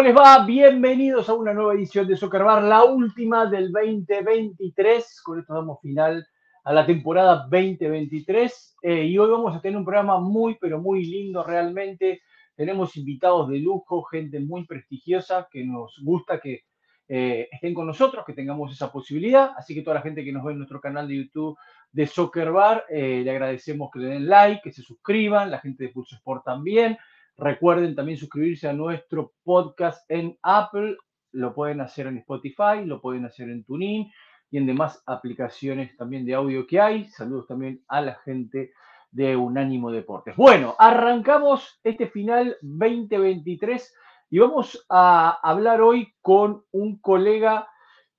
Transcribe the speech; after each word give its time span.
¿Cómo 0.00 0.08
les 0.08 0.18
va? 0.18 0.46
Bienvenidos 0.46 1.28
a 1.28 1.34
una 1.34 1.52
nueva 1.52 1.74
edición 1.74 2.08
de 2.08 2.16
Soccer 2.16 2.42
Bar, 2.42 2.62
la 2.62 2.84
última 2.84 3.44
del 3.44 3.70
2023. 3.70 5.20
Con 5.22 5.40
esto 5.40 5.52
damos 5.52 5.78
final 5.82 6.26
a 6.64 6.72
la 6.72 6.86
temporada 6.86 7.46
2023 7.50 8.76
eh, 8.82 9.04
y 9.04 9.18
hoy 9.18 9.30
vamos 9.30 9.54
a 9.54 9.60
tener 9.60 9.76
un 9.76 9.84
programa 9.84 10.18
muy, 10.18 10.56
pero 10.58 10.80
muy 10.80 11.04
lindo 11.04 11.44
realmente. 11.44 12.22
Tenemos 12.56 12.96
invitados 12.96 13.50
de 13.50 13.58
lujo, 13.58 14.02
gente 14.04 14.40
muy 14.40 14.64
prestigiosa 14.64 15.46
que 15.52 15.66
nos 15.66 16.00
gusta 16.02 16.40
que 16.40 16.62
eh, 17.06 17.50
estén 17.52 17.74
con 17.74 17.86
nosotros, 17.86 18.24
que 18.24 18.32
tengamos 18.32 18.72
esa 18.72 18.90
posibilidad. 18.90 19.52
Así 19.54 19.74
que 19.74 19.82
toda 19.82 19.96
la 19.96 20.02
gente 20.02 20.24
que 20.24 20.32
nos 20.32 20.42
ve 20.42 20.52
en 20.52 20.58
nuestro 20.60 20.80
canal 20.80 21.08
de 21.08 21.16
YouTube 21.16 21.58
de 21.92 22.06
Soccer 22.06 22.50
Bar, 22.52 22.86
eh, 22.88 23.20
le 23.22 23.30
agradecemos 23.30 23.90
que 23.92 23.98
le 23.98 24.06
den 24.06 24.26
like, 24.26 24.62
que 24.62 24.72
se 24.72 24.80
suscriban, 24.80 25.50
la 25.50 25.58
gente 25.58 25.84
de 25.84 25.90
Pulso 25.90 26.14
Sport 26.14 26.42
también. 26.42 26.96
Recuerden 27.40 27.94
también 27.94 28.18
suscribirse 28.18 28.68
a 28.68 28.74
nuestro 28.74 29.32
podcast 29.42 30.04
en 30.10 30.38
Apple. 30.42 30.98
Lo 31.32 31.54
pueden 31.54 31.80
hacer 31.80 32.06
en 32.06 32.18
Spotify, 32.18 32.84
lo 32.84 33.00
pueden 33.00 33.24
hacer 33.24 33.48
en 33.48 33.64
TuneIn 33.64 34.12
y 34.50 34.58
en 34.58 34.66
demás 34.66 35.02
aplicaciones 35.06 35.96
también 35.96 36.26
de 36.26 36.34
audio 36.34 36.66
que 36.66 36.78
hay. 36.78 37.06
Saludos 37.06 37.46
también 37.46 37.82
a 37.88 38.02
la 38.02 38.16
gente 38.16 38.72
de 39.10 39.36
Unánimo 39.36 39.90
Deportes. 39.90 40.36
Bueno, 40.36 40.76
arrancamos 40.78 41.80
este 41.82 42.08
final 42.08 42.58
2023 42.60 43.94
y 44.28 44.38
vamos 44.38 44.84
a 44.90 45.38
hablar 45.42 45.80
hoy 45.80 46.12
con 46.20 46.64
un 46.72 47.00
colega 47.00 47.70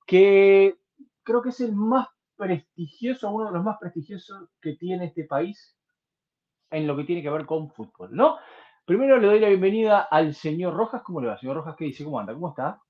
que 0.07 0.79
creo 1.21 1.43
que 1.43 1.49
es 1.49 1.59
el 1.59 1.73
más 1.75 2.07
prestigioso, 2.35 3.29
uno 3.29 3.45
de 3.45 3.51
los 3.51 3.63
más 3.63 3.77
prestigiosos 3.79 4.49
que 4.59 4.77
tiene 4.77 5.05
este 5.05 5.25
país 5.25 5.77
en 6.71 6.87
lo 6.87 6.97
que 6.97 7.03
tiene 7.03 7.21
que 7.21 7.29
ver 7.29 7.45
con 7.45 7.69
fútbol, 7.69 8.09
¿no? 8.13 8.39
Primero 8.85 9.19
le 9.19 9.27
doy 9.27 9.39
la 9.39 9.47
bienvenida 9.47 10.01
al 10.01 10.33
señor 10.33 10.73
Rojas. 10.73 11.03
¿Cómo 11.03 11.21
le 11.21 11.27
va, 11.27 11.37
señor 11.37 11.57
Rojas? 11.57 11.75
¿Qué 11.77 11.85
dice? 11.85 12.03
¿Cómo 12.03 12.19
anda? 12.19 12.33
¿Cómo 12.33 12.49
está? 12.49 12.81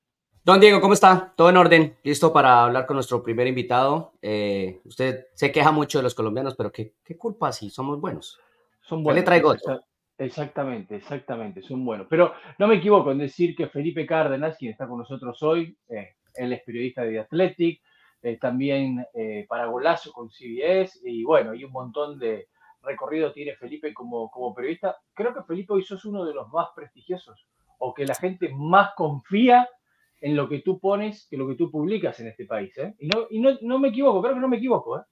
Don 0.43 0.59
Diego, 0.59 0.79
¿cómo 0.79 0.93
está? 0.93 1.33
Todo 1.35 1.49
en 1.49 1.57
orden. 1.57 1.97
Listo 2.03 2.31
para 2.31 2.63
hablar 2.63 2.85
con 2.85 2.95
nuestro 2.95 3.21
primer 3.21 3.45
invitado. 3.45 4.13
Eh, 4.21 4.79
usted 4.85 5.27
se 5.35 5.51
queja 5.51 5.71
mucho 5.71 5.99
de 5.99 6.03
los 6.03 6.15
colombianos, 6.15 6.55
pero 6.55 6.71
¿qué, 6.71 6.95
qué 7.03 7.17
culpa 7.17 7.51
si 7.51 7.69
somos 7.69 7.99
buenos? 7.99 8.39
Son 8.81 9.03
buenos. 9.03 9.19
le 9.19 9.25
traigo 9.25 9.53
Exactamente, 10.17 10.95
exactamente, 10.95 11.61
son 11.61 11.83
buenos. 11.83 12.07
Pero 12.09 12.33
no 12.57 12.67
me 12.67 12.75
equivoco 12.75 13.11
en 13.11 13.17
decir 13.17 13.53
que 13.53 13.67
Felipe 13.67 14.05
Cárdenas, 14.05 14.57
quien 14.57 14.71
está 14.71 14.87
con 14.87 14.99
nosotros 14.99 15.43
hoy, 15.43 15.77
eh, 15.89 16.15
él 16.35 16.53
es 16.53 16.63
periodista 16.63 17.03
de 17.03 17.11
The 17.11 17.19
Athletic, 17.19 17.81
eh, 18.21 18.37
también 18.37 19.05
para 19.49 19.65
Golazo 19.65 20.13
con 20.13 20.29
CBS, 20.29 21.01
y 21.03 21.23
bueno, 21.23 21.51
hay 21.51 21.65
un 21.65 21.71
montón 21.71 22.17
de, 22.17 22.47
recorrido 22.81 23.31
tiene 23.31 23.55
Felipe 23.55 23.93
como, 23.93 24.29
como 24.29 24.53
periodista. 24.53 24.97
Creo 25.13 25.33
que 25.33 25.43
Felipe 25.43 25.73
hoy 25.73 25.83
sos 25.83 26.05
uno 26.05 26.25
de 26.25 26.33
los 26.33 26.49
más 26.49 26.69
prestigiosos 26.75 27.47
o 27.79 27.93
que 27.93 28.05
la 28.05 28.15
gente 28.15 28.49
más 28.53 28.91
confía 28.95 29.67
en 30.21 30.35
lo 30.35 30.47
que 30.47 30.59
tú 30.59 30.79
pones 30.79 31.27
que 31.29 31.37
lo 31.37 31.47
que 31.47 31.55
tú 31.55 31.71
publicas 31.71 32.19
en 32.19 32.27
este 32.27 32.45
país. 32.45 32.77
¿eh? 32.77 32.95
Y, 32.99 33.07
no, 33.07 33.27
y 33.29 33.39
no, 33.39 33.57
no, 33.61 33.79
me 33.79 33.89
equivoco, 33.89 34.21
creo 34.21 34.35
que 34.35 34.39
no 34.39 34.47
me 34.47 34.57
equivoco. 34.57 34.99
¿eh? 34.99 35.03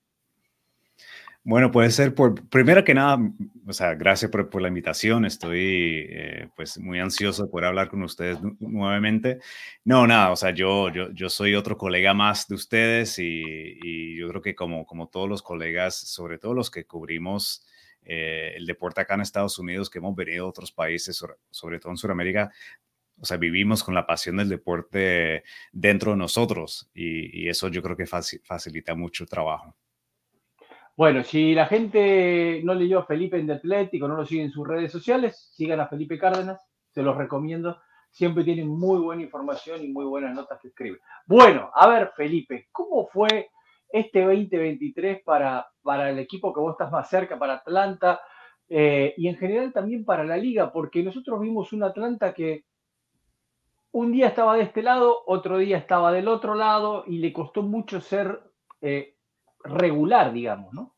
Bueno, 1.44 1.72
puede 1.72 1.90
ser 1.90 2.14
por, 2.14 2.48
primero 2.50 2.84
que 2.84 2.94
nada, 2.94 3.18
o 3.66 3.74
sea, 3.74 3.96
gracias 3.96 4.30
por, 4.30 4.50
por 4.50 4.62
la 4.62 4.68
invitación. 4.68 5.26
Estoy 5.26 6.06
eh, 6.10 6.50
pues 6.56 6.78
muy 6.80 7.00
ansioso 7.00 7.44
de 7.46 7.50
poder 7.50 7.68
hablar 7.68 7.90
con 7.90 8.04
ustedes 8.04 8.38
nuevamente. 8.60 9.40
No, 9.86 10.06
nada, 10.06 10.32
o 10.32 10.36
sea, 10.36 10.52
yo, 10.52 10.90
yo, 10.92 11.12
yo 11.12 11.30
soy 11.30 11.56
otro 11.56 11.78
colega 11.78 12.14
más 12.14 12.48
de 12.48 12.56
ustedes 12.56 13.18
y, 13.20 13.44
y 13.82 14.18
yo 14.18 14.28
creo 14.30 14.42
que 14.42 14.54
como, 14.54 14.86
como 14.86 15.08
todos 15.08 15.30
los 15.30 15.42
colegas, 15.42 15.96
sobre 15.96 16.38
todo 16.38 16.54
los 16.54 16.70
que 16.70 16.86
cubrimos 16.86 17.66
eh, 18.04 18.54
el 18.56 18.66
deporte 18.66 19.02
acá 19.02 19.16
en 19.16 19.22
Estados 19.22 19.58
Unidos, 19.60 19.90
que 19.90 20.00
hemos 20.00 20.16
venido 20.16 20.46
a 20.46 20.50
otros 20.50 20.72
países, 20.72 21.16
sobre, 21.16 21.36
sobre 21.50 21.80
todo 21.80 21.92
en 21.94 21.98
Sudamérica, 21.98 22.52
o 23.22 23.26
sea, 23.26 23.38
vivimos 23.38 23.84
con 23.84 23.96
la 23.96 24.06
pasión 24.06 24.38
del 24.38 24.50
deporte 24.50 25.44
dentro 25.72 26.12
de 26.12 26.18
nosotros 26.18 26.90
y, 26.94 27.46
y 27.46 27.50
eso 27.50 27.70
yo 27.70 27.82
creo 27.82 27.98
que 27.98 28.06
facilita 28.08 28.94
mucho 28.96 29.24
el 29.24 29.30
trabajo. 29.30 29.76
Bueno, 31.00 31.24
si 31.24 31.56
la 31.56 31.66
gente 31.66 32.60
no 32.66 32.74
leyó 32.74 33.00
a 33.00 33.06
Felipe 33.06 33.40
en 33.40 33.50
Atlético, 33.50 34.06
no 34.06 34.18
lo 34.18 34.26
sigue 34.26 34.44
en 34.44 34.52
sus 34.52 34.68
redes 34.68 34.92
sociales, 34.92 35.50
sigan 35.54 35.80
a 35.80 35.88
Felipe 35.88 36.20
Cárdenas, 36.20 36.62
se 36.90 37.02
los 37.02 37.16
recomiendo. 37.16 37.80
Siempre 38.12 38.44
tienen 38.44 38.68
muy 38.68 39.00
buena 39.00 39.22
información 39.22 39.82
y 39.82 39.88
muy 39.94 40.04
buenas 40.04 40.36
notas 40.36 40.60
que 40.60 40.68
escribe. 40.68 41.00
Bueno, 41.26 41.72
a 41.74 41.88
ver, 41.88 42.12
Felipe, 42.18 42.68
¿cómo 42.74 43.08
fue 43.08 43.50
este 43.88 44.26
2023 44.26 45.24
para, 45.24 45.66
para 45.82 46.10
el 46.10 46.20
equipo 46.20 46.54
que 46.54 46.60
vos 46.60 46.74
estás 46.74 46.92
más 46.92 47.10
cerca, 47.10 47.40
para 47.40 47.54
Atlanta 47.54 48.20
eh, 48.68 49.14
y 49.16 49.30
en 49.30 49.38
general 49.38 49.72
también 49.72 50.04
para 50.04 50.26
la 50.26 50.36
liga? 50.36 50.70
Porque 50.70 51.02
nosotros 51.02 51.40
vimos 51.40 51.72
un 51.72 51.84
Atlanta 51.84 52.34
que 52.34 52.66
un 53.94 54.12
día 54.12 54.28
estaba 54.28 54.58
de 54.58 54.64
este 54.64 54.84
lado, 54.84 55.24
otro 55.28 55.60
día 55.60 55.78
estaba 55.78 56.12
del 56.12 56.28
otro 56.28 56.56
lado 56.56 57.06
y 57.08 57.20
le 57.20 57.32
costó 57.32 57.62
mucho 57.62 58.02
ser 58.02 58.42
eh, 58.82 59.16
regular, 59.64 60.34
digamos, 60.34 60.74
¿no? 60.74 60.96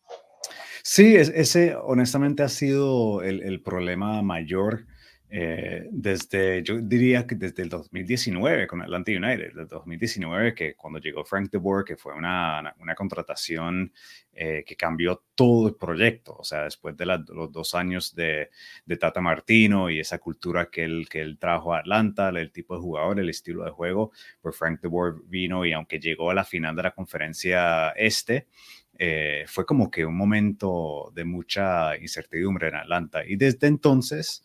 Sí, 0.83 1.15
ese 1.15 1.75
honestamente 1.75 2.43
ha 2.43 2.49
sido 2.49 3.21
el, 3.21 3.43
el 3.43 3.61
problema 3.61 4.21
mayor 4.21 4.87
eh, 5.33 5.87
desde, 5.89 6.61
yo 6.61 6.81
diría 6.81 7.25
que 7.25 7.35
desde 7.35 7.63
el 7.63 7.69
2019 7.69 8.67
con 8.67 8.81
Atlanta 8.81 9.11
United, 9.11 9.57
el 9.57 9.65
2019 9.65 10.53
que 10.53 10.75
cuando 10.75 10.99
llegó 10.99 11.23
Frank 11.23 11.49
de 11.49 11.57
Boer, 11.57 11.85
que 11.85 11.95
fue 11.95 12.13
una, 12.13 12.75
una 12.79 12.95
contratación 12.95 13.93
eh, 14.33 14.65
que 14.67 14.75
cambió 14.75 15.23
todo 15.33 15.69
el 15.69 15.75
proyecto, 15.75 16.35
o 16.37 16.43
sea, 16.43 16.65
después 16.65 16.97
de 16.97 17.05
los 17.05 17.49
dos 17.49 17.75
años 17.75 18.13
de, 18.13 18.49
de, 18.85 18.97
Tata 18.97 19.21
Martino 19.21 19.89
y 19.89 20.01
esa 20.01 20.17
cultura 20.17 20.69
que 20.69 20.83
él, 20.83 21.07
que 21.09 21.21
él 21.21 21.37
trajo 21.39 21.73
a 21.73 21.79
Atlanta, 21.79 22.27
el 22.27 22.51
tipo 22.51 22.75
de 22.75 22.81
jugador, 22.81 23.17
el 23.17 23.29
estilo 23.29 23.63
de 23.63 23.71
juego, 23.71 24.11
pues 24.41 24.57
Frank 24.57 24.81
de 24.81 24.89
Boer 24.89 25.13
vino 25.27 25.65
y 25.65 25.71
aunque 25.71 25.97
llegó 25.97 26.29
a 26.29 26.33
la 26.33 26.43
final 26.43 26.75
de 26.75 26.83
la 26.83 26.91
conferencia 26.91 27.91
este, 27.91 28.47
eh, 29.03 29.45
fue 29.47 29.65
como 29.65 29.89
que 29.89 30.05
un 30.05 30.15
momento 30.15 31.11
de 31.15 31.23
mucha 31.23 31.97
incertidumbre 31.97 32.67
en 32.67 32.75
Atlanta. 32.75 33.25
Y 33.25 33.35
desde 33.35 33.65
entonces, 33.65 34.43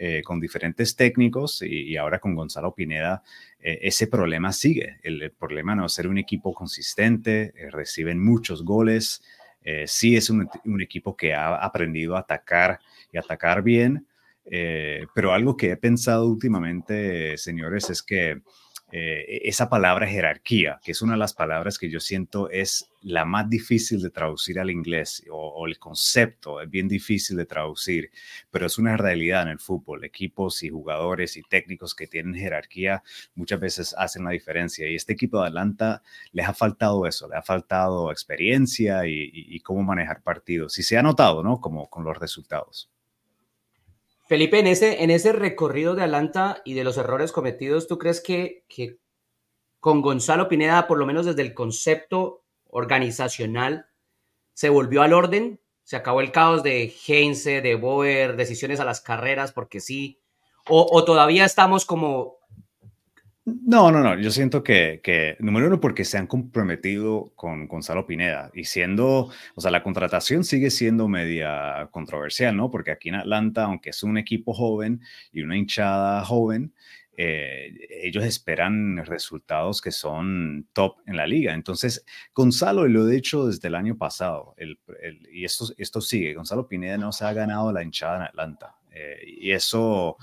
eh, 0.00 0.22
con 0.22 0.38
diferentes 0.38 0.94
técnicos 0.94 1.60
y, 1.60 1.96
ahora 1.96 2.20
con 2.20 2.36
Gonzalo 2.36 2.72
Pineda, 2.72 3.24
eh, 3.58 3.80
ese 3.82 4.06
problema 4.06 4.52
sigue. 4.52 5.00
El, 5.02 5.32
problema 5.32 5.74
no 5.74 5.86
es 5.86 5.92
ser 5.92 6.06
un 6.06 6.18
equipo 6.18 6.54
consistente, 6.54 7.52
eh, 7.56 7.68
reciben 7.68 8.24
muchos 8.24 8.64
goles, 8.64 9.20
sí 9.86 10.16
es 10.16 10.30
un, 10.30 10.48
un, 10.64 10.80
equipo 10.80 11.16
que 11.16 11.34
ha 11.34 11.56
aprendido 11.56 12.16
a 12.16 12.20
atacar 12.20 12.78
y 13.12 13.18
atacar 13.18 13.62
bien, 13.62 14.06
pero 14.44 15.34
algo 15.34 15.58
que 15.58 15.72
he 15.72 15.76
pensado 15.76 16.26
últimamente, 16.26 17.36
señores, 17.36 17.90
es 17.90 18.02
que 18.02 18.40
eh, 18.90 19.42
esa 19.44 19.68
palabra 19.68 20.06
jerarquía, 20.06 20.80
que 20.82 20.92
es 20.92 21.02
una 21.02 21.12
de 21.12 21.18
las 21.18 21.34
palabras 21.34 21.78
que 21.78 21.90
yo 21.90 22.00
siento 22.00 22.48
es 22.48 22.90
la 23.02 23.26
más 23.26 23.48
difícil 23.50 24.00
de 24.00 24.08
traducir 24.08 24.58
al 24.58 24.70
inglés 24.70 25.22
o, 25.30 25.66
el 25.66 25.78
concepto 25.78 26.62
es 26.62 26.70
bien 26.70 26.88
difícil 26.88 27.36
de 27.36 27.44
traducir, 27.44 28.10
pero 28.50 28.66
es 28.66 28.78
una 28.78 28.96
realidad 28.96 29.42
en 29.42 29.48
el 29.48 29.58
fútbol. 29.58 30.04
Equipos 30.04 30.62
y 30.62 30.70
jugadores 30.70 31.36
y 31.36 31.42
técnicos 31.42 31.94
que 31.94 32.06
tienen 32.06 32.34
jerarquía 32.34 33.02
muchas 33.34 33.60
veces 33.60 33.94
hacen 33.98 34.24
la 34.24 34.30
diferencia 34.30 34.88
y 34.88 34.94
este 34.94 35.12
equipo 35.12 35.40
de 35.40 35.48
Atlanta 35.48 36.02
les 36.32 36.48
ha 36.48 36.54
faltado 36.54 37.06
eso, 37.06 37.28
le 37.28 37.36
ha 37.36 37.42
faltado 37.42 38.10
experiencia 38.10 39.06
y, 39.06 39.30
y 39.32 39.60
cómo 39.60 39.82
manejar 39.82 40.22
partidos 40.22 40.78
y 40.78 40.82
se 40.82 40.96
ha 40.96 41.02
notado, 41.02 41.42
¿no? 41.42 41.60
Como 41.60 41.90
con 41.90 42.04
los 42.04 42.16
resultados. 42.18 42.90
Felipe, 44.28 44.58
en 44.58 44.66
ese, 44.66 45.02
en 45.02 45.10
ese 45.10 45.32
recorrido 45.32 45.94
de 45.94 46.02
Atlanta 46.02 46.60
y 46.62 46.74
de 46.74 46.84
los 46.84 46.98
errores 46.98 47.32
cometidos, 47.32 47.88
¿tú 47.88 47.96
crees 47.96 48.20
que, 48.20 48.62
que 48.68 48.98
con 49.80 50.02
Gonzalo 50.02 50.48
Pineda, 50.48 50.86
por 50.86 50.98
lo 50.98 51.06
menos 51.06 51.24
desde 51.24 51.40
el 51.40 51.54
concepto 51.54 52.44
organizacional, 52.66 53.86
se 54.52 54.68
volvió 54.68 55.00
al 55.00 55.14
orden? 55.14 55.62
¿Se 55.82 55.96
acabó 55.96 56.20
el 56.20 56.30
caos 56.30 56.62
de 56.62 56.92
Heinze, 57.06 57.62
de 57.62 57.74
Boer, 57.74 58.36
decisiones 58.36 58.80
a 58.80 58.84
las 58.84 59.00
carreras 59.00 59.52
porque 59.52 59.80
sí? 59.80 60.20
¿O, 60.68 60.86
o 60.90 61.04
todavía 61.06 61.46
estamos 61.46 61.86
como 61.86 62.36
no, 63.64 63.90
no, 63.90 64.00
no. 64.02 64.18
Yo 64.18 64.30
siento 64.30 64.62
que, 64.62 65.00
que, 65.02 65.36
número 65.40 65.66
uno, 65.66 65.80
porque 65.80 66.04
se 66.04 66.18
han 66.18 66.26
comprometido 66.26 67.32
con 67.36 67.66
Gonzalo 67.68 68.06
Pineda 68.06 68.50
y 68.54 68.64
siendo, 68.64 69.30
o 69.54 69.60
sea, 69.60 69.70
la 69.70 69.82
contratación 69.82 70.44
sigue 70.44 70.70
siendo 70.70 71.08
media 71.08 71.88
controversial, 71.90 72.56
¿no? 72.56 72.70
Porque 72.70 72.90
aquí 72.90 73.08
en 73.08 73.16
Atlanta, 73.16 73.64
aunque 73.64 73.90
es 73.90 74.02
un 74.02 74.18
equipo 74.18 74.54
joven 74.54 75.00
y 75.32 75.42
una 75.42 75.56
hinchada 75.56 76.24
joven, 76.24 76.72
eh, 77.20 77.72
ellos 77.90 78.24
esperan 78.24 79.04
resultados 79.04 79.82
que 79.82 79.90
son 79.90 80.68
top 80.72 80.98
en 81.06 81.16
la 81.16 81.26
liga. 81.26 81.52
Entonces, 81.52 82.04
Gonzalo, 82.32 82.86
y 82.86 82.92
lo 82.92 83.08
he 83.08 83.12
dicho 83.12 83.46
desde 83.46 83.66
el 83.66 83.74
año 83.74 83.98
pasado, 83.98 84.54
el, 84.56 84.78
y 85.32 85.44
esto, 85.44 85.66
esto 85.78 86.00
sigue, 86.00 86.34
Gonzalo 86.34 86.68
Pineda 86.68 86.96
no 86.96 87.10
se 87.10 87.24
ha 87.24 87.32
ganado 87.32 87.72
la 87.72 87.82
hinchada 87.82 88.18
en 88.18 88.22
Atlanta. 88.22 88.76
Eh, 88.92 89.22
y 89.26 89.50
eso 89.50 90.16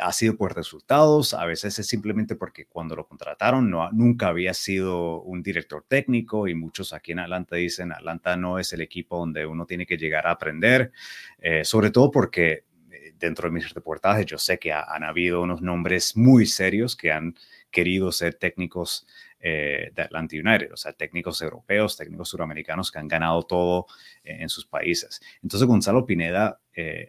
ha 0.00 0.12
sido 0.12 0.36
por 0.36 0.54
resultados, 0.54 1.34
a 1.34 1.44
veces 1.44 1.78
es 1.78 1.86
simplemente 1.86 2.36
porque 2.36 2.66
cuando 2.66 2.96
lo 2.96 3.06
contrataron 3.06 3.70
no, 3.70 3.90
nunca 3.92 4.28
había 4.28 4.54
sido 4.54 5.22
un 5.22 5.42
director 5.42 5.84
técnico 5.86 6.48
y 6.48 6.54
muchos 6.54 6.92
aquí 6.92 7.12
en 7.12 7.20
Atlanta 7.20 7.56
dicen, 7.56 7.92
Atlanta 7.92 8.36
no 8.36 8.58
es 8.58 8.72
el 8.72 8.80
equipo 8.80 9.18
donde 9.18 9.46
uno 9.46 9.66
tiene 9.66 9.86
que 9.86 9.96
llegar 9.96 10.26
a 10.26 10.32
aprender, 10.32 10.92
eh, 11.38 11.64
sobre 11.64 11.90
todo 11.90 12.10
porque 12.10 12.64
eh, 12.90 13.14
dentro 13.18 13.48
de 13.48 13.54
mis 13.54 13.72
reportajes 13.74 14.26
yo 14.26 14.38
sé 14.38 14.58
que 14.58 14.72
han 14.72 15.04
habido 15.04 15.42
unos 15.42 15.62
nombres 15.62 16.16
muy 16.16 16.46
serios 16.46 16.96
que 16.96 17.12
han 17.12 17.34
querido 17.70 18.12
ser 18.12 18.34
técnicos 18.34 19.06
eh, 19.40 19.90
de 19.94 20.02
Atlanta 20.02 20.36
United, 20.36 20.72
o 20.72 20.76
sea, 20.76 20.92
técnicos 20.92 21.40
europeos, 21.42 21.96
técnicos 21.96 22.28
suramericanos 22.28 22.90
que 22.90 22.98
han 22.98 23.08
ganado 23.08 23.42
todo 23.44 23.86
en 24.24 24.48
sus 24.48 24.66
países. 24.66 25.20
Entonces, 25.42 25.66
Gonzalo 25.66 26.04
Pineda, 26.04 26.60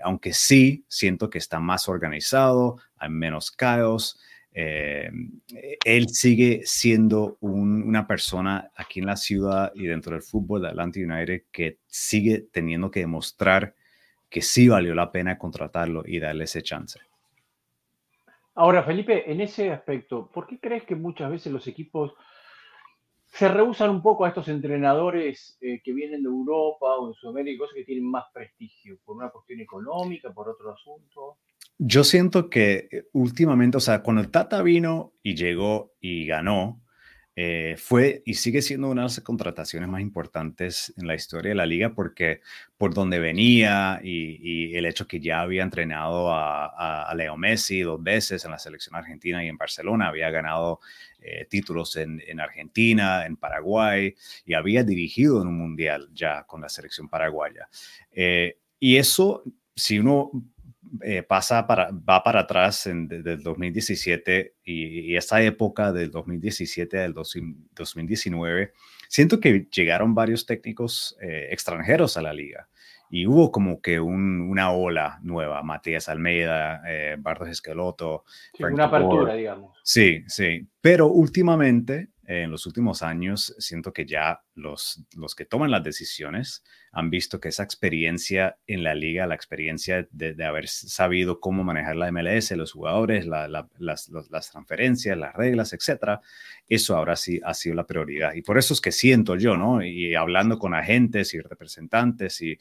aunque 0.04 0.34
sí 0.34 0.86
siento 0.88 1.30
que 1.30 1.38
está 1.38 1.60
más 1.60 1.90
organizado, 1.90 2.78
hay 2.98 3.10
menos 3.10 3.52
caos, 3.52 4.20
eh, 4.52 5.10
él 5.86 6.10
sigue 6.10 6.62
siendo 6.66 7.38
una 7.42 8.08
persona 8.08 8.72
aquí 8.76 9.00
en 9.00 9.06
la 9.06 9.16
ciudad 9.16 9.72
y 9.76 9.86
dentro 9.86 10.14
del 10.14 10.24
fútbol 10.24 10.64
de 10.64 10.70
Atlanta 10.70 11.00
United 11.00 11.44
que 11.52 11.78
sigue 11.88 12.48
teniendo 12.52 12.90
que 12.90 13.02
demostrar 13.02 13.76
que 14.30 14.42
sí 14.42 14.68
valió 14.68 14.94
la 14.96 15.12
pena 15.12 15.38
contratarlo 15.38 16.04
y 16.06 16.20
darle 16.20 16.46
ese 16.46 16.62
chance. 16.64 17.00
Ahora, 18.60 18.84
Felipe, 18.84 19.32
en 19.32 19.40
ese 19.40 19.72
aspecto, 19.72 20.30
¿por 20.34 20.46
qué 20.46 20.60
crees 20.60 20.84
que 20.84 20.94
muchas 20.94 21.32
veces 21.32 21.50
los 21.50 21.66
equipos 21.66 22.12
se 23.26 23.48
rehusan 23.48 23.90
un 23.90 24.02
poco 24.02 24.26
a 24.26 24.28
estos 24.28 24.50
entrenadores 24.50 25.58
eh, 25.62 25.80
que 25.82 25.94
vienen 25.94 26.24
de 26.24 26.28
Europa 26.28 26.98
o 26.98 27.08
de 27.08 27.14
Sudamérica, 27.14 27.60
cosas 27.60 27.76
que 27.76 27.86
tienen 27.86 28.04
más 28.04 28.26
prestigio? 28.34 29.00
¿Por 29.06 29.16
una 29.16 29.30
cuestión 29.30 29.62
económica, 29.62 30.34
por 30.34 30.50
otro 30.50 30.74
asunto? 30.74 31.38
Yo 31.78 32.04
siento 32.04 32.50
que 32.50 32.90
eh, 32.92 33.06
últimamente, 33.14 33.78
o 33.78 33.80
sea, 33.80 34.04
cuando 34.04 34.22
el 34.22 34.30
Tata 34.30 34.62
vino 34.62 35.14
y 35.24 35.36
llegó 35.36 35.94
y 36.02 36.26
ganó, 36.26 36.82
eh, 37.42 37.78
fue 37.78 38.22
y 38.26 38.34
sigue 38.34 38.62
siendo 38.62 38.90
una 38.90 39.04
de 39.04 39.06
las 39.06 39.22
contrataciones 39.22 39.88
más 39.88 40.02
importantes 40.02 40.94
en 40.98 41.08
la 41.08 41.16
historia 41.16 41.52
de 41.52 41.56
la 41.56 41.66
liga 41.66 41.94
porque 41.94 42.42
por 42.78 42.94
donde 42.94 43.18
venía 43.18 44.02
y, 44.04 44.76
el 44.76 44.86
hecho 44.86 45.08
que 45.08 45.22
ya 45.22 45.40
había 45.40 45.64
entrenado 45.64 46.34
a, 46.34 47.14
Leo 47.16 47.38
Messi 47.38 47.80
dos 47.80 48.04
veces 48.04 48.44
en 48.44 48.52
la 48.52 48.60
selección 48.60 48.96
argentina 48.96 49.42
y 49.42 49.48
en 49.48 49.56
Barcelona, 49.56 50.10
había 50.10 50.30
ganado 50.32 50.82
eh, 51.22 51.46
títulos 51.50 51.96
en, 51.96 52.40
Argentina, 52.42 53.26
en 53.26 53.38
Paraguay 53.38 54.14
y 54.46 54.54
había 54.54 54.84
dirigido 54.84 55.42
en 55.42 55.48
un 55.48 55.58
mundial 55.58 56.10
ya 56.12 56.44
con 56.44 56.60
la 56.60 56.68
selección 56.68 57.08
paraguaya. 57.08 57.70
y 58.12 58.98
eso, 58.98 59.44
si 59.78 59.98
uno 59.98 60.30
eh, 61.02 61.24
pasa 61.24 61.68
para, 61.68 61.92
va 61.92 62.24
para 62.24 62.42
atrás 62.42 62.88
en, 62.88 63.08
desde 63.08 63.34
el 63.34 63.44
2017 63.44 64.56
y, 64.64 65.16
esa 65.16 65.42
época 65.42 65.92
del 65.92 66.12
2017 66.12 67.00
al 67.00 67.14
2019, 67.14 68.74
siento 69.08 69.40
que 69.40 69.68
llegaron 69.72 70.16
varios 70.16 70.46
técnicos 70.46 71.18
eh, 71.22 71.48
extranjeros 71.52 72.18
a 72.18 72.22
la 72.22 72.34
liga 72.34 72.70
y 73.10 73.26
hubo 73.26 73.52
como 73.52 73.82
que 73.82 74.00
una 74.00 74.72
ola 74.72 75.20
nueva, 75.24 75.64
Matías 75.64 76.10
Almeida, 76.10 76.82
eh, 76.88 77.18
Bartos 77.20 77.50
Esqueloto. 77.50 78.24
una 78.60 78.86
apertura, 78.86 79.34
digamos. 79.34 79.78
Sí, 79.84 80.24
sí, 80.28 80.68
pero 80.80 81.08
últimamente 81.08 82.10
en 82.30 82.52
los 82.52 82.68
últimos 82.68 83.02
años 83.02 83.56
siento 83.58 83.92
que 83.92 84.06
ya 84.06 84.44
los, 84.54 85.04
los 85.16 85.34
que 85.34 85.46
toman 85.46 85.72
las 85.72 85.84
decisiones 85.84 86.64
han 86.92 87.10
visto 87.10 87.40
que 87.40 87.50
esa 87.50 87.64
experiencia 87.64 88.60
en 88.68 88.84
la 88.84 88.94
liga, 88.94 89.26
la 89.26 89.34
experiencia 89.34 90.08
de, 90.12 90.46
haber 90.46 90.68
sabido 90.68 91.40
cómo 91.40 91.64
manejar 91.64 91.96
la 91.96 92.12
MLS, 92.12 92.52
los 92.52 92.74
jugadores, 92.74 93.26
las, 93.26 93.50
las, 93.80 94.52
transferencias, 94.52 95.18
las 95.18 95.34
reglas, 95.34 95.74
etcétera, 95.74 96.22
eso 96.68 96.96
ahora 96.96 97.16
sí 97.16 97.42
ha 97.44 97.56
sido 97.56 97.74
la 97.74 97.88
prioridad. 97.88 98.36
Y 98.36 98.44
por 98.44 98.60
eso 98.60 98.76
es 98.76 98.82
que 98.82 98.92
siento 98.92 99.36
yo, 99.36 99.58
¿no? 99.58 99.84
Y 99.84 100.14
hablando 100.14 100.60
con 100.60 100.76
agentes 100.76 101.34
y 101.34 101.40
representantes 101.40 102.42
y, 102.42 102.60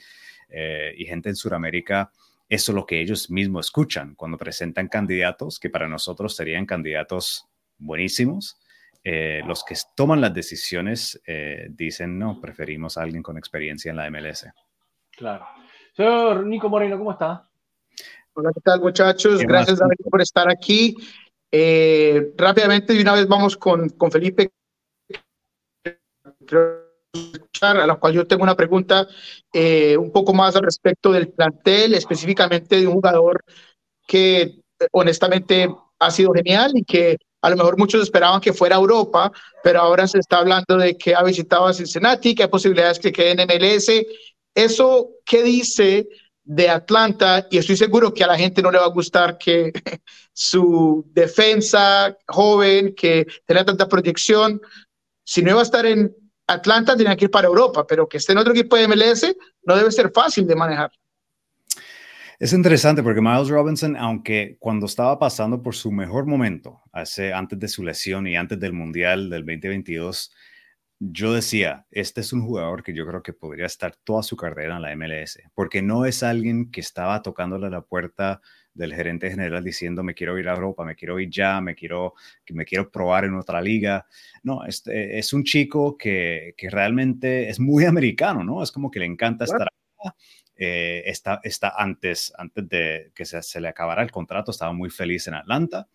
eh, 0.48 0.94
y 0.96 1.04
gente 1.04 1.28
en 1.28 1.36
Sudamérica, 1.36 2.10
eso 2.48 2.72
es 2.72 2.74
lo 2.74 2.86
que 2.86 3.02
ellos 3.02 3.30
mismos 3.30 3.66
escuchan 3.66 4.14
cuando 4.14 4.38
presentan 4.38 4.88
candidatos 4.88 5.60
que 5.60 5.68
para 5.68 5.88
nosotros 5.88 6.34
serían 6.34 6.64
candidatos 6.64 7.46
buenísimos 7.76 8.58
eh, 9.04 9.42
los 9.46 9.64
que 9.64 9.74
toman 9.94 10.20
las 10.20 10.34
decisiones 10.34 11.20
eh, 11.26 11.68
dicen, 11.70 12.18
no, 12.18 12.40
preferimos 12.40 12.98
a 12.98 13.02
alguien 13.02 13.22
con 13.22 13.38
experiencia 13.38 13.90
en 13.90 13.96
la 13.96 14.10
MLS. 14.10 14.46
Claro. 15.10 15.46
Señor 15.94 16.44
Nico 16.46 16.68
Moreno, 16.68 16.98
¿cómo 16.98 17.12
está? 17.12 17.48
Hola, 18.34 18.50
¿qué 18.54 18.60
tal 18.60 18.80
muchachos? 18.80 19.40
Gracias 19.40 19.78
David 19.78 19.96
por 20.10 20.20
estar 20.20 20.50
aquí. 20.50 20.96
Eh, 21.50 22.32
rápidamente, 22.36 22.92
de 22.92 23.02
una 23.02 23.14
vez 23.14 23.26
vamos 23.26 23.56
con, 23.56 23.88
con 23.90 24.10
Felipe, 24.10 24.50
a 27.62 27.74
la 27.86 27.96
cual 27.96 28.12
yo 28.12 28.26
tengo 28.26 28.42
una 28.42 28.54
pregunta 28.54 29.06
un 29.52 30.12
poco 30.12 30.32
más 30.34 30.54
al 30.54 30.62
respecto 30.62 31.10
del 31.10 31.28
plantel, 31.28 31.94
específicamente 31.94 32.76
de 32.76 32.86
un 32.86 32.94
jugador 32.94 33.42
que 34.06 34.60
honestamente 34.92 35.68
ha 35.98 36.10
sido 36.10 36.32
genial 36.32 36.72
y 36.74 36.84
que 36.84 37.16
a 37.40 37.50
lo 37.50 37.56
mejor 37.56 37.78
muchos 37.78 38.02
esperaban 38.02 38.40
que 38.40 38.52
fuera 38.52 38.76
a 38.76 38.80
Europa, 38.80 39.32
pero 39.62 39.80
ahora 39.80 40.06
se 40.06 40.18
está 40.18 40.38
hablando 40.38 40.76
de 40.76 40.96
que 40.96 41.14
ha 41.14 41.22
visitado 41.22 41.66
a 41.66 41.72
Cincinnati, 41.72 42.34
que 42.34 42.44
hay 42.44 42.48
posibilidades 42.48 42.98
que 42.98 43.12
quede 43.12 43.30
en 43.32 43.46
MLS. 43.46 43.90
¿Eso 44.54 45.10
qué 45.24 45.42
dice 45.42 46.08
de 46.44 46.68
Atlanta? 46.68 47.46
Y 47.50 47.58
estoy 47.58 47.76
seguro 47.76 48.12
que 48.12 48.24
a 48.24 48.26
la 48.26 48.38
gente 48.38 48.62
no 48.62 48.70
le 48.70 48.78
va 48.78 48.86
a 48.86 48.90
gustar 48.90 49.38
que 49.38 49.72
su 50.32 51.04
defensa 51.12 52.16
joven, 52.26 52.94
que 52.94 53.26
tenga 53.46 53.64
tanta 53.64 53.88
proyección, 53.88 54.60
si 55.24 55.42
no 55.42 55.50
iba 55.50 55.60
a 55.60 55.64
estar 55.64 55.86
en 55.86 56.14
Atlanta, 56.46 56.96
tenía 56.96 57.14
que 57.16 57.26
ir 57.26 57.30
para 57.30 57.48
Europa, 57.48 57.86
pero 57.86 58.08
que 58.08 58.16
esté 58.16 58.32
en 58.32 58.38
otro 58.38 58.52
equipo 58.52 58.76
de 58.76 58.88
MLS 58.88 59.36
no 59.62 59.76
debe 59.76 59.92
ser 59.92 60.10
fácil 60.10 60.46
de 60.46 60.56
manejar. 60.56 60.90
Es 62.40 62.52
interesante 62.52 63.02
porque 63.02 63.20
Miles 63.20 63.48
Robinson, 63.48 63.96
aunque 63.96 64.58
cuando 64.60 64.86
estaba 64.86 65.18
pasando 65.18 65.60
por 65.60 65.74
su 65.74 65.90
mejor 65.90 66.24
momento, 66.24 66.82
hace, 66.92 67.32
antes 67.32 67.58
de 67.58 67.66
su 67.66 67.82
lesión 67.82 68.28
y 68.28 68.36
antes 68.36 68.60
del 68.60 68.72
Mundial 68.72 69.28
del 69.28 69.44
2022, 69.44 70.32
yo 71.00 71.32
decía, 71.32 71.84
este 71.90 72.20
es 72.20 72.32
un 72.32 72.42
jugador 72.42 72.84
que 72.84 72.94
yo 72.94 73.04
creo 73.08 73.24
que 73.24 73.32
podría 73.32 73.66
estar 73.66 73.96
toda 74.04 74.22
su 74.22 74.36
carrera 74.36 74.76
en 74.76 74.82
la 74.82 74.94
MLS, 74.94 75.40
porque 75.52 75.82
no 75.82 76.06
es 76.06 76.22
alguien 76.22 76.70
que 76.70 76.80
estaba 76.80 77.22
tocándole 77.22 77.70
la 77.70 77.80
puerta 77.80 78.40
del 78.72 78.94
gerente 78.94 79.30
general 79.30 79.64
diciendo 79.64 80.04
me 80.04 80.14
quiero 80.14 80.38
ir 80.38 80.48
a 80.48 80.54
Europa, 80.54 80.84
me 80.84 80.94
quiero 80.94 81.18
ir 81.18 81.30
ya, 81.30 81.60
me 81.60 81.74
quiero, 81.74 82.14
me 82.50 82.64
quiero 82.64 82.88
probar 82.88 83.24
en 83.24 83.34
otra 83.34 83.60
liga. 83.60 84.06
No, 84.44 84.64
este, 84.64 85.18
es 85.18 85.32
un 85.32 85.42
chico 85.42 85.98
que, 85.98 86.54
que 86.56 86.70
realmente 86.70 87.48
es 87.48 87.58
muy 87.58 87.84
americano, 87.86 88.44
¿no? 88.44 88.62
Es 88.62 88.70
como 88.70 88.92
que 88.92 89.00
le 89.00 89.06
encanta 89.06 89.42
estar 89.42 89.62
acá 89.62 90.14
eh, 90.60 91.04
está, 91.06 91.40
está 91.44 91.72
antes, 91.76 92.32
antes 92.36 92.68
de 92.68 93.12
que 93.14 93.24
se, 93.24 93.60
le 93.60 93.68
acabara 93.68 94.02
el 94.02 94.10
contrato, 94.10 94.50
estaba 94.50 94.72
muy 94.72 94.90
feliz 94.90 95.28
en 95.28 95.34
Atlanta. 95.34 95.88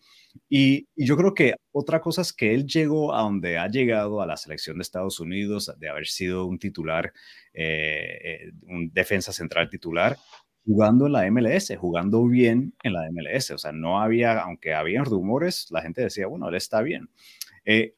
Y, 0.48 0.88
yo 0.96 1.18
creo 1.18 1.34
que 1.34 1.54
otra 1.70 2.00
cosa 2.00 2.22
es 2.22 2.32
que 2.32 2.54
él 2.54 2.66
llegó 2.66 3.14
a 3.14 3.20
donde 3.20 3.58
ha 3.58 3.68
llegado 3.68 4.22
a 4.22 4.26
la 4.26 4.38
selección 4.38 4.78
de 4.78 4.82
Estados 4.82 5.20
Unidos, 5.20 5.70
de 5.78 5.88
haber 5.90 6.06
sido 6.06 6.46
un 6.46 6.58
titular, 6.58 7.12
eh, 7.52 8.18
eh, 8.24 8.52
un 8.62 8.90
defensa 8.90 9.34
central 9.34 9.68
titular, 9.68 10.16
jugando 10.64 11.06
en 11.06 11.12
la 11.12 11.30
MLS, 11.30 11.76
jugando 11.78 12.26
bien 12.26 12.72
en 12.82 12.94
la 12.94 13.06
MLS. 13.10 13.50
O 13.50 13.58
sea, 13.58 13.72
no 13.72 14.00
había, 14.00 14.40
aunque 14.40 14.72
había 14.72 15.04
rumores, 15.04 15.66
la 15.70 15.82
gente 15.82 16.00
decía, 16.02 16.26
bueno, 16.26 16.48
él 16.48 16.54
está 16.54 16.80
bien. 16.80 17.10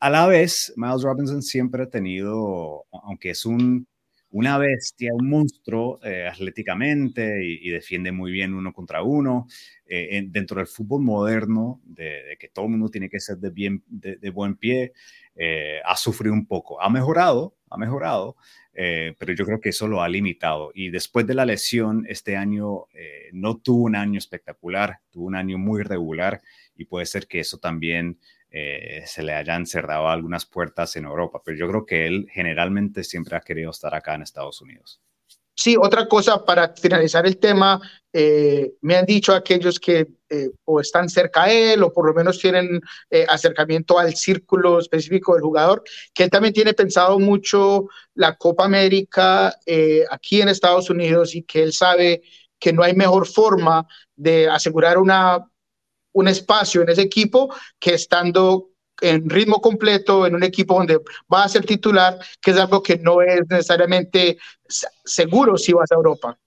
a 0.00 0.10
la 0.10 0.26
vez, 0.26 0.72
Miles 0.76 1.02
Robinson 1.02 1.42
siempre 1.42 1.84
ha 1.84 1.90
tenido, 1.90 2.86
aunque 2.90 3.30
es 3.30 3.46
un 3.46 3.86
una 4.36 4.58
bestia, 4.58 5.14
un 5.14 5.30
monstruo 5.30 5.98
eh, 6.02 6.28
atléticamente 6.30 7.42
y, 7.42 7.70
defiende 7.70 8.12
muy 8.12 8.30
bien 8.30 8.52
uno 8.52 8.70
contra 8.70 9.02
uno. 9.02 9.46
Eh, 9.86 10.26
dentro 10.28 10.58
del 10.58 10.66
fútbol 10.66 11.00
moderno, 11.02 11.80
de, 11.84 12.36
que 12.38 12.48
todo 12.48 12.66
el 12.66 12.72
mundo 12.72 12.90
tiene 12.90 13.08
que 13.08 13.18
ser 13.18 13.38
de, 13.38 13.48
bien, 13.48 13.82
de, 13.88 14.30
buen 14.30 14.56
pie, 14.56 14.92
eh, 15.36 15.80
ha 15.82 15.96
sufrido 15.96 16.34
un 16.34 16.44
poco. 16.44 16.82
Ha 16.82 16.90
mejorado, 16.90 17.56
ha 17.70 17.78
mejorado, 17.78 18.36
pero 18.74 19.32
yo 19.32 19.46
creo 19.46 19.58
que 19.58 19.70
eso 19.70 19.88
lo 19.88 20.02
ha 20.02 20.08
limitado. 20.10 20.70
Y 20.74 20.90
después 20.90 21.26
de 21.26 21.32
la 21.32 21.46
lesión, 21.46 22.04
este 22.06 22.36
año 22.36 22.88
no 23.32 23.56
tuvo 23.56 23.84
un 23.84 23.96
año 23.96 24.18
espectacular, 24.18 24.98
tuvo 25.10 25.24
un 25.24 25.34
año 25.34 25.56
muy 25.56 25.82
regular 25.82 26.42
y 26.76 26.84
puede 26.84 27.06
ser 27.06 27.26
que 27.26 27.40
eso 27.40 27.56
también 27.56 28.18
eh, 28.58 29.02
se 29.04 29.22
le 29.22 29.34
hayan 29.34 29.66
cerrado 29.66 30.08
algunas 30.08 30.46
puertas 30.46 30.96
en 30.96 31.04
Europa, 31.04 31.42
pero 31.44 31.58
yo 31.58 31.68
creo 31.68 31.84
que 31.84 32.06
él 32.06 32.26
generalmente 32.32 33.04
siempre 33.04 33.36
ha 33.36 33.40
querido 33.40 33.70
estar 33.70 33.94
acá 33.94 34.14
en 34.14 34.22
Estados 34.22 34.62
Unidos. 34.62 34.98
Sí, 35.54 35.76
otra 35.78 36.08
cosa 36.08 36.42
para 36.42 36.72
finalizar 36.74 37.26
el 37.26 37.36
tema, 37.36 37.78
eh, 38.10 38.72
me 38.80 38.96
han 38.96 39.04
dicho 39.04 39.34
aquellos 39.34 39.78
que 39.78 40.06
eh, 40.30 40.48
o 40.64 40.80
están 40.80 41.10
cerca 41.10 41.44
a 41.44 41.52
él 41.52 41.82
o 41.82 41.92
por 41.92 42.06
lo 42.06 42.14
menos 42.14 42.38
tienen 42.38 42.80
acercamiento 43.28 43.98
al 43.98 44.14
círculo 44.14 44.78
específico 44.78 45.34
del 45.34 45.42
jugador, 45.42 45.82
que 46.14 46.24
él 46.24 46.30
también 46.30 46.54
tiene 46.54 46.72
pensado 46.72 47.18
mucho 47.18 47.88
la 48.14 48.36
Copa 48.36 48.64
América 48.64 49.54
aquí 50.10 50.40
en 50.40 50.48
Estados 50.48 50.88
Unidos 50.88 51.34
y 51.34 51.42
que 51.42 51.62
él 51.62 51.74
sabe 51.74 52.22
que 52.58 52.72
no 52.72 52.82
hay 52.82 52.94
mejor 52.94 53.26
forma 53.26 53.86
de 54.14 54.48
asegurar 54.48 54.96
una 54.96 55.46
un 56.16 56.28
espacio 56.28 56.82
en 56.82 56.88
ese 56.88 57.02
equipo 57.02 57.54
que 57.78 57.94
estando 57.94 58.70
en 59.02 59.28
ritmo 59.28 59.60
completo 59.60 60.26
en 60.26 60.34
un 60.34 60.42
equipo 60.42 60.74
donde 60.74 60.98
va 61.32 61.44
a 61.44 61.48
ser 61.48 61.66
titular, 61.66 62.18
que 62.40 62.52
es 62.52 62.56
algo 62.56 62.82
que 62.82 62.96
no 62.96 63.20
es 63.20 63.42
necesariamente 63.50 64.38
seguro 65.04 65.58
si 65.58 65.74
vas 65.74 65.92
a 65.92 65.96
Europa. 65.96 66.38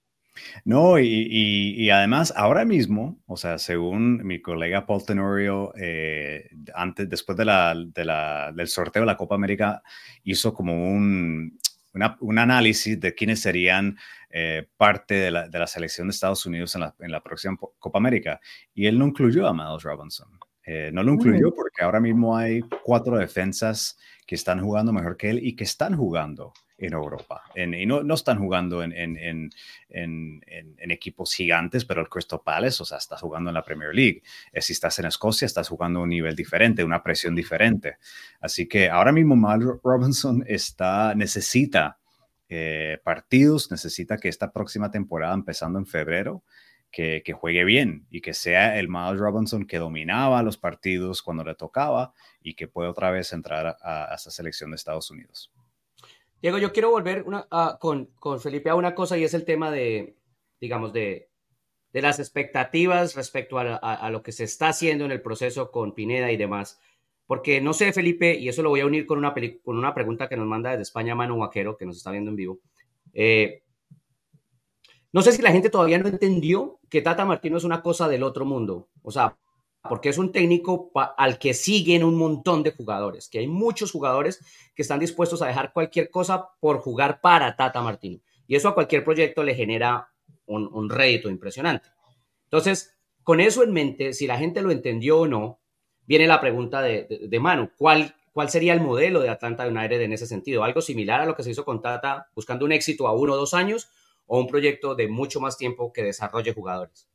No, 0.64 0.98
y, 0.98 1.88
además 1.90 2.32
ahora 2.36 2.64
mismo, 2.64 3.20
o 3.26 3.36
sea, 3.36 3.58
según 3.58 4.26
mi 4.26 4.42
colega 4.42 4.86
Paul 4.86 5.04
Tenorio, 5.04 5.72
eh, 5.80 6.50
antes, 6.74 7.08
después 7.08 7.38
de 7.38 7.44
la, 7.44 7.74
del 8.52 8.68
sorteo 8.68 9.02
de 9.02 9.06
la 9.06 9.16
Copa 9.16 9.36
América, 9.36 9.82
hizo 10.24 10.52
como 10.52 10.88
un, 10.88 11.58
un 12.20 12.38
análisis 12.38 12.98
de 12.98 13.14
quiénes 13.14 13.40
serían 13.40 13.96
eh, 14.30 14.66
parte 14.76 15.14
de 15.14 15.30
la, 15.30 15.48
de 15.48 15.58
la, 15.58 15.66
selección 15.66 16.06
de 16.06 16.12
Estados 16.12 16.46
Unidos 16.46 16.74
en 16.74 16.82
la, 16.82 16.94
en 17.00 17.10
la, 17.10 17.22
próxima 17.22 17.56
Copa 17.56 17.98
América. 17.98 18.40
Y 18.74 18.86
él 18.86 18.98
no 18.98 19.06
incluyó 19.06 19.46
a 19.46 19.52
Miles 19.52 19.82
Robinson. 19.82 20.28
Eh, 20.64 20.90
no 20.92 21.02
lo 21.02 21.12
incluyó 21.14 21.52
porque 21.54 21.82
ahora 21.82 22.00
mismo 22.00 22.36
hay 22.36 22.60
cuatro 22.84 23.16
defensas 23.16 23.98
que 24.26 24.34
están 24.34 24.60
jugando 24.60 24.92
mejor 24.92 25.16
que 25.16 25.30
él 25.30 25.44
y 25.44 25.56
que 25.56 25.64
están 25.64 25.96
jugando 25.96 26.52
en 26.80 26.94
Europa. 26.94 27.42
y 27.54 27.86
no, 27.86 28.02
no, 28.02 28.14
están 28.14 28.38
jugando 28.38 28.82
en, 28.82 28.92
en, 28.92 29.16
en, 29.18 30.40
en, 30.46 30.90
equipos 30.90 31.34
gigantes, 31.34 31.84
pero 31.84 32.00
el 32.00 32.08
Crystal 32.08 32.40
Palace, 32.44 32.82
o 32.82 32.86
sea, 32.86 32.98
está 32.98 33.18
jugando 33.18 33.50
en 33.50 33.54
la 33.54 33.62
Premier 33.62 33.94
League. 33.94 34.22
Eh, 34.52 34.62
si 34.62 34.72
estás 34.72 34.98
en 34.98 35.06
Escocia, 35.06 35.46
estás 35.46 35.68
jugando 35.68 36.00
a 36.00 36.02
un 36.04 36.08
nivel 36.08 36.34
diferente, 36.34 36.82
una 36.82 37.02
presión 37.02 37.34
diferente. 37.34 37.98
Así 38.40 38.66
que 38.66 38.88
ahora 38.88 39.12
mismo 39.12 39.36
Mal 39.36 39.80
Robinson 39.82 40.42
está, 40.46 41.14
necesita 41.14 41.99
eh, 42.50 42.98
partidos, 43.04 43.70
necesita 43.70 44.18
que 44.18 44.28
esta 44.28 44.52
próxima 44.52 44.90
temporada, 44.90 45.34
empezando 45.34 45.78
en 45.78 45.86
febrero, 45.86 46.42
que, 46.90 47.22
que, 47.24 47.32
juegue 47.32 47.62
bien 47.62 48.08
y 48.10 48.20
que 48.20 48.34
sea 48.34 48.76
el 48.80 48.88
Miles 48.88 49.20
Robinson 49.20 49.64
que 49.64 49.78
dominaba 49.78 50.42
los 50.42 50.58
partidos 50.58 51.22
cuando 51.22 51.44
le 51.44 51.54
tocaba 51.54 52.12
y 52.42 52.54
que 52.54 52.66
pueda 52.66 52.90
otra 52.90 53.12
vez 53.12 53.32
entrar 53.32 53.76
a, 53.80 54.12
esta 54.12 54.32
selección 54.32 54.70
de 54.70 54.76
Estados 54.76 55.08
Unidos. 55.12 55.52
Diego, 56.42 56.58
yo 56.58 56.72
quiero 56.72 56.90
volver 56.90 57.24
con, 57.78 58.06
con, 58.18 58.40
Felipe 58.40 58.70
a 58.70 58.74
una 58.74 58.96
cosa 58.96 59.16
y 59.16 59.22
es 59.22 59.34
el 59.34 59.44
tema 59.44 59.70
de, 59.70 60.16
digamos, 60.60 60.92
de, 60.92 61.30
de 61.92 62.02
las 62.02 62.18
expectativas 62.18 63.14
respecto 63.14 63.58
a, 63.58 64.10
lo 64.10 64.22
que 64.22 64.32
se 64.32 64.44
está 64.44 64.68
haciendo 64.68 65.04
en 65.04 65.12
el 65.12 65.22
proceso 65.22 65.70
con 65.70 65.94
Pineda 65.94 66.30
y 66.30 66.36
demás. 66.36 66.80
Porque 67.30 67.60
no 67.60 67.74
sé, 67.74 67.92
Felipe, 67.92 68.34
y 68.34 68.48
eso 68.48 68.60
lo 68.60 68.70
voy 68.70 68.80
a 68.80 68.86
unir 68.86 69.06
con 69.06 69.16
una, 69.16 69.32
con 69.62 69.78
una 69.78 69.94
pregunta 69.94 70.28
que 70.28 70.36
nos 70.36 70.48
manda 70.48 70.70
desde 70.70 70.82
España 70.82 71.14
Manu 71.14 71.38
Vaquero, 71.38 71.76
que 71.76 71.86
nos 71.86 71.96
está 71.96 72.10
viendo 72.10 72.30
en 72.30 72.34
vivo. 72.34 72.58
Eh, 73.12 73.62
no 75.12 75.22
sé 75.22 75.30
si 75.30 75.40
la 75.40 75.52
gente 75.52 75.70
todavía 75.70 75.98
no 75.98 76.08
entendió 76.08 76.80
que 76.88 77.02
Tata 77.02 77.24
Martino 77.24 77.56
es 77.56 77.62
una 77.62 77.82
cosa 77.82 78.08
del 78.08 78.24
otro 78.24 78.44
mundo. 78.44 78.88
O 79.02 79.12
sea, 79.12 79.38
porque 79.88 80.08
es 80.08 80.18
un 80.18 80.32
técnico 80.32 80.90
al 81.16 81.38
que 81.38 81.54
siguen 81.54 82.02
un 82.02 82.16
montón 82.16 82.64
de 82.64 82.72
jugadores, 82.72 83.28
que 83.28 83.38
hay 83.38 83.46
muchos 83.46 83.92
jugadores 83.92 84.44
que 84.74 84.82
están 84.82 84.98
dispuestos 84.98 85.40
a 85.40 85.46
dejar 85.46 85.72
cualquier 85.72 86.10
cosa 86.10 86.48
por 86.58 86.80
jugar 86.80 87.20
para 87.20 87.54
Tata 87.54 87.80
Martino. 87.80 88.18
Y 88.48 88.56
eso 88.56 88.66
a 88.66 88.74
cualquier 88.74 89.04
proyecto 89.04 89.44
le 89.44 89.54
genera 89.54 90.08
un, 90.46 90.90
rédito 90.90 91.30
impresionante. 91.30 91.90
Entonces, 92.46 92.96
con 93.22 93.38
eso 93.38 93.62
en 93.62 93.72
mente, 93.72 94.14
si 94.14 94.26
la 94.26 94.36
gente 94.36 94.62
lo 94.62 94.72
entendió 94.72 95.20
o 95.20 95.28
no, 95.28 95.59
viene 96.10 96.26
la 96.26 96.40
pregunta 96.40 96.82
de, 96.82 97.06
de, 97.28 97.38
Manu, 97.38 97.70
¿cuál, 97.76 98.12
¿cuál 98.32 98.50
sería 98.50 98.72
el 98.72 98.80
modelo 98.80 99.20
de 99.20 99.28
Atlanta 99.28 99.64
United 99.68 100.00
en 100.00 100.12
ese 100.12 100.26
sentido? 100.26 100.64
¿Algo 100.64 100.80
similar 100.80 101.20
a 101.20 101.24
lo 101.24 101.36
que 101.36 101.44
se 101.44 101.52
hizo 101.52 101.64
con 101.64 101.80
Tata 101.80 102.26
buscando 102.34 102.64
un 102.64 102.72
éxito 102.72 103.06
a 103.06 103.14
uno 103.14 103.34
o 103.34 103.36
dos 103.36 103.54
años 103.54 103.88
o 104.26 104.40
un 104.40 104.48
proyecto 104.48 104.96
de 104.96 105.06
mucho 105.06 105.40
más 105.40 105.56
tiempo 105.56 105.92
que 105.92 106.02
desarrolle 106.02 106.52
jugadores? 106.52 107.08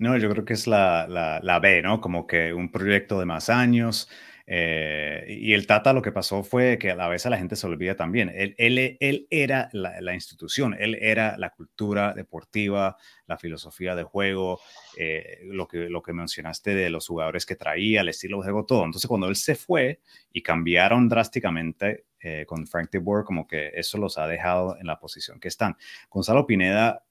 No, 0.00 0.18
yo 0.18 0.28
creo 0.30 0.44
que 0.44 0.54
es 0.54 0.66
la, 0.66 1.06
la, 1.40 1.58
B, 1.60 1.80
¿no? 1.82 2.00
Como 2.00 2.26
que 2.26 2.52
un 2.52 2.72
proyecto 2.72 3.20
de 3.20 3.24
más 3.24 3.48
años. 3.50 4.10
Eh, 4.46 5.24
y 5.26 5.54
el 5.54 5.66
Tata 5.66 5.94
lo 5.94 6.02
que 6.02 6.12
pasó 6.12 6.42
fue 6.42 6.78
que 6.78 6.90
a 6.90 6.96
la 6.96 7.08
vez 7.08 7.24
a 7.24 7.30
la 7.30 7.38
gente 7.38 7.56
se 7.56 7.66
olvida 7.66 7.96
también. 7.96 8.30
Él, 8.34 8.54
él, 8.58 9.26
era 9.30 9.70
la, 9.72 10.14
institución, 10.14 10.76
él 10.78 10.98
era 11.00 11.38
la 11.38 11.50
cultura 11.50 12.12
deportiva, 12.12 12.96
la 13.26 13.38
filosofía 13.38 13.94
de 13.94 14.02
juego, 14.02 14.60
eh, 14.98 15.40
lo, 15.44 15.66
que, 15.66 15.88
lo 15.88 16.02
que 16.02 16.12
mencionaste 16.12 16.74
de 16.74 16.90
los 16.90 17.06
jugadores 17.08 17.46
que 17.46 17.56
traía, 17.56 18.02
el 18.02 18.08
estilo 18.08 18.38
de 18.38 18.44
juego, 18.44 18.66
todo. 18.66 18.84
Entonces, 18.84 19.08
cuando 19.08 19.28
él 19.28 19.36
se 19.36 19.54
fue 19.54 20.00
y 20.30 20.42
cambiaron 20.42 21.08
drásticamente 21.08 22.04
eh, 22.20 22.44
con 22.46 22.66
Frank 22.66 22.90
de 22.90 23.02
como 23.24 23.46
que 23.46 23.70
eso 23.74 23.98
los 23.98 24.16
ha 24.18 24.26
dejado 24.26 24.76
en 24.78 24.86
la 24.86 24.98
posición 24.98 25.40
que 25.40 25.48
están. 25.48 25.76
Gonzalo 26.10 26.46
Pineda, 26.46 27.04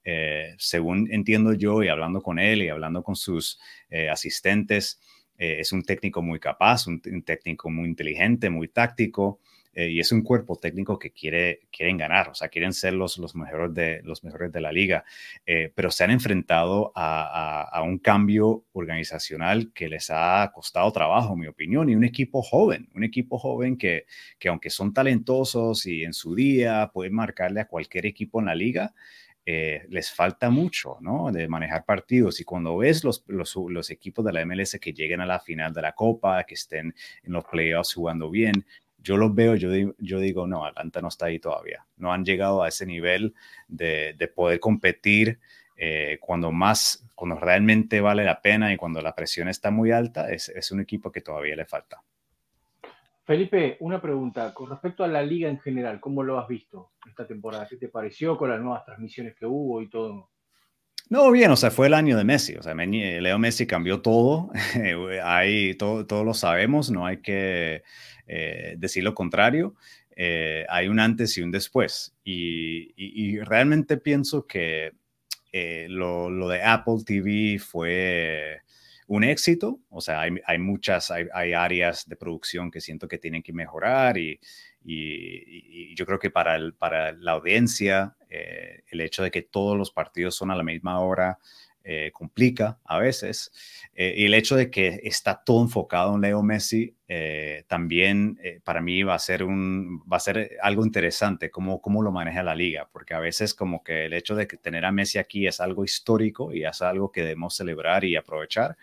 según 0.58 1.08
entiendo 1.10 1.52
yo 1.52 1.82
y 1.82 1.88
hablando 1.88 2.20
con 2.20 2.38
él 2.38 2.62
y 2.62 2.68
hablando 2.68 3.02
con 3.02 3.16
sus 3.16 3.60
eh, 5.38 5.56
es 5.60 5.72
un 5.72 5.82
técnico 5.82 6.22
muy 6.22 6.38
capaz, 6.38 6.86
un, 6.86 7.00
técnico 7.00 7.70
muy 7.70 7.88
inteligente, 7.88 8.50
muy 8.50 8.68
táctico. 8.68 9.40
Eh, 9.76 9.90
y 9.90 9.98
es 9.98 10.12
un 10.12 10.22
cuerpo 10.22 10.54
técnico 10.54 11.00
que 11.00 11.10
quiere, 11.10 11.62
quieren 11.72 11.96
ganar, 11.96 12.28
o 12.28 12.34
sea, 12.36 12.48
quieren 12.48 12.72
ser 12.72 12.92
los, 12.92 13.18
los, 13.18 13.34
mejores, 13.34 13.74
de, 13.74 14.02
los 14.04 14.22
mejores 14.22 14.52
de 14.52 14.60
la 14.60 14.70
liga, 14.70 15.04
eh, 15.44 15.72
pero 15.74 15.90
se 15.90 16.04
han 16.04 16.12
enfrentado 16.12 16.92
a, 16.94 17.62
a, 17.62 17.82
un 17.82 17.98
cambio 17.98 18.66
organizacional 18.72 19.72
que 19.74 19.88
les 19.88 20.10
ha 20.10 20.48
costado 20.54 20.92
trabajo, 20.92 21.32
en 21.32 21.40
mi 21.40 21.46
opinión, 21.48 21.88
y 21.88 21.96
un 21.96 22.04
equipo 22.04 22.40
joven, 22.40 22.88
un 22.94 23.02
equipo 23.02 23.36
joven 23.36 23.76
que, 23.76 24.06
que 24.38 24.48
aunque 24.48 24.70
son 24.70 24.94
talentosos 24.94 25.86
y 25.86 26.04
en 26.04 26.12
su 26.12 26.36
día 26.36 26.92
pueden 26.94 27.14
marcarle 27.14 27.60
a 27.60 27.66
cualquier 27.66 28.06
equipo 28.06 28.38
en 28.38 28.46
la 28.46 28.54
liga, 28.54 28.94
eh, 29.46 29.84
les 29.90 30.10
falta 30.10 30.48
mucho, 30.50 30.96
¿no? 31.00 31.30
De 31.30 31.48
manejar 31.48 31.84
partidos. 31.84 32.40
Y 32.40 32.44
cuando 32.44 32.76
ves 32.78 33.04
los, 33.04 33.24
los, 33.26 33.90
equipos 33.90 34.24
de 34.24 34.32
la 34.32 34.44
MLS 34.44 34.78
que 34.80 34.92
lleguen 34.92 35.20
a 35.20 35.26
la 35.26 35.40
final 35.40 35.72
de 35.72 35.82
la 35.82 35.92
Copa, 35.92 36.44
que 36.44 36.54
estén 36.54 36.94
en 37.22 37.32
los 37.32 37.44
playoffs 37.44 37.94
jugando 37.94 38.30
bien, 38.30 38.64
yo 38.98 39.18
los 39.18 39.34
veo, 39.34 39.54
yo 39.54 40.18
digo, 40.18 40.46
no, 40.46 40.64
Atlanta 40.64 41.02
no 41.02 41.08
está 41.08 41.26
ahí 41.26 41.38
todavía. 41.38 41.86
No 41.98 42.12
han 42.12 42.24
llegado 42.24 42.62
a 42.62 42.68
ese 42.68 42.86
nivel 42.86 43.34
de, 43.68 44.14
de 44.16 44.28
poder 44.28 44.60
competir 44.60 45.38
eh, 45.76 46.18
cuando 46.20 46.52
más, 46.52 47.04
cuando 47.14 47.36
realmente 47.36 48.00
vale 48.00 48.24
la 48.24 48.40
pena 48.40 48.72
y 48.72 48.76
cuando 48.76 49.02
la 49.02 49.14
presión 49.14 49.48
está 49.48 49.70
muy 49.70 49.90
alta, 49.90 50.30
es, 50.30 50.48
es 50.48 50.70
un 50.70 50.80
equipo 50.80 51.10
que 51.10 51.20
todavía 51.20 51.56
le 51.56 51.66
falta. 51.66 52.02
Felipe, 53.24 53.78
una 53.80 54.00
pregunta 54.02 54.52
con 54.52 54.68
respecto 54.68 55.02
a 55.02 55.08
la 55.08 55.22
liga 55.22 55.48
en 55.48 55.58
general, 55.58 55.98
¿cómo 55.98 56.22
lo 56.22 56.38
has 56.38 56.46
visto 56.46 56.92
esta 57.08 57.26
temporada? 57.26 57.66
¿Qué 57.66 57.76
te 57.76 57.88
pareció 57.88 58.36
con 58.36 58.50
las 58.50 58.60
nuevas 58.60 58.84
transmisiones 58.84 59.34
que 59.34 59.46
hubo 59.46 59.80
y 59.80 59.88
todo? 59.88 60.30
No, 61.08 61.30
bien, 61.30 61.50
o 61.50 61.56
sea, 61.56 61.70
fue 61.70 61.86
el 61.86 61.94
año 61.94 62.16
de 62.16 62.24
Messi, 62.24 62.54
o 62.56 62.62
sea, 62.62 62.74
Leo 62.74 63.38
Messi 63.38 63.66
cambió 63.66 64.00
todo, 64.00 64.50
ahí 65.22 65.74
todo, 65.74 66.24
lo 66.24 66.34
sabemos, 66.34 66.90
no 66.90 67.06
hay 67.06 67.18
que 67.18 67.82
eh, 68.26 68.74
decir 68.78 69.04
lo 69.04 69.14
contrario, 69.14 69.74
eh, 70.16 70.64
hay 70.68 70.88
un 70.88 71.00
antes 71.00 71.36
y 71.36 71.42
un 71.42 71.50
después. 71.50 72.14
Y, 72.24 73.38
realmente 73.40 73.96
pienso 73.96 74.46
que 74.46 74.92
eh, 75.52 75.86
lo, 75.88 76.48
de 76.48 76.62
Apple 76.62 77.02
TV 77.04 77.58
fue 77.58 78.62
un 79.06 79.24
éxito, 79.24 79.80
o 79.90 80.00
sea, 80.00 80.20
hay, 80.20 80.58
muchas, 80.58 81.10
hay, 81.10 81.52
áreas 81.52 82.08
de 82.08 82.16
producción 82.16 82.70
que 82.70 82.80
siento 82.80 83.06
que 83.06 83.18
tienen 83.18 83.42
que 83.42 83.52
mejorar 83.52 84.16
y, 84.18 84.40
yo 85.96 86.04
creo 86.04 86.18
que 86.18 86.30
para, 86.30 86.56
el, 86.56 86.74
para 86.74 87.12
la 87.12 87.32
audiencia, 87.32 88.16
el 88.28 89.00
hecho 89.00 89.22
de 89.22 89.30
que 89.30 89.42
todos 89.42 89.78
los 89.78 89.90
partidos 89.90 90.36
son 90.36 90.50
a 90.50 90.56
la 90.56 90.62
misma 90.62 91.00
hora, 91.00 91.38
eh, 91.86 92.12
complica 92.14 92.78
a 92.86 92.98
veces. 92.98 93.52
Eh, 93.94 94.14
y 94.16 94.24
el 94.24 94.32
hecho 94.32 94.56
de 94.56 94.70
que 94.70 95.00
está 95.04 95.44
todo 95.44 95.62
enfocado 95.62 96.14
en 96.14 96.22
Leo 96.22 96.42
Messi 96.42 96.96
eh, 97.08 97.64
también 97.68 98.38
para 98.64 98.80
mí 98.80 99.02
va 99.02 99.14
a 99.14 99.18
ser 99.18 99.44
un 99.44 100.02
va 100.10 100.16
a 100.16 100.20
ser 100.20 100.56
algo 100.62 100.86
interesante 100.86 101.50
cómo, 101.50 101.82
cómo 101.82 102.02
lo 102.02 102.10
maneja 102.10 102.42
la 102.42 102.54
liga, 102.54 102.88
porque 102.90 103.12
a 103.12 103.20
veces 103.20 103.52
como 103.52 103.84
que 103.84 104.06
el 104.06 104.14
hecho 104.14 104.34
de 104.34 104.46
tener 104.46 104.86
a 104.86 104.92
Messi 104.92 105.18
aquí 105.18 105.46
es 105.46 105.60
algo 105.60 105.84
histórico 105.84 106.54
y 106.54 106.64
es 106.64 106.80
algo 106.80 107.12
que 107.12 107.20
debemos 107.20 107.54
celebrar 107.54 108.02
y 108.04 108.16
aprovechar, 108.16 108.78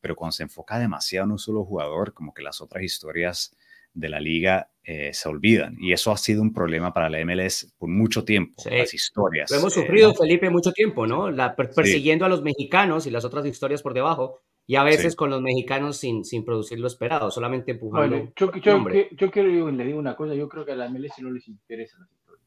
pero 0.00 0.16
cuando 0.16 0.32
se 0.32 0.44
enfoca 0.44 0.78
demasiado 0.78 1.26
en 1.26 1.32
un 1.32 1.38
solo 1.38 1.62
jugador, 1.62 2.14
como 2.14 2.32
que 2.32 2.42
las 2.42 2.62
otras 2.62 2.82
historias 2.82 3.54
de 3.96 4.08
la 4.08 4.20
liga 4.20 4.70
eh, 4.84 5.12
se 5.12 5.28
olvidan. 5.28 5.76
Y 5.80 5.92
eso 5.92 6.12
ha 6.12 6.16
sido 6.16 6.42
un 6.42 6.52
problema 6.52 6.92
para 6.92 7.10
la 7.10 7.24
MLS 7.24 7.74
por 7.78 7.88
mucho 7.88 8.24
tiempo, 8.24 8.62
las 8.70 8.94
historias. 8.94 9.50
Lo 9.50 9.56
hemos 9.56 9.76
eh, 9.76 9.80
sufrido, 9.80 10.14
Felipe, 10.14 10.48
mucho 10.50 10.70
tiempo, 10.72 11.06
¿no? 11.06 11.30
La, 11.30 11.56
persiguiendo 11.56 12.24
a 12.24 12.28
los 12.28 12.42
mexicanos 12.42 13.06
y 13.06 13.10
las 13.10 13.24
otras 13.24 13.44
historias 13.46 13.82
por 13.82 13.94
debajo, 13.94 14.42
y 14.66 14.76
a 14.76 14.84
veces 14.84 15.16
con 15.16 15.30
los 15.30 15.40
mexicanos 15.40 15.96
sin, 15.96 16.24
sin 16.24 16.44
producir 16.44 16.78
lo 16.78 16.86
esperado, 16.86 17.30
solamente 17.30 17.72
empujando. 17.72 18.16
Bueno, 18.16 18.32
yo, 18.36 18.52
yo, 18.60 18.84
yo, 19.12 19.30
quiero 19.30 19.70
le 19.70 19.84
digo 19.84 19.98
una 19.98 20.14
cosa, 20.14 20.34
yo 20.34 20.48
creo 20.48 20.64
que 20.64 20.72
a 20.72 20.76
la 20.76 20.88
MLS 20.88 21.18
no 21.20 21.30
les 21.30 21.48
interesan 21.48 22.00
las 22.00 22.10
historias. 22.12 22.46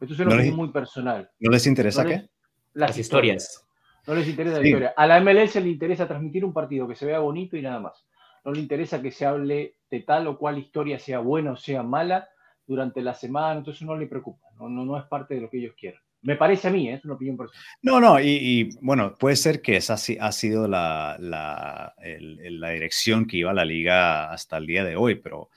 Esto 0.00 0.14
es 0.14 0.20
algo 0.20 0.56
muy 0.56 0.72
personal. 0.72 1.30
¿No 1.40 1.50
les 1.50 1.66
interesa 1.66 2.04
qué? 2.04 2.28
Las, 2.72 2.96
historias. 2.96 3.66
No 4.06 4.14
les 4.14 4.28
interesa 4.28 4.60
la 4.60 4.66
historia. 4.66 4.94
A 4.96 5.06
la 5.06 5.20
MLS 5.20 5.56
le 5.56 5.68
interesa 5.68 6.06
transmitir 6.08 6.44
un 6.44 6.52
partido 6.52 6.88
que 6.88 6.94
se 6.94 7.04
vea 7.04 7.18
bonito 7.18 7.56
y 7.56 7.62
nada 7.62 7.80
más 7.80 8.07
no 8.44 8.52
le 8.52 8.60
interesa 8.60 9.02
que 9.02 9.10
se 9.10 9.26
hable 9.26 9.76
de 9.90 10.00
tal 10.00 10.26
o 10.26 10.38
cual 10.38 10.58
historia, 10.58 10.98
sea 10.98 11.18
buena 11.20 11.52
o 11.52 11.56
sea 11.56 11.82
mala, 11.82 12.28
durante 12.66 13.00
la 13.00 13.14
semana, 13.14 13.58
entonces 13.58 13.82
no 13.82 13.96
le 13.96 14.06
preocupa, 14.06 14.46
no, 14.58 14.68
no, 14.68 14.84
no 14.84 14.98
es 14.98 15.04
parte 15.04 15.34
de 15.34 15.40
lo 15.40 15.48
que 15.48 15.58
ellos 15.58 15.74
quieran. 15.76 16.02
Me 16.20 16.36
parece 16.36 16.68
a 16.68 16.70
mí, 16.70 16.88
¿eh? 16.88 16.94
es 16.94 17.04
una 17.04 17.14
opinión 17.14 17.36
personal. 17.36 17.64
No, 17.80 18.00
no, 18.00 18.20
y, 18.20 18.70
bueno, 18.82 19.14
puede 19.14 19.36
ser 19.36 19.62
que 19.62 19.76
esa 19.76 19.94
ha 19.94 20.32
sido 20.32 20.66
la, 20.66 21.16
la, 21.20 21.94
la, 21.96 22.70
dirección 22.70 23.26
que 23.26 23.38
iba 23.38 23.52
la 23.54 23.64
liga 23.64 24.30
hasta 24.30 24.58
el 24.58 24.66
día 24.66 24.84
de 24.84 24.96
hoy, 24.96 25.14
pero 25.14 25.48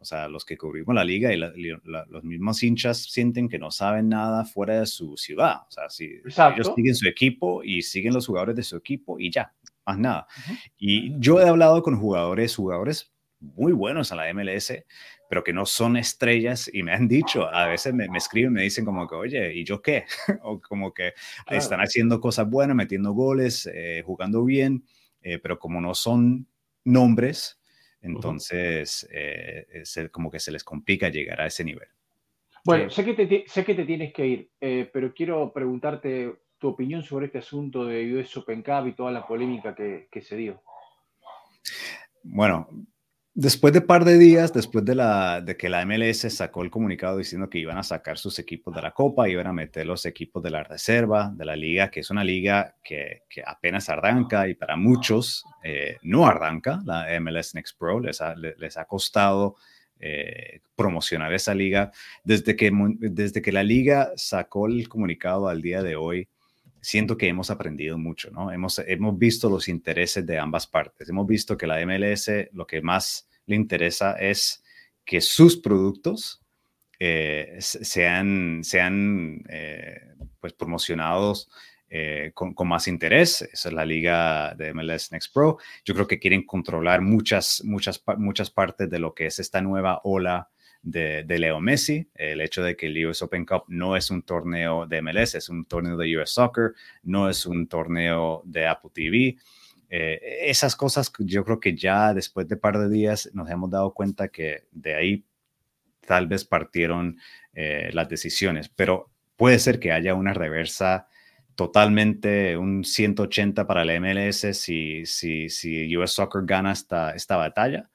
O 0.00 0.04
sea, 0.04 0.28
los 0.28 0.44
que 0.44 0.56
cubrimos 0.58 0.94
la 0.94 1.04
liga 1.04 1.32
y 1.32 1.36
los 1.36 2.24
mismos 2.24 2.62
hinchas 2.62 2.98
sienten 2.98 3.48
que 3.48 3.58
no 3.58 3.70
saben 3.70 4.08
nada 4.08 4.44
fuera 4.44 4.80
de 4.80 4.86
su 4.86 5.16
ciudad. 5.16 5.62
O 5.68 5.70
sea, 5.70 5.88
si 5.88 6.20
ellos 6.26 6.72
siguen 6.74 6.94
su 6.94 7.08
equipo 7.08 7.62
y 7.62 7.82
siguen 7.82 8.14
los 8.14 8.26
jugadores 8.26 8.56
de 8.56 8.62
su 8.64 8.76
equipo 8.76 9.18
y 9.18 9.30
ya, 9.30 9.52
más 9.88 9.98
nada. 9.98 10.26
Y 10.76 11.18
yo 11.18 11.40
he 11.40 11.48
hablado 11.48 11.82
con 11.82 11.98
jugadores, 11.98 12.54
jugadores 12.54 13.12
muy 13.40 13.72
buenos 13.72 14.12
a 14.12 14.16
la 14.16 14.32
MLS, 14.34 14.84
pero 15.30 15.42
que 15.42 15.52
no 15.52 15.64
son 15.64 15.96
estrellas 15.96 16.70
y 16.72 16.82
me 16.82 16.92
han 16.92 17.08
dicho, 17.08 17.46
a 17.48 17.66
veces 17.66 17.94
me, 17.94 18.06
escriben, 18.16 18.52
me 18.52 18.62
dicen 18.62 18.84
como 18.84 19.06
que, 19.08 19.14
oye, 19.14 19.54
¿y 19.54 19.64
yo 19.64 19.80
qué? 19.80 20.04
o 20.42 20.60
como 20.60 20.92
que 20.92 21.14
están 21.48 21.80
haciendo 21.80 22.20
cosas 22.20 22.48
buenas, 22.48 22.76
metiendo 22.76 23.12
goles, 23.12 23.68
eh, 23.72 24.02
jugando 24.04 24.44
bien, 24.44 24.84
eh, 25.22 25.38
pero 25.38 25.58
como 25.58 25.80
no 25.80 25.94
son 25.94 26.46
nombres, 26.84 27.60
entonces 28.02 29.08
eh, 29.10 29.66
como 30.10 30.30
que 30.30 30.40
se 30.40 30.52
les 30.52 30.64
complica 30.64 31.08
llegar 31.08 31.40
a 31.40 31.46
ese 31.46 31.64
nivel. 31.64 31.88
Bueno, 32.64 32.90
sé, 32.90 33.04
que 33.04 33.14
te, 33.14 33.44
sé 33.46 33.64
que 33.64 33.74
te 33.74 33.84
tienes 33.84 34.12
que 34.12 34.26
ir, 34.26 34.50
pero 34.92 35.14
quiero 35.14 35.52
preguntarte 35.52 36.34
tu 36.58 36.68
opinión 36.68 37.02
sobre 37.02 37.26
este 37.26 37.38
asunto 37.38 37.84
de 37.84 38.14
US 38.14 38.36
Open 38.36 38.62
Cup 38.62 38.86
y 38.86 38.92
toda 38.92 39.10
la 39.10 39.26
polémica 39.26 39.74
que, 39.74 40.08
que 40.10 40.20
se 40.20 40.36
dio. 40.36 40.62
Bueno, 42.22 42.68
después 43.34 43.72
de 43.72 43.80
par 43.80 44.04
de 44.04 44.18
días, 44.18 44.52
después 44.52 44.84
de, 44.84 44.96
la, 44.96 45.40
de 45.40 45.56
que 45.56 45.68
la 45.68 45.84
MLS 45.86 46.32
sacó 46.34 46.62
el 46.62 46.70
comunicado 46.70 47.16
diciendo 47.16 47.48
que 47.48 47.58
iban 47.58 47.78
a 47.78 47.82
sacar 47.84 48.18
sus 48.18 48.38
equipos 48.38 48.74
de 48.74 48.82
la 48.82 48.90
Copa, 48.90 49.28
iban 49.28 49.46
a 49.46 49.52
meter 49.52 49.86
los 49.86 50.04
equipos 50.06 50.42
de 50.42 50.50
la 50.50 50.64
reserva, 50.64 51.32
de 51.34 51.44
la 51.44 51.54
liga, 51.54 51.90
que 51.90 52.00
es 52.00 52.10
una 52.10 52.24
liga 52.24 52.74
que, 52.82 53.22
que 53.30 53.42
apenas 53.46 53.88
arranca 53.88 54.48
y 54.48 54.54
para 54.54 54.76
muchos 54.76 55.44
eh, 55.62 55.98
no 56.02 56.26
arranca, 56.26 56.80
la 56.84 57.06
MLS 57.20 57.54
Next 57.54 57.78
Pro, 57.78 58.00
les 58.00 58.20
ha, 58.20 58.34
les 58.34 58.76
ha 58.76 58.84
costado 58.86 59.56
eh, 60.00 60.60
promocionar 60.76 61.32
esa 61.32 61.54
liga. 61.54 61.90
Desde 62.22 62.54
que, 62.54 62.70
desde 62.98 63.42
que 63.42 63.50
la 63.50 63.64
liga 63.64 64.12
sacó 64.16 64.66
el 64.66 64.88
comunicado 64.88 65.48
al 65.48 65.60
día 65.60 65.82
de 65.82 65.96
hoy, 65.96 66.28
siento 66.80 67.16
que 67.16 67.28
hemos 67.28 67.50
aprendido 67.50 67.98
mucho, 67.98 68.30
¿no? 68.30 68.52
Hemos, 68.52 68.78
hemos 68.86 69.18
visto 69.18 69.48
los 69.48 69.68
intereses 69.68 70.24
de 70.26 70.38
ambas 70.38 70.66
partes. 70.66 71.08
Hemos 71.08 71.26
visto 71.26 71.56
que 71.56 71.66
la 71.66 71.84
MLS 71.84 72.30
lo 72.52 72.66
que 72.66 72.82
más 72.82 73.28
le 73.46 73.56
interesa 73.56 74.12
es 74.12 74.62
que 75.04 75.20
sus 75.20 75.56
productos 75.56 76.42
eh, 77.00 77.56
sean, 77.60 78.60
sean 78.62 79.42
eh, 79.48 80.14
pues 80.40 80.52
promocionados 80.52 81.48
eh, 81.88 82.32
con, 82.34 82.54
más 82.68 82.88
interés. 82.88 83.42
Esa 83.42 83.68
es 83.68 83.74
la 83.74 83.86
liga 83.86 84.54
de 84.54 84.74
MLS 84.74 85.12
Next 85.12 85.32
Pro. 85.32 85.58
Yo 85.84 85.94
creo 85.94 86.06
que 86.06 86.18
quieren 86.18 86.44
controlar 86.44 87.00
muchas, 87.00 87.62
muchas, 87.64 88.02
muchas 88.18 88.50
partes 88.50 88.90
de 88.90 88.98
lo 88.98 89.14
que 89.14 89.26
es 89.26 89.38
esta 89.38 89.62
nueva 89.62 90.00
ola 90.04 90.50
de, 90.90 91.38
Leo 91.38 91.60
Messi. 91.60 92.08
El 92.14 92.40
hecho 92.40 92.62
de 92.62 92.76
que 92.76 92.86
el 92.86 93.06
US 93.06 93.22
Open 93.22 93.44
Cup 93.44 93.64
no 93.68 93.96
es 93.96 94.10
un 94.10 94.22
torneo 94.22 94.86
de 94.86 95.02
MLS, 95.02 95.34
es 95.34 95.48
un 95.48 95.64
torneo 95.64 95.96
de 95.96 96.16
US 96.16 96.30
Soccer, 96.30 96.72
no 97.02 97.28
es 97.28 97.46
un 97.46 97.68
torneo 97.68 98.42
de 98.44 98.66
Apple 98.66 98.90
TV. 98.92 99.36
Eh, 99.90 100.48
esas 100.50 100.76
cosas 100.76 101.10
yo 101.18 101.44
creo 101.44 101.60
que 101.60 101.74
ya 101.74 102.12
después 102.12 102.46
de 102.48 102.56
par 102.56 102.78
de 102.78 102.88
días 102.88 103.30
nos 103.32 103.50
hemos 103.50 103.70
dado 103.70 103.92
cuenta 103.94 104.28
que 104.28 104.66
de 104.70 104.94
ahí 104.94 105.24
tal 106.06 106.26
vez 106.26 106.44
partieron 106.44 107.18
eh, 107.54 107.90
las 107.92 108.08
decisiones, 108.08 108.68
pero 108.68 109.10
puede 109.36 109.58
ser 109.58 109.78
que 109.78 109.92
haya 109.92 110.14
una 110.14 110.34
reversa 110.34 111.06
totalmente, 111.54 112.56
un 112.56 112.84
180 112.84 113.66
para 113.66 113.84
la 113.84 113.98
MLS 113.98 114.46
si, 114.56 115.04
si, 115.06 115.48
si 115.48 115.96
US 115.96 116.12
Soccer 116.12 116.42
gana 116.44 116.72
esta, 116.72 117.14
esta 117.14 117.36
batalla 117.36 117.90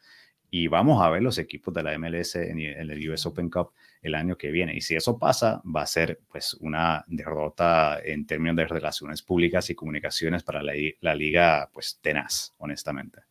y 0.56 0.68
vamos 0.68 1.02
a 1.02 1.10
ver 1.10 1.24
los 1.24 1.40
equipos 1.40 1.74
de 1.74 1.82
la 1.82 1.98
MLS 1.98 2.36
en, 2.36 2.60
en 2.60 2.92
el 2.92 3.10
US 3.10 3.26
Open 3.26 3.50
Cup 3.50 3.72
el 4.04 4.14
año 4.14 4.38
que 4.38 4.52
viene. 4.52 4.76
Y 4.76 4.82
si 4.82 4.96
eso 4.96 5.18
pasa, 5.18 5.64
va 5.66 5.82
a 5.82 5.88
ser 5.88 6.20
pues 6.30 6.54
una 6.60 7.04
derrota 7.08 8.00
en 8.06 8.28
términos 8.28 8.58
de 8.58 8.68
relaciones 8.68 9.24
públicas 9.24 9.68
y 9.72 9.74
comunicaciones 9.74 10.44
para 10.44 10.62
la, 10.62 10.74
la 11.02 11.16
liga 11.16 11.72
pues 11.74 11.98
tenaz, 12.04 12.54
honestamente. 12.60 13.22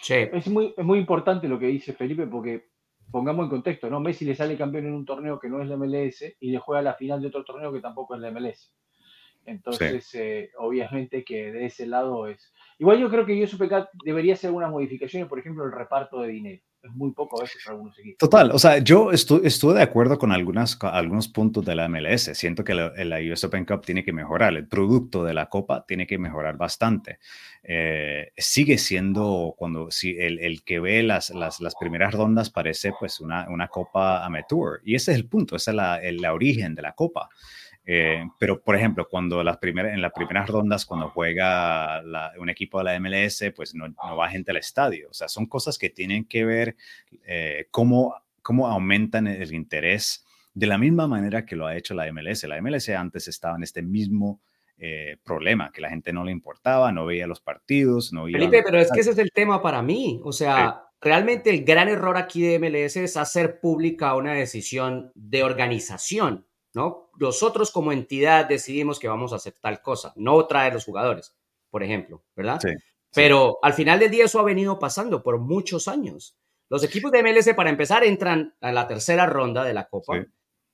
Sí. 0.00 0.14
Es 0.14 0.48
muy, 0.48 0.72
es 0.74 0.82
muy 0.82 0.98
importante 0.98 1.46
lo 1.46 1.58
que 1.58 1.66
dice 1.66 1.92
Felipe 1.92 2.26
porque 2.26 2.70
pongamos 3.10 3.44
en 3.44 3.50
contexto, 3.50 3.90
¿no? 3.90 4.00
Messi 4.00 4.24
le 4.24 4.34
sale 4.34 4.56
campeón 4.56 4.86
en 4.86 4.94
un 4.94 5.04
torneo 5.04 5.38
que 5.38 5.50
no 5.50 5.60
es 5.60 5.68
la 5.68 5.76
MLS 5.76 6.24
y 6.40 6.52
le 6.52 6.58
juega 6.58 6.80
la 6.80 6.94
final 6.94 7.20
de 7.20 7.28
otro 7.28 7.44
torneo 7.44 7.70
que 7.70 7.80
tampoco 7.80 8.14
es 8.14 8.22
la 8.22 8.30
MLS. 8.30 8.72
Entonces, 9.44 10.14
eh, 10.14 10.52
obviamente 10.56 11.22
que 11.22 11.52
de 11.52 11.66
ese 11.66 11.86
lado 11.86 12.28
es... 12.28 12.53
Igual 12.78 12.98
yo 12.98 13.10
creo 13.10 13.24
que 13.24 13.34
que 13.34 13.84
debería 14.04 14.34
hacer 14.34 14.48
algunas 14.48 14.70
modificaciones, 14.70 15.28
por 15.28 15.38
ejemplo, 15.38 15.64
el 15.64 15.72
reparto 15.72 16.20
de 16.20 16.28
dinero 16.28 16.62
es 16.84 16.92
muy 16.94 17.12
poco 17.12 17.38
a 17.38 17.42
veces 17.42 17.62
para 17.64 17.76
algunos 17.76 17.98
equipos. 17.98 18.18
Total, 18.18 18.50
o 18.52 18.58
sea, 18.58 18.78
yo 18.78 19.10
estuve 19.10 19.74
de 19.74 19.82
acuerdo 19.82 20.18
con 20.18 20.32
algunas, 20.32 20.78
algunos 20.82 21.28
puntos 21.28 21.64
de 21.64 21.74
la 21.74 21.88
MLS. 21.88 22.30
Siento 22.34 22.62
que 22.62 22.74
la, 22.74 22.92
la, 23.04 23.18
US 23.32 23.44
Open 23.44 23.64
Cup 23.64 23.80
tiene 23.80 24.04
que 24.04 24.12
mejorar, 24.12 24.54
el 24.54 24.68
producto 24.68 25.24
de 25.24 25.34
la 25.34 25.48
Copa 25.48 25.84
tiene 25.86 26.06
que 26.06 26.18
mejorar 26.18 26.56
bastante. 26.58 27.18
Eh, 27.62 28.32
sigue 28.36 28.76
siendo, 28.76 29.54
cuando 29.56 29.90
si 29.90 30.10
el, 30.18 30.38
el 30.40 30.62
que 30.62 30.78
ve 30.78 31.02
las, 31.02 31.30
las, 31.30 31.60
las, 31.60 31.74
primeras 31.74 32.12
rondas 32.12 32.50
parece 32.50 32.92
pues 32.98 33.20
una, 33.20 33.48
una 33.48 33.68
Copa 33.68 34.24
Amateur. 34.24 34.80
Y 34.84 34.94
ese 34.94 35.12
es 35.12 35.16
el 35.16 35.26
punto, 35.26 35.56
esa 35.56 35.70
es 35.70 35.76
la, 35.76 35.96
el, 35.96 36.24
origen 36.26 36.74
de 36.74 36.82
la 36.82 36.92
Copa. 36.92 37.30
Eh, 37.86 38.24
pero, 38.38 38.62
por 38.62 38.76
ejemplo, 38.76 39.08
cuando 39.08 39.42
las 39.44 39.58
primeras, 39.58 39.92
en 39.92 40.00
las 40.00 40.12
primeras 40.12 40.48
rondas, 40.48 40.86
cuando 40.86 41.10
juega 41.10 42.02
un 42.38 42.48
equipo 42.48 42.78
de 42.78 42.84
la 42.84 42.98
MLS, 42.98 43.52
pues 43.54 43.74
no, 43.74 43.88
no, 43.88 44.16
va 44.16 44.30
gente 44.30 44.52
al 44.52 44.56
estadio. 44.56 45.08
O 45.10 45.14
sea, 45.14 45.28
son 45.28 45.46
cosas 45.46 45.78
que 45.78 45.90
tienen 45.90 46.24
que 46.24 46.44
ver 46.44 46.76
eh, 47.26 47.66
cómo, 47.70 48.14
cómo 48.42 48.68
aumentan 48.68 49.26
el 49.26 49.52
interés 49.52 50.24
de 50.54 50.66
la 50.66 50.78
misma 50.78 51.06
manera 51.06 51.44
que 51.44 51.56
lo 51.56 51.66
ha 51.66 51.76
hecho 51.76 51.94
la 51.94 52.10
MLS. 52.10 52.44
La 52.44 52.60
MLS 52.62 52.88
antes 52.90 53.28
estaba 53.28 53.56
en 53.56 53.64
este 53.64 53.82
mismo 53.82 54.40
eh, 54.78 55.18
problema, 55.22 55.70
que 55.72 55.80
la 55.82 55.90
gente 55.90 56.12
no 56.12 56.24
le 56.24 56.32
importaba, 56.32 56.90
no 56.90 57.04
veía 57.04 57.26
los 57.26 57.40
partidos, 57.40 58.12
no 58.12 58.24
veía... 58.24 58.38
Felipe, 58.38 58.62
pero 58.64 58.78
es 58.78 58.90
que 58.90 59.00
ese 59.00 59.10
es 59.10 59.18
el 59.18 59.30
tema 59.30 59.60
para 59.60 59.82
mí. 59.82 60.20
O 60.24 60.32
sea, 60.32 60.84
realmente 61.00 61.50
el 61.50 61.64
gran 61.64 61.88
error 61.88 62.16
aquí 62.16 62.42
de 62.42 62.58
MLS 62.58 62.96
es 62.96 63.16
hacer 63.16 63.60
pública 63.60 64.14
una 64.14 64.32
decisión 64.32 65.12
de 65.14 65.42
organización 65.42 66.46
¿no? 66.74 67.10
Nosotros 67.18 67.70
como 67.70 67.92
entidad 67.92 68.46
decidimos 68.46 68.98
que 68.98 69.08
vamos 69.08 69.32
a 69.32 69.36
hacer 69.36 69.54
tal 69.60 69.80
cosa, 69.80 70.12
no 70.16 70.44
traer 70.46 70.74
los 70.74 70.84
jugadores, 70.84 71.34
por 71.70 71.82
ejemplo, 71.82 72.22
¿verdad? 72.36 72.60
Sí, 72.60 72.70
Pero 73.14 73.58
al 73.62 73.72
final 73.72 74.00
del 74.00 74.10
día 74.10 74.26
eso 74.26 74.40
ha 74.40 74.44
venido 74.44 74.78
pasando 74.78 75.22
por 75.22 75.38
muchos 75.38 75.88
años. 75.88 76.36
Los 76.68 76.82
equipos 76.82 77.12
de 77.12 77.22
MLS, 77.22 77.54
para 77.54 77.70
empezar, 77.70 78.04
entran 78.04 78.54
a 78.60 78.72
la 78.72 78.86
tercera 78.88 79.26
ronda 79.26 79.64
de 79.64 79.74
la 79.74 79.88
Copa 79.88 80.24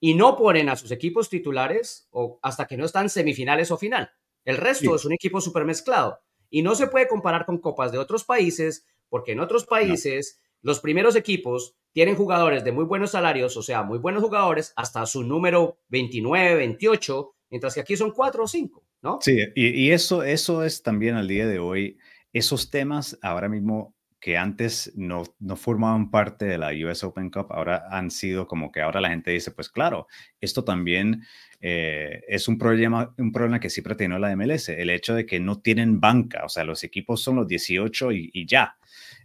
y 0.01 0.15
no 0.15 0.37
ponen 0.37 0.69
a 0.69 0.77
sus 0.77 0.91
equipos 0.91 1.29
titulares 1.29 2.09
o 2.11 2.39
hasta 2.43 2.67
que 2.67 2.77
no 2.77 2.87
están 2.87 3.11
semifinales 3.11 3.71
o 3.71 3.77
final. 3.77 4.11
El 4.45 4.57
resto 4.57 4.95
es 4.95 5.05
un 5.05 5.13
equipo 5.13 5.41
súper 5.41 5.65
mezclado 5.65 6.21
y 6.49 6.63
no 6.63 6.75
se 6.75 6.87
puede 6.87 7.07
comparar 7.07 7.45
con 7.45 7.59
copas 7.59 7.93
de 7.93 7.99
otros 7.99 8.25
países 8.25 8.87
porque 9.11 9.33
en 9.33 9.41
otros 9.41 9.67
países 9.67 10.41
los 10.63 10.81
primeros 10.81 11.17
equipos 11.17 11.77
tienen 11.93 12.17
jugadores 12.17 12.65
de 12.65 12.73
muy 12.73 12.85
buenos 12.85 13.13
salarios, 13.13 13.57
o 13.57 13.63
sea, 13.63 13.83
muy 13.83 13.99
buenos 13.99 14.23
jugadores, 14.23 14.73
hasta 14.77 15.05
su 15.07 15.23
número 15.25 15.79
29, 15.89 16.55
28, 16.55 17.35
mientras 17.51 17.75
que 17.75 17.81
aquí 17.81 17.97
son 17.97 18.13
4 18.13 18.45
o 18.45 18.47
5, 18.47 18.85
¿no? 19.03 19.19
Sí, 19.21 19.39
y, 19.55 19.91
eso, 19.91 20.23
eso 20.23 20.65
es 20.65 20.83
también 20.83 21.17
al 21.17 21.29
día 21.29 21.47
de 21.47 21.59
hoy, 21.59 21.99
esos 22.33 22.71
temas 22.71 23.19
ahora 23.23 23.49
mismo 23.49 23.95
que 24.21 24.37
antes 24.37 24.93
no, 24.97 25.23
no 25.39 25.57
formaban 25.57 26.11
parte 26.11 26.45
de 26.45 26.59
la 26.59 26.73
US 26.73 27.03
Open 27.05 27.31
Cup, 27.31 27.47
ahora 27.51 27.85
han 27.91 28.11
sido 28.11 28.47
como 28.47 28.71
que 28.71 28.83
ahora 28.83 29.01
la 29.01 29.09
gente 29.09 29.31
dice, 29.31 29.51
pues 29.51 29.71
claro, 29.71 30.07
esto 30.43 30.63
también 30.63 31.23
eh, 31.61 32.21
es 32.29 32.47
un 32.47 32.59
problema, 32.59 33.15
un 33.17 33.33
problema 33.33 33.61
que 33.61 33.71
siempre 33.71 33.95
tiene 33.95 34.19
la 34.19 34.37
MLS, 34.37 34.69
el 34.69 34.91
hecho 34.91 35.15
de 35.15 35.25
que 35.25 35.41
no 35.41 35.61
tienen 35.63 36.01
banca, 36.01 36.45
o 36.45 36.51
sea, 36.51 36.65
los 36.65 36.85
equipos 36.85 37.23
son 37.23 37.37
los 37.37 37.49
18 37.49 38.13
y 38.13 38.47
ya. 38.47 38.77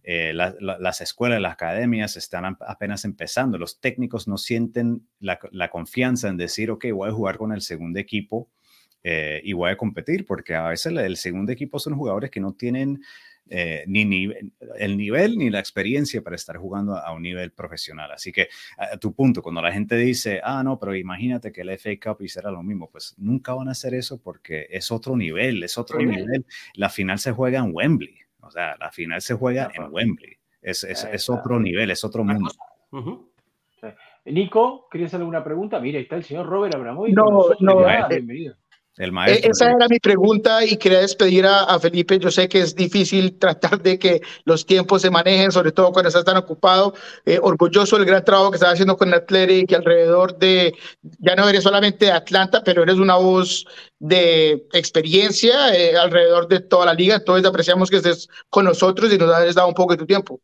Eh, 0.07 0.33
las 0.33 1.01
escuelas, 1.01 1.41
las 1.41 1.53
academias 1.53 2.15
están 2.15 2.57
apenas 2.59 3.05
empezando. 3.05 3.57
Los 3.57 3.81
técnicos 3.81 4.27
no 4.27 4.37
sienten 4.37 5.07
la, 5.19 5.69
confianza 5.71 6.29
en 6.29 6.37
decir, 6.37 6.69
ok, 6.69 6.85
voy 6.93 7.09
a 7.09 7.11
jugar 7.11 7.37
con 7.39 7.51
el 7.51 7.61
segundo 7.61 7.99
equipo 7.99 8.51
eh, 9.03 9.41
y 9.43 9.53
voy 9.53 9.71
a 9.71 9.77
competir, 9.77 10.27
porque 10.27 10.53
a 10.53 10.67
veces 10.67 10.93
el 10.95 11.17
segundo 11.17 11.51
equipo 11.51 11.79
son 11.79 11.95
jugadores 11.95 12.29
que 12.29 12.39
no 12.39 12.53
tienen 12.53 13.01
eh, 13.49 13.83
ni, 13.87 14.29
el 14.77 14.95
nivel 14.95 15.39
ni 15.39 15.49
la 15.49 15.59
experiencia 15.59 16.21
para 16.21 16.35
estar 16.35 16.57
jugando 16.57 16.95
a, 16.97 17.11
un 17.11 17.23
nivel 17.23 17.51
profesional. 17.51 18.11
Así 18.11 18.31
que 18.31 18.49
a, 18.77 18.97
tu 18.97 19.11
punto, 19.15 19.41
cuando 19.41 19.63
la 19.63 19.71
gente 19.71 19.95
dice, 19.95 20.39
ah, 20.43 20.61
no, 20.63 20.77
pero 20.77 20.95
imagínate 20.95 21.51
que 21.51 21.61
el 21.61 21.75
FA 21.79 21.91
Cup 21.99 22.21
hiciera 22.21 22.51
lo 22.51 22.61
mismo, 22.61 22.91
pues 22.91 23.15
nunca 23.17 23.55
van 23.55 23.69
a 23.69 23.71
hacer 23.71 23.95
eso 23.95 24.21
porque 24.21 24.67
es 24.69 24.91
otro 24.91 25.17
nivel, 25.17 25.63
es 25.63 25.79
otro 25.79 25.97
nivel. 25.97 26.45
La 26.75 26.89
final 26.89 27.17
se 27.17 27.31
juega 27.31 27.57
en 27.57 27.71
Wembley. 27.73 28.24
O 28.45 28.51
sea, 28.51 28.75
la 28.79 28.91
final 28.91 29.21
se 29.21 29.33
juega 29.33 29.71
en 29.73 29.91
Wembley. 29.91 30.37
Es, 30.61 30.83
es, 30.83 31.03
es 31.11 31.29
otro 31.29 31.59
nivel, 31.59 31.91
es 31.91 32.03
otro 32.03 32.23
mundo. 32.23 32.51
Nico, 34.25 34.87
¿querías 34.89 35.09
hacer 35.09 35.19
alguna 35.19 35.43
pregunta? 35.43 35.79
Mira, 35.79 35.99
está 35.99 36.15
el 36.15 36.23
señor 36.23 36.47
Robert 36.47 36.73
Abramovich. 36.75 37.13
No, 37.13 37.49
no, 37.59 38.07
bienvenido. 38.09 38.55
El 38.97 39.11
maestro. 39.11 39.51
Esa 39.51 39.71
era 39.71 39.87
mi 39.89 39.99
pregunta 39.99 40.63
y 40.63 40.77
quería 40.77 40.99
despedir 40.99 41.45
a, 41.45 41.77
Felipe. 41.79 42.17
Yo 42.17 42.31
sé 42.31 42.47
que 42.47 42.61
es 42.61 42.75
difícil 42.75 43.37
tratar 43.37 43.81
de 43.81 43.99
que 43.99 44.21
los 44.45 44.65
tiempos 44.65 45.01
se 45.01 45.09
manejen, 45.09 45.51
sobre 45.51 45.71
todo 45.71 45.91
cuando 45.91 46.07
estás 46.07 46.23
tan 46.23 46.37
ocupado. 46.37 46.93
Eh, 47.25 47.39
orgulloso 47.41 47.97
del 47.97 48.05
gran 48.05 48.23
trabajo 48.23 48.51
que 48.51 48.55
estás 48.55 48.73
haciendo 48.73 48.95
con 48.95 49.13
Athletic 49.13 49.71
y 49.71 49.75
alrededor 49.75 50.37
de, 50.37 50.73
ya 51.19 51.35
no 51.35 51.47
eres 51.49 51.63
solamente 51.63 52.05
de 52.05 52.11
Atlanta, 52.11 52.63
pero 52.63 52.83
eres 52.83 52.95
una 52.95 53.15
voz 53.17 53.65
de 53.99 54.65
experiencia 54.73 55.75
eh, 55.75 55.97
alrededor 55.97 56.47
de 56.47 56.61
toda 56.61 56.85
la 56.85 56.93
liga. 56.93 57.15
Entonces 57.15 57.45
apreciamos 57.45 57.89
que 57.89 57.97
estés 57.97 58.29
con 58.49 58.65
nosotros 58.65 59.11
y 59.11 59.17
nos 59.17 59.29
has 59.31 59.55
dado 59.55 59.67
un 59.67 59.73
poco 59.73 59.93
de 59.93 59.97
tu 59.97 60.05
tiempo. 60.05 60.39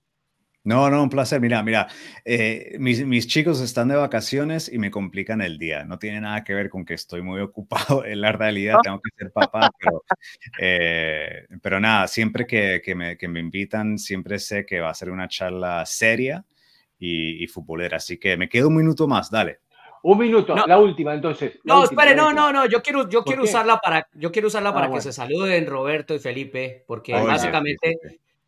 No, 0.63 0.91
no, 0.91 1.01
un 1.01 1.09
placer. 1.09 1.41
Mira, 1.41 1.63
mira, 1.63 1.87
eh, 2.23 2.75
mis, 2.79 3.03
mis, 3.05 3.27
chicos 3.27 3.59
están 3.61 3.87
de 3.87 3.95
vacaciones 3.95 4.71
y 4.71 4.77
me 4.77 4.91
complican 4.91 5.41
el 5.41 5.57
día. 5.57 5.85
No 5.85 5.97
tiene 5.97 6.21
nada 6.21 6.43
que 6.43 6.53
ver 6.53 6.69
con 6.69 6.85
que 6.85 6.93
estoy 6.93 7.23
muy 7.23 7.41
ocupado 7.41 8.05
en 8.05 8.21
la 8.21 8.31
realidad, 8.31 8.77
tengo 8.83 8.99
que 9.01 9.09
ser 9.17 9.31
papá, 9.31 9.71
pero, 9.79 10.03
eh, 10.59 11.47
pero 11.61 11.79
nada, 11.79 12.07
siempre 12.07 12.45
que, 12.45 12.81
que, 12.83 12.93
me, 12.93 13.17
que, 13.17 13.27
me, 13.27 13.39
invitan, 13.39 13.97
siempre 13.97 14.37
sé 14.37 14.65
que 14.65 14.79
va 14.79 14.89
a 14.91 14.93
ser 14.93 15.09
una 15.09 15.27
charla 15.27 15.83
seria 15.85 16.45
y, 16.99 17.43
y 17.43 17.47
futbolera. 17.47 17.97
Así 17.97 18.19
que 18.19 18.37
me 18.37 18.47
quedo 18.47 18.67
un 18.67 18.75
minuto 18.75 19.07
más, 19.07 19.31
dale. 19.31 19.61
Un 20.03 20.17
minuto, 20.17 20.55
la 20.55 20.79
última 20.79 21.13
entonces. 21.13 21.59
no, 21.63 21.83
espere, 21.83 22.15
no, 22.15 22.33
no, 22.33 22.51
no, 22.51 22.65
yo 22.65 22.81
quiero, 22.81 23.07
yo 23.07 23.23
quiero 23.23 23.43
usarla 23.43 23.77
para, 23.77 24.07
yo 24.13 24.31
quiero 24.31 24.47
usarla 24.47 24.69
ah, 24.69 24.73
para 24.73 24.91
que 24.91 24.99
se 24.99 25.13
saluden 25.13 25.67
Roberto 25.67 26.15
y 26.15 26.19
Felipe, 26.19 26.83
porque 26.87 27.13
básicamente 27.13 27.99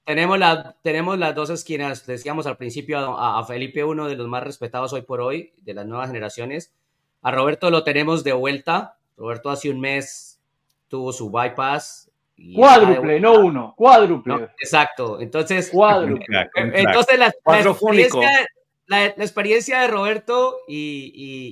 tenemos, 0.05 0.37
la, 0.37 0.75
tenemos 0.81 1.17
las 1.17 1.35
dos 1.35 1.49
esquinas, 1.49 2.05
decíamos 2.05 2.45
al 2.47 2.57
principio 2.57 2.99
a, 3.17 3.43
Felipe, 3.45 3.83
uno 3.83 4.07
de 4.07 4.15
los 4.15 4.27
más 4.27 4.43
respetados 4.43 4.93
hoy 4.93 5.01
por 5.01 5.21
hoy, 5.21 5.53
de 5.61 5.73
las 5.73 5.85
nuevas 5.85 6.07
generaciones. 6.07 6.73
A 7.21 7.31
Roberto 7.31 7.69
lo 7.69 7.83
tenemos 7.83 8.23
de 8.23 8.33
vuelta. 8.33 8.97
Roberto 9.17 9.49
hace 9.49 9.69
un 9.69 9.79
mes 9.79 10.41
tuvo 10.87 11.13
su 11.13 11.29
bypass. 11.29 12.09
Cuádruple, 12.55 13.19
no 13.19 13.39
uno, 13.39 13.73
cuádruple. 13.77 14.49
exacto, 14.59 15.21
entonces, 15.21 15.69
cuádruple. 15.69 16.25
entonces 16.55 17.19
la, 17.19 17.27
experiencia, 17.27 18.47
la, 18.87 19.05
experiencia, 19.05 19.81
de 19.81 19.87
Roberto 19.87 20.57
y, 20.67 21.11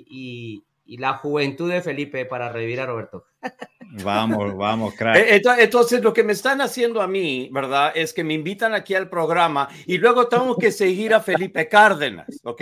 y 0.09 0.63
la 0.97 1.13
juventud 1.13 1.71
de 1.71 1.81
Felipe 1.81 2.25
para 2.25 2.51
revivir 2.51 2.81
a 2.81 2.85
Roberto. 2.85 3.25
Vamos, 4.03 4.55
vamos, 4.57 4.93
crack. 4.95 5.17
Eh, 5.17 5.41
entonces, 5.59 6.01
lo 6.01 6.13
que 6.13 6.23
me 6.23 6.33
están 6.33 6.61
haciendo 6.61 7.01
a 7.01 7.07
mí, 7.07 7.49
¿verdad? 7.51 7.91
Es 7.95 8.13
que 8.13 8.23
me 8.23 8.33
invitan 8.33 8.73
aquí 8.73 8.95
al 8.95 9.09
programa 9.09 9.69
y 9.85 9.97
luego 9.97 10.27
tengo 10.27 10.57
que 10.57 10.71
seguir 10.71 11.13
a 11.13 11.19
Felipe 11.19 11.67
Cárdenas, 11.67 12.39
¿ok? 12.43 12.61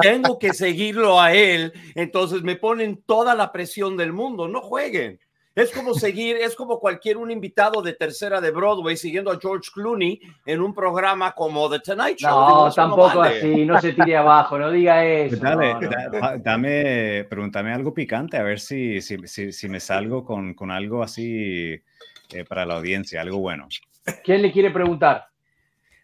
tengo 0.00 0.38
que 0.38 0.54
seguirlo 0.54 1.20
a 1.20 1.32
él, 1.32 1.72
entonces 1.94 2.42
me 2.42 2.56
ponen 2.56 3.02
toda 3.06 3.34
la 3.34 3.52
presión 3.52 3.96
del 3.96 4.12
mundo, 4.12 4.48
no 4.48 4.60
jueguen. 4.60 5.18
Es 5.54 5.72
como 5.72 5.94
seguir, 5.94 6.36
es 6.36 6.54
como 6.54 6.78
cualquier 6.78 7.16
un 7.16 7.30
invitado 7.30 7.82
de 7.82 7.92
tercera 7.94 8.40
de 8.40 8.52
Broadway 8.52 8.96
siguiendo 8.96 9.32
a 9.32 9.38
George 9.40 9.68
Clooney 9.74 10.20
en 10.46 10.60
un 10.60 10.72
programa 10.72 11.32
como 11.32 11.68
The 11.68 11.80
Tonight 11.80 12.18
Show. 12.18 12.30
No, 12.30 12.72
tampoco 12.72 13.22
así, 13.22 13.66
no 13.66 13.80
se 13.80 13.92
tire 13.92 14.16
abajo, 14.16 14.58
no 14.58 14.70
diga 14.70 15.04
eso. 15.04 15.36
Dale, 15.36 15.74
dame, 16.38 17.24
pregúntame 17.28 17.72
algo 17.72 17.92
picante, 17.92 18.36
a 18.36 18.44
ver 18.44 18.60
si, 18.60 19.00
si, 19.00 19.18
si, 19.52 19.68
me 19.68 19.80
salgo 19.80 20.24
con, 20.24 20.54
con 20.54 20.70
algo 20.70 21.02
así 21.02 21.82
eh, 22.32 22.44
para 22.48 22.64
la 22.64 22.76
audiencia, 22.76 23.20
algo 23.20 23.38
bueno. 23.38 23.66
¿Quién 24.22 24.42
le 24.42 24.52
quiere 24.52 24.70
preguntar? 24.70 25.30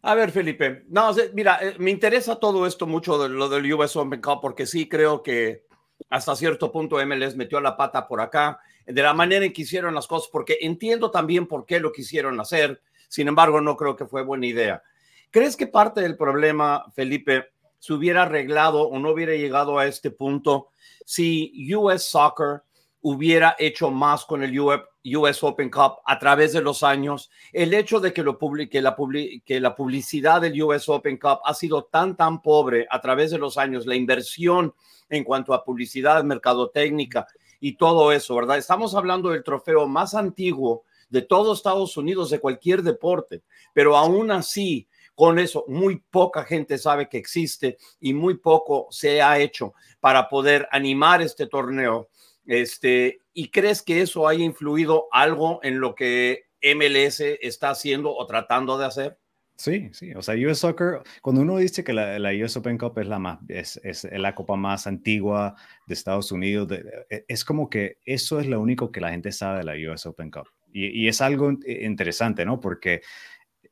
A 0.02 0.14
ver, 0.14 0.32
Felipe, 0.32 0.85
no, 0.88 1.12
mira, 1.35 1.59
eh, 1.62 1.74
me 1.78 1.92
interesa 1.92 2.40
todo 2.40 2.66
esto 2.66 2.87
mucho 2.87 3.16
de 3.22 3.28
lo 3.28 3.48
del 3.48 3.72
US 3.72 3.94
Open 3.96 4.20
Cup 4.20 4.40
porque 4.40 4.66
sí 4.66 4.88
creo 4.88 5.22
que 5.22 5.62
hasta 6.11 6.35
cierto 6.35 6.72
punto 6.72 7.04
MLS 7.06 7.37
metió 7.37 7.61
la 7.61 7.76
pata 7.76 8.09
por 8.09 8.20
acá 8.20 8.61
de 8.87 9.03
la 9.03 9.12
manera 9.12 9.44
en 9.44 9.53
que 9.53 9.62
hicieron 9.62 9.94
las 9.94 10.07
cosas, 10.07 10.29
porque 10.33 10.59
entiendo 10.61 11.11
también 11.11 11.46
por 11.46 11.66
qué 11.66 11.81
lo 11.81 11.92
quisieron 11.92 12.38
hacer. 12.40 12.81
Sin 13.09 13.29
embargo, 13.29 13.61
no 13.61 13.77
creo 13.77 13.96
que 13.96 14.07
fue 14.07 14.22
buena 14.22 14.46
idea. 14.46 14.83
¿Crees 15.31 15.57
que 15.57 15.66
parte 15.66 16.01
del 16.01 16.16
problema, 16.16 16.87
Felipe, 16.94 17.51
se 17.79 17.92
hubiera 17.92 18.22
arreglado 18.22 18.83
o 18.83 18.99
no 18.99 19.11
hubiera 19.11 19.35
llegado 19.35 19.79
a 19.79 19.87
este 19.87 20.11
punto 20.11 20.68
si 21.05 21.75
US 21.75 22.03
Soccer 22.03 22.62
hubiera 23.03 23.55
hecho 23.59 23.90
más 23.90 24.25
con 24.25 24.42
el 24.42 24.59
US 24.59 25.42
Open 25.42 25.70
Cup 25.70 25.99
a 26.05 26.18
través 26.18 26.53
de 26.53 26.62
los 26.62 26.83
años? 26.83 27.31
El 27.53 27.75
hecho 27.75 28.01
de 28.01 28.12
que, 28.12 28.22
lo 28.22 28.38
que, 28.38 28.81
la, 28.81 28.96
que 29.44 29.61
la 29.61 29.77
publicidad 29.77 30.40
del 30.40 30.61
US 30.62 30.88
Open 30.88 31.18
Cup 31.18 31.40
ha 31.44 31.55
sido 31.55 31.85
tan, 31.85 32.16
tan 32.16 32.40
pobre 32.40 32.87
a 32.90 33.01
través 33.01 33.31
de 33.31 33.38
los 33.38 33.59
años, 33.59 33.87
la 33.87 33.94
inversión 33.94 34.75
en 35.09 35.22
cuanto 35.22 35.55
a 35.55 35.64
publicidad, 35.64 36.25
mercadotecnia, 36.25 37.27
y 37.61 37.77
todo 37.77 38.12
eso, 38.12 38.35
¿verdad? 38.35 38.59
Estamos 38.59 38.95
hablando 38.95 39.31
del 39.31 39.45
trofeo 39.45 39.87
más 39.87 40.14
antiguo 40.14 40.85
de 41.09 41.23
todo 41.23 41.53
Estados 41.53 41.97
Unidos, 41.97 42.31
de 42.31 42.40
cualquier 42.40 42.83
deporte, 42.83 43.42
pero 43.73 43.97
aún 43.97 44.31
así, 44.31 44.88
con 45.14 45.38
eso, 45.38 45.64
muy 45.69 45.97
poca 46.11 46.45
gente 46.45 46.79
sabe 46.79 47.09
que 47.09 47.19
existe 47.19 47.79
y 48.01 48.12
muy 48.12 48.38
poco 48.38 48.88
se 48.90 49.23
ha 49.23 49.38
hecho 49.38 49.75
para 50.01 50.29
poder 50.29 50.69
animar 50.73 51.23
este 51.23 51.47
torneo. 51.47 52.09
Este, 52.45 53.21
¿Y 53.33 53.51
crees 53.51 53.83
que 53.83 54.03
eso 54.03 54.29
haya 54.29 54.45
influido 54.45 55.09
algo 55.11 55.61
en 55.62 55.81
lo 55.81 55.95
que 55.95 56.45
MLS 56.62 57.21
está 57.21 57.71
haciendo 57.71 58.14
o 58.14 58.27
tratando 58.27 58.79
de 58.79 58.87
hacer? 58.87 59.19
Sí, 59.57 59.88
sí, 59.92 60.12
o 60.12 60.21
sea, 60.21 60.35
US 60.35 60.59
Soccer, 60.59 61.01
cuando 61.23 61.40
uno 61.40 61.57
dice 61.57 61.83
que 61.83 61.95
la, 61.95 62.19
la 62.19 62.31
US 62.45 62.59
Open 62.59 62.77
Cup 62.77 62.99
es 62.99 63.09
la, 63.09 63.19
más, 63.19 63.38
es, 63.49 63.81
es, 63.83 64.05
la 64.12 64.35
copa 64.35 64.55
más 64.55 64.87
antigua 64.87 65.57
de 65.87 65.95
Estados 65.95 66.31
Unidos, 66.31 66.69
e, 67.09 67.25
es 67.27 67.42
como 67.42 67.71
que 67.71 67.99
eso 68.05 68.38
es 68.38 68.47
lo 68.47 68.61
único 68.61 68.92
que 68.92 69.01
la 69.01 69.11
gente 69.11 69.33
sabe 69.33 69.59
de 69.59 69.64
la 69.64 69.92
US 69.92 70.05
Open 70.05 70.31
Cup. 70.31 70.49
Y, 70.73 71.05
y 71.05 71.09
es 71.09 71.23
algo 71.23 71.51
interesante, 71.66 72.45
¿no? 72.45 72.61
Porque 72.61 73.01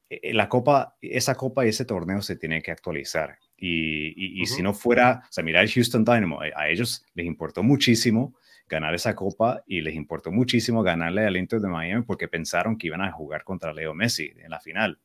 eh, 0.08 0.32
la 0.32 0.48
copa, 0.48 0.96
esa 1.02 1.34
copa 1.34 1.66
y 1.66 1.68
ese 1.68 1.84
torneo 1.84 2.22
se 2.22 2.36
tiene 2.36 2.62
que 2.62 2.70
actualizar. 2.70 3.38
Y, 3.56 4.42
y, 4.42 4.46
si 4.46 4.62
no 4.62 4.74
fuera, 4.74 5.22
o 5.28 5.32
sea, 5.32 5.44
mira 5.44 5.62
el 5.62 5.70
Houston 5.70 6.04
Dynamo, 6.04 6.40
a 6.40 6.68
ellos 6.68 7.04
les 7.14 7.24
importó 7.24 7.62
muchísimo 7.62 8.34
ganar 8.68 8.94
esa 8.94 9.14
copa 9.14 9.62
y 9.66 9.80
les 9.80 9.94
importó 9.94 10.30
muchísimo 10.32 10.82
ganarle 10.82 11.24
al 11.26 11.36
Inter 11.36 11.60
de 11.60 11.68
Miami 11.68 12.04
porque 12.04 12.28
pensaron 12.28 12.76
que 12.76 12.88
iban 12.88 13.00
a 13.00 13.12
jugar 13.12 13.44
contra 13.44 13.72
Leo 13.72 13.94
Messi 13.94 14.32
en 14.36 14.50
la 14.50 14.60
final. 14.60 14.98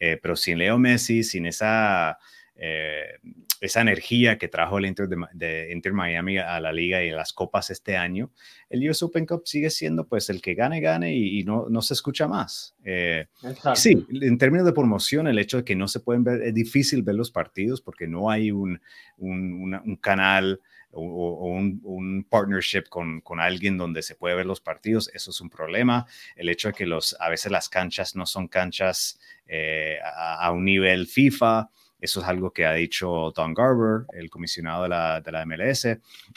Eh, 0.00 0.18
pero 0.20 0.36
sin 0.36 0.58
Leo 0.58 0.78
Messi, 0.78 1.24
sin 1.24 1.46
esa, 1.46 2.18
eh, 2.54 3.18
esa 3.60 3.80
energía 3.80 4.38
que 4.38 4.48
trajo 4.48 4.78
el 4.78 4.86
Inter, 4.86 5.08
de, 5.32 5.72
Inter 5.72 5.92
Miami 5.92 6.38
a 6.38 6.60
la 6.60 6.72
liga 6.72 7.02
y 7.02 7.10
a 7.10 7.16
las 7.16 7.32
copas 7.32 7.70
este 7.70 7.96
año, 7.96 8.30
el 8.70 8.88
US 8.88 9.02
Open 9.02 9.26
Cup 9.26 9.42
sigue 9.44 9.70
siendo 9.70 10.06
pues 10.06 10.30
el 10.30 10.40
que 10.40 10.54
gane, 10.54 10.80
gane 10.80 11.14
y, 11.14 11.42
no, 11.44 11.66
no, 11.68 11.82
se 11.82 11.94
escucha 11.94 12.28
más. 12.28 12.74
Eh, 12.84 13.26
sí, 13.74 14.06
en 14.10 14.38
términos 14.38 14.66
de 14.66 14.72
promoción, 14.72 15.26
el 15.26 15.38
hecho 15.38 15.58
de 15.58 15.64
que 15.64 15.74
no 15.74 15.88
se 15.88 16.00
pueden 16.00 16.24
ver, 16.24 16.42
es 16.42 16.54
difícil 16.54 17.02
ver 17.02 17.16
los 17.16 17.30
partidos 17.30 17.80
porque 17.80 18.06
no 18.06 18.30
hay 18.30 18.50
un, 18.50 18.80
un, 19.16 19.74
un 19.74 19.96
canal 19.96 20.60
o, 20.92 21.46
un, 21.46 22.26
partnership 22.28 22.84
con, 22.88 23.20
con, 23.20 23.40
alguien 23.40 23.76
donde 23.76 24.02
se 24.02 24.14
puede 24.14 24.34
ver 24.34 24.46
los 24.46 24.60
partidos, 24.60 25.10
eso 25.14 25.30
es 25.30 25.40
un 25.40 25.50
problema. 25.50 26.06
El 26.36 26.48
hecho 26.48 26.68
de 26.68 26.74
que 26.74 26.86
los, 26.86 27.16
a 27.20 27.28
veces 27.28 27.52
las 27.52 27.68
canchas 27.68 28.16
no 28.16 28.26
son 28.26 28.48
canchas 28.48 29.18
eh, 29.46 29.98
a, 30.02 30.50
un 30.52 30.64
nivel 30.64 31.06
FIFA, 31.06 31.70
eso 32.00 32.20
es 32.20 32.26
algo 32.26 32.52
que 32.52 32.64
ha 32.64 32.72
dicho 32.72 33.32
Don 33.34 33.54
Garber, 33.54 34.06
el 34.12 34.30
comisionado 34.30 34.84
de 34.84 34.88
la, 34.88 35.20
de 35.20 35.32
la 35.32 35.44
MLS, 35.44 35.86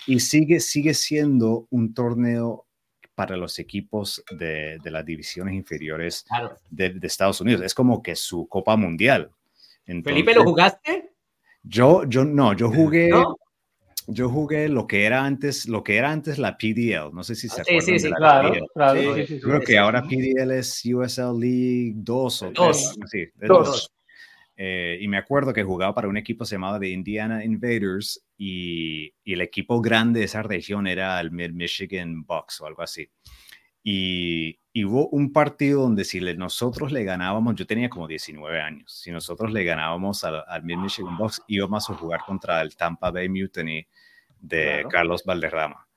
y 0.08 0.20
sigue, 0.20 0.60
sigue 0.60 0.94
siendo 0.94 1.68
un 1.70 1.94
torneo 1.94 2.66
para 3.14 3.38
los 3.38 3.60
equipos 3.60 4.24
de, 4.32 4.80
de 4.84 4.92
las 4.92 5.06
divisiones 5.06 5.54
inferiores 5.54 6.26
de, 6.70 6.98
Estados 7.04 7.40
Unidos. 7.42 7.62
Es 7.62 7.76
como 7.76 8.02
que 8.02 8.16
su 8.16 8.48
Copa 8.48 8.76
Mundial. 8.76 9.32
¿Felipe, 9.86 10.34
lo 10.34 10.44
jugaste? 10.44 11.12
Yo, 11.64 12.06
yo 12.06 12.24
no, 12.26 12.54
yo 12.54 12.70
jugué, 12.70 13.12
yo 14.08 14.30
jugué 14.30 14.70
lo 14.70 14.88
que 14.88 15.06
era 15.06 15.26
antes, 15.26 15.68
lo 15.68 15.84
que 15.84 15.98
era 15.98 16.12
antes 16.12 16.38
la 16.38 16.58
PDL. 16.58 17.14
No 17.14 17.24
sé 17.24 17.36
si 17.36 17.48
se 17.48 17.62
acuerdan. 17.62 17.82
Sí, 17.82 18.00
sí, 18.00 18.08
sí, 18.08 18.14
claro, 18.14 18.54
claro. 18.74 19.02
Creo 19.42 19.62
que 19.62 19.78
ahora 19.78 20.04
PDL 20.04 20.52
es 20.52 20.82
USL 20.86 21.40
League 21.40 21.94
2 21.96 22.42
o 22.44 22.52
2. 22.52 22.96
Sí, 23.06 23.28
2. 23.36 23.92
Eh, 24.58 25.00
y 25.02 25.08
me 25.08 25.18
acuerdo 25.18 25.54
que 25.54 25.64
jugaba 25.64 25.94
para 25.94 26.08
un 26.08 26.18
equipo 26.18 26.46
llamado 26.46 26.78
de 26.78 26.90
Indiana 26.90 27.44
Invaders 27.44 28.24
y, 28.38 29.12
y, 29.24 29.34
el 29.34 29.42
equipo 29.42 29.82
grande 29.82 30.20
de 30.20 30.26
esa 30.26 30.44
región 30.44 30.86
era 30.86 31.20
el 31.20 31.32
Mid 31.32 31.52
Michigan 31.52 32.24
Bucks 32.24 32.62
o 32.62 32.68
algo 32.68 32.84
así. 32.84 33.10
Y, 33.84 34.60
hubo 34.86 35.10
un 35.10 35.34
partido 35.34 35.82
donde 35.82 36.06
si 36.06 36.22
nosotros 36.36 36.91
le 36.91 37.04
ganábamos, 37.04 37.56
yo 37.56 37.65
tenía 37.65 37.89
como 37.89 38.08
19 38.08 38.62
años, 38.62 38.91
si 38.91 39.12
nosotros 39.12 39.52
le 39.52 39.63
ganábamos 39.63 40.24
al, 40.24 40.44
al 40.48 40.63
Mid 40.63 40.78
Michigan 40.78 41.17
Bucks, 41.17 41.41
íbamos 41.48 41.89
a 41.89 41.94
jugar 41.94 42.22
contra 42.26 42.62
el 42.62 42.76
Tampa 42.78 43.12
Bay 43.12 43.28
Mutiny 43.28 43.86
de 44.39 44.86
Carlos 44.89 45.24
Valderrama. 45.26 45.88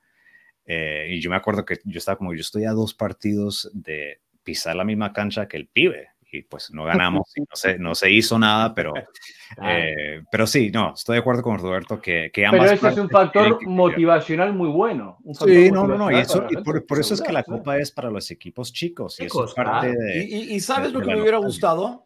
Eh, 0.65 1.07
y 1.11 1.21
yo 1.21 1.29
me 1.29 1.35
acuerdo 1.35 1.65
que 1.65 1.79
yo 1.83 1.97
estaba 1.99 2.17
como, 2.17 2.33
yo 2.33 2.41
estoy 2.41 2.65
a 2.65 2.71
dos 2.71 2.93
partidos 2.93 3.69
de 3.73 4.19
pisar 4.43 4.75
la 4.75 4.83
misma 4.83 5.13
cancha 5.13 5.47
que 5.47 5.57
el 5.57 5.67
pibe. 5.67 6.09
Y 6.31 6.41
pues 6.43 6.71
no 6.71 6.83
ganamos, 6.85 7.31
y 7.35 7.41
no, 7.41 7.55
se, 7.55 7.77
no 7.77 7.95
se 7.95 8.11
hizo 8.11 8.37
nada, 8.37 8.73
pero, 8.73 8.93
eh, 9.63 10.21
pero 10.31 10.47
sí, 10.47 10.71
no, 10.71 10.93
estoy 10.93 11.15
de 11.15 11.19
acuerdo 11.21 11.41
con 11.41 11.59
Roberto 11.59 12.01
que, 12.01 12.31
que 12.33 12.45
ambas 12.45 12.61
Pero 12.61 12.73
ese 12.73 12.87
es 12.89 12.97
un 12.97 13.09
factor 13.09 13.67
motivacional 13.67 14.53
muy 14.53 14.69
bueno. 14.69 15.17
sí, 15.45 15.71
no, 15.71 15.87
no, 15.87 15.97
no, 15.97 16.11
y, 16.11 16.15
eso, 16.15 16.45
y 16.49 16.57
por, 16.57 16.99
eso 16.99 17.13
es 17.13 17.21
que 17.21 17.33
la 17.33 17.43
Copa 17.43 17.77
es 17.77 17.91
para 17.91 18.09
los 18.09 18.29
equipos 18.31 18.73
chicos, 18.73 19.19
y 19.19 19.25
eso 19.25 19.45
es 19.45 19.53
parte 19.53 19.91
de... 19.91 20.23
¿Y, 20.23 20.59
sabes 20.59 20.91
lo 20.91 21.01
que 21.01 21.07
me 21.07 21.21
hubiera 21.21 21.37
gustado? 21.37 22.05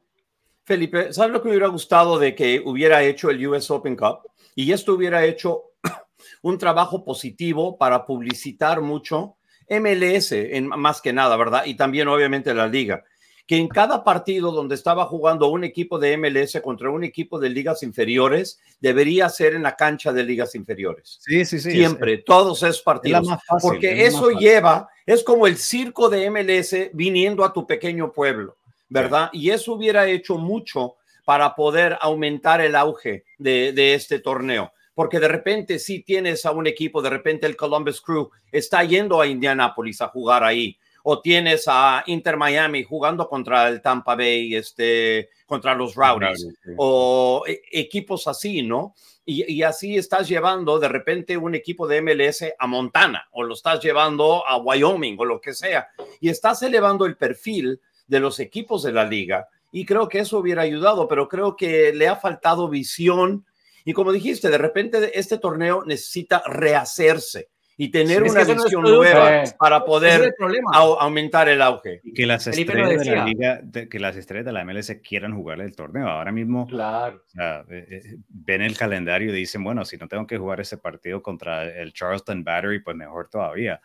Felipe, 0.64 1.14
¿sabes 1.14 1.32
lo 1.32 1.42
que 1.42 1.50
me 1.50 1.56
hubiera 1.56 1.68
gustado 1.68 2.20
de 2.20 2.36
que 2.36 2.62
hubiera 2.64 3.02
hecho 3.02 3.30
el 3.30 3.46
US 3.48 3.72
Open 3.72 3.96
Cup? 3.96 4.20
Y 4.56 4.72
esto 4.72 4.94
hubiera 4.94 5.26
hecho 5.26 5.64
un 6.44 6.58
trabajo 6.58 7.04
positivo 7.04 7.78
para 7.78 8.06
publicitar 8.06 8.82
mucho 8.82 9.38
MLS, 9.70 10.32
en, 10.32 10.68
más 10.68 11.02
que 11.02 11.14
nada, 11.14 11.38
¿verdad? 11.38 11.64
Y 11.66 11.76
también 11.76 12.08
obviamente 12.08 12.54
la 12.54 12.68
liga 12.68 13.04
que 13.50 13.58
en 13.58 13.68
cada 13.68 14.04
partido 14.04 14.52
donde 14.52 14.76
estaba 14.76 15.06
jugando 15.08 15.48
un 15.48 15.64
equipo 15.64 15.98
de 15.98 16.16
MLS 16.18 16.62
contra 16.62 16.92
un 16.92 17.04
equipo 17.04 17.40
de 17.40 17.50
ligas 17.50 17.82
inferiores, 17.82 18.60
debería 18.80 19.28
ser 19.28 19.56
en 19.56 19.64
la 19.64 19.76
cancha 19.76 20.14
de 20.14 20.24
ligas 20.24 20.54
inferiores. 20.54 21.18
Sí, 21.20 21.44
sí, 21.46 21.60
sí. 21.60 21.72
Siempre, 21.72 22.20
todos 22.20 22.62
esos 22.62 22.84
partidos. 22.84 23.28
porque 23.60 24.06
eso 24.06 24.30
lleva, 24.30 24.88
es 25.04 25.24
como 25.24 25.48
el 25.48 25.58
circo 25.58 26.10
de 26.10 26.30
MLS 26.30 26.92
viniendo 26.94 27.44
a 27.44 27.52
tu 27.52 27.66
pequeño 27.66 28.12
pueblo, 28.12 28.56
¿verdad? 28.88 29.32
Y 29.34 29.50
eso 29.50 29.74
hubiera 29.74 30.08
hecho 30.08 30.38
mucho 30.38 30.98
para 31.26 31.56
poder 31.56 31.98
aumentar 32.02 32.62
el 32.62 32.76
auge 32.76 33.24
de, 33.40 33.74
de 33.74 33.96
este 33.96 34.20
torneo 34.20 34.72
porque 34.94 35.20
de 35.20 35.30
repente 35.30 35.80
si 35.80 36.04
tienes 36.04 36.46
a 36.46 36.52
un 36.52 36.68
equipo, 36.68 37.02
de 37.02 37.10
repente 37.10 37.48
el 37.48 37.56
Columbus 37.56 38.02
Crew 38.02 38.30
está 38.52 38.84
yendo 38.84 39.22
a 39.22 39.28
Indianápolis 39.28 40.02
a 40.02 40.10
jugar 40.10 40.44
ahí, 40.44 40.78
o 41.04 41.22
tienes 41.22 41.66
a 41.68 42.04
Inter 42.08 42.38
Miami 42.38 42.84
jugando 42.84 43.28
contra 43.28 43.68
el 43.68 43.82
Tampa 43.82 44.16
Bay, 44.16 44.56
este, 44.56 45.30
contra 45.46 45.74
los 45.74 45.96
Rowdies, 45.96 46.48
o 46.78 47.44
e, 47.48 47.62
equipos 47.72 48.28
así, 48.28 48.62
¿no? 48.62 48.94
Y, 49.26 49.62
así 49.62 49.96
estás 49.96 50.28
llevando 50.28 50.80
de 50.80 50.88
repente 50.88 51.38
un 51.38 51.54
equipo 51.54 51.88
de 51.88 52.02
MLS 52.02 52.46
a 52.58 52.66
Montana, 52.66 53.28
o 53.32 53.44
lo 53.44 53.54
estás 53.54 53.80
llevando 53.80 54.44
a 54.48 54.58
Wyoming, 54.58 55.18
o 55.20 55.26
lo 55.26 55.40
que 55.40 55.54
sea, 55.54 55.90
y 56.20 56.30
estás 56.30 56.64
elevando 56.64 57.06
el 57.06 57.16
perfil 57.16 57.80
de 58.08 58.20
los 58.20 58.40
equipos 58.40 58.82
de 58.82 58.92
la 58.92 59.06
liga, 59.06 59.48
y 59.72 59.86
creo 59.86 60.10
que 60.10 60.20
eso 60.20 60.40
hubiera 60.40 60.64
ayudado, 60.64 61.08
pero 61.08 61.30
creo 61.30 61.56
que 61.56 61.94
le 61.94 62.08
ha 62.08 62.16
faltado 62.16 62.70
visión, 62.70 63.46
y 63.86 63.94
como 63.94 64.12
dijiste, 64.12 64.50
de 64.50 64.58
repente 64.58 65.20
este 65.20 65.38
torneo 65.38 65.84
necesita 65.86 66.42
rehacerse 66.48 67.50
y 67.82 67.92
tener 67.92 68.24
una 68.24 68.44
visión 68.44 68.84
nueva 68.84 69.44
para 69.58 69.86
poder 69.86 70.36
aumentar 70.74 71.48
el 71.48 71.62
auge. 71.62 72.02
Y 72.04 72.14
que 72.14 72.26
las 72.26 72.46
estrellas 72.46 73.06
de 73.06 73.16
la 73.16 73.26
liga, 73.26 73.62
que 73.90 74.00
las 74.00 74.18
estrellas 74.18 74.48
de 74.48 74.52
la 74.52 74.66
MLS 74.66 74.98
quieran 75.02 75.34
jugar 75.34 75.62
el 75.62 75.74
torneo. 75.74 76.10
Ahora 76.10 76.34
mismo 76.34 76.68
claro. 76.68 77.24
Eh, 77.70 77.86
eh, 77.90 78.18
ven 78.28 78.64
el 78.64 78.78
calendario 78.78 79.34
y 79.34 79.38
dicen, 79.38 79.64
bueno, 79.64 79.86
si 79.86 79.96
no 79.96 80.10
tengo 80.10 80.28
que 80.28 80.38
jugar 80.38 80.60
ese 80.60 80.78
partido 80.78 81.24
contra 81.24 81.64
el 81.64 81.94
Charleston 81.94 82.44
Battery, 82.44 82.82
pues 82.82 82.98
mejor 82.98 83.30
todavía. 83.30 83.80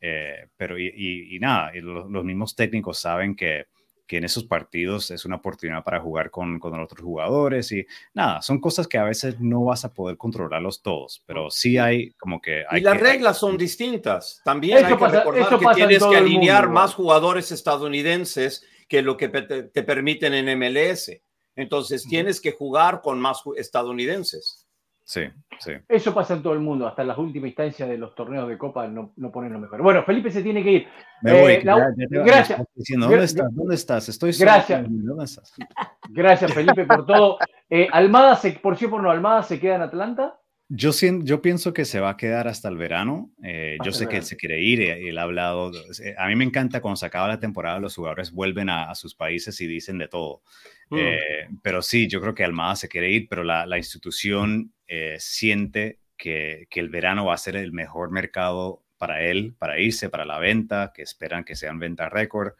Eh, 0.00 0.48
pero 0.56 0.76
y, 0.76 1.38
nada, 1.40 1.70
y 1.72 1.82
los 1.82 2.24
mismos 2.24 2.56
técnicos 2.56 2.98
saben 2.98 3.36
que 3.36 3.66
que 4.06 4.18
en 4.18 4.24
esos 4.24 4.44
partidos 4.44 5.10
es 5.10 5.24
una 5.24 5.36
oportunidad 5.36 5.82
para 5.82 6.00
jugar 6.00 6.30
con, 6.30 6.58
con 6.58 6.78
otros 6.80 7.04
jugadores 7.04 7.72
y 7.72 7.86
nada, 8.14 8.40
son 8.42 8.60
cosas 8.60 8.86
que 8.86 8.98
a 8.98 9.04
veces 9.04 9.40
no 9.40 9.64
vas 9.64 9.84
a 9.84 9.92
poder 9.92 10.16
controlarlos 10.16 10.82
todos, 10.82 11.22
pero 11.26 11.50
sí 11.50 11.78
hay 11.78 12.12
como 12.12 12.40
que... 12.40 12.64
Hay 12.68 12.80
y 12.80 12.84
las 12.84 12.98
reglas 12.98 13.38
son 13.38 13.56
distintas. 13.56 14.40
También 14.44 14.78
hay 14.78 14.84
que 14.84 15.06
recordar 15.06 15.58
que 15.58 15.74
tienes 15.74 16.04
que 16.04 16.16
alinear 16.16 16.68
más 16.68 16.94
jugadores 16.94 17.50
estadounidenses 17.52 18.64
que 18.88 19.02
lo 19.02 19.16
que 19.16 19.28
te, 19.28 19.82
permiten 19.82 20.34
en 20.34 20.58
MLS. 20.58 21.10
Entonces 21.56 22.04
tienes 22.08 22.40
que 22.40 22.52
jugar 22.52 23.00
con 23.02 23.18
más 23.18 23.42
estadounidenses. 23.56 24.65
Sí, 25.06 25.22
sí. 25.60 25.70
Eso 25.88 26.12
pasa 26.12 26.34
en 26.34 26.42
todo 26.42 26.52
el 26.52 26.58
mundo, 26.58 26.84
hasta 26.84 27.02
en 27.02 27.08
las 27.08 27.16
últimas 27.16 27.46
instancias 27.46 27.88
de 27.88 27.96
los 27.96 28.12
torneos 28.16 28.48
de 28.48 28.58
Copa 28.58 28.88
no, 28.88 29.12
no 29.14 29.30
ponen 29.30 29.52
lo 29.52 29.60
mejor. 29.60 29.80
Bueno, 29.80 30.02
Felipe 30.02 30.32
se 30.32 30.42
tiene 30.42 30.64
que 30.64 30.72
ir. 30.72 30.88
Me 31.22 31.32
voy. 31.32 31.52
Eh, 31.52 31.60
gracias. 31.62 32.60
¿Dónde 32.98 33.24
estás? 33.24 33.54
¿Dónde 33.54 33.74
estás? 33.76 34.08
Estoy 34.08 34.32
Gracias. 34.32 34.84
Gracias, 36.10 36.52
Felipe, 36.52 36.84
por 36.86 37.06
todo. 37.06 37.38
Eh, 37.70 37.86
Almada, 37.92 38.34
se, 38.34 38.50
por 38.52 38.76
cierto, 38.76 39.00
no, 39.00 39.08
Almada 39.08 39.44
se 39.44 39.60
queda 39.60 39.76
en 39.76 39.82
Atlanta. 39.82 40.40
Yo, 40.68 40.90
yo 41.22 41.40
pienso 41.40 41.72
que 41.72 41.84
se 41.84 42.00
va 42.00 42.10
a 42.10 42.16
quedar 42.16 42.48
hasta 42.48 42.68
el 42.68 42.76
verano. 42.76 43.30
Eh, 43.44 43.78
yo 43.84 43.92
sé 43.92 44.08
que 44.08 44.16
él 44.16 44.24
se 44.24 44.36
quiere 44.36 44.60
ir, 44.60 44.80
y 44.80 45.08
él 45.08 45.18
ha 45.18 45.22
hablado. 45.22 45.70
A 46.18 46.26
mí 46.26 46.34
me 46.34 46.44
encanta 46.44 46.80
cuando 46.80 46.96
se 46.96 47.06
acaba 47.06 47.28
la 47.28 47.38
temporada, 47.38 47.78
los 47.78 47.94
jugadores 47.94 48.32
vuelven 48.32 48.70
a, 48.70 48.92
sus 48.96 49.14
países 49.14 49.60
y 49.60 49.68
dicen 49.68 49.98
de 49.98 50.08
todo. 50.08 50.42
Mm. 50.88 51.58
pero 51.62 51.82
sí, 51.82 52.06
yo 52.06 52.20
creo 52.20 52.34
que 52.34 52.44
Almada 52.44 52.76
se 52.76 52.88
quiere 52.88 53.10
ir, 53.10 53.26
pero 53.28 53.42
la, 53.42 53.76
institución 53.76 54.72
eh, 54.86 55.16
siente 55.18 55.98
que, 56.16 56.68
el 56.70 56.88
verano 56.88 57.26
va 57.26 57.34
a 57.34 57.38
ser 57.38 57.56
el 57.56 57.72
mejor 57.72 58.10
mercado 58.10 58.84
para 58.98 59.22
él, 59.24 59.54
para 59.58 59.80
irse, 59.80 60.08
para 60.08 60.24
la 60.24 60.38
venta, 60.38 60.92
que 60.94 61.02
esperan 61.02 61.44
que 61.44 61.56
sean 61.56 61.78
ventas 61.78 62.12
récord. 62.12 62.52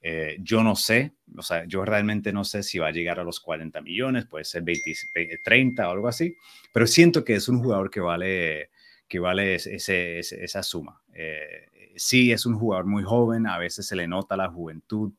Eh, 0.00 0.36
yo 0.40 0.62
no 0.62 0.74
sé, 0.74 1.12
o 1.36 1.42
sea, 1.42 1.64
yo 1.64 1.84
realmente 1.84 2.32
no 2.32 2.44
sé 2.44 2.62
si 2.64 2.78
va 2.78 2.88
a 2.88 2.92
llegar 2.92 3.20
a 3.20 3.24
los 3.24 3.38
40 3.40 3.80
millones, 3.82 4.26
puede 4.26 4.44
ser 4.44 4.62
20, 4.62 5.38
30 5.42 5.88
o 5.88 5.92
algo 5.92 6.08
así, 6.08 6.36
pero 6.72 6.88
siento 6.88 7.24
que 7.24 7.34
es 7.34 7.48
un 7.48 7.62
jugador 7.62 7.88
que 7.88 8.00
vale, 8.00 8.70
que 9.06 9.20
vale 9.20 9.54
esa 9.54 10.62
suma. 10.64 11.00
Eh, 11.14 11.92
sí, 11.94 12.32
es 12.32 12.46
un 12.46 12.58
jugador 12.58 12.86
muy 12.86 13.04
joven, 13.04 13.46
a 13.46 13.58
veces 13.58 13.86
se 13.86 13.94
le 13.94 14.08
nota 14.08 14.36
la 14.36 14.48
juventud, 14.48 15.12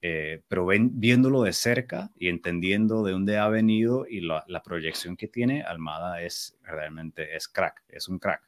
eh, 0.00 0.42
pero 0.46 0.66
ven, 0.66 1.00
viéndolo 1.00 1.42
de 1.42 1.52
cerca 1.52 2.10
y 2.16 2.28
entendiendo 2.28 3.02
de 3.02 3.12
dónde 3.12 3.38
ha 3.38 3.48
venido 3.48 4.06
y 4.08 4.20
la, 4.20 4.62
proyección 4.64 5.16
que 5.16 5.28
tiene, 5.28 5.62
Almada 5.62 6.22
es 6.22 6.56
realmente 6.62 7.36
es 7.36 7.48
crack, 7.48 7.82
es 7.88 8.08
un 8.08 8.18
crack. 8.18 8.42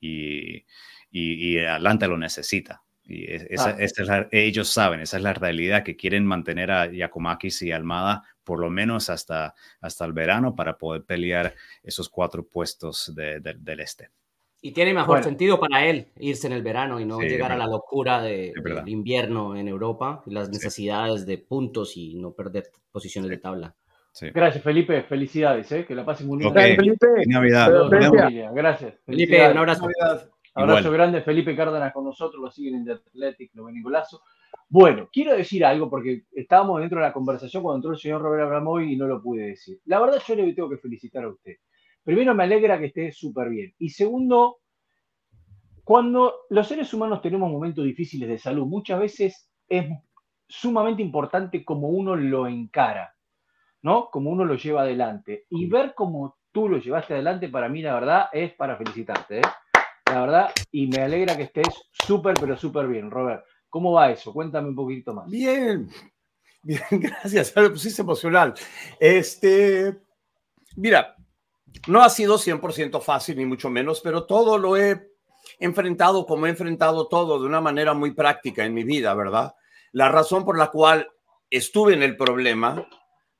Y, 0.00 0.64
y, 1.10 1.58
Atlanta 1.58 2.08
lo 2.08 2.18
necesita. 2.18 2.82
Y 3.04 3.26
esa, 3.30 3.76
ah. 4.08 4.28
ellos 4.32 4.68
saben, 4.68 5.00
esa 5.00 5.18
es 5.18 5.22
la 5.22 5.34
realidad, 5.34 5.84
que 5.84 5.96
quieren 5.96 6.26
mantener 6.26 6.70
a 6.72 6.86
Yakumakis 6.86 7.62
y 7.62 7.72
Almada 7.72 8.24
por 8.44 8.58
lo 8.58 8.70
menos 8.70 9.10
hasta, 9.10 9.54
hasta 9.80 10.04
el 10.04 10.12
verano 10.12 10.54
para 10.54 10.78
poder 10.78 11.04
pelear 11.04 11.54
esos 11.82 12.08
cuatro 12.08 12.44
puestos 12.44 13.12
del 13.14 13.80
este. 13.80 14.10
Y 14.64 14.72
tiene 14.72 14.94
mejor 14.94 15.24
sentido 15.24 15.58
para 15.58 15.84
él 15.84 16.06
irse 16.20 16.46
en 16.46 16.52
el 16.52 16.62
verano 16.62 17.00
y 17.00 17.04
no 17.04 17.18
llegar 17.20 17.50
a 17.50 17.56
la 17.56 17.66
locura 17.66 18.22
de, 18.22 18.52
del 18.62 18.88
invierno 18.88 19.56
en 19.56 19.66
Europa 19.66 20.22
y 20.24 20.30
las 20.30 20.48
necesidades 20.50 21.26
de 21.26 21.38
puntos 21.38 21.96
y 21.96 22.14
no 22.14 22.32
perder 22.32 22.64
posiciones 22.92 23.28
de 23.28 23.38
tabla. 23.38 23.74
Gracias, 24.32 24.62
Felipe. 24.62 25.02
Felicidades, 25.02 25.72
¿eh? 25.72 25.84
que 25.84 25.96
la 25.96 26.04
pasen 26.04 26.28
muy 26.28 26.38
bien. 26.38 26.50
Okay. 26.52 26.76
Felipe. 26.76 27.06
Navidad. 27.26 27.72
Gracias. 28.54 28.94
Felipe, 29.04 29.50
un 29.50 29.58
abrazo. 29.58 29.88
Abrazo 30.54 30.90
grande, 30.90 31.22
Felipe 31.22 31.56
Cárdenas 31.56 31.92
con 31.92 32.04
nosotros, 32.04 32.40
lo 32.40 32.50
siguen 32.50 32.74
en 32.74 32.84
The 32.84 32.92
Athletic, 32.92 33.54
lo 33.54 33.64
ven 33.64 33.82
golazo. 33.82 34.22
Bueno, 34.68 35.08
quiero 35.10 35.34
decir 35.34 35.64
algo 35.64 35.88
porque 35.88 36.24
estábamos 36.32 36.80
dentro 36.80 36.98
de 36.98 37.06
la 37.06 37.12
conversación 37.12 37.62
cuando 37.62 37.76
entró 37.76 37.90
el 37.92 37.98
señor 37.98 38.20
Robert 38.20 38.44
Abramovic 38.44 38.90
y 38.90 38.96
no 38.96 39.06
lo 39.06 39.22
pude 39.22 39.46
decir. 39.46 39.80
La 39.86 39.98
verdad, 39.98 40.20
yo 40.26 40.34
le 40.34 40.52
tengo 40.52 40.68
que 40.68 40.76
felicitar 40.76 41.24
a 41.24 41.28
usted 41.28 41.54
primero 42.04 42.34
me 42.34 42.44
alegra 42.44 42.78
que 42.78 42.86
esté 42.86 43.12
súper 43.12 43.48
bien. 43.50 43.74
Y 43.78 43.90
segundo, 43.90 44.58
cuando 45.84 46.46
los 46.50 46.66
seres 46.68 46.92
humanos 46.94 47.22
tenemos 47.22 47.50
momentos 47.50 47.84
difíciles 47.84 48.28
de 48.28 48.38
salud, 48.38 48.66
muchas 48.66 49.00
veces 49.00 49.50
es 49.68 49.86
sumamente 50.48 51.02
importante 51.02 51.64
cómo 51.64 51.88
uno 51.88 52.14
lo 52.14 52.46
encara, 52.46 53.14
¿no? 53.82 54.10
Como 54.10 54.30
uno 54.30 54.44
lo 54.44 54.54
lleva 54.54 54.82
adelante. 54.82 55.46
Y 55.50 55.66
ver 55.66 55.94
cómo 55.94 56.38
tú 56.52 56.68
lo 56.68 56.78
llevaste 56.78 57.14
adelante, 57.14 57.48
para 57.48 57.68
mí, 57.68 57.82
la 57.82 57.94
verdad, 57.94 58.26
es 58.32 58.52
para 58.54 58.76
felicitarte, 58.76 59.38
¿eh? 59.38 59.42
La 60.12 60.20
verdad, 60.20 60.50
y 60.70 60.88
me 60.88 60.98
alegra 60.98 61.36
que 61.36 61.44
estés 61.44 61.68
súper, 61.90 62.34
pero 62.38 62.56
súper 62.56 62.86
bien, 62.86 63.10
Robert. 63.10 63.44
¿Cómo 63.70 63.92
va 63.92 64.10
eso? 64.10 64.32
Cuéntame 64.34 64.68
un 64.68 64.74
poquito 64.74 65.14
más. 65.14 65.30
Bien, 65.30 65.88
bien, 66.62 66.82
gracias. 66.90 67.56
Me 67.56 67.70
pusiste 67.70 68.02
emocional. 68.02 68.52
Este, 69.00 70.02
mira, 70.76 71.16
no 71.86 72.02
ha 72.02 72.10
sido 72.10 72.38
100% 72.38 73.00
fácil, 73.00 73.36
ni 73.36 73.46
mucho 73.46 73.70
menos, 73.70 74.00
pero 74.00 74.24
todo 74.24 74.58
lo 74.58 74.76
he 74.76 75.12
enfrentado 75.58 76.26
como 76.26 76.46
he 76.46 76.50
enfrentado 76.50 77.08
todo 77.08 77.40
de 77.40 77.46
una 77.46 77.60
manera 77.60 77.94
muy 77.94 78.12
práctica 78.12 78.64
en 78.64 78.74
mi 78.74 78.84
vida, 78.84 79.14
¿verdad? 79.14 79.54
La 79.92 80.08
razón 80.08 80.44
por 80.44 80.58
la 80.58 80.68
cual 80.68 81.10
estuve 81.50 81.94
en 81.94 82.02
el 82.02 82.16
problema 82.16 82.86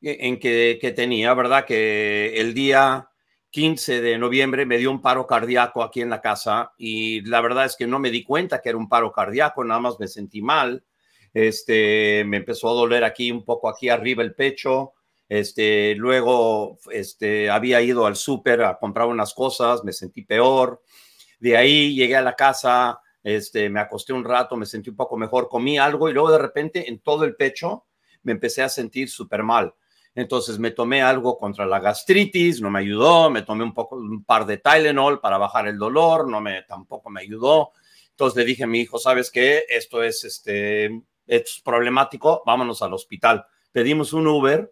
en 0.01 0.39
que, 0.39 0.79
que 0.81 0.93
tenía, 0.93 1.33
¿verdad? 1.35 1.65
Que 1.65 2.41
el 2.41 2.55
día 2.55 3.09
15 3.51 4.01
de 4.01 4.19
noviembre 4.19 4.67
me 4.67 4.79
dio 4.79 4.91
un 4.91 5.03
paro 5.03 5.27
cardíaco 5.27 5.83
aquí 5.83 6.01
en 6.01 6.11
la 6.11 6.21
casa 6.21 6.73
y 6.79 7.21
la 7.23 7.41
verdad 7.41 7.67
es 7.67 7.77
que 7.77 7.87
no 7.87 7.99
me 7.99 8.11
di 8.11 8.25
cuenta 8.25 8.61
que 8.61 8.71
era 8.71 8.79
un 8.79 8.89
paro 8.89 9.13
cardíaco, 9.13 9.63
nada 9.63 9.79
más 9.79 10.01
me 10.01 10.09
sentí 10.09 10.41
mal. 10.43 10.85
Este, 11.35 12.25
me 12.27 12.39
empezó 12.39 12.71
a 12.71 12.75
doler 12.75 13.05
aquí 13.05 13.31
un 13.31 13.45
poco 13.45 13.69
aquí 13.69 13.89
arriba 13.89 14.23
el 14.23 14.35
pecho, 14.35 14.95
este, 15.33 15.95
luego 15.95 16.77
este, 16.91 17.49
había 17.49 17.81
ido 17.81 18.05
al 18.05 18.17
súper 18.17 18.63
a 18.65 18.79
comprar 18.79 19.07
unas 19.07 19.33
cosas, 19.33 19.83
me 19.83 19.95
sentí 19.95 20.23
peor. 20.27 20.83
De 21.41 21.57
ahí 21.57 21.95
llegué 21.95 22.17
a 22.17 22.21
la 22.21 22.37
casa, 22.37 23.01
este, 23.23 23.71
me 23.71 23.81
acosté 23.81 24.13
un 24.13 24.25
rato, 24.25 24.59
me 24.59 24.67
sentí 24.67 24.91
un 24.91 24.97
poco 24.97 25.17
mejor, 25.17 25.49
comí 25.49 25.79
algo 25.79 26.11
y 26.11 26.13
luego 26.13 26.31
de 26.31 26.37
repente 26.37 26.87
en 26.87 26.99
todo 26.99 27.25
el 27.25 27.35
pecho 27.35 27.87
me 28.25 28.33
empecé 28.33 28.63
a 28.63 28.69
sentir 28.69 29.09
súper 29.09 29.43
mal. 29.43 29.75
Entonces 30.15 30.59
me 30.59 30.71
tomé 30.71 31.01
algo 31.01 31.39
contra 31.39 31.65
la 31.65 31.81
gastritis, 31.81 32.61
no 32.61 32.69
me 32.71 32.81
ayudó, 32.81 33.31
me 33.31 33.41
tomé 33.41 33.65
un 33.65 33.73
poco, 33.73 33.97
un 33.97 34.25
par 34.25 34.45
de 34.45 34.59
Tylenol 34.59 35.19
para 35.19 35.39
bajar 35.39 35.67
el 35.67 35.79
dolor, 35.79 36.29
no 36.29 36.43
me, 36.43 36.61
tampoco 36.65 37.09
me 37.09 37.23
ayudó. 37.23 37.71
Entonces 38.11 38.37
le 38.37 38.45
dije 38.45 38.65
a 38.65 38.67
mi 38.67 38.81
hijo, 38.81 38.99
¿sabes 38.99 39.31
qué? 39.31 39.65
Esto 39.67 40.03
es, 40.03 40.25
este, 40.25 41.05
es 41.27 41.63
problemático, 41.65 42.43
vámonos 42.45 42.83
al 42.83 42.93
hospital. 42.93 43.47
Pedimos 43.73 44.13
un 44.13 44.27
Uber 44.27 44.71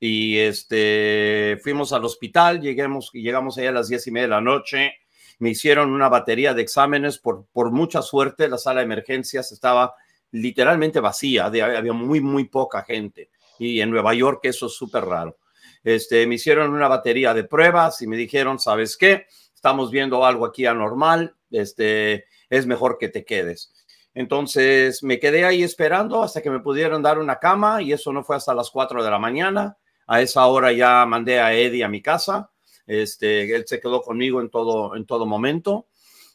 y 0.00 0.38
este, 0.38 1.60
fuimos 1.62 1.92
al 1.92 2.04
hospital, 2.04 2.60
llegamos, 2.60 3.10
llegamos 3.12 3.58
ahí 3.58 3.66
a 3.66 3.72
las 3.72 3.88
diez 3.88 4.06
y 4.06 4.10
media 4.10 4.26
de 4.26 4.30
la 4.30 4.40
noche, 4.40 4.94
me 5.38 5.50
hicieron 5.50 5.92
una 5.92 6.08
batería 6.08 6.54
de 6.54 6.62
exámenes, 6.62 7.18
por, 7.18 7.46
por 7.52 7.70
mucha 7.70 8.00
suerte 8.00 8.48
la 8.48 8.58
sala 8.58 8.80
de 8.80 8.86
emergencias 8.86 9.52
estaba 9.52 9.94
literalmente 10.32 11.00
vacía, 11.00 11.46
había 11.46 11.92
muy, 11.92 12.20
muy 12.20 12.44
poca 12.44 12.82
gente 12.82 13.30
y 13.58 13.80
en 13.80 13.90
Nueva 13.90 14.14
York 14.14 14.40
eso 14.44 14.66
es 14.66 14.72
súper 14.72 15.04
raro. 15.04 15.36
Este, 15.84 16.26
me 16.26 16.36
hicieron 16.36 16.72
una 16.72 16.88
batería 16.88 17.34
de 17.34 17.44
pruebas 17.44 18.00
y 18.02 18.06
me 18.06 18.16
dijeron, 18.16 18.58
¿sabes 18.58 18.96
qué? 18.96 19.26
Estamos 19.54 19.90
viendo 19.90 20.24
algo 20.24 20.46
aquí 20.46 20.64
anormal, 20.66 21.34
este, 21.50 22.24
es 22.48 22.66
mejor 22.66 22.96
que 22.98 23.08
te 23.08 23.24
quedes. 23.24 23.72
Entonces 24.14 25.02
me 25.02 25.20
quedé 25.20 25.44
ahí 25.44 25.62
esperando 25.62 26.22
hasta 26.22 26.40
que 26.40 26.50
me 26.50 26.60
pudieron 26.60 27.02
dar 27.02 27.18
una 27.18 27.38
cama 27.38 27.82
y 27.82 27.92
eso 27.92 28.12
no 28.12 28.24
fue 28.24 28.36
hasta 28.36 28.54
las 28.54 28.70
4 28.70 29.04
de 29.04 29.10
la 29.10 29.18
mañana. 29.18 29.76
A 30.10 30.20
esa 30.20 30.44
hora 30.46 30.72
ya 30.72 31.06
mandé 31.06 31.38
a 31.38 31.54
Eddie 31.54 31.84
a 31.84 31.88
mi 31.88 32.02
casa. 32.02 32.50
Este, 32.84 33.54
él 33.54 33.64
se 33.64 33.78
quedó 33.78 34.02
conmigo 34.02 34.40
en 34.40 34.50
todo, 34.50 34.96
en 34.96 35.06
todo 35.06 35.24
momento. 35.24 35.86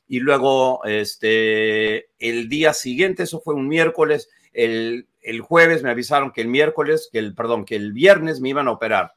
Y 0.08 0.22
luego, 0.22 0.82
este, 0.86 2.08
el 2.18 2.48
día 2.48 2.74
siguiente, 2.74 3.24
eso 3.24 3.42
fue 3.42 3.54
un 3.54 3.68
miércoles, 3.68 4.30
el, 4.54 5.10
el 5.22 5.42
jueves 5.42 5.84
me 5.84 5.90
avisaron 5.90 6.32
que 6.32 6.40
el 6.40 6.48
miércoles, 6.48 7.10
que 7.12 7.20
el, 7.20 7.36
perdón, 7.36 7.66
que 7.66 7.76
el 7.76 7.92
viernes 7.92 8.40
me 8.40 8.48
iban 8.48 8.70
a 8.70 8.72
operar. 8.72 9.12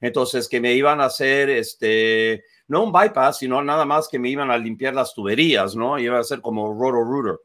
Entonces, 0.00 0.48
que 0.48 0.60
me 0.60 0.74
iban 0.74 1.00
a 1.00 1.04
hacer, 1.04 1.48
este, 1.48 2.42
no 2.66 2.82
un 2.82 2.90
bypass, 2.90 3.38
sino 3.38 3.62
nada 3.62 3.84
más 3.84 4.08
que 4.08 4.18
me 4.18 4.28
iban 4.28 4.50
a 4.50 4.58
limpiar 4.58 4.92
las 4.92 5.14
tuberías, 5.14 5.76
¿no? 5.76 6.00
Iba 6.00 6.18
a 6.18 6.24
ser 6.24 6.40
como 6.40 6.74
roto 6.74 7.04
rooter. 7.04 7.38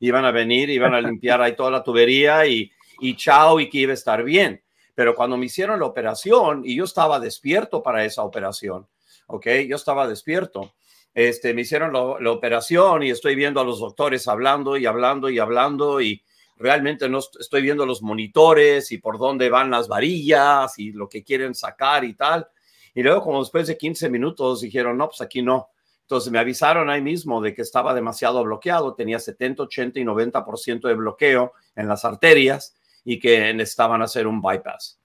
Iban 0.00 0.26
a 0.26 0.32
venir, 0.32 0.68
iban 0.68 0.92
a 0.92 1.00
limpiar 1.00 1.40
ahí 1.40 1.56
toda 1.56 1.70
la 1.70 1.82
tubería 1.82 2.44
y, 2.46 2.70
y 3.00 3.16
chao, 3.16 3.58
y 3.58 3.70
que 3.70 3.78
iba 3.78 3.92
a 3.92 3.94
estar 3.94 4.22
bien. 4.22 4.62
Pero 5.00 5.14
cuando 5.14 5.38
me 5.38 5.46
hicieron 5.46 5.80
la 5.80 5.86
operación, 5.86 6.60
y 6.62 6.76
yo 6.76 6.84
estaba 6.84 7.18
despierto 7.18 7.82
para 7.82 8.04
esa 8.04 8.22
operación, 8.22 8.86
¿ok? 9.28 9.46
Yo 9.66 9.76
estaba 9.76 10.06
despierto. 10.06 10.74
Este, 11.14 11.54
me 11.54 11.62
hicieron 11.62 11.94
la 11.94 12.30
operación 12.30 13.02
y 13.04 13.08
estoy 13.08 13.34
viendo 13.34 13.62
a 13.62 13.64
los 13.64 13.80
doctores 13.80 14.28
hablando 14.28 14.76
y 14.76 14.84
hablando 14.84 15.30
y 15.30 15.38
hablando 15.38 16.02
y, 16.02 16.22
realmente 16.58 17.08
no 17.08 17.20
estoy 17.20 17.62
viendo 17.62 17.86
los 17.86 18.02
monitores 18.02 18.92
y 18.92 18.98
por 18.98 19.16
dónde 19.16 19.48
van 19.48 19.70
las 19.70 19.88
varillas 19.88 20.78
y 20.78 20.92
lo 20.92 21.08
que 21.08 21.24
quieren 21.24 21.54
sacar 21.54 22.04
y 22.04 22.12
tal. 22.12 22.46
Y 22.94 23.02
luego, 23.02 23.22
como 23.22 23.40
después 23.40 23.68
de 23.68 23.78
15 23.78 24.10
minutos, 24.10 24.60
dijeron, 24.60 24.98
no, 24.98 25.06
pues 25.06 25.22
aquí 25.22 25.40
no. 25.40 25.70
Entonces 26.02 26.30
me 26.30 26.38
avisaron 26.38 26.90
ahí 26.90 27.00
mismo 27.00 27.40
de 27.40 27.54
que 27.54 27.62
estaba 27.62 27.94
demasiado 27.94 28.44
bloqueado, 28.44 28.92
tenía 28.92 29.18
70, 29.18 29.62
80 29.62 29.98
y 29.98 30.04
90% 30.04 30.88
de 30.88 30.94
bloqueo 30.94 31.54
en 31.74 31.88
las 31.88 32.04
arterias 32.04 32.74
y 33.04 33.18
que 33.18 33.52
necesitaban 33.54 34.02
hacer 34.02 34.26
un 34.26 34.40
bypass. 34.40 34.98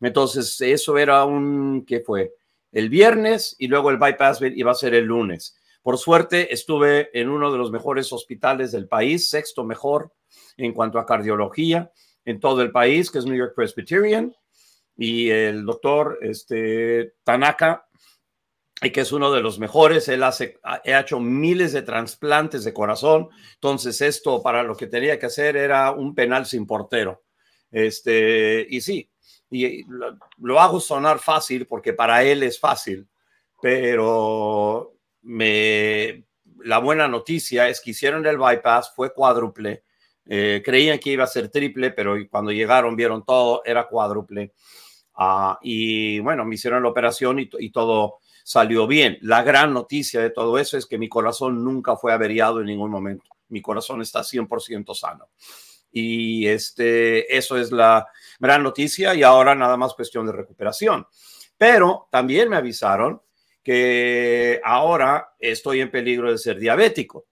Entonces, 0.00 0.60
eso 0.60 0.98
era 0.98 1.24
un, 1.24 1.84
¿qué 1.86 2.00
fue? 2.00 2.32
El 2.72 2.88
viernes 2.88 3.54
y 3.58 3.68
luego 3.68 3.90
el 3.90 3.98
bypass 3.98 4.40
iba 4.42 4.72
a 4.72 4.74
ser 4.74 4.94
el 4.94 5.04
lunes. 5.04 5.56
Por 5.82 5.98
suerte, 5.98 6.52
estuve 6.52 7.10
en 7.18 7.28
uno 7.28 7.52
de 7.52 7.58
los 7.58 7.70
mejores 7.70 8.12
hospitales 8.12 8.72
del 8.72 8.88
país, 8.88 9.28
sexto 9.28 9.64
mejor, 9.64 10.12
en 10.56 10.72
cuanto 10.72 10.98
a 10.98 11.06
cardiología 11.06 11.92
en 12.24 12.40
todo 12.40 12.62
el 12.62 12.70
país, 12.70 13.10
que 13.10 13.18
es 13.18 13.26
New 13.26 13.36
York 13.36 13.54
Presbyterian, 13.54 14.34
y 14.96 15.30
el 15.30 15.64
doctor 15.64 16.18
este, 16.22 17.14
Tanaka, 17.24 17.86
que 18.80 19.00
es 19.00 19.12
uno 19.12 19.32
de 19.32 19.40
los 19.40 19.58
mejores, 19.58 20.08
él 20.08 20.22
hace, 20.22 20.58
ha 20.62 20.80
hecho 21.00 21.20
miles 21.20 21.72
de 21.72 21.82
trasplantes 21.82 22.64
de 22.64 22.72
corazón, 22.72 23.28
entonces 23.54 24.00
esto 24.00 24.42
para 24.42 24.62
lo 24.62 24.76
que 24.76 24.88
tenía 24.88 25.18
que 25.18 25.26
hacer 25.26 25.56
era 25.56 25.92
un 25.92 26.14
penal 26.14 26.46
sin 26.46 26.66
portero. 26.66 27.22
Este, 27.72 28.66
y 28.68 28.80
sí, 28.80 29.10
y 29.50 29.84
lo, 30.38 30.60
hago 30.60 30.78
sonar 30.78 31.18
fácil 31.18 31.66
porque 31.66 31.92
para 31.94 32.22
él 32.22 32.42
es 32.42 32.60
fácil, 32.60 33.08
pero 33.60 34.94
me, 35.22 36.24
la 36.64 36.78
buena 36.78 37.08
noticia 37.08 37.68
es 37.68 37.80
que 37.80 37.90
hicieron 37.90 38.24
el 38.26 38.38
bypass, 38.38 38.92
fue 38.94 39.12
cuádruple, 39.12 39.84
eh, 40.26 40.62
creían 40.64 40.98
que 40.98 41.10
iba 41.10 41.24
a 41.24 41.28
ser 41.28 41.48
triple, 41.48 41.90
pero 41.90 42.16
cuando 42.30 42.52
llegaron 42.52 42.94
vieron 42.94 43.24
todo, 43.24 43.62
era 43.64 43.88
cuádruple. 43.88 44.52
Ah, 45.14 45.58
y 45.62 46.20
bueno, 46.20 46.44
me 46.44 46.54
hicieron 46.54 46.82
la 46.82 46.88
operación 46.88 47.38
y, 47.38 47.70
todo 47.70 48.18
salió 48.44 48.86
bien. 48.86 49.18
La 49.22 49.42
gran 49.42 49.72
noticia 49.72 50.20
de 50.20 50.30
todo 50.30 50.58
eso 50.58 50.76
es 50.76 50.86
que 50.86 50.98
mi 50.98 51.08
corazón 51.08 51.62
nunca 51.64 51.96
fue 51.96 52.12
averiado 52.12 52.60
en 52.60 52.66
ningún 52.66 52.90
momento. 52.90 53.30
Mi 53.48 53.60
corazón 53.60 54.00
está 54.00 54.22
100% 54.24 54.94
sano. 54.94 55.28
Y 55.92 56.46
este, 56.46 57.36
eso 57.36 57.58
es 57.58 57.70
la 57.70 58.08
gran 58.40 58.62
noticia 58.62 59.14
y 59.14 59.22
ahora 59.22 59.54
nada 59.54 59.76
más 59.76 59.94
cuestión 59.94 60.26
de 60.26 60.32
recuperación. 60.32 61.06
Pero 61.56 62.08
también 62.10 62.48
me 62.48 62.56
avisaron 62.56 63.22
que 63.62 64.60
ahora 64.64 65.34
estoy 65.38 65.80
en 65.80 65.90
peligro 65.90 66.30
de 66.30 66.38
ser 66.38 66.58
diabético. 66.58 67.26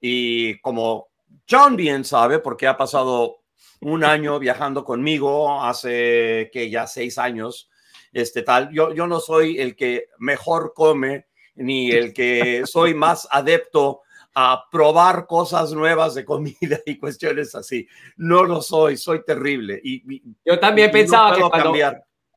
Y 0.00 0.60
como 0.60 1.08
John 1.48 1.76
bien 1.76 2.04
sabe, 2.04 2.38
porque 2.38 2.66
ha 2.66 2.76
pasado 2.76 3.40
un 3.80 4.04
año 4.04 4.38
viajando 4.38 4.84
conmigo, 4.84 5.62
hace 5.62 6.50
que 6.52 6.70
ya 6.70 6.86
seis 6.86 7.18
años, 7.18 7.70
este 8.12 8.42
tal. 8.42 8.70
Yo, 8.72 8.92
yo 8.94 9.06
no 9.06 9.20
soy 9.20 9.58
el 9.58 9.74
que 9.74 10.08
mejor 10.18 10.72
come, 10.74 11.26
ni 11.56 11.90
el 11.90 12.12
que 12.12 12.62
soy 12.66 12.94
más 12.94 13.26
adepto 13.30 14.02
a 14.34 14.64
probar 14.70 15.26
cosas 15.26 15.72
nuevas 15.72 16.14
de 16.14 16.24
comida 16.24 16.80
y 16.86 16.98
cuestiones 16.98 17.54
así. 17.54 17.86
No 18.16 18.44
lo 18.44 18.60
soy, 18.62 18.96
soy 18.96 19.24
terrible. 19.24 19.80
Y, 19.82 20.22
yo 20.44 20.58
también 20.58 20.90
pensaba 20.90 21.34
que 21.34 21.42
cuando, 21.42 21.74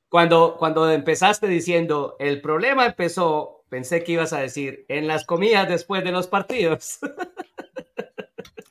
cuando, 0.10 0.56
cuando 0.58 0.92
empezaste 0.92 1.48
diciendo 1.48 2.16
el 2.20 2.42
problema 2.42 2.86
empezó, 2.86 3.64
pensé 3.70 4.04
que 4.04 4.14
ibas 4.14 4.34
a 4.34 4.40
decir 4.40 4.86
en 4.88 5.08
las 5.08 5.26
comidas 5.26 5.68
después 5.68 6.04
de 6.04 6.12
los 6.12 6.28
partidos. 6.28 7.00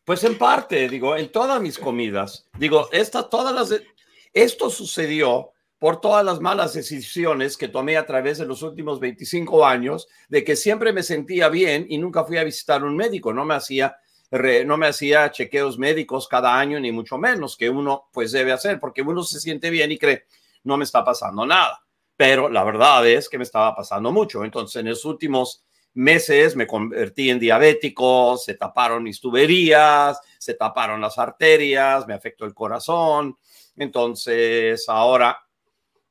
Pues 0.04 0.22
en 0.22 0.38
parte, 0.38 0.88
digo, 0.88 1.16
en 1.16 1.32
todas 1.32 1.60
mis 1.60 1.80
comidas. 1.80 2.46
Digo, 2.56 2.88
esta, 2.92 3.28
todas 3.28 3.52
las, 3.52 3.82
esto 4.32 4.70
sucedió 4.70 5.50
por 5.78 6.00
todas 6.00 6.24
las 6.24 6.40
malas 6.40 6.72
decisiones 6.72 7.56
que 7.56 7.68
tomé 7.68 7.96
a 7.96 8.06
través 8.06 8.38
de 8.38 8.46
los 8.46 8.62
últimos 8.62 8.98
25 8.98 9.66
años, 9.66 10.08
de 10.28 10.42
que 10.42 10.56
siempre 10.56 10.92
me 10.92 11.02
sentía 11.02 11.48
bien 11.48 11.86
y 11.88 11.98
nunca 11.98 12.24
fui 12.24 12.38
a 12.38 12.44
visitar 12.44 12.82
un 12.84 12.96
médico, 12.96 13.32
no 13.32 13.44
me 13.44 13.54
hacía 13.54 13.96
no 14.64 14.76
me 14.76 14.88
hacía 14.88 15.30
chequeos 15.30 15.78
médicos 15.78 16.26
cada 16.26 16.58
año 16.58 16.80
ni 16.80 16.90
mucho 16.90 17.16
menos 17.16 17.56
que 17.56 17.70
uno 17.70 18.08
pues 18.12 18.32
debe 18.32 18.50
hacer 18.50 18.80
porque 18.80 19.00
uno 19.00 19.22
se 19.22 19.38
siente 19.38 19.70
bien 19.70 19.92
y 19.92 19.98
cree 19.98 20.26
no 20.66 20.76
me 20.76 20.84
está 20.84 21.04
pasando 21.04 21.46
nada, 21.46 21.80
pero 22.16 22.48
la 22.48 22.64
verdad 22.64 23.06
es 23.06 23.28
que 23.28 23.38
me 23.38 23.44
estaba 23.44 23.74
pasando 23.74 24.12
mucho. 24.12 24.44
Entonces 24.44 24.80
en 24.80 24.88
los 24.88 25.04
últimos 25.04 25.64
meses 25.94 26.56
me 26.56 26.66
convertí 26.66 27.30
en 27.30 27.38
diabético, 27.38 28.36
se 28.36 28.54
taparon 28.54 29.04
mis 29.04 29.20
tuberías, 29.20 30.20
se 30.38 30.54
taparon 30.54 31.00
las 31.00 31.18
arterias, 31.18 32.06
me 32.06 32.14
afectó 32.14 32.44
el 32.44 32.52
corazón. 32.52 33.38
Entonces 33.76 34.88
ahora 34.88 35.38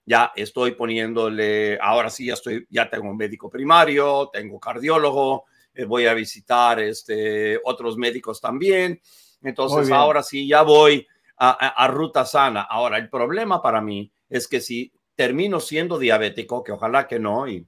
ya 0.06 0.32
estoy 0.36 0.72
poniéndole, 0.72 1.80
ahora 1.82 2.10
sí 2.10 2.28
ya 2.28 2.34
estoy, 2.34 2.66
ya 2.70 2.90
tengo 2.90 3.10
un 3.10 3.18
médico 3.18 3.50
primario, 3.50 4.30
tengo 4.32 4.60
cardiólogo, 4.60 5.46
eh, 5.74 5.86
voy 5.86 6.06
a 6.06 6.14
visitar 6.14 6.80
este, 6.80 7.60
otros 7.64 7.98
médicos 7.98 8.40
también. 8.40 9.02
Entonces 9.42 9.92
ahora 9.92 10.24
sí 10.24 10.48
ya 10.48 10.62
voy 10.62 11.06
a, 11.38 11.52
a 11.52 11.88
ruta 11.88 12.26
sana. 12.26 12.62
Ahora 12.62 12.98
el 12.98 13.10
problema 13.10 13.62
para 13.62 13.82
mí 13.82 14.12
es 14.30 14.48
que 14.48 14.62
si 14.62 14.92
termino 15.16 15.60
siendo 15.60 15.98
diabético, 15.98 16.64
que 16.64 16.72
ojalá 16.72 17.08
que 17.08 17.20
no, 17.20 17.48
y, 17.48 17.68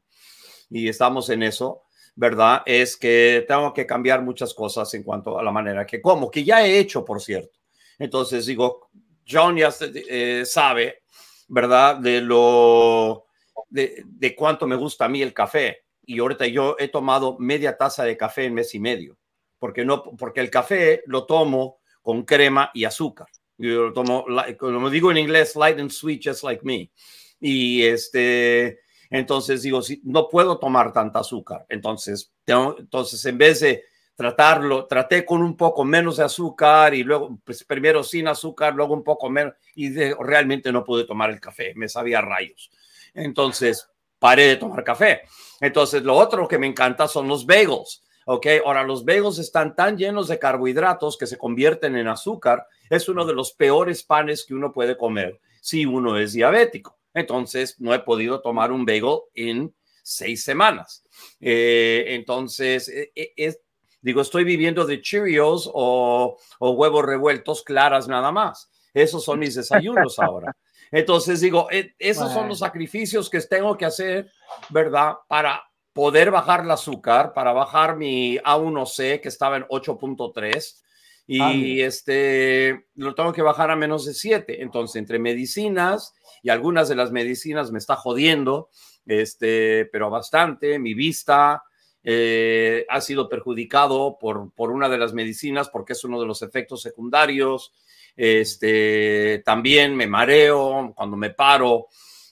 y 0.70 0.88
estamos 0.90 1.30
en 1.30 1.44
eso, 1.44 1.84
¿verdad? 2.16 2.64
Es 2.66 2.98
que 2.98 3.46
tengo 3.48 3.74
que 3.74 3.86
cambiar 3.86 4.22
muchas 4.24 4.54
cosas 4.54 4.92
en 4.94 5.04
cuanto 5.04 5.38
a 5.38 5.44
la 5.44 5.52
manera 5.52 5.86
que 5.86 6.02
como, 6.02 6.30
que 6.32 6.44
ya 6.44 6.66
he 6.66 6.80
hecho, 6.80 7.06
por 7.06 7.22
cierto. 7.22 7.60
Entonces 8.00 8.46
digo, 8.46 8.90
John 9.28 9.58
ya 9.58 9.74
eh, 9.82 10.44
sabe, 10.46 11.04
¿verdad? 11.48 11.98
De 11.98 12.22
lo, 12.22 13.26
de, 13.70 14.04
de, 14.06 14.36
cuánto 14.36 14.68
me 14.68 14.76
gusta 14.76 15.06
a 15.06 15.10
mí 15.10 15.22
el 15.22 15.34
café. 15.34 15.84
Y 16.06 16.20
ahorita 16.20 16.48
yo 16.48 16.76
he 16.80 16.88
tomado 16.88 17.38
media 17.39 17.78
taza 17.78 18.04
de 18.04 18.16
café 18.16 18.45
en 18.45 18.54
mes 18.54 18.74
y 18.76 18.80
medio, 18.80 19.18
porque, 19.60 19.84
no, 19.84 20.04
porque 20.04 20.39
el 20.39 20.50
café 20.50 21.04
lo 21.06 21.26
tomo 21.26 21.80
con 22.02 22.24
crema 22.24 22.72
y 22.74 22.86
azúcar. 22.86 23.28
Yo 23.58 23.88
lo 23.88 23.93
tomo, 23.93 24.26
como 24.58 24.89
digo 24.89 25.12
en 25.12 25.18
inglés, 25.18 25.56
light 25.56 25.80
and 25.80 25.89
sweet, 25.89 26.22
just 26.24 26.43
like 26.43 26.64
me. 26.64 26.91
Y 27.39 27.84
este, 27.84 28.80
entonces 29.10 29.64
digo, 29.64 29.82
si 29.82 30.02
no 30.04 30.30
puedo 30.30 30.60
tomar 30.60 30.93
tanta 30.93 31.20
azúcar. 31.20 31.66
Entonces, 31.70 32.32
entonces 32.45 33.26
en 33.26 33.38
vez 33.38 33.60
de 33.60 33.84
tratarlo, 34.18 34.88
traté 34.88 35.24
con 35.24 35.43
un 35.43 35.55
poco 35.55 35.86
menos 35.86 36.18
de 36.18 36.24
azúcar 36.24 36.95
y 36.95 37.03
luego, 37.03 37.38
pues 37.43 37.63
primero 37.63 38.03
sin 38.03 38.28
azúcar, 38.28 38.74
luego 38.74 38.95
un 38.95 39.03
poco 39.03 39.30
menos 39.30 39.53
y 39.76 39.93
realmente 40.15 40.72
no 40.72 40.84
pude 40.84 41.05
tomar 41.05 41.30
el 41.30 41.39
café, 41.39 41.74
me 41.76 41.88
sabía 41.88 42.20
rayos. 42.20 42.72
Entonces, 43.13 43.88
paré 44.18 44.47
de 44.47 44.55
tomar 44.55 44.84
café. 44.84 45.22
Entonces, 45.61 46.01
lo 46.01 46.15
otro 46.15 46.47
que 46.47 46.57
me 46.57 46.65
encanta 46.65 47.07
son 47.07 47.28
los 47.28 47.45
bagels. 47.45 48.03
Ok, 48.26 48.47
ahora 48.65 48.84
los 48.84 49.05
bagels 49.05 49.38
están 49.38 49.76
tan 49.76 49.95
llenos 49.95 50.28
de 50.28 50.39
carbohidratos 50.39 51.15
que 51.15 51.28
se 51.28 51.38
convierten 51.38 51.95
en 51.95 52.07
azúcar. 52.07 52.65
Es 52.89 53.07
uno 53.07 53.24
de 53.24 53.36
los 53.36 53.53
peores 53.53 54.01
panes 54.01 54.45
que 54.45 54.55
uno 54.55 54.74
puede 54.74 54.97
comer 54.97 55.39
si 55.61 55.86
uno 55.86 56.18
es 56.18 56.34
diabético. 56.34 56.97
Entonces, 57.13 57.80
no 57.80 57.93
he 57.93 57.99
podido 57.99 58.41
tomar 58.41 58.72
un 58.72 58.84
bagel 58.84 59.20
en 59.36 59.76
seis 60.01 60.43
semanas. 60.43 61.03
Eh, 61.39 62.05
entonces, 62.09 62.89
e, 62.89 63.11
e, 63.15 63.61
digo, 64.02 64.22
estoy 64.22 64.43
viviendo 64.43 64.86
de 64.86 65.02
Cheerios 65.02 65.70
o, 65.74 66.38
o 66.60 66.72
huevos 66.72 67.06
revueltos 67.06 67.64
claras 67.64 68.08
nada 68.08 68.32
más. 68.32 68.70
Esos 68.93 69.24
son 69.24 69.39
mis 69.39 69.56
desayunos 69.56 70.20
ahora. 70.20 70.56
Entonces 70.91 71.41
digo, 71.41 71.68
e, 71.72 71.95
esos 72.00 72.32
son 72.32 72.48
los 72.48 72.60
sacrificios 72.60 73.30
que 73.30 73.41
tengo 73.41 73.78
que 73.78 73.86
hacer, 73.86 74.32
¿verdad? 74.70 75.16
Para 75.28 75.64
poder 75.93 76.32
bajar 76.32 76.62
el 76.62 76.72
azúcar, 76.72 77.34
para 77.34 77.54
bajar 77.54 77.98
mi 77.98 78.38
A1C 78.38 79.20
que 79.20 79.30
estaba 79.30 79.58
en 79.58 79.64
8.3 79.64 80.84
y 81.30 81.82
este 81.82 82.86
lo 82.95 83.14
tengo 83.14 83.34
que 83.34 83.41
bajar 83.41 83.70
a 83.70 83.76
menos 83.76 84.06
de 84.06 84.14
7. 84.14 84.62
Entonces, 84.62 84.95
entre 84.95 85.20
medicinas 85.20 86.14
y 86.41 86.50
algunas 86.50 86.88
de 86.88 86.95
las 86.95 87.12
medicinas 87.12 87.72
me 87.72 87.80
está 87.80 87.95
jodiendo, 87.95 88.70
este, 89.06 89.89
pero 89.91 90.10
bastante, 90.10 90.80
mi 90.80 90.93
vista, 90.93 91.64
eh, 92.04 92.86
ha 92.89 93.02
sido 93.02 93.28
perjudicado 93.28 94.18
por, 94.20 94.52
por 94.54 94.72
una 94.72 94.89
de 94.89 94.98
las 94.98 95.14
medicinas 95.14 95.70
porque 95.70 95.93
es 95.93 96.04
uno 96.04 96.20
de 96.20 96.28
los 96.28 96.41
efectos 96.41 96.82
secundarios. 96.82 97.74
Este, 98.16 99.43
también 99.45 99.95
me 99.95 100.08
mareo 100.08 100.93
cuando 100.95 101.18
me 101.18 101.32
paro. 101.32 101.88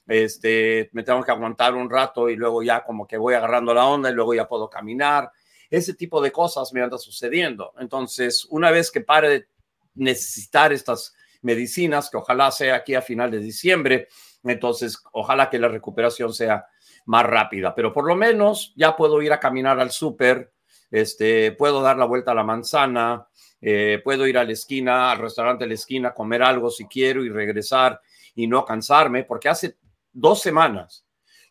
Este, 0.08 0.90
me 0.94 1.04
tengo 1.04 1.24
que 1.24 1.32
aguantar 1.32 1.74
un 1.74 1.90
rato 1.90 2.30
y 2.30 2.36
luego 2.36 2.62
ya 2.62 2.84
como 2.84 3.08
que 3.08 3.18
voy 3.18 3.34
agarrando 3.34 3.74
la 3.74 3.88
onda 3.88 4.10
y 4.10 4.14
luego 4.14 4.34
ya 4.34 4.48
puedo 4.48 4.70
caminar. 4.70 5.32
Ese 5.70 5.94
tipo 5.94 6.22
de 6.22 6.32
cosas 6.32 6.72
me 6.74 6.82
anda 6.82 6.98
sucediendo. 6.98 7.74
Entonces, 7.80 8.46
una 8.50 8.72
vez 8.72 8.92
que 8.92 9.02
pare 9.02 9.30
de 9.30 9.48
necesitar 9.96 10.72
estas 10.74 11.16
medicinas, 11.42 12.10
que 12.10 12.18
ojalá 12.18 12.52
sea 12.52 12.76
aquí 12.76 12.96
a 12.96 13.02
final 13.02 13.32
de 13.32 13.40
diciembre, 13.40 14.08
entonces 14.44 15.02
ojalá 15.12 15.50
que 15.50 15.60
la 15.60 15.68
recuperación 15.68 16.34
sea 16.34 16.66
más 17.06 17.26
rápida, 17.26 17.74
pero 17.76 17.94
por 17.94 18.06
lo 18.08 18.16
menos 18.16 18.74
ya 18.76 18.96
puedo 18.96 19.22
ir 19.22 19.32
a 19.32 19.40
caminar 19.40 19.80
al 19.80 19.92
súper, 19.92 20.54
este, 20.90 21.52
puedo 21.52 21.82
dar 21.82 21.98
la 21.98 22.06
vuelta 22.06 22.32
a 22.32 22.36
la 22.36 22.44
manzana, 22.44 23.28
eh, 23.62 24.02
puedo 24.04 24.28
ir 24.28 24.38
a 24.38 24.44
la 24.44 24.52
esquina, 24.52 25.12
al 25.12 25.20
restaurante 25.20 25.64
de 25.64 25.70
la 25.70 25.74
esquina, 25.76 26.14
comer 26.14 26.44
algo 26.44 26.70
si 26.70 26.86
quiero 26.88 27.24
y 27.24 27.30
regresar 27.30 28.00
y 28.36 28.48
no 28.48 28.66
cansarme, 28.66 29.24
porque 29.24 29.50
hace 29.50 29.78
dos 30.12 30.42
semanas 30.42 31.06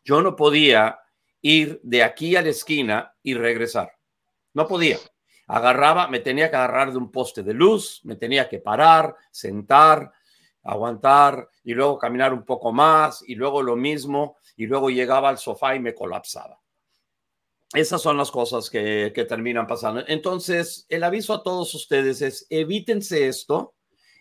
yo 0.04 0.22
no 0.22 0.36
podía 0.36 0.98
ir 1.40 1.80
de 1.82 2.02
aquí 2.02 2.36
a 2.36 2.42
la 2.42 2.50
esquina 2.50 3.14
y 3.22 3.34
regresar. 3.34 3.92
No 4.52 4.66
podía. 4.66 4.98
Agarraba, 5.46 6.08
me 6.08 6.20
tenía 6.20 6.50
que 6.50 6.56
agarrar 6.56 6.92
de 6.92 6.98
un 6.98 7.10
poste 7.10 7.42
de 7.42 7.52
luz, 7.52 8.00
me 8.04 8.16
tenía 8.16 8.48
que 8.48 8.60
parar, 8.60 9.14
sentar, 9.30 10.10
aguantar 10.62 11.48
y 11.62 11.74
luego 11.74 11.98
caminar 11.98 12.32
un 12.32 12.44
poco 12.44 12.72
más 12.72 13.22
y 13.26 13.34
luego 13.34 13.62
lo 13.62 13.76
mismo 13.76 14.38
y 14.56 14.66
luego 14.66 14.90
llegaba 14.90 15.28
al 15.28 15.38
sofá 15.38 15.74
y 15.74 15.80
me 15.80 15.94
colapsaba. 15.94 16.60
Esas 17.74 18.00
son 18.00 18.16
las 18.16 18.30
cosas 18.30 18.70
que, 18.70 19.10
terminan 19.28 19.66
pasando. 19.66 20.04
Entonces, 20.06 20.86
el 20.88 21.02
aviso 21.02 21.34
a 21.34 21.42
todos 21.42 21.74
ustedes 21.74 22.22
es 22.22 22.46
evítense 22.48 23.26
esto, 23.26 23.74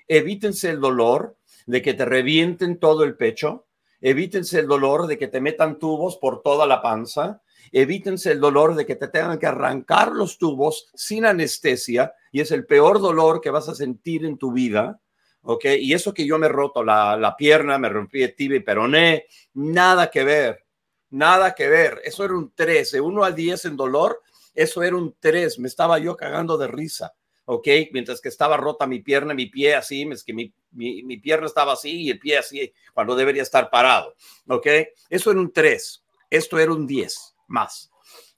evítense 0.07 0.71
el 0.71 0.79
dolor 0.79 1.37
de 1.67 1.83
que 1.83 1.93
te 1.93 2.03
revienten 2.03 2.79
todo 2.79 3.03
el 3.03 3.15
pecho, 3.15 3.67
evítense 4.01 4.59
el 4.59 4.67
dolor 4.67 5.05
de 5.05 5.19
que 5.19 5.27
te 5.27 5.39
metan 5.39 5.77
tubos 5.77 6.17
por 6.17 6.41
toda 6.41 6.65
la 6.65 6.81
panza, 6.81 7.43
evítense 7.71 8.31
el 8.31 8.39
dolor 8.39 8.73
de 8.73 8.87
que 8.87 8.95
te 8.95 9.07
tengan 9.07 9.37
que 9.37 9.45
arrancar 9.45 10.13
los 10.13 10.39
tubos 10.39 10.89
sin 10.95 11.23
anestesia 11.25 12.13
y 12.31 12.41
es 12.41 12.51
el 12.51 12.65
peor 12.65 12.99
dolor 12.99 13.39
que 13.39 13.51
vas 13.51 13.69
a 13.69 13.75
sentir 13.75 14.25
en 14.25 14.39
tu 14.39 14.51
vida. 14.51 14.99
¿Ok? 15.43 15.65
Y 15.79 15.93
eso 15.93 16.13
que 16.13 16.25
yo 16.25 16.37
me 16.37 16.47
roto 16.47 16.83
la, 16.83 17.15
la 17.17 17.35
pierna, 17.35 17.77
me 17.77 17.89
rompí 17.89 18.23
el 18.23 18.35
tibia 18.35 18.57
y 18.57 18.61
peroné, 18.61 19.27
nada 19.53 20.09
que 20.09 20.23
ver, 20.23 20.65
nada 21.09 21.53
que 21.53 21.67
ver. 21.67 22.01
Eso 22.03 22.25
era 22.25 22.33
un 22.33 22.53
3, 22.53 22.91
de 22.91 23.01
1 23.01 23.23
al 23.23 23.35
10 23.35 23.65
en 23.65 23.77
dolor, 23.77 24.21
eso 24.53 24.83
era 24.83 24.95
un 24.95 25.15
3, 25.19 25.59
me 25.59 25.67
estaba 25.67 25.99
yo 25.99 26.15
cagando 26.15 26.57
de 26.57 26.67
risa, 26.67 27.13
¿ok? 27.45 27.67
Mientras 27.91 28.21
que 28.21 28.29
estaba 28.29 28.57
rota 28.57 28.87
mi 28.87 28.99
pierna, 28.99 29.33
mi 29.33 29.47
pie 29.47 29.75
así, 29.75 30.07
es 30.11 30.23
que 30.23 30.33
mi, 30.33 30.53
mi, 30.71 31.03
mi 31.03 31.17
pierna 31.17 31.47
estaba 31.47 31.73
así 31.73 32.03
y 32.03 32.09
el 32.09 32.19
pie 32.19 32.37
así, 32.37 32.73
cuando 32.93 33.15
debería 33.15 33.43
estar 33.43 33.69
parado, 33.69 34.15
¿ok? 34.47 34.67
Eso 35.09 35.31
era 35.31 35.39
un 35.39 35.51
3, 35.51 36.03
esto 36.29 36.59
era 36.59 36.71
un 36.71 36.87
10 36.87 37.35
más. 37.47 37.91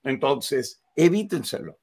Entonces, 0.04 0.82
evítenselo, 0.96 1.80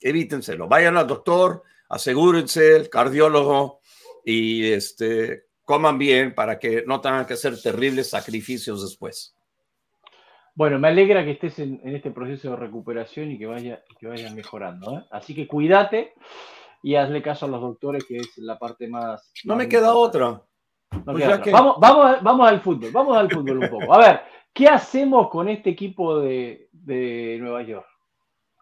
evítenselo. 0.00 0.68
Vayan 0.68 0.96
al 0.96 1.06
doctor, 1.06 1.62
asegúrense, 1.88 2.76
el 2.76 2.90
cardiólogo, 2.90 3.80
y 4.30 4.72
este, 4.72 5.46
coman 5.64 5.96
bien 5.96 6.34
para 6.34 6.58
que 6.58 6.84
no 6.86 7.00
tengan 7.00 7.24
que 7.24 7.32
hacer 7.32 7.58
terribles 7.62 8.10
sacrificios 8.10 8.82
después. 8.82 9.34
Bueno, 10.54 10.78
me 10.78 10.88
alegra 10.88 11.24
que 11.24 11.30
estés 11.30 11.58
en, 11.60 11.80
este 11.84 12.10
proceso 12.10 12.50
de 12.50 12.56
recuperación 12.56 13.30
y 13.30 13.38
que 13.38 13.46
vaya, 13.46 13.82
que 13.98 14.06
vaya 14.06 14.30
mejorando. 14.34 14.98
¿eh? 14.98 15.04
Así 15.12 15.34
que 15.34 15.48
cuídate 15.48 16.12
y 16.82 16.96
hazle 16.96 17.22
caso 17.22 17.46
a 17.46 17.48
los 17.48 17.62
doctores, 17.62 18.04
que 18.04 18.18
es 18.18 18.36
la 18.36 18.58
parte 18.58 18.86
más. 18.86 19.32
No 19.44 19.56
me 19.56 19.66
queda 19.66 19.94
otra. 19.94 20.42
Pues 21.06 21.50
vamos, 21.50 21.76
vamos, 21.78 22.22
vamos 22.22 22.48
al 22.48 22.60
fútbol, 22.60 22.90
vamos 22.90 23.16
al 23.16 23.30
fútbol 23.30 23.58
un 23.58 23.70
poco. 23.70 23.94
A 23.94 23.98
ver, 23.98 24.20
¿qué 24.52 24.66
hacemos 24.66 25.30
con 25.30 25.48
este 25.48 25.70
equipo 25.70 26.20
de, 26.20 26.68
de 26.72 27.38
Nueva 27.40 27.62
York? 27.62 27.86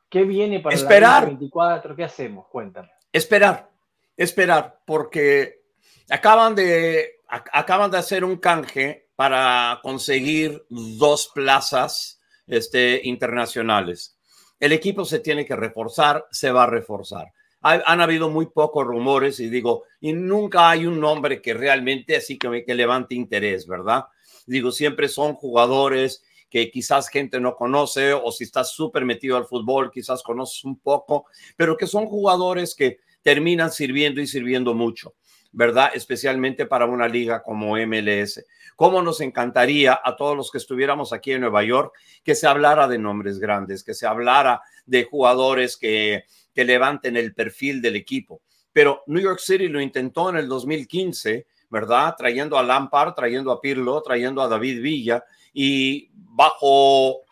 ¿Qué 0.08 0.22
viene 0.22 0.60
para 0.60 0.76
Esperar. 0.76 1.24
el 1.24 1.30
24? 1.30 1.96
¿Qué 1.96 2.04
hacemos? 2.04 2.46
Cuéntame. 2.46 2.90
Esperar 3.12 3.75
esperar 4.16 4.80
porque 4.86 5.62
acaban 6.10 6.54
de, 6.54 7.20
acaban 7.28 7.90
de 7.90 7.98
hacer 7.98 8.24
un 8.24 8.36
canje 8.36 9.08
para 9.16 9.80
conseguir 9.82 10.64
dos 10.68 11.30
plazas 11.34 12.20
este, 12.46 13.00
internacionales. 13.04 14.16
El 14.60 14.72
equipo 14.72 15.04
se 15.04 15.20
tiene 15.20 15.44
que 15.44 15.56
reforzar, 15.56 16.26
se 16.30 16.50
va 16.50 16.64
a 16.64 16.70
reforzar. 16.70 17.32
han 17.60 18.00
habido 18.00 18.30
muy 18.30 18.46
pocos 18.46 18.86
rumores 18.86 19.40
y 19.40 19.48
digo, 19.48 19.84
y 20.00 20.12
nunca 20.12 20.70
hay 20.70 20.86
un 20.86 21.00
nombre 21.00 21.42
que 21.42 21.52
realmente 21.52 22.16
así 22.16 22.38
que, 22.38 22.64
que 22.64 22.74
levante 22.74 23.14
interés, 23.14 23.66
¿verdad? 23.66 24.04
Digo, 24.46 24.70
siempre 24.70 25.08
son 25.08 25.34
jugadores 25.34 26.22
que 26.48 26.70
quizás 26.70 27.08
gente 27.08 27.40
no 27.40 27.56
conoce 27.56 28.12
o 28.12 28.30
si 28.30 28.44
estás 28.44 28.70
súper 28.70 29.04
metido 29.04 29.36
al 29.36 29.46
fútbol, 29.46 29.90
quizás 29.90 30.22
conoces 30.22 30.64
un 30.64 30.78
poco, 30.78 31.26
pero 31.56 31.76
que 31.76 31.86
son 31.86 32.06
jugadores 32.06 32.74
que 32.74 33.00
terminan 33.26 33.72
sirviendo 33.72 34.20
y 34.20 34.28
sirviendo 34.28 34.72
mucho, 34.72 35.16
¿verdad? 35.50 35.90
Especialmente 35.92 36.64
para 36.64 36.86
una 36.86 37.08
liga 37.08 37.42
como 37.42 37.76
MLS. 37.76 38.46
¿Cómo 38.76 39.02
nos 39.02 39.20
encantaría 39.20 40.00
a 40.00 40.14
todos 40.14 40.36
los 40.36 40.48
que 40.48 40.58
estuviéramos 40.58 41.12
aquí 41.12 41.32
en 41.32 41.40
Nueva 41.40 41.64
York 41.64 41.92
que 42.22 42.36
se 42.36 42.46
hablara 42.46 42.86
de 42.86 42.98
nombres 42.98 43.40
grandes, 43.40 43.82
que 43.82 43.94
se 43.94 44.06
hablara 44.06 44.62
de 44.84 45.02
jugadores 45.02 45.76
que, 45.76 46.22
que 46.54 46.64
levanten 46.64 47.16
el 47.16 47.34
perfil 47.34 47.82
del 47.82 47.96
equipo? 47.96 48.42
Pero 48.72 49.02
New 49.08 49.20
York 49.20 49.40
City 49.40 49.66
lo 49.66 49.80
intentó 49.80 50.30
en 50.30 50.36
el 50.36 50.46
2015, 50.46 51.48
¿verdad? 51.68 52.14
Trayendo 52.16 52.56
a 52.56 52.62
Lampard, 52.62 53.14
trayendo 53.14 53.50
a 53.50 53.60
Pirlo, 53.60 54.02
trayendo 54.02 54.40
a 54.40 54.46
David 54.46 54.80
Villa 54.80 55.24
y 55.52 56.10
bajo 56.14 57.22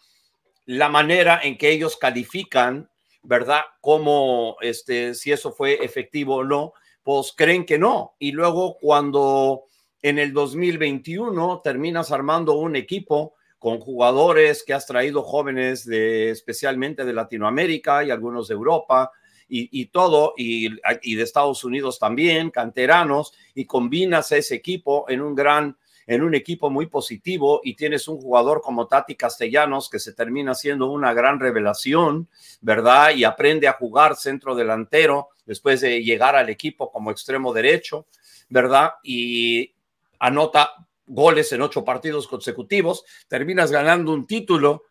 la 0.67 0.89
manera 0.89 1.39
en 1.45 1.57
que 1.57 1.71
ellos 1.71 1.97
califican 1.97 2.91
¿verdad? 3.25 3.63
Cómo, 3.81 4.57
este, 4.61 5.15
si 5.15 5.33
eso 5.33 5.53
fue 5.53 5.85
efectivo 5.85 6.37
o 6.37 6.45
no, 6.45 6.75
pues 7.03 7.33
creen 7.37 7.67
que 7.67 7.79
no. 7.79 8.15
Y 8.19 8.33
luego 8.33 8.77
cuando 8.79 9.65
en 10.03 10.19
el 10.19 10.33
2021 10.33 11.61
terminas 11.65 12.13
armando 12.13 12.55
un 12.55 12.77
equipo 12.77 13.35
con 13.59 13.81
jugadores 13.81 14.63
que 14.63 14.75
has 14.75 14.87
traído 14.87 15.23
jóvenes 15.23 15.87
de 15.87 16.31
especialmente 16.31 17.05
de 17.05 17.15
Latinoamérica 17.15 18.05
y 18.05 18.11
algunos 18.11 18.49
de 18.49 18.55
Europa 18.55 19.11
y, 19.49 19.87
todo, 19.87 20.35
y, 20.37 20.69
y 21.03 21.15
de 21.15 21.23
Estados 21.23 21.63
Unidos 21.63 21.99
también, 22.01 22.51
canteranos, 22.51 23.33
y 23.55 23.67
combinas 23.67 24.33
ese 24.33 24.57
equipo 24.57 25.05
en 25.09 25.23
un 25.23 25.35
gran 25.35 25.77
en 26.07 26.23
un 26.23 26.35
equipo 26.35 26.71
muy 26.71 26.87
positivo 26.87 27.61
y 27.65 27.75
tienes 27.75 28.09
un 28.09 28.19
jugador 28.21 28.61
como 28.63 28.87
Tati 28.87 29.15
Castellanos 29.15 29.89
que 29.89 29.99
se 29.99 30.13
termina 30.13 30.55
siendo 30.55 30.91
una 30.91 31.13
gran 31.13 31.41
revelación, 31.41 32.29
¿verdad? 32.61 33.15
Y 33.15 33.25
aprende 33.25 33.69
a 33.69 33.75
jugar 33.75 34.17
centro 34.17 34.55
delantero 34.55 35.29
después 35.47 35.81
de 35.81 36.03
llegar 36.03 36.37
al 36.37 36.49
equipo 36.51 36.91
como 36.91 37.11
extremo 37.11 37.53
derecho, 37.53 38.07
¿verdad? 38.49 38.95
Y 39.03 39.75
anota 40.19 40.71
goles 41.07 41.53
en 41.53 41.63
ocho 41.63 41.85
partidos 41.85 42.27
consecutivos, 42.27 43.05
terminas 43.29 43.71
ganando 43.71 44.13
un 44.13 44.27
título 44.27 44.85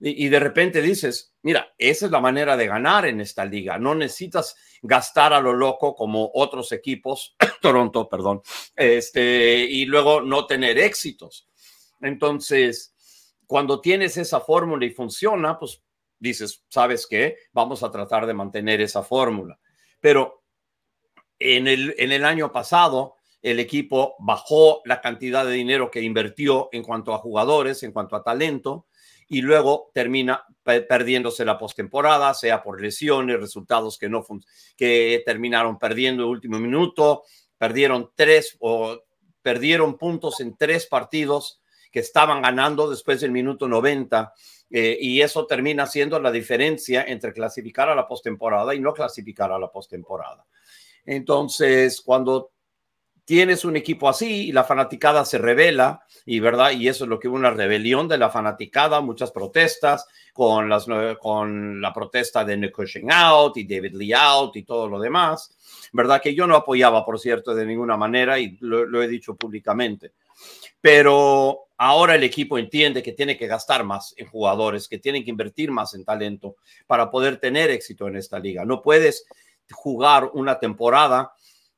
Y, 0.00 0.28
de 0.28 0.38
repente 0.38 0.80
dices, 0.80 1.34
mira, 1.42 1.74
esa 1.76 2.06
es 2.06 2.12
la 2.12 2.20
manera 2.20 2.56
de 2.56 2.68
ganar 2.68 3.04
en 3.06 3.20
esta 3.20 3.44
liga. 3.44 3.78
No 3.78 3.96
necesitas 3.96 4.54
gastar 4.80 5.32
a 5.32 5.40
lo 5.40 5.52
loco 5.52 5.96
como 5.96 6.30
otros 6.34 6.70
equipos, 6.70 7.34
Toronto, 7.60 8.08
perdón, 8.08 8.40
este, 8.76 9.58
y 9.64 9.86
luego 9.86 10.20
no 10.20 10.46
tener 10.46 10.78
éxitos. 10.78 11.48
Entonces, 12.00 12.94
cuando 13.46 13.80
tienes 13.80 14.16
esa 14.16 14.40
fórmula 14.40 14.84
y 14.84 14.90
funciona, 14.90 15.58
pues 15.58 15.82
dices, 16.18 16.64
¿sabes 16.68 17.06
qué? 17.08 17.36
Vamos 17.52 17.82
a 17.82 17.90
tratar 17.90 18.26
de 18.26 18.34
mantener 18.34 18.80
esa 18.80 19.02
fórmula. 19.02 19.58
Pero 20.00 20.44
en 21.40 21.66
el, 21.66 21.94
en 21.98 22.12
el 22.12 22.24
año 22.24 22.52
pasado, 22.52 23.16
el 23.42 23.60
equipo 23.60 24.16
bajó 24.18 24.82
la 24.84 25.00
cantidad 25.00 25.44
de 25.44 25.52
dinero 25.52 25.90
que 25.90 26.02
invirtió 26.02 26.68
en 26.72 26.82
cuanto 26.82 27.14
a 27.14 27.18
jugadores, 27.18 27.82
en 27.82 27.92
cuanto 27.92 28.16
a 28.16 28.22
talento, 28.22 28.86
y 29.28 29.42
luego 29.42 29.90
termina 29.92 30.44
perdiéndose 30.62 31.44
la 31.44 31.58
postemporada, 31.58 32.32
sea 32.34 32.62
por 32.62 32.80
lesiones, 32.80 33.38
resultados 33.38 33.98
que 33.98 34.08
no 34.08 34.24
que 34.76 35.22
terminaron 35.24 35.78
perdiendo 35.78 36.24
el 36.24 36.30
último 36.30 36.58
minuto, 36.58 37.24
perdieron 37.56 38.10
tres 38.14 38.56
o 38.60 38.98
perdieron 39.42 39.96
puntos 39.98 40.40
en 40.40 40.56
tres 40.56 40.86
partidos 40.86 41.62
que 41.90 42.00
estaban 42.00 42.42
ganando 42.42 42.88
después 42.90 43.20
del 43.20 43.30
minuto 43.30 43.68
90 43.68 44.32
eh, 44.70 44.98
y 45.00 45.20
eso 45.20 45.46
termina 45.46 45.86
siendo 45.86 46.20
la 46.20 46.30
diferencia 46.30 47.02
entre 47.04 47.32
clasificar 47.32 47.88
a 47.88 47.94
la 47.94 48.06
postemporada 48.06 48.74
y 48.74 48.80
no 48.80 48.92
clasificar 48.92 49.50
a 49.52 49.58
la 49.58 49.70
postemporada. 49.70 50.44
Entonces, 51.04 52.02
cuando 52.02 52.50
tienes 53.28 53.66
un 53.66 53.76
equipo 53.76 54.08
así 54.08 54.48
y 54.48 54.52
la 54.52 54.64
fanaticada 54.64 55.22
se 55.26 55.36
revela, 55.36 56.02
y 56.24 56.40
verdad, 56.40 56.70
y 56.70 56.88
eso 56.88 57.04
es 57.04 57.10
lo 57.10 57.18
que 57.18 57.28
hubo 57.28 57.36
una 57.36 57.50
rebelión 57.50 58.08
de 58.08 58.16
la 58.16 58.30
fanaticada, 58.30 59.02
muchas 59.02 59.32
protestas 59.32 60.06
con, 60.32 60.70
las, 60.70 60.86
con 61.20 61.78
la 61.78 61.92
protesta 61.92 62.42
de 62.42 62.56
Nick 62.56 62.74
Cushing 62.74 63.12
out 63.12 63.54
y 63.58 63.66
David 63.66 63.96
Lee 63.96 64.14
out 64.14 64.56
y 64.56 64.62
todo 64.62 64.88
lo 64.88 64.98
demás, 64.98 65.54
verdad 65.92 66.22
que 66.22 66.34
yo 66.34 66.46
no 66.46 66.56
apoyaba, 66.56 67.04
por 67.04 67.20
cierto, 67.20 67.54
de 67.54 67.66
ninguna 67.66 67.98
manera 67.98 68.38
y 68.38 68.56
lo, 68.60 69.02
he 69.02 69.08
dicho 69.08 69.36
públicamente. 69.36 70.12
Pero 70.80 71.66
ahora 71.76 72.14
el 72.14 72.24
equipo 72.24 72.56
entiende 72.56 73.02
que 73.02 73.12
tiene 73.12 73.36
que 73.36 73.46
gastar 73.46 73.84
más 73.84 74.14
en 74.16 74.26
jugadores, 74.26 74.88
que 74.88 75.00
tiene 75.00 75.22
que 75.22 75.28
invertir 75.28 75.70
más 75.70 75.92
en 75.92 76.02
talento 76.02 76.56
para 76.86 77.10
poder 77.10 77.36
tener 77.36 77.68
éxito 77.68 78.08
en 78.08 78.16
esta 78.16 78.38
liga. 78.38 78.64
No 78.64 78.80
puedes 78.80 79.26
jugar 79.70 80.30
una 80.32 80.58
temporada 80.58 81.32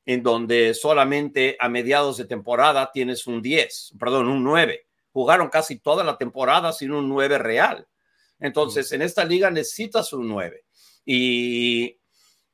en 0.07 0.22
donde 0.22 0.74
solamente 0.74 1.57
a 1.61 1.68
mediados 1.68 2.16
de 2.16 2.24
temporada 2.24 2.90
tienes 2.92 3.26
un 3.26 3.42
10, 3.42 3.94
perdón, 3.98 4.28
un 4.28 4.42
9. 4.42 4.86
Jugaron 5.12 5.48
casi 5.48 5.78
toda 5.78 6.05
la 6.05 6.16
temporada 6.16 6.72
sin 6.72 6.92
un 6.92 7.09
9 7.09 7.38
real. 7.38 7.86
Entonces, 8.38 8.90
en 8.92 9.03
esta 9.03 9.24
liga 9.24 9.51
necesitas 9.51 10.12
un 10.12 10.28
9. 10.28 10.64
Y, 11.05 11.98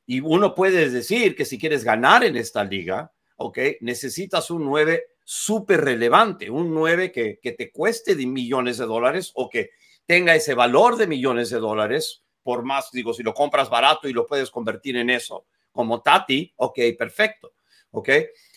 y 0.05 0.19
uno 0.19 0.53
puede 0.53 0.89
decir 0.89 1.35
que 1.35 1.45
si 1.45 1.57
quieres 1.57 1.83
ganar 1.83 2.23
en 2.23 2.35
esta 2.35 2.63
liga, 2.63 3.13
¿ok? 3.37 3.59
Necesitas 3.81 4.51
un 4.51 4.65
9 4.65 5.03
súper 5.23 5.81
relevante, 5.81 6.49
un 6.49 6.73
9 6.73 7.11
que, 7.11 7.39
que 7.41 7.51
te 7.53 7.71
cueste 7.71 8.15
de 8.15 8.25
millones 8.25 8.77
de 8.77 8.85
dólares 8.85 9.31
o 9.35 9.49
que 9.49 9.71
tenga 10.05 10.35
ese 10.35 10.53
valor 10.53 10.95
de 10.95 11.07
millones 11.07 11.49
de 11.49 11.59
dólares, 11.59 12.23
por 12.41 12.63
más, 12.63 12.91
digo, 12.91 13.13
si 13.13 13.23
lo 13.23 13.33
compras 13.33 13.69
barato 13.69 14.07
y 14.07 14.13
lo 14.13 14.25
puedes 14.25 14.49
convertir 14.49 14.95
en 14.95 15.09
eso, 15.09 15.45
como 15.77 16.01
Tati, 16.01 16.51
ok, 16.57 16.79
perfecto, 16.97 17.53
ok. 17.91 18.09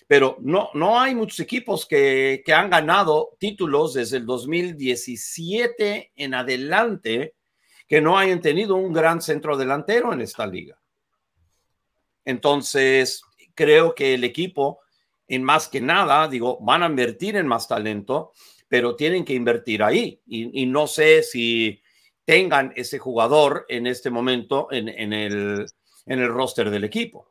Pero 0.08 0.38
no, 0.40 0.70
no 0.74 0.98
hay 0.98 1.14
muchos 1.14 1.38
equipos 1.38 1.86
que, 1.86 2.42
que 2.44 2.52
han 2.52 2.68
ganado 2.68 3.36
títulos 3.38 3.94
desde 3.94 4.16
el 4.16 4.26
2017 4.26 6.12
en 6.16 6.34
adelante 6.34 7.36
que 7.86 8.00
no 8.00 8.18
hayan 8.18 8.40
tenido 8.40 8.74
un 8.74 8.92
gran 8.92 9.20
centro 9.20 9.56
delantero 9.56 10.12
en 10.12 10.20
esta 10.20 10.46
liga. 10.46 10.80
Entonces, 12.24 13.22
creo 13.54 13.94
que 13.94 14.14
el 14.14 14.24
equipo, 14.24 14.80
en 15.28 15.44
más 15.44 15.68
que 15.68 15.80
nada, 15.80 16.26
digo, 16.26 16.58
van 16.60 16.82
a 16.82 16.86
invertir 16.86 17.36
en 17.36 17.46
más 17.46 17.68
talento, 17.68 18.32
pero 18.68 18.96
tienen 18.96 19.24
que 19.24 19.34
invertir 19.34 19.82
ahí. 19.82 20.20
Y, 20.26 20.62
y 20.62 20.66
no 20.66 20.86
sé 20.86 21.22
si 21.22 21.82
tengan 22.30 22.72
ese 22.76 23.00
jugador 23.00 23.66
en 23.68 23.88
este 23.88 24.08
momento 24.08 24.68
en, 24.70 24.88
en, 24.88 25.12
el, 25.12 25.66
en 26.10 26.18
el 26.18 26.28
roster 26.28 26.70
del 26.70 26.82
equipo. 26.82 27.28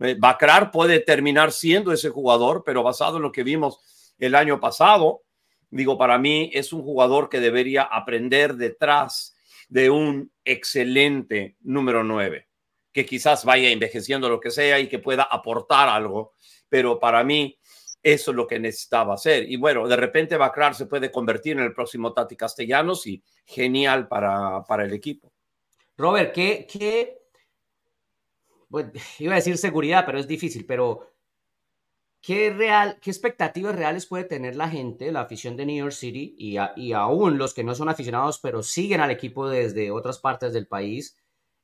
Eh, 0.00 0.16
Bacrar 0.18 0.72
puede 0.72 0.98
terminar 0.98 1.52
siendo 1.52 1.92
ese 1.92 2.10
jugador, 2.10 2.64
pero 2.66 2.82
basado 2.82 3.18
en 3.18 3.22
lo 3.22 3.30
que 3.30 3.44
vimos 3.44 4.14
el 4.18 4.34
año 4.34 4.58
pasado, 4.58 5.22
digo, 5.70 5.96
para 5.96 6.18
mí 6.18 6.50
es 6.52 6.72
un 6.72 6.82
jugador 6.82 7.28
que 7.28 7.38
debería 7.38 7.82
aprender 7.82 8.56
detrás 8.56 9.36
de 9.68 9.90
un 9.90 10.32
excelente 10.44 11.56
número 11.60 12.02
9, 12.02 12.48
que 12.92 13.06
quizás 13.06 13.44
vaya 13.44 13.70
envejeciendo 13.70 14.28
lo 14.28 14.40
que 14.40 14.50
sea 14.50 14.80
y 14.80 14.88
que 14.88 14.98
pueda 14.98 15.22
aportar 15.22 15.88
algo, 15.88 16.32
pero 16.68 16.98
para 16.98 17.22
mí 17.22 17.56
eso 18.02 18.32
es 18.32 18.36
lo 18.36 18.48
que 18.48 18.58
necesitaba 18.58 19.14
hacer. 19.14 19.48
Y 19.48 19.54
bueno, 19.54 19.86
de 19.86 19.96
repente 19.96 20.36
Bacrar 20.36 20.74
se 20.74 20.86
puede 20.86 21.12
convertir 21.12 21.52
en 21.52 21.62
el 21.62 21.72
próximo 21.72 22.12
Tati 22.12 22.34
Castellanos 22.34 23.06
y 23.06 23.22
genial 23.44 24.08
para, 24.08 24.64
para 24.64 24.84
el 24.84 24.92
equipo. 24.92 25.32
Robert, 25.96 26.34
¿qué, 26.34 26.66
qué 26.68 27.25
pues, 28.68 28.86
iba 29.20 29.32
a 29.32 29.36
decir 29.36 29.58
seguridad, 29.58 30.04
pero 30.06 30.18
es 30.18 30.28
difícil, 30.28 30.66
pero 30.66 31.12
¿qué, 32.20 32.50
real, 32.50 32.98
qué 33.00 33.10
expectativas 33.10 33.76
reales 33.76 34.06
puede 34.06 34.24
tener 34.24 34.56
la 34.56 34.68
gente, 34.68 35.12
la 35.12 35.22
afición 35.22 35.56
de 35.56 35.66
New 35.66 35.76
York 35.76 35.92
City 35.92 36.34
y, 36.38 36.56
y 36.76 36.92
aún 36.92 37.38
los 37.38 37.54
que 37.54 37.64
no 37.64 37.74
son 37.74 37.88
aficionados, 37.88 38.38
pero 38.38 38.62
siguen 38.62 39.00
al 39.00 39.10
equipo 39.10 39.48
desde 39.48 39.90
otras 39.90 40.18
partes 40.18 40.52
del 40.52 40.66
país, 40.66 41.16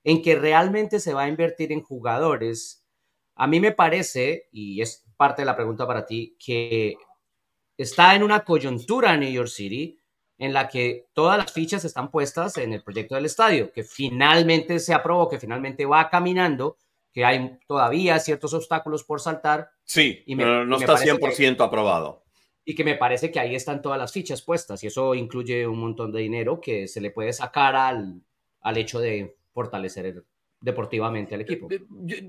en 0.05 0.23
que 0.23 0.35
realmente 0.37 1.01
se 1.01 1.15
va 1.15 1.23
a 1.23 1.29
invertir 1.29 1.73
en 1.73 1.83
jugadores? 1.83 2.85
A 3.35 3.47
mí 3.47 3.61
me 3.61 3.73
parece, 3.73 4.49
y 4.53 4.81
es 4.83 5.05
parte 5.17 5.43
de 5.43 5.47
la 5.47 5.57
pregunta 5.57 5.87
para 5.87 6.07
ti, 6.07 6.37
que 6.45 6.97
está 7.77 8.15
en 8.15 8.23
una 8.23 8.45
coyuntura 8.45 9.17
New 9.17 9.31
York 9.31 9.49
City 9.49 9.99
en 10.39 10.53
la 10.53 10.69
que 10.69 11.07
todas 11.13 11.39
las 11.39 11.53
fichas 11.53 11.85
están 11.85 12.11
puestas 12.11 12.57
en 12.59 12.73
el 12.73 12.83
proyecto 12.83 13.15
del 13.15 13.27
estadio, 13.27 13.71
que 13.73 13.85
finalmente 13.85 14.81
se 14.81 14.93
aprobó, 14.93 15.29
que 15.29 15.39
finalmente 15.39 15.87
va 15.87 16.11
caminando, 16.11 16.79
que 17.13 17.25
hay 17.25 17.59
todavía 17.67 18.19
ciertos 18.19 18.55
obstáculos 18.55 19.05
por 19.05 19.21
saltar. 19.21 19.71
Sí, 19.85 20.23
y 20.27 20.35
no 20.35 20.77
está 20.77 20.97
100% 20.97 21.61
aprobado. 21.65 22.25
Y 22.65 22.75
que 22.75 22.85
me 22.85 22.95
parece 22.95 23.31
que 23.31 23.41
ahí 23.41 23.55
están 23.55 23.83
todas 23.83 23.99
las 23.99 24.13
fichas 24.13 24.41
puestas 24.43 24.83
y 24.85 24.87
eso 24.87 25.15
incluye 25.15 25.67
un 25.67 25.81
montón 25.81 26.13
de 26.13 26.21
dinero 26.21 26.61
que 26.61 26.87
se 26.87 27.01
le 27.01 27.11
puede 27.11 27.33
sacar 27.33 27.75
al, 27.75 28.23
al 28.61 28.77
hecho 28.77 29.01
de 29.01 29.37
fortalecer 29.53 30.25
deportivamente 30.63 31.35
al 31.35 31.41
equipo. 31.41 31.69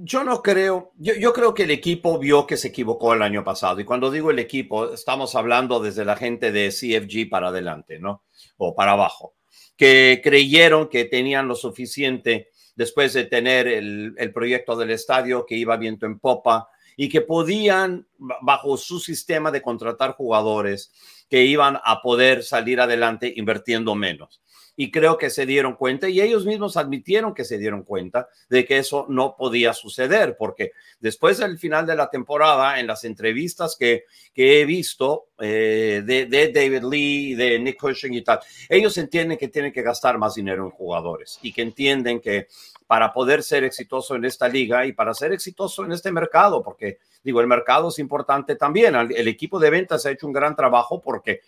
Yo, 0.02 0.24
no 0.24 0.42
creo, 0.42 0.92
yo, 0.98 1.14
yo, 1.14 1.32
creo 1.34 1.54
que 1.54 1.64
el 1.64 1.72
equipo 1.72 2.18
vio 2.18 2.48
que 2.48 2.58
se 2.58 2.70
equivocó 2.70 3.14
el 3.14 3.22
año 3.22 3.44
pasado 3.44 3.80
y 3.80 3.86
cuando 3.86 4.10
digo 4.10 4.32
el 4.32 4.40
equipo, 4.40 4.92
estamos 4.92 5.36
hablando 5.36 5.80
desde 5.80 6.04
la 6.04 6.16
gente 6.16 6.52
de 6.52 6.70
CFG 6.70 7.30
para 7.30 7.50
adelante, 7.50 8.00
¿no? 8.00 8.24
O 8.58 8.74
para 8.74 8.94
abajo, 8.94 9.36
que 9.78 10.20
creyeron 10.24 10.90
que 10.90 11.06
tenían 11.06 11.48
lo 11.48 11.56
suficiente 11.56 12.50
después 12.76 13.14
de 13.14 13.26
tener 13.26 13.68
el, 13.68 14.32
proyecto 14.34 14.76
del 14.76 14.92
estadio 14.92 15.46
que 15.46 15.56
iba 15.56 15.78
viento 15.78 16.06
en 16.06 16.20
popa 16.20 16.70
y 16.96 17.10
que 17.10 17.22
podían, 17.22 18.08
bajo 18.18 18.78
su 18.78 19.00
sistema 19.00 19.52
de 19.52 19.62
contratar 19.62 20.14
jugadores, 20.14 20.92
que 21.30 21.44
iban 21.44 21.80
a 21.84 22.02
poder 22.02 22.44
salir 22.44 22.80
adelante 22.80 23.34
invirtiendo 23.36 23.96
menos 23.96 24.43
y 24.76 24.92
creo 24.92 25.18
que 25.18 25.30
se 25.30 25.46
dieron 25.46 25.76
cuenta 25.76 26.10
y 26.10 26.22
ellos 26.22 26.46
mismos 26.46 26.78
admitieron 26.78 27.34
que 27.34 27.46
se 27.46 27.58
dieron 27.58 27.84
cuenta 27.84 28.28
de 28.50 28.66
que 28.66 28.78
eso 28.78 29.06
no 29.08 29.36
podía 29.38 29.74
suceder, 29.74 30.36
porque 30.38 30.72
después 31.00 31.38
del 31.38 31.60
final 31.60 31.86
de 31.86 31.96
la 31.96 32.10
temporada, 32.10 32.80
en 32.80 32.88
las 32.88 33.04
entrevistas 33.04 33.76
que, 33.78 34.06
que 34.34 34.62
he 34.62 34.66
visto 34.66 35.28
eh, 35.40 36.02
de, 36.06 36.26
de, 36.26 36.52
David 36.52 36.84
Lee, 36.90 37.36
de 37.36 37.60
Nick 37.60 37.80
Cushing 37.80 38.14
y 38.14 38.22
tal, 38.22 38.40
ellos 38.68 38.98
entienden 38.98 39.38
que 39.38 39.48
tienen 39.48 39.72
que 39.72 39.82
gastar 39.82 40.18
más 40.18 40.36
dinero 40.36 40.64
en 40.66 40.72
jugadores 40.72 41.40
y 41.42 41.54
que 41.54 41.62
entienden 41.62 42.20
que 42.20 42.48
para 42.88 43.14
poder 43.14 43.44
ser 43.44 43.64
exitoso 43.64 44.16
en 44.16 44.26
esta 44.26 44.48
liga 44.48 44.86
y 44.86 44.94
para 44.94 45.14
ser 45.14 45.34
exitoso 45.34 45.86
en 45.86 45.94
este 45.94 46.12
mercado, 46.12 46.62
porque 46.62 47.00
digo, 47.24 47.42
el 47.42 47.48
mercado 47.48 47.90
es 47.90 48.00
importante 48.00 48.56
también. 48.56 48.96
El 48.96 49.28
equipo 49.28 49.60
de 49.60 49.70
ventas 49.70 50.06
ha 50.06 50.12
hecho 50.12 50.28
un 50.28 50.34
gran 50.34 50.56
trabajo 50.56 51.02
porque 51.02 51.42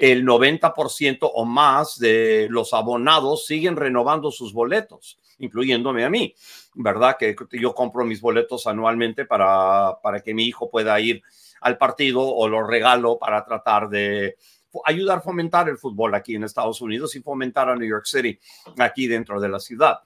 el 0.00 0.24
90% 0.24 1.30
o 1.34 1.44
más 1.44 1.98
de 1.98 2.46
los 2.48 2.72
abonados 2.72 3.44
siguen 3.44 3.76
renovando 3.76 4.30
sus 4.30 4.54
boletos, 4.54 5.18
incluyéndome 5.38 6.06
a 6.06 6.10
mí, 6.10 6.34
¿verdad? 6.74 7.16
Que 7.18 7.36
yo 7.52 7.74
compro 7.74 8.06
mis 8.06 8.22
boletos 8.22 8.66
anualmente 8.66 9.26
para, 9.26 9.98
para 10.02 10.20
que 10.20 10.32
mi 10.32 10.46
hijo 10.46 10.70
pueda 10.70 10.98
ir 11.00 11.22
al 11.60 11.76
partido 11.76 12.22
o 12.22 12.48
lo 12.48 12.66
regalo 12.66 13.18
para 13.18 13.44
tratar 13.44 13.90
de 13.90 14.38
ayudar 14.86 15.18
a 15.18 15.22
fomentar 15.22 15.68
el 15.68 15.76
fútbol 15.76 16.14
aquí 16.14 16.34
en 16.34 16.44
Estados 16.44 16.80
Unidos 16.80 17.14
y 17.16 17.20
fomentar 17.20 17.68
a 17.68 17.76
New 17.76 17.88
York 17.88 18.06
City 18.06 18.38
aquí 18.78 19.06
dentro 19.06 19.38
de 19.38 19.50
la 19.50 19.60
ciudad. 19.60 19.98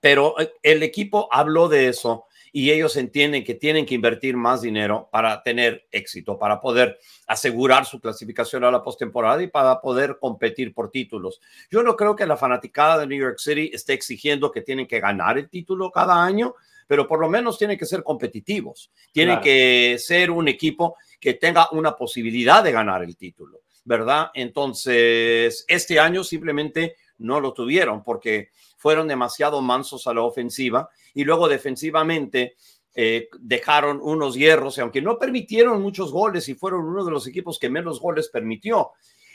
Pero 0.00 0.38
eh, 0.38 0.52
el 0.62 0.84
equipo 0.84 1.28
habló 1.32 1.68
de 1.68 1.88
eso 1.88 2.26
y 2.52 2.70
ellos 2.70 2.96
entienden 2.96 3.44
que 3.44 3.54
tienen 3.54 3.86
que 3.86 3.94
invertir 3.94 4.36
más 4.36 4.62
dinero 4.62 5.08
para 5.10 5.42
tener 5.42 5.86
éxito, 5.90 6.38
para 6.38 6.60
poder 6.60 6.98
asegurar 7.26 7.86
su 7.86 8.00
clasificación 8.00 8.64
a 8.64 8.70
la 8.70 8.82
postemporada 8.82 9.42
y 9.42 9.46
para 9.46 9.80
poder 9.80 10.18
competir 10.20 10.74
por 10.74 10.90
títulos. 10.90 11.40
Yo 11.70 11.82
no 11.82 11.96
creo 11.96 12.16
que 12.16 12.26
la 12.26 12.36
fanaticada 12.36 12.98
de 12.98 13.06
New 13.06 13.20
York 13.20 13.38
City 13.38 13.70
esté 13.72 13.92
exigiendo 13.92 14.50
que 14.50 14.62
tienen 14.62 14.86
que 14.86 15.00
ganar 15.00 15.38
el 15.38 15.48
título 15.48 15.90
cada 15.90 16.22
año, 16.22 16.54
pero 16.86 17.06
por 17.06 17.20
lo 17.20 17.28
menos 17.28 17.56
tienen 17.56 17.78
que 17.78 17.86
ser 17.86 18.02
competitivos, 18.02 18.90
tienen 19.12 19.40
que 19.40 19.96
ser 19.98 20.30
un 20.30 20.48
equipo 20.48 20.96
que 21.20 21.34
tenga 21.34 21.68
una 21.70 21.94
posibilidad 21.94 22.64
de 22.64 22.72
ganar 22.72 23.04
el 23.04 23.16
título, 23.16 23.60
¿verdad? 23.84 24.30
Entonces, 24.34 25.64
este 25.68 26.00
año 26.00 26.24
simplemente 26.24 26.96
no 27.18 27.38
lo 27.38 27.52
tuvieron 27.52 28.02
porque 28.02 28.48
fueron 28.80 29.08
demasiado 29.08 29.60
mansos 29.60 30.06
a 30.06 30.14
la 30.14 30.22
ofensiva 30.22 30.88
y 31.12 31.24
luego 31.24 31.48
defensivamente 31.48 32.56
eh, 32.94 33.28
dejaron 33.38 34.00
unos 34.02 34.34
hierros, 34.34 34.78
y 34.78 34.80
aunque 34.80 35.02
no 35.02 35.18
permitieron 35.18 35.82
muchos 35.82 36.10
goles 36.10 36.48
y 36.48 36.54
fueron 36.54 36.86
uno 36.86 37.04
de 37.04 37.10
los 37.10 37.26
equipos 37.26 37.58
que 37.58 37.68
menos 37.68 38.00
goles 38.00 38.30
permitió, 38.30 38.92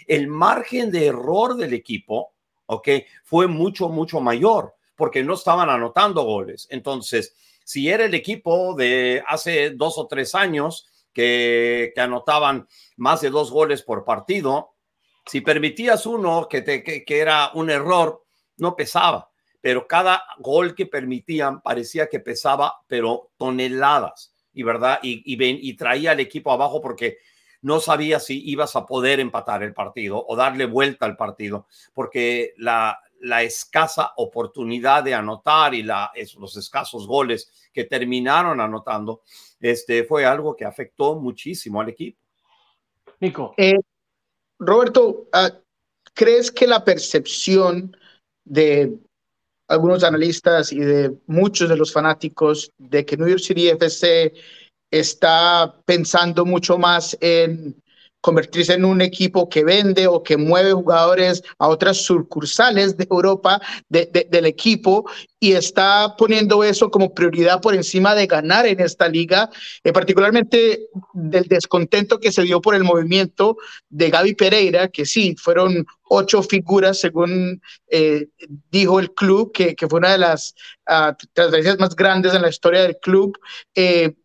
el 0.07 0.27
margen 0.27 0.89
de 0.89 1.05
error 1.05 1.55
del 1.55 1.73
equipo, 1.75 2.33
¿ok? 2.65 2.89
Fue 3.23 3.45
mucho, 3.47 3.87
mucho 3.87 4.19
mayor 4.19 4.73
porque 4.95 5.23
no 5.23 5.35
estaban 5.35 5.69
anotando 5.69 6.23
goles. 6.23 6.67
Entonces, 6.71 7.35
si 7.63 7.87
era 7.87 8.05
el 8.05 8.15
equipo 8.15 8.73
de 8.73 9.23
hace 9.27 9.69
dos 9.71 9.99
o 9.99 10.07
tres 10.07 10.33
años 10.33 10.87
que, 11.13 11.91
que 11.93 12.01
anotaban 12.01 12.67
más 12.97 13.21
de 13.21 13.29
dos 13.29 13.51
goles 13.51 13.83
por 13.83 14.05
partido, 14.05 14.71
si 15.25 15.41
permitías 15.41 16.05
uno 16.07 16.47
que, 16.49 16.61
te, 16.61 16.83
que, 16.83 17.05
que 17.05 17.19
era 17.19 17.51
un 17.53 17.69
error, 17.69 18.25
no 18.57 18.75
pesaba 18.75 19.29
pero 19.65 19.87
cada 19.87 20.21
gol 20.37 20.75
que 20.75 20.85
permitían 20.85 21.59
parecía 21.59 22.07
que 22.07 22.19
pesaba, 22.19 22.81
pero 22.85 23.31
toneladas, 23.35 24.31
y 24.53 24.61
verdad, 24.61 24.99
y, 25.01 25.23
y, 25.25 25.69
y 25.69 25.75
traía 25.75 26.11
al 26.11 26.19
equipo 26.19 26.51
abajo 26.51 26.79
porque 26.79 27.17
no 27.63 27.79
sabía 27.79 28.19
si 28.19 28.47
ibas 28.47 28.75
a 28.75 28.85
poder 28.85 29.19
empatar 29.19 29.63
el 29.63 29.73
partido 29.73 30.23
o 30.23 30.35
darle 30.35 30.67
vuelta 30.67 31.07
al 31.07 31.17
partido, 31.17 31.65
porque 31.95 32.53
la, 32.57 32.99
la 33.21 33.41
escasa 33.41 34.13
oportunidad 34.17 35.03
de 35.03 35.15
anotar 35.15 35.73
y 35.73 35.81
la, 35.81 36.11
los 36.37 36.55
escasos 36.57 37.07
goles 37.07 37.51
que 37.73 37.85
terminaron 37.85 38.61
anotando, 38.61 39.23
este, 39.59 40.03
fue 40.03 40.27
algo 40.27 40.55
que 40.55 40.65
afectó 40.65 41.15
muchísimo 41.15 41.81
al 41.81 41.89
equipo. 41.89 42.21
Nico. 43.19 43.55
Eh, 43.57 43.79
Roberto, 44.59 45.27
uh, 45.33 45.57
¿crees 46.13 46.51
que 46.51 46.67
la 46.67 46.85
percepción 46.85 47.97
de 48.43 48.99
algunos 49.67 50.03
analistas 50.03 50.71
y 50.71 50.79
de 50.79 51.15
muchos 51.27 51.69
de 51.69 51.77
los 51.77 51.91
fanáticos 51.91 52.71
de 52.77 53.05
que 53.05 53.17
New 53.17 53.27
York 53.27 53.41
City 53.41 53.69
FC 53.69 54.33
está 54.91 55.75
pensando 55.85 56.45
mucho 56.45 56.77
más 56.77 57.17
en 57.19 57.75
convertirse 58.25 58.73
en 58.73 58.85
un 58.85 59.01
equipo 59.01 59.47
que 59.47 59.63
vende 59.63 60.07
o 60.07 60.23
que 60.23 60.35
mueve 60.35 60.73
jugadores 60.73 61.43
a 61.59 61.67
otras 61.67 61.97
sucursales 61.97 62.97
de 62.97 63.05
Europa 63.07 63.61
de, 63.87 64.09
de, 64.11 64.27
del 64.31 64.47
equipo 64.47 65.05
y 65.39 65.51
está 65.51 66.15
poniendo 66.17 66.63
eso 66.63 66.89
como 66.89 67.13
prioridad 67.13 67.61
por 67.61 67.75
encima 67.75 68.15
de 68.15 68.25
ganar 68.25 68.65
en 68.65 68.79
esta 68.79 69.07
liga, 69.07 69.51
eh, 69.83 69.93
particularmente 69.93 70.87
del 71.13 71.43
descontento 71.43 72.19
que 72.19 72.31
se 72.31 72.41
dio 72.41 72.61
por 72.61 72.73
el 72.73 72.83
movimiento 72.83 73.57
de 73.89 74.09
Gaby 74.09 74.33
Pereira, 74.33 74.87
que 74.87 75.05
sí, 75.05 75.35
fueron 75.37 75.85
ocho 76.09 76.41
figuras, 76.41 76.99
según 76.99 77.61
eh, 77.89 78.29
dijo 78.71 78.99
el 78.99 79.11
club, 79.13 79.51
que, 79.51 79.75
que, 79.75 79.87
fue 79.87 79.99
una 79.99 80.13
de 80.13 80.17
las 80.17 80.55
uh, 80.89 81.13
transferencias 81.33 81.77
más 81.77 81.95
grandes 81.95 82.33
en 82.33 82.41
la 82.41 82.49
historia 82.49 82.81
del 82.81 82.97
club. 82.97 83.37
Eh, 83.75 84.15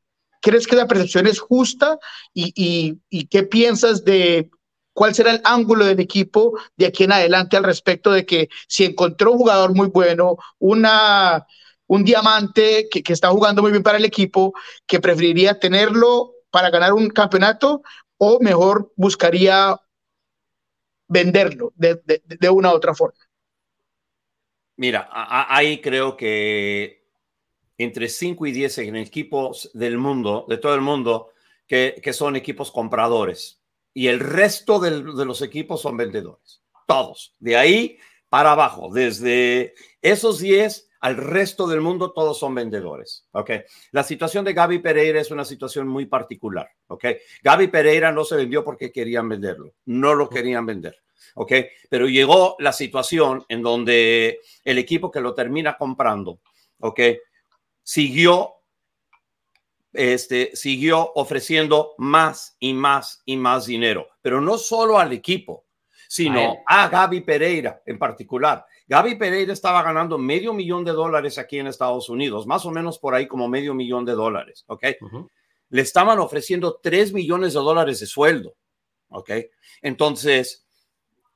¿Crees 0.41 0.67
que 0.67 0.77
la 0.77 0.87
percepción 0.87 1.27
es 1.27 1.39
justa? 1.39 1.99
¿Y, 2.35 2.99
y, 3.09 3.27
qué 3.27 3.43
piensas 3.43 4.05
de 4.05 4.51
cuál 4.93 5.15
será 5.15 5.33
el 5.33 5.41
ángulo 5.45 5.85
del 5.85 6.01
equipo 6.01 6.59
de 6.77 6.87
aquí 6.87 7.05
en 7.05 7.13
adelante 7.13 7.57
al 7.57 7.65
respecto 7.65 8.11
de 8.11 8.27
que 8.27 8.49
si 8.67 8.85
encontró 8.85 9.33
un 9.33 9.39
jugador 9.39 9.75
muy 9.75 9.89
bueno, 9.89 10.37
una, 10.59 11.47
un 11.87 12.05
diamante 12.05 12.89
que, 12.91 13.03
que, 13.03 13.13
está 13.13 13.29
jugando 13.29 13.63
muy 13.63 13.71
bien 13.71 13.83
para 13.83 13.99
el 13.99 14.05
equipo, 14.05 14.53
que 14.87 15.01
preferiría 15.01 15.59
tenerlo 15.59 16.33
para 16.51 16.71
ganar 16.71 16.93
un 16.93 17.09
campeonato 17.11 17.83
o 18.19 18.39
mejor 18.41 18.93
buscaría 18.97 19.81
venderlo 21.09 21.73
de, 21.77 22.01
de, 22.05 22.23
de 22.25 22.51
una 22.51 22.73
u 22.73 22.77
otra 22.77 22.95
forma? 22.95 23.19
Mira, 24.77 25.09
ahí 25.13 25.81
creo 25.83 26.17
que 26.17 27.00
entre 27.85 28.09
5 28.09 28.47
y 28.47 28.53
10 28.53 28.79
en 28.79 28.97
equipos 28.97 29.71
del 29.73 29.97
mundo, 29.97 30.45
de 30.49 30.59
todo 30.59 30.75
el 30.75 30.81
mundo, 30.81 31.31
que, 31.67 32.13
son 32.13 32.37
equipos 32.37 32.71
compradores. 32.71 33.61
Y 33.95 34.09
el 34.09 34.21
resto 34.21 34.79
de 34.81 35.25
los 35.25 35.43
equipos 35.43 35.81
son 35.81 35.97
vendedores. 35.97 36.63
Todos. 36.87 37.35
De 37.39 37.57
ahí 37.57 37.99
para 38.29 38.53
abajo. 38.53 38.91
Desde 38.93 39.75
esos 40.03 40.41
10 40.41 40.89
al 41.01 41.17
resto 41.17 41.67
del 41.67 41.81
mundo, 41.81 42.13
todos 42.13 42.39
son 42.39 42.55
vendedores. 42.55 43.27
¿ok? 43.33 43.51
La 43.93 44.03
situación 44.03 44.45
de 44.45 44.53
Gaby 44.53 44.81
Pereira 44.81 45.21
es 45.21 45.31
una 45.31 45.45
situación 45.45 45.89
muy 45.89 46.07
particular. 46.07 46.69
¿ok? 46.89 47.05
Gaby 47.43 47.69
Pereira 47.69 48.13
no 48.13 48.25
se 48.25 48.37
vendió 48.37 48.63
porque 48.63 48.93
querían 48.93 49.29
venderlo. 49.29 49.73
No 49.87 50.15
lo 50.15 50.29
querían 50.29 50.67
vender. 50.67 50.97
¿ok? 51.35 51.53
Pero 51.89 52.09
llegó 52.09 52.57
la 52.59 52.73
situación 52.73 53.45
en 53.49 53.63
donde 53.63 54.41
el 54.65 54.79
equipo 54.79 55.11
que 55.11 55.21
lo 55.21 55.35
termina 55.35 55.77
comprando, 55.79 56.41
¿ok? 56.81 57.01
Siguió, 57.91 58.55
este, 59.93 60.55
siguió 60.55 61.13
ofreciendo 61.17 61.95
más 61.99 62.57
y 62.61 62.73
más 62.73 63.21
y 63.25 63.37
más 63.37 63.67
dinero, 63.67 64.07
pero 64.23 64.41
no 64.41 64.59
solo 64.59 65.01
al 65.01 65.13
equipo, 65.13 65.65
sino 66.09 66.63
a, 66.69 66.85
a 66.85 66.89
Gaby 66.89 67.23
Pereira 67.23 67.83
en 67.85 67.99
particular. 67.99 68.65
Gaby 68.87 69.17
Pereira 69.17 69.53
estaba 69.53 69.83
ganando 69.83 70.19
medio 70.19 70.53
millón 70.53 70.85
de 70.85 70.93
dólares 70.93 71.37
aquí 71.37 71.59
en 71.59 71.67
Estados 71.67 72.09
Unidos, 72.09 72.47
más 72.47 72.65
o 72.65 72.71
menos 72.71 72.97
por 73.01 73.13
ahí 73.13 73.27
como 73.27 73.49
medio 73.49 73.75
millón 73.75 74.05
de 74.05 74.13
dólares, 74.13 74.63
¿ok? 74.69 74.85
Uh 75.01 75.09
-huh. 75.09 75.29
Le 75.71 75.83
estaban 75.83 76.21
ofreciendo 76.21 76.79
tres 76.81 77.13
millones 77.13 77.55
de 77.55 77.59
dólares 77.59 77.99
de 77.99 78.07
sueldo, 78.07 78.55
¿ok? 79.09 79.31
Entonces, 79.83 80.65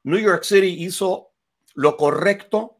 New 0.05 0.21
York 0.21 0.45
City 0.45 0.85
hizo 0.85 1.33
lo 1.75 1.97
correcto 1.97 2.79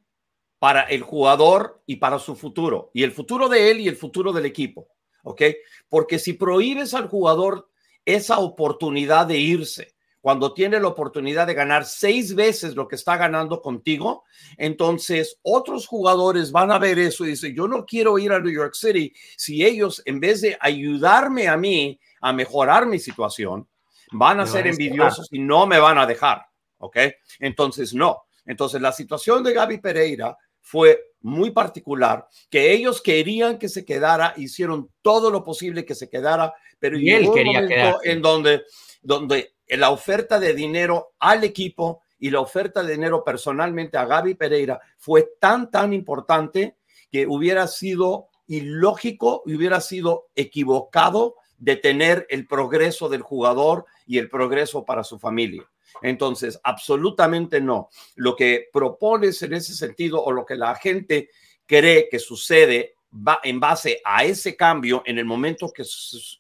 para 0.65 0.81
el 0.85 1.03
jugador 1.03 1.83
y 1.85 1.97
para 1.97 2.19
su 2.19 2.35
futuro, 2.37 2.91
y 2.95 3.03
el 3.03 3.13
futuro 3.13 3.51
de 3.51 3.71
él 3.71 3.81
y 3.81 3.89
el 3.89 3.97
futuro 3.97 4.33
del 4.33 4.47
equipo, 4.47 4.89
¿ok? 5.23 5.43
Porque 5.91 6.19
si 6.19 6.33
prohíbes 6.33 6.95
al 6.95 7.07
jugador 7.07 7.69
esa 8.07 8.39
oportunidad 8.39 9.27
de 9.27 9.37
irse, 9.37 9.95
cuando 10.23 10.55
tiene 10.55 10.81
la 10.81 10.89
oportunidad 10.89 11.47
de 11.47 11.53
ganar 11.53 11.85
seis 11.85 12.35
veces 12.35 12.77
lo 12.77 12.89
que 12.89 12.97
está 12.97 13.19
ganando 13.19 13.61
contigo, 13.61 14.25
entonces 14.57 15.39
otros 15.43 15.87
jugadores 15.87 16.51
van 16.51 16.73
a 16.73 16.79
ver 16.79 16.99
eso 16.99 17.27
y 17.27 17.33
dicen, 17.33 17.55
yo 17.55 17.69
no 17.69 17.85
quiero 17.85 18.19
ir 18.19 18.33
a 18.33 18.41
New 18.41 18.51
York 18.51 18.73
City 18.73 19.13
si 19.37 19.63
ellos, 19.63 20.01
en 20.07 20.19
vez 20.19 20.41
de 20.41 20.57
ayudarme 20.59 21.47
a 21.47 21.59
mí 21.59 22.01
a 22.23 22.33
mejorar 22.33 22.87
mi 22.87 22.99
situación, 22.99 23.69
van 24.13 24.41
a 24.41 24.47
ser 24.47 24.67
envidiosos 24.67 25.29
y 25.31 25.41
no 25.41 25.67
me 25.67 25.79
van 25.79 25.99
a 25.99 26.07
dejar, 26.07 26.47
¿ok? 26.79 26.97
Entonces, 27.39 27.93
no. 27.93 28.23
Entonces, 28.47 28.81
la 28.81 28.93
situación 28.93 29.43
de 29.43 29.53
Gaby 29.53 29.77
Pereira 29.79 30.39
fue 30.65 31.13
muy 31.21 31.51
particular, 31.51 32.27
que 32.49 32.73
ellos 32.73 33.03
querían 33.03 33.59
que 33.59 33.69
se 33.69 33.85
quedara, 33.85 34.33
hicieron 34.39 34.91
todo 35.03 35.31
lo 35.31 35.45
posible 35.45 35.85
que 35.85 35.95
se 35.95 36.09
quedara, 36.09 36.55
pero 36.79 36.99
y 36.99 37.11
él 37.11 37.31
quería 37.33 37.61
momento 37.61 38.01
en 38.03 38.23
donde, 38.23 38.63
donde 39.03 39.55
la 39.69 39.91
oferta 39.91 40.41
de 40.41 40.55
dinero 40.55 41.13
al 41.19 41.45
equipo 41.45 42.03
y 42.19 42.31
la 42.31 42.41
oferta 42.41 42.83
de 42.83 42.93
dinero 42.93 43.23
personalmente 43.23 43.99
a 43.99 44.07
Gaby 44.07 44.35
Pereira 44.35 44.81
fue 44.97 45.35
tan, 45.39 45.71
tan 45.71 45.93
importante 45.93 46.77
que 47.11 47.27
hubiera 47.27 47.69
sido 47.69 48.29
ilógico 48.47 49.43
y 49.45 49.55
hubiera 49.55 49.83
sido 49.83 50.29
equivocado 50.35 51.37
detener 51.59 52.27
el 52.31 52.47
progreso 52.47 53.11
del 53.11 53.21
jugador 53.21 53.85
y 54.07 54.17
el 54.17 54.31
progreso 54.31 54.87
para 54.87 55.05
su 55.05 55.19
familia. 55.19 55.63
Entonces, 56.03 56.61
absolutamente 56.63 57.61
no. 57.61 57.89
Lo 58.17 58.37
que 58.37 58.69
propones 58.73 59.43
en 59.43 59.55
ese 59.55 59.75
sentido 59.75 60.23
o 60.23 60.33
lo 60.33 60.45
que 60.45 60.57
la 60.57 60.75
gente 60.75 61.31
cree 61.67 62.09
que 62.11 62.19
sucede 62.19 62.95
va 63.15 63.41
en 63.43 63.61
base 63.61 64.01
a 64.05 64.25
ese 64.25 64.57
cambio 64.57 65.03
en 65.07 65.19
el 65.19 65.25
momento 65.25 65.73
que 65.73 65.85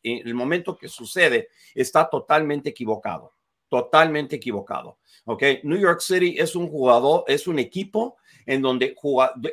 en 0.02 0.26
el 0.26 0.34
momento 0.34 0.76
que 0.76 0.88
sucede 0.88 1.48
está 1.74 2.08
totalmente 2.10 2.70
equivocado, 2.70 3.32
totalmente 3.68 4.36
equivocado. 4.36 4.98
¿Ok? 5.26 5.42
New 5.62 5.78
York 5.78 6.00
City 6.00 6.36
es 6.38 6.54
un 6.54 6.68
jugador, 6.68 7.24
es 7.28 7.46
un 7.46 7.58
equipo 7.58 8.16
en 8.44 8.60
donde 8.60 8.94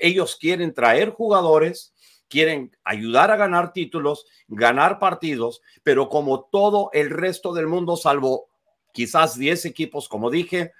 ellos 0.02 0.36
quieren 0.36 0.74
traer 0.74 1.12
jugadores, 1.12 1.94
quieren 2.28 2.76
ayudar 2.84 3.32
a 3.32 3.38
ganar 3.38 3.72
títulos, 3.72 4.26
ganar 4.48 5.00
partidos, 5.00 5.62
pero 5.84 6.10
como 6.10 6.46
todo 6.52 6.90
el 6.92 7.10
resto 7.10 7.54
del 7.54 7.68
mundo, 7.68 7.96
salvo 7.96 8.50
quizás 8.94 9.38
10 9.38 9.66
equipos, 9.66 10.08
como 10.08 10.30
dije, 10.30 10.74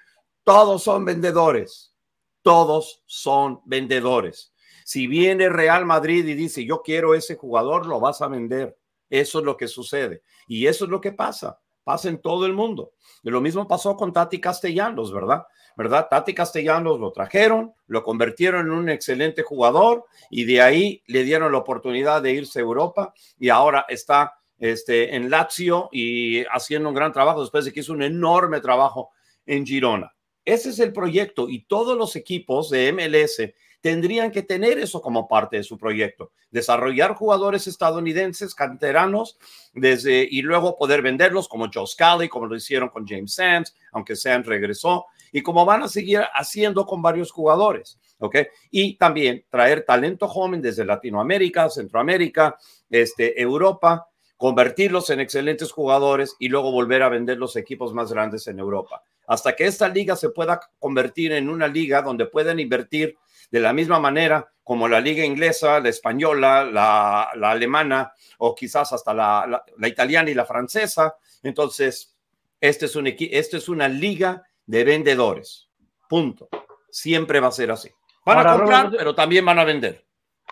todos 0.44 0.82
son 0.82 1.04
vendedores, 1.04 1.94
todos 2.42 3.02
son 3.06 3.60
vendedores. 3.64 4.52
Si 4.84 5.06
viene 5.06 5.48
Real 5.48 5.86
Madrid 5.86 6.26
y 6.26 6.34
dice, 6.34 6.64
yo 6.64 6.82
quiero 6.82 7.14
ese 7.14 7.36
jugador, 7.36 7.86
lo 7.86 8.00
vas 8.00 8.20
a 8.20 8.28
vender. 8.28 8.76
Eso 9.08 9.38
es 9.38 9.44
lo 9.44 9.56
que 9.56 9.68
sucede. 9.68 10.22
Y 10.46 10.66
eso 10.66 10.84
es 10.84 10.90
lo 10.90 11.00
que 11.00 11.12
pasa. 11.12 11.60
Pasa 11.84 12.08
en 12.08 12.20
todo 12.20 12.46
el 12.46 12.52
mundo. 12.52 12.92
Y 13.22 13.30
lo 13.30 13.40
mismo 13.40 13.66
pasó 13.66 13.96
con 13.96 14.12
Tati 14.12 14.40
Castellanos, 14.40 15.12
¿verdad? 15.12 15.44
¿Verdad? 15.76 16.08
Tati 16.08 16.34
Castellanos 16.34 17.00
lo 17.00 17.12
trajeron, 17.12 17.72
lo 17.86 18.02
convirtieron 18.02 18.66
en 18.66 18.72
un 18.72 18.88
excelente 18.88 19.42
jugador 19.42 20.04
y 20.30 20.44
de 20.44 20.60
ahí 20.60 21.02
le 21.06 21.24
dieron 21.24 21.52
la 21.52 21.58
oportunidad 21.58 22.22
de 22.22 22.32
irse 22.32 22.58
a 22.58 22.62
Europa 22.62 23.14
y 23.38 23.48
ahora 23.48 23.86
está 23.88 24.34
este, 24.62 25.16
en 25.16 25.28
Lazio 25.28 25.88
y 25.90 26.44
haciendo 26.44 26.88
un 26.88 26.94
gran 26.94 27.12
trabajo 27.12 27.40
después 27.40 27.64
de 27.64 27.72
que 27.72 27.80
hizo 27.80 27.92
un 27.92 28.02
enorme 28.02 28.60
trabajo 28.60 29.10
en 29.44 29.66
Girona. 29.66 30.14
Ese 30.44 30.70
es 30.70 30.78
el 30.78 30.92
proyecto 30.92 31.48
y 31.48 31.64
todos 31.64 31.98
los 31.98 32.14
equipos 32.14 32.70
de 32.70 32.92
MLS 32.92 33.42
tendrían 33.80 34.30
que 34.30 34.44
tener 34.44 34.78
eso 34.78 35.02
como 35.02 35.26
parte 35.26 35.56
de 35.56 35.64
su 35.64 35.76
proyecto. 35.76 36.30
Desarrollar 36.52 37.16
jugadores 37.16 37.66
estadounidenses, 37.66 38.54
canteranos, 38.54 39.36
desde, 39.72 40.28
y 40.30 40.42
luego 40.42 40.76
poder 40.76 41.02
venderlos 41.02 41.48
como 41.48 41.68
Joe 41.72 41.88
Scally, 41.88 42.28
como 42.28 42.46
lo 42.46 42.54
hicieron 42.54 42.88
con 42.90 43.04
James 43.04 43.34
Sands, 43.34 43.74
aunque 43.90 44.14
Sands 44.14 44.46
regresó, 44.46 45.06
y 45.32 45.42
como 45.42 45.64
van 45.64 45.82
a 45.82 45.88
seguir 45.88 46.20
haciendo 46.34 46.86
con 46.86 47.02
varios 47.02 47.32
jugadores. 47.32 47.98
¿ok? 48.20 48.36
Y 48.70 48.96
también 48.96 49.44
traer 49.50 49.84
talento 49.84 50.28
joven 50.28 50.62
desde 50.62 50.84
Latinoamérica, 50.84 51.68
Centroamérica, 51.68 52.56
este, 52.88 53.42
Europa, 53.42 54.11
convertirlos 54.42 55.08
en 55.10 55.20
excelentes 55.20 55.70
jugadores 55.70 56.34
y 56.40 56.48
luego 56.48 56.72
volver 56.72 57.04
a 57.04 57.08
vender 57.08 57.38
los 57.38 57.54
equipos 57.54 57.94
más 57.94 58.12
grandes 58.12 58.48
en 58.48 58.58
Europa. 58.58 59.04
Hasta 59.28 59.54
que 59.54 59.66
esta 59.66 59.88
liga 59.88 60.16
se 60.16 60.30
pueda 60.30 60.60
convertir 60.80 61.30
en 61.30 61.48
una 61.48 61.68
liga 61.68 62.02
donde 62.02 62.26
puedan 62.26 62.58
invertir 62.58 63.16
de 63.52 63.60
la 63.60 63.72
misma 63.72 64.00
manera 64.00 64.52
como 64.64 64.88
la 64.88 65.00
liga 65.00 65.24
inglesa, 65.24 65.78
la 65.78 65.90
española, 65.90 66.64
la, 66.64 67.22
alemana 67.40 68.14
o 68.38 68.52
quizás 68.52 68.92
hasta 68.92 69.14
la, 69.14 69.62
italiana 69.86 70.28
y 70.28 70.34
la 70.34 70.44
francesa. 70.44 71.14
Entonces, 71.44 72.16
este 72.60 72.86
es, 72.86 72.96
un, 72.96 73.06
este 73.06 73.58
es 73.58 73.68
una 73.68 73.86
liga 73.86 74.42
de 74.66 74.82
vendedores. 74.82 75.68
Punto. 76.08 76.48
Siempre 76.90 77.38
va 77.38 77.46
a 77.46 77.52
ser 77.52 77.70
así. 77.70 77.90
Van 78.26 78.44
a 78.44 78.56
comprar, 78.56 78.90
pero 78.90 79.14
también 79.14 79.44
van 79.44 79.60
a 79.60 79.64
vender. 79.64 80.04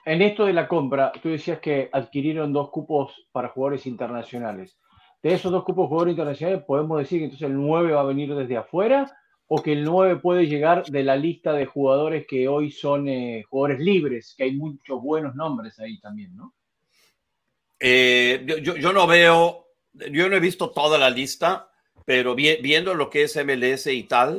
En 0.04 0.22
esto 0.22 0.46
de 0.46 0.52
la 0.52 0.66
compra, 0.66 1.12
tú 1.22 1.28
decías 1.28 1.58
que 1.60 1.90
adquirieron 1.92 2.52
dos 2.52 2.70
cupos 2.70 3.26
para 3.32 3.48
jugadores 3.48 3.86
internacionales. 3.86 4.78
De 5.22 5.34
esos 5.34 5.52
dos 5.52 5.64
cupos 5.64 5.84
de 5.84 5.88
jugadores 5.88 6.12
internacionales, 6.12 6.64
podemos 6.66 6.98
decir 6.98 7.18
que 7.18 7.24
entonces 7.24 7.46
el 7.48 7.56
9 7.56 7.92
va 7.92 8.00
a 8.00 8.04
venir 8.04 8.34
desde 8.34 8.56
afuera 8.56 9.10
o 9.48 9.62
que 9.62 9.72
el 9.72 9.84
9 9.84 10.16
puede 10.20 10.46
llegar 10.46 10.84
de 10.84 11.02
la 11.02 11.16
lista 11.16 11.52
de 11.52 11.66
jugadores 11.66 12.24
que 12.26 12.48
hoy 12.48 12.70
son 12.70 13.08
eh, 13.08 13.44
jugadores 13.48 13.80
libres, 13.80 14.34
que 14.36 14.44
hay 14.44 14.52
muchos 14.52 15.02
buenos 15.02 15.34
nombres 15.34 15.78
ahí 15.80 15.98
también, 15.98 16.34
¿no? 16.36 16.54
Eh, 17.80 18.44
yo, 18.62 18.92
no 18.92 19.06
veo, 19.06 19.66
yo 19.92 20.28
no 20.28 20.36
he 20.36 20.40
visto 20.40 20.70
toda 20.70 20.98
la 20.98 21.10
lista, 21.10 21.70
pero 22.04 22.34
viendo 22.34 22.94
lo 22.94 23.08
que 23.08 23.22
es 23.22 23.36
MLS 23.44 23.86
y 23.86 24.04
tal, 24.04 24.38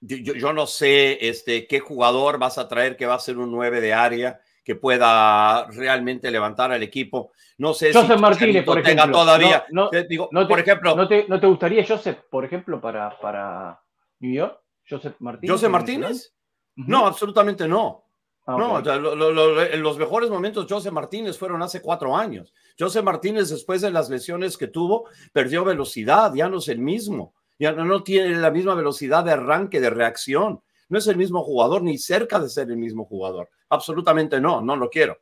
yo, 0.00 0.52
no 0.52 0.66
sé 0.66 1.28
este, 1.28 1.66
qué 1.66 1.80
jugador 1.80 2.38
vas 2.38 2.58
a 2.58 2.68
traer 2.68 2.96
que 2.96 3.06
va 3.06 3.14
a 3.14 3.20
ser 3.20 3.38
un 3.38 3.50
9 3.50 3.80
de 3.80 3.94
área 3.94 4.40
que 4.64 4.76
pueda 4.76 5.66
realmente 5.70 6.30
levantar 6.30 6.72
al 6.72 6.82
equipo. 6.82 7.32
No 7.56 7.74
sé 7.74 7.92
Joseph 7.92 8.16
si 8.16 8.20
Martínez, 8.20 8.64
por 8.64 8.78
ejemplo. 8.78 9.12
todavía. 9.12 9.64
No, 9.70 9.90
digo, 10.08 10.28
te, 10.30 10.46
por 10.46 10.60
ejemplo. 10.60 10.94
¿no 10.94 11.08
te, 11.08 11.26
¿no 11.26 11.40
te, 11.40 11.46
gustaría 11.46 11.86
Joseph, 11.86 12.18
por 12.30 12.44
ejemplo, 12.44 12.80
para, 12.80 13.18
para 13.18 13.80
New 14.20 14.34
York? 14.34 14.60
Joseph 14.88 15.16
Martínez. 15.18 15.52
¿Joseph 15.52 15.70
Martínez? 15.70 16.34
No, 16.76 17.06
absolutamente 17.06 17.66
no. 17.66 18.04
Ah, 18.46 18.56
no, 18.56 18.78
en 18.78 19.82
los 19.82 19.98
mejores 19.98 20.30
momentos 20.30 20.66
José 20.66 20.90
Martínez 20.90 21.36
fueron 21.36 21.62
hace 21.62 21.82
cuatro 21.82 22.16
años. 22.16 22.54
José 22.78 23.02
Martínez, 23.02 23.50
después 23.50 23.82
de 23.82 23.90
las 23.90 24.08
lesiones 24.08 24.56
que 24.56 24.68
tuvo, 24.68 25.06
perdió 25.32 25.64
velocidad, 25.64 26.32
ya 26.34 26.48
no 26.48 26.56
es 26.56 26.68
el 26.68 26.78
mismo 26.78 27.34
ya 27.58 27.72
no 27.72 28.02
tiene 28.02 28.36
la 28.36 28.50
misma 28.50 28.74
velocidad 28.74 29.24
de 29.24 29.32
arranque, 29.32 29.80
de 29.80 29.90
reacción. 29.90 30.62
No 30.88 30.98
es 30.98 31.06
el 31.06 31.16
mismo 31.16 31.42
jugador, 31.42 31.82
ni 31.82 31.98
cerca 31.98 32.38
de 32.38 32.48
ser 32.48 32.70
el 32.70 32.76
mismo 32.76 33.04
jugador. 33.04 33.50
Absolutamente 33.68 34.40
no, 34.40 34.60
no 34.60 34.76
lo 34.76 34.88
quiero. 34.88 35.18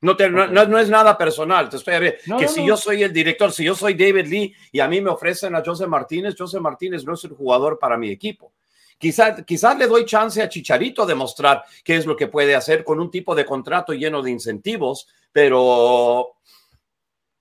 No, 0.00 0.14
no, 0.14 0.78
es 0.78 0.90
nada 0.90 1.16
personal, 1.16 1.70
te 1.70 1.76
estoy 1.76 1.94
a 1.94 1.98
ver. 1.98 2.18
que 2.38 2.46
si 2.46 2.66
yo 2.66 2.76
soy 2.76 3.02
el 3.02 3.12
director, 3.12 3.50
si 3.52 3.64
yo 3.64 3.74
soy 3.74 3.94
David 3.94 4.26
Lee 4.26 4.54
y 4.70 4.80
a 4.80 4.88
mí 4.88 5.00
me 5.00 5.08
ofrecen 5.08 5.54
a 5.54 5.64
José 5.64 5.86
Martínez, 5.86 6.34
José 6.36 6.60
Martínez 6.60 7.06
no 7.06 7.14
es 7.14 7.24
el 7.24 7.30
jugador 7.30 7.78
para 7.78 7.96
mi 7.96 8.10
equipo. 8.10 8.52
Quizás 8.98 9.42
quizás 9.44 9.78
le 9.78 9.86
doy 9.86 10.04
chance 10.04 10.42
a 10.42 10.48
Chicharito 10.48 11.06
de 11.06 11.14
mostrar 11.14 11.64
qué 11.82 11.96
es 11.96 12.04
lo 12.04 12.16
que 12.16 12.26
puede 12.26 12.54
hacer 12.54 12.84
con 12.84 13.00
un 13.00 13.10
tipo 13.10 13.34
de 13.34 13.46
contrato 13.46 13.94
lleno 13.94 14.20
de 14.20 14.30
incentivos, 14.30 15.08
pero, 15.32 16.34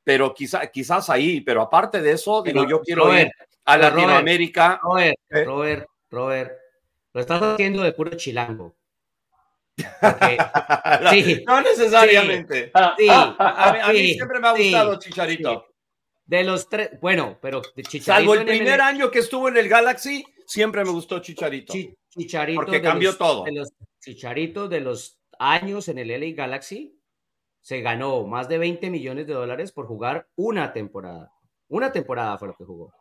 pero 0.03 0.33
quizá, 0.33 0.65
quizás 0.67 1.09
ahí, 1.09 1.41
pero 1.41 1.61
aparte 1.61 2.01
de 2.01 2.13
eso, 2.13 2.41
digo, 2.43 2.65
yo 2.67 2.81
quiero 2.81 3.07
ver 3.07 3.29
a 3.65 3.77
Latinoamérica. 3.77 4.79
Robert, 4.81 5.17
¿Eh? 5.29 5.43
Robert, 5.43 5.87
Robert, 6.09 6.51
lo 7.13 7.21
estás 7.21 7.41
haciendo 7.41 7.83
de 7.83 7.91
puro 7.93 8.15
chilango. 8.15 8.75
sí, 11.11 11.43
no 11.47 11.61
necesariamente. 11.61 12.71
Sí, 12.97 13.07
a, 13.09 13.89
mí, 13.91 14.13
siempre 14.13 14.39
me 14.39 14.47
ha 14.47 14.51
gustado 14.51 14.99
Chicharito. 14.99 15.65
De 16.25 16.43
los 16.43 16.69
tres, 16.69 16.91
bueno, 17.01 17.37
pero 17.41 17.61
Chicharito. 17.61 18.05
Salvo 18.05 18.35
el 18.35 18.45
primer 18.45 18.81
año 18.81 19.11
que 19.11 19.19
estuvo 19.19 19.49
en 19.49 19.57
el 19.57 19.67
Galaxy, 19.67 20.23
siempre 20.45 20.83
me 20.85 20.91
gustó 20.91 21.19
Chicharito. 21.19 21.73
Chicharito. 22.09 22.61
Porque 22.61 22.81
cambió 22.81 23.17
todo. 23.17 23.43
De 23.43 23.51
los, 23.51 23.73
Chicharito 23.99 24.67
de 24.67 24.81
los 24.81 25.19
años 25.39 25.87
en 25.87 25.97
el 25.97 26.09
LA 26.09 26.35
Galaxy 26.35 26.99
se 27.61 27.81
ganó 27.81 28.25
más 28.27 28.49
de 28.49 28.57
20 28.57 28.89
millones 28.89 29.25
de 29.25 29.33
dólares 29.33 29.71
por 29.71 29.87
jugar 29.87 30.27
una 30.35 30.73
temporada. 30.73 31.31
Una 31.69 31.91
temporada 31.91 32.37
fue 32.37 32.49
lo 32.49 32.55
que 32.55 32.65
jugó. 32.65 32.93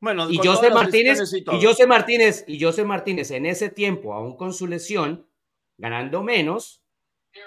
Bueno, 0.00 0.30
y 0.30 0.38
José 0.38 0.70
Martínez, 0.70 1.18
y, 1.32 1.64
José 1.64 1.86
Martínez, 1.86 2.44
y 2.46 2.62
José 2.62 2.84
Martínez 2.84 3.30
en 3.30 3.44
ese 3.44 3.68
tiempo, 3.68 4.14
aún 4.14 4.36
con 4.36 4.54
su 4.54 4.66
lesión, 4.66 5.26
ganando 5.76 6.22
menos, 6.22 6.82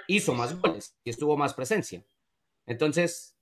hizo 0.07 0.33
más 0.33 0.59
goles 0.59 0.95
y 1.03 1.09
estuvo 1.09 1.35
más 1.35 1.53
presencia. 1.55 2.05
Entonces, 2.67 3.35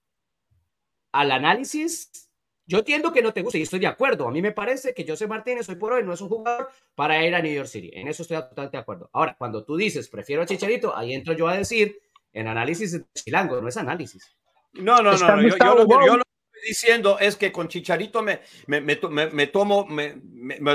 al 1.11 1.31
análisis, 1.31 2.29
yo 2.65 2.79
entiendo 2.79 3.11
que 3.11 3.21
no 3.21 3.33
te 3.33 3.41
gusta 3.41 3.57
y 3.57 3.63
estoy 3.63 3.79
de 3.79 3.87
acuerdo. 3.87 4.27
A 4.27 4.31
mí 4.31 4.41
me 4.41 4.53
parece 4.53 4.93
que 4.93 5.05
José 5.05 5.27
Martínez 5.27 5.67
hoy 5.67 5.75
por 5.75 5.91
hoy 5.91 6.03
no 6.03 6.13
es 6.13 6.21
un 6.21 6.29
jugador 6.29 6.69
para 6.95 7.25
ir 7.25 7.35
a 7.35 7.41
New 7.41 7.53
York 7.53 7.67
City. 7.67 7.91
En 7.93 8.07
eso 8.07 8.23
estoy 8.23 8.37
totalmente 8.37 8.77
de 8.77 8.81
acuerdo. 8.81 9.09
Ahora, 9.11 9.35
cuando 9.37 9.65
tú 9.65 9.75
dices 9.75 10.07
prefiero 10.07 10.41
a 10.41 10.45
Chicharito, 10.45 10.95
ahí 10.95 11.13
entro 11.13 11.33
yo 11.33 11.49
a 11.49 11.57
decir 11.57 11.99
en 12.31 12.47
análisis 12.47 12.93
de 12.93 13.05
chilango, 13.13 13.59
no 13.59 13.67
es 13.67 13.75
análisis. 13.75 14.37
No, 14.73 15.01
no, 15.01 15.11
no, 15.11 15.41
yo, 15.41 15.57
yo, 16.05 16.21
diciendo 16.67 17.17
es 17.19 17.35
que 17.35 17.51
con 17.51 17.67
Chicharito 17.67 18.21
me, 18.21 18.41
me, 18.67 18.81
me, 18.81 19.27
me 19.27 19.47
tomo, 19.47 19.85
me, 19.85 20.15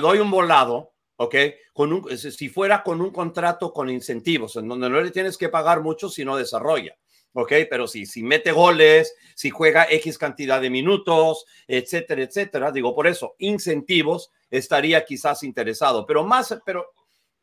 doy 0.01 0.19
un 0.19 0.31
volado, 0.31 0.93
¿ok? 1.17 1.35
Con 1.73 1.93
un, 1.93 2.19
si 2.19 2.49
fuera 2.49 2.83
con 2.83 3.01
un 3.01 3.11
contrato 3.11 3.73
con 3.73 3.91
incentivos, 3.91 4.57
en 4.57 4.69
donde 4.69 4.91
no 4.91 5.01
le 5.01 5.11
tienes 5.11 5.37
que 5.37 5.49
pagar 5.49 5.81
mucho 5.81 6.09
si 6.09 6.25
no 6.25 6.37
desarrolla. 6.37 6.97
¿ok? 7.37 7.53
Pero 7.69 7.87
si, 7.87 8.07
si 8.07 8.23
mete 8.23 8.51
goles, 8.51 9.15
si 9.35 9.51
juega 9.51 9.87
X 9.91 10.17
cantidad 10.17 10.61
de 10.61 10.71
minutos, 10.71 11.45
etcétera, 11.69 12.23
etcétera, 12.23 12.73
digo, 12.73 12.95
por 12.95 13.07
eso, 13.07 13.35
incentivos, 13.39 14.31
estaría 14.51 15.05
quizás 15.05 15.43
interesado, 15.43 16.07
pero 16.07 16.25
más, 16.25 16.59
pero 16.65 16.93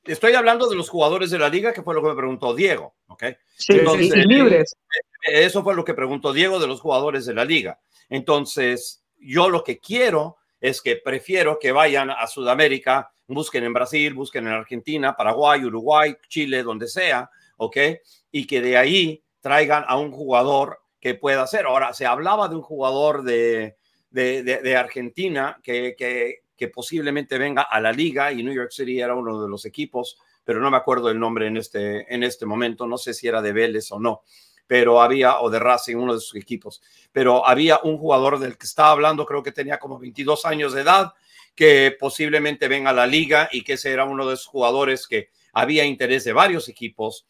estoy 0.04 0.34
hablando 0.34 0.68
de 0.68 0.76
los 0.76 0.90
jugadores 0.90 1.30
de 1.30 1.40
la 1.40 1.50
liga, 1.50 1.74
que 1.74 1.84
fue 1.84 1.94
lo 1.94 2.02
que 2.02 2.10
me 2.10 2.16
preguntó 2.16 2.56
Diego, 2.56 2.96
¿ok? 3.08 3.24
Sí, 3.56 3.74
libres. 4.26 4.76
Eso 5.24 5.64
fue 5.64 5.76
lo 5.76 5.86
que 5.86 5.94
preguntó 5.94 6.34
Diego 6.34 6.60
de 6.60 6.68
los 6.68 6.82
jugadores 6.82 7.26
de 7.26 7.34
la 7.34 7.46
liga. 7.46 7.80
Entonces, 8.10 9.04
yo 9.18 9.50
lo 9.50 9.64
que 9.64 9.80
quiero 9.80 10.38
es 10.60 10.82
que 10.82 10.98
prefiero 10.98 11.60
que 11.60 11.72
vayan 11.72 12.10
a 12.10 12.28
Sudamérica, 12.28 13.14
busquen 13.28 13.64
en 13.64 13.74
Brasil, 13.74 14.14
busquen 14.14 14.48
en 14.48 14.54
Argentina, 14.54 15.16
Paraguay, 15.16 15.64
Uruguay, 15.66 16.16
Chile, 16.28 16.64
donde 16.64 16.88
sea, 16.88 17.30
¿ok? 17.58 17.78
Y 18.32 18.48
que 18.48 18.62
de 18.62 18.78
ahí 18.78 19.24
traigan 19.40 19.84
a 19.88 19.98
un 19.98 20.12
jugador 20.12 20.82
que 21.00 21.16
pueda 21.16 21.44
hacer. 21.44 21.66
Ahora, 21.66 21.94
se 21.94 22.06
hablaba 22.06 22.48
de 22.48 22.56
un 22.56 22.62
jugador 22.62 23.24
de, 23.24 23.76
de, 24.10 24.76
Argentina 24.76 25.60
que, 25.62 25.96
que, 25.98 26.44
que, 26.56 26.68
posiblemente 26.70 27.38
venga 27.38 27.64
a 27.64 27.82
la 27.82 27.92
liga 27.92 28.32
y 28.32 28.42
New 28.42 28.54
York 28.54 28.72
City 28.72 29.02
era 29.02 29.16
uno 29.16 29.42
de 29.42 29.50
los 29.50 29.66
equipos, 29.66 30.18
pero 30.46 30.62
no 30.62 30.72
me 30.72 30.78
acuerdo 30.78 31.10
el 31.10 31.20
nombre 31.20 31.48
en 31.48 31.58
este, 31.58 32.14
en 32.14 32.24
este 32.24 32.46
momento, 32.46 32.88
no 32.88 32.98
sé 32.98 33.14
si 33.14 33.28
era 33.28 33.42
de 33.42 33.52
Vélez 33.52 33.92
o 33.92 34.00
no 34.00 34.22
pero 34.68 35.02
había, 35.02 35.40
o 35.40 35.50
de 35.50 35.60
Racing, 35.60 35.96
uno 35.96 36.16
de 36.16 36.20
sus 36.20 36.36
equipos, 36.36 36.82
pero 37.12 37.46
había 37.48 37.80
un 37.84 37.98
jugador 37.98 38.40
del 38.40 38.58
que 38.58 38.66
estaba 38.66 38.92
hablando, 38.92 39.26
creo 39.26 39.44
que 39.44 39.52
tenía 39.52 39.80
como 39.80 40.00
22 40.00 40.46
años 40.46 40.74
de 40.74 40.82
edad, 40.82 41.14
que 41.56 41.96
posiblemente 42.00 42.68
venga 42.68 42.90
a 42.90 42.94
la 42.94 43.06
liga 43.06 43.50
y 43.52 43.64
que 43.64 43.74
ese 43.74 43.92
era 43.92 44.06
uno 44.06 44.28
de 44.28 44.36
esos 44.36 44.48
jugadores 44.48 45.08
que 45.08 45.30
había 45.54 45.86
interés 45.86 46.24
de 46.24 46.34
varios 46.34 46.68
equipos. 46.68 47.28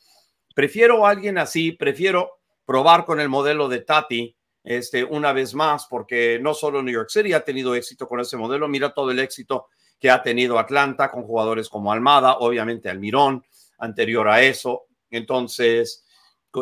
Prefiero 0.55 1.05
alguien 1.05 1.37
así, 1.37 1.71
prefiero 1.73 2.39
probar 2.65 3.05
con 3.05 3.19
el 3.19 3.27
modelo 3.27 3.67
de 3.67 3.79
Tati 3.79 4.35
este, 4.63 5.03
una 5.03 5.33
vez 5.33 5.53
más, 5.53 5.87
porque 5.89 6.39
no 6.41 6.53
solo 6.53 6.81
New 6.81 6.93
York 6.93 7.09
City 7.09 7.33
ha 7.33 7.43
tenido 7.43 7.75
éxito 7.75 8.07
con 8.07 8.21
ese 8.21 8.37
modelo, 8.37 8.67
mira 8.69 8.93
todo 8.93 9.11
el 9.11 9.19
éxito 9.19 9.67
que 9.99 10.09
ha 10.09 10.21
tenido 10.21 10.57
Atlanta 10.57 11.11
con 11.11 11.23
jugadores 11.23 11.69
como 11.69 11.91
Almada, 11.91 12.37
obviamente 12.39 12.89
Almirón, 12.89 13.43
anterior 13.77 14.27
a 14.29 14.41
eso. 14.41 14.85
Entonces, 15.09 16.02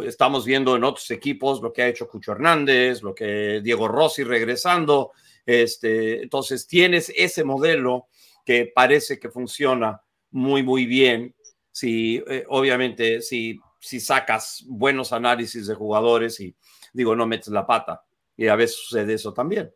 estamos 0.06 0.46
viendo 0.46 0.76
en 0.76 0.84
otros 0.84 1.10
equipos 1.12 1.62
lo 1.62 1.74
que 1.74 1.82
ha 1.82 1.88
hecho 1.88 2.08
Cucho 2.08 2.32
Hernández, 2.32 3.02
lo 3.04 3.14
que 3.14 3.62
Diego 3.64 3.88
Rossi 3.88 4.24
regresando. 4.24 5.12
Este, 5.46 6.22
entonces, 6.24 6.68
tienes 6.68 7.12
ese 7.16 7.44
modelo 7.44 8.08
que 8.46 8.72
parece 8.74 9.20
que 9.20 9.30
funciona 9.30 10.02
muy, 10.32 10.64
muy 10.64 10.86
bien. 10.86 11.36
Si, 11.72 12.24
eh, 12.28 12.46
obviamente, 12.50 13.22
si, 13.22 13.60
si 13.80 14.00
sacas 14.00 14.64
buenos 14.68 15.12
análisis 15.12 15.68
de 15.68 15.76
jugadores 15.76 16.40
y 16.40 16.56
digo, 16.94 17.16
no 17.16 17.28
metes 17.28 17.50
la 17.50 17.66
pata. 17.66 18.04
Y 18.38 18.48
a 18.48 18.56
veces 18.56 18.78
sucede 18.78 19.14
eso 19.14 19.34
también. 19.34 19.72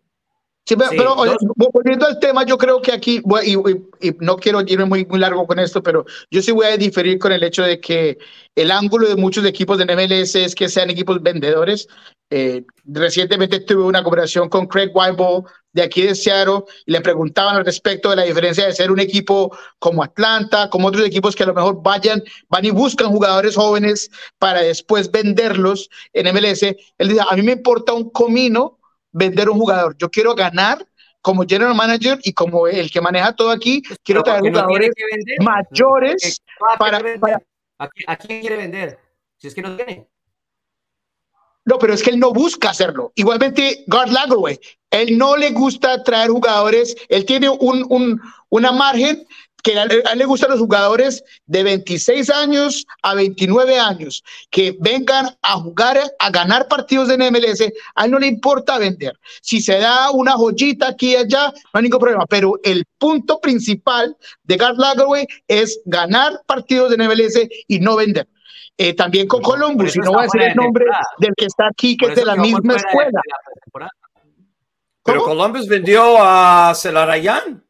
Sí, 0.68 0.76
pero, 0.76 1.16
volviendo 1.56 2.08
al 2.08 2.20
tema, 2.20 2.44
yo 2.44 2.58
creo 2.58 2.82
que 2.82 2.92
aquí, 2.92 3.22
y, 3.44 4.16
no 4.20 4.36
quiero 4.38 4.62
irme 4.66 4.86
muy, 4.86 5.06
muy 5.06 5.20
largo 5.20 5.46
con 5.46 5.60
esto, 5.60 5.84
pero 5.84 6.06
yo 6.32 6.42
sí 6.42 6.52
voy 6.52 6.66
a 6.66 6.78
diferir 6.78 7.20
con 7.20 7.32
el 7.32 7.44
hecho 7.44 7.62
de 7.62 7.80
que 7.80 8.18
el 8.56 8.72
ángulo 8.72 9.08
de 9.08 9.16
muchos 9.16 9.46
equipos 9.46 9.78
de 9.78 9.86
MLS 9.86 10.34
es 10.36 10.56
que 10.56 10.68
sean 10.68 10.90
equipos 10.90 11.22
vendedores. 11.22 11.88
Eh, 12.32 12.64
recientemente 12.86 13.60
tuve 13.60 13.84
una 13.84 14.02
conversación 14.02 14.50
con 14.50 14.66
Craig 14.66 14.90
Weibel 14.96 15.44
de 15.74 15.84
aquí 15.84 16.02
de 16.02 16.16
Seattle 16.16 16.64
y 16.88 16.94
le 16.94 17.02
preguntaban 17.02 17.58
al 17.58 17.66
respecto 17.66 18.10
de 18.10 18.16
la 18.16 18.24
diferencia 18.24 18.66
de 18.66 18.74
ser 18.74 18.92
un 18.92 19.00
equipo 19.00 19.56
como 19.78 20.04
Atlanta, 20.04 20.68
como 20.72 20.88
otros 20.88 21.06
equipos 21.06 21.36
que 21.36 21.44
a 21.44 21.48
lo 21.48 21.54
mejor 21.54 21.84
vayan, 21.84 22.24
van 22.50 22.66
y 22.66 22.72
buscan 22.72 23.12
jugadores 23.12 23.56
jóvenes 23.56 24.10
para 24.40 24.62
después 24.62 25.12
venderlos 25.12 25.92
en 26.14 26.34
MLS. 26.34 26.64
Él 26.64 27.10
dice, 27.10 27.22
a 27.30 27.36
mí 27.36 27.44
me 27.44 27.52
importa 27.52 27.94
un 27.94 28.10
comino 28.10 28.75
vender 29.16 29.50
un 29.50 29.58
jugador. 29.58 29.96
Yo 29.98 30.10
quiero 30.10 30.36
ganar 30.36 30.86
como 31.22 31.44
general 31.48 31.74
manager 31.74 32.20
y 32.24 32.34
como 32.34 32.68
el 32.68 32.92
que 32.92 33.02
maneja 33.02 33.34
todo 33.34 33.50
aquí, 33.50 33.82
quiero 34.04 34.22
traer 34.22 34.42
jugadores 34.42 34.92
mayores 35.40 36.42
para, 36.78 37.02
¿A 37.80 38.16
quién 38.18 38.42
quiere 38.42 38.58
vender? 38.58 39.00
Si 39.38 39.48
es 39.48 39.56
que 39.56 39.62
no 39.62 39.76
tiene. 39.76 40.08
No, 41.64 41.80
pero 41.80 41.94
es 41.94 42.04
que 42.04 42.12
él 42.12 42.20
no 42.20 42.32
busca 42.32 42.70
hacerlo. 42.70 43.12
Igualmente, 43.16 43.86
Gard 43.88 44.12
Lagerwey, 44.12 44.60
él 44.92 45.18
no 45.18 45.36
le 45.36 45.50
gusta 45.50 46.04
traer 46.04 46.30
jugadores, 46.30 46.96
él 47.10 47.26
tiene 47.26 47.50
un, 47.50 47.86
un, 47.90 48.22
una 48.50 48.72
margen 48.72 49.26
que 49.66 49.80
a 49.80 49.84
él 49.84 50.20
le 50.20 50.26
gustan 50.26 50.52
los 50.52 50.60
jugadores 50.60 51.24
de 51.48 51.64
26 51.64 52.30
años 52.30 52.86
a 53.02 53.16
29 53.16 53.80
años, 53.80 54.24
que 54.52 54.78
vengan 54.80 55.36
a 55.42 55.54
jugar, 55.54 55.98
a 56.20 56.30
ganar 56.30 56.68
partidos 56.68 57.10
en 57.10 57.22
MLS, 57.34 57.74
a 57.96 58.06
él 58.06 58.12
no 58.12 58.20
le 58.20 58.28
importa 58.28 58.78
vender. 58.78 59.20
Si 59.42 59.60
se 59.62 59.80
da 59.80 60.12
una 60.12 60.34
joyita 60.34 60.90
aquí 60.90 61.14
y 61.14 61.16
allá, 61.16 61.52
no 61.74 61.80
hay 61.80 61.82
ningún 61.82 62.00
problema, 62.00 62.28
pero 62.28 62.60
el 62.64 62.86
punto 63.00 63.40
principal 63.42 64.16
de 64.44 64.58
Lagerwey 64.58 65.26
es 65.48 65.82
ganar 65.86 66.42
partidos 66.46 66.94
en 66.94 67.02
MLS 67.02 67.40
y 67.68 67.80
no 67.80 67.96
vender. 67.96 68.28
Eh, 68.78 68.94
también 68.94 69.28
con 69.28 69.42
Columbus, 69.42 69.96
y 69.96 70.00
no 70.00 70.12
voy 70.12 70.20
a 70.20 70.24
decir 70.26 70.44
el 70.44 70.56
nombre 70.56 70.86
del 71.18 71.34
que 71.36 71.46
está 71.46 71.70
aquí, 71.72 71.98
que 71.98 72.06
es 72.08 72.16
de 72.16 72.26
la 72.26 72.36
misma 72.36 72.76
escuela. 72.76 73.20
Pero 75.04 75.24
Columbus 75.24 75.68
vendió 75.68 76.18
a 76.20 76.72
Celarayán. 76.76 77.65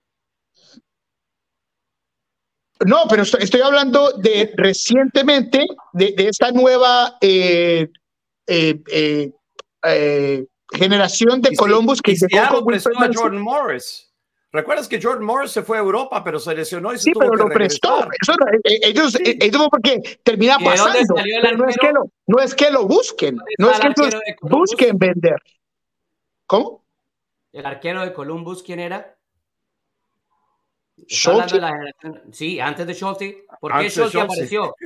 No, 2.85 3.03
pero 3.09 3.23
estoy, 3.23 3.61
hablando 3.61 4.11
de 4.17 4.53
recientemente, 4.57 5.65
de, 5.93 6.13
esta 6.17 6.51
nueva 6.51 7.17
eh, 7.21 7.87
eh, 8.47 10.45
generación 10.71 11.41
de 11.41 11.55
Columbus 11.55 12.01
que 12.01 12.15
se 12.15 12.27
a 12.37 12.49
Jordan 12.49 13.41
Morris. 13.41 14.11
¿Recuerdas 14.51 14.87
que 14.87 15.01
Jordan 15.01 15.25
Morris 15.25 15.51
se 15.51 15.63
fue 15.63 15.77
a 15.77 15.81
Europa, 15.81 16.23
pero 16.23 16.39
se 16.39 16.55
lesionó 16.55 16.93
y 16.93 16.97
se 16.97 17.03
sí, 17.03 17.11
pero 17.17 17.35
lo 17.35 17.47
prestó. 17.49 18.07
ellos, 18.63 19.17
ellos 19.21 19.67
porque 19.69 20.19
termina 20.23 20.57
pasando. 20.57 21.15
no, 21.57 21.67
es 21.67 21.77
que 21.77 21.91
lo, 21.91 22.09
no 22.27 22.39
es 22.39 22.55
que 22.55 22.71
lo 22.71 22.87
busquen, 22.87 23.37
no 23.57 23.69
es 23.69 23.79
que 23.79 23.87
ellos 23.87 24.15
busquen 24.41 24.97
vender. 24.97 25.35
¿Cómo? 26.47 26.85
¿El 27.51 27.65
arquero 27.65 28.01
de 28.01 28.13
Columbus 28.13 28.63
quién 28.63 28.79
era? 28.79 29.14
Schulte. 31.07 31.59
Sí, 32.31 32.59
antes 32.59 32.87
de 32.87 32.93
Schulte. 32.93 33.45
¿Por 33.59 33.77
qué 33.79 33.89
Schulte 33.89 34.21
apareció? 34.21 34.75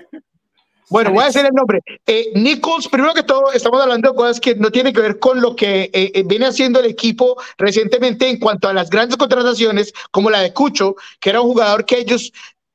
Bueno, 0.92 1.12
voy 1.12 1.22
a 1.22 1.28
decir 1.28 1.46
el 1.46 1.54
nombre. 1.54 1.82
Eh, 2.08 2.32
Nichols, 2.34 2.88
primero 2.88 3.14
que 3.14 3.22
todo, 3.22 3.52
estamos 3.52 3.80
hablando 3.80 4.10
de 4.10 4.16
cosas 4.16 4.40
que 4.40 4.56
no 4.56 4.72
tienen 4.72 4.92
que 4.92 5.02
ver 5.02 5.20
con 5.20 5.40
lo 5.40 5.56
que 5.56 5.84
eh, 5.84 6.12
eh, 6.16 6.24
viene 6.26 6.48
haciendo 6.48 6.80
el 6.80 6.88
equipo 6.88 7.40
recientemente 7.60 8.28
en 8.28 8.40
cuanto 8.40 8.68
a 8.68 8.74
las 8.74 8.90
grandes 8.90 9.16
contrataciones, 9.16 9.94
como 10.10 10.32
la 10.32 10.40
de 10.40 10.52
Cucho, 10.52 10.96
que 11.20 11.30
era 11.30 11.42
un 11.42 11.50
jugador 11.50 11.86
que 11.86 12.00
ellos 12.00 12.32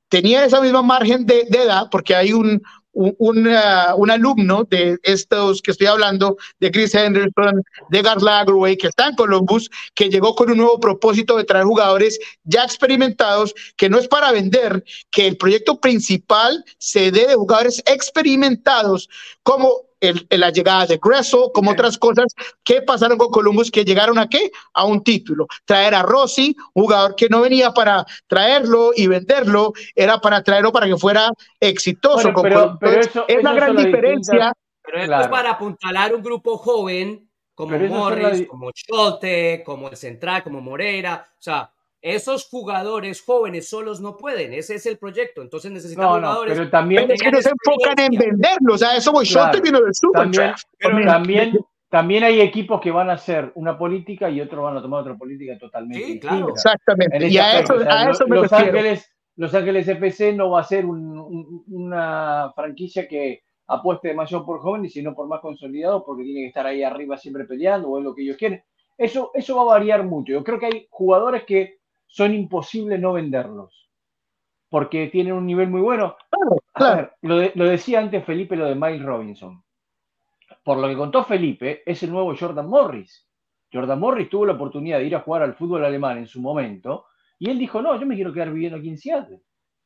tenían 0.08 0.44
esa 0.44 0.60
misma 0.60 0.82
margen 0.82 1.26
de 1.26 1.40
edad, 1.50 1.88
porque 1.90 2.14
hay 2.14 2.32
un, 2.32 2.62
un, 2.94 3.14
un, 3.18 4.10
alumno 4.10 4.64
de 4.64 4.98
estos 5.02 5.60
que 5.60 5.72
estoy 5.72 5.86
hablando, 5.86 6.36
de 6.60 6.70
Chris 6.70 6.94
Henderson, 6.94 7.62
de 7.90 8.02
Gar 8.02 8.22
Lagerwey, 8.22 8.76
que 8.76 8.88
está 8.88 9.08
en 9.08 9.16
Columbus, 9.16 9.70
que 9.94 10.08
llegó 10.08 10.34
con 10.34 10.50
un 10.50 10.58
nuevo 10.58 10.78
propósito 10.80 11.36
de 11.36 11.44
traer 11.44 11.64
jugadores 11.64 12.18
ya 12.44 12.64
experimentados, 12.64 13.54
que 13.76 13.88
no 13.88 13.98
es 13.98 14.08
para 14.08 14.32
vender, 14.32 14.84
que 15.10 15.26
el 15.26 15.36
proyecto 15.36 15.80
principal 15.80 16.64
se 16.78 17.10
dé 17.10 17.26
de 17.26 17.34
jugadores 17.34 17.82
experimentados 17.86 19.08
como 19.42 19.82
la 20.30 20.50
llegada 20.50 20.86
de 20.86 21.00
Gressel, 21.02 21.50
como 21.52 21.70
otras 21.70 21.98
cosas 21.98 22.26
que 22.62 22.82
pasaron 22.82 23.18
con 23.18 23.30
Columbus, 23.30 23.70
que 23.70 23.84
llegaron 23.84 24.18
a 24.18 24.28
qué? 24.28 24.50
A 24.72 24.84
un 24.84 25.02
título. 25.02 25.46
Traer 25.64 25.94
a 25.94 26.02
Rossi, 26.02 26.54
jugador 26.72 27.14
que 27.14 27.28
no 27.28 27.40
venía 27.40 27.72
para 27.72 28.04
traerlo 28.26 28.90
y 28.94 29.06
venderlo, 29.06 29.72
era 29.94 30.20
para 30.20 30.42
traerlo 30.42 30.72
para 30.72 30.86
que 30.86 30.96
fuera 30.96 31.30
exitoso. 31.60 32.32
pero, 32.42 32.78
es 33.28 33.42
la 33.42 33.52
gran 33.52 33.76
diferencia. 33.76 34.52
Pero 34.82 35.00
esto 35.00 35.20
es 35.20 35.28
para 35.28 35.52
apuntalar 35.52 36.14
un 36.14 36.22
grupo 36.22 36.58
joven 36.58 37.28
como 37.54 37.78
Morris, 37.78 38.46
como 38.48 38.70
Scholte, 38.74 39.62
como 39.64 39.88
el 39.88 39.96
Central, 39.96 40.42
como 40.42 40.60
Moreira. 40.60 41.26
O 41.32 41.42
sea, 41.42 41.72
esos 42.04 42.46
jugadores 42.50 43.22
jóvenes 43.22 43.66
solos 43.66 43.98
no 43.98 44.18
pueden, 44.18 44.52
ese 44.52 44.74
es 44.74 44.84
el 44.84 44.98
proyecto, 44.98 45.40
entonces 45.40 45.72
necesitan 45.72 46.06
jugadores. 46.06 46.54
pero 46.54 46.68
también 46.68 47.10
es 47.10 47.20
que 47.20 47.30
no 47.30 47.40
se 47.40 47.48
enfocan 47.48 47.98
en 47.98 48.18
venderlos, 48.18 48.74
o 48.74 48.78
sea, 48.78 48.94
eso 48.94 49.10
voy 49.10 49.26
claro, 49.26 49.58
vino 49.62 49.80
del 49.80 49.94
Super 49.94 50.22
también, 50.22 50.54
también, 51.06 51.58
también, 51.88 52.24
hay 52.24 52.42
equipos 52.42 52.78
que 52.82 52.90
van 52.90 53.08
a 53.08 53.14
hacer 53.14 53.50
una 53.54 53.78
política 53.78 54.28
y 54.28 54.38
otros 54.42 54.62
van 54.62 54.76
a 54.76 54.82
tomar 54.82 55.00
otra 55.00 55.16
política 55.16 55.56
totalmente 55.58 56.04
sí, 56.04 56.20
claro. 56.20 56.50
Exactamente. 56.50 57.26
Y 57.26 57.38
a 57.38 57.60
eso, 57.60 57.74
a 57.88 58.10
eso 58.10 58.26
me 58.26 58.36
Los 58.36 58.52
Ángeles, 58.52 59.10
Los 59.36 59.54
Ángeles 59.54 59.88
FC 59.88 60.34
no 60.34 60.50
va 60.50 60.60
a 60.60 60.64
ser 60.64 60.84
un, 60.84 61.64
una 61.68 62.52
franquicia 62.54 63.08
que 63.08 63.44
apueste 63.66 64.08
demasiado 64.08 64.44
por 64.44 64.60
jóvenes, 64.60 64.92
sino 64.92 65.14
por 65.14 65.26
más 65.26 65.40
consolidados, 65.40 66.02
porque 66.04 66.24
tiene 66.24 66.40
que 66.40 66.48
estar 66.48 66.66
ahí 66.66 66.82
arriba 66.82 67.16
siempre 67.16 67.44
peleando, 67.44 67.88
o 67.88 67.98
es 67.98 68.04
lo 68.04 68.14
que 68.14 68.24
ellos 68.24 68.36
quieren. 68.36 68.62
Eso, 68.98 69.30
eso 69.32 69.56
va 69.56 69.62
a 69.62 69.78
variar 69.78 70.04
mucho. 70.04 70.32
Yo 70.32 70.44
creo 70.44 70.58
que 70.58 70.66
hay 70.66 70.86
jugadores 70.90 71.44
que 71.44 71.78
son 72.14 72.32
imposibles 72.32 73.00
no 73.00 73.12
venderlos, 73.14 73.90
porque 74.68 75.08
tienen 75.08 75.32
un 75.32 75.44
nivel 75.44 75.68
muy 75.68 75.80
bueno. 75.80 76.16
Claro, 76.72 77.10
lo, 77.22 77.38
decía 77.64 77.98
antes 77.98 78.24
Felipe, 78.24 78.54
lo 78.54 78.66
de 78.66 78.76
Miles 78.76 79.02
Robinson. 79.02 79.64
Por 80.62 80.78
lo 80.78 80.86
que 80.86 80.96
contó 80.96 81.24
Felipe, 81.24 81.82
es 81.84 82.04
el 82.04 82.12
nuevo 82.12 82.32
Jordan 82.38 82.68
Morris. 82.68 83.28
Jordan 83.72 83.98
Morris 83.98 84.30
tuvo 84.30 84.46
la 84.46 84.52
oportunidad 84.52 84.98
de 84.98 85.06
ir 85.06 85.16
a 85.16 85.22
jugar 85.22 85.42
al 85.42 85.56
fútbol 85.56 85.84
alemán 85.84 86.18
en 86.18 86.28
su 86.28 86.40
momento, 86.40 87.06
y 87.40 87.50
él 87.50 87.58
dijo, 87.58 87.82
no, 87.82 87.98
yo 87.98 88.06
me 88.06 88.14
quiero 88.14 88.32
quedar 88.32 88.52
viviendo 88.52 88.78
aquí 88.78 88.90
en 88.90 88.98
Seattle. 88.98 89.40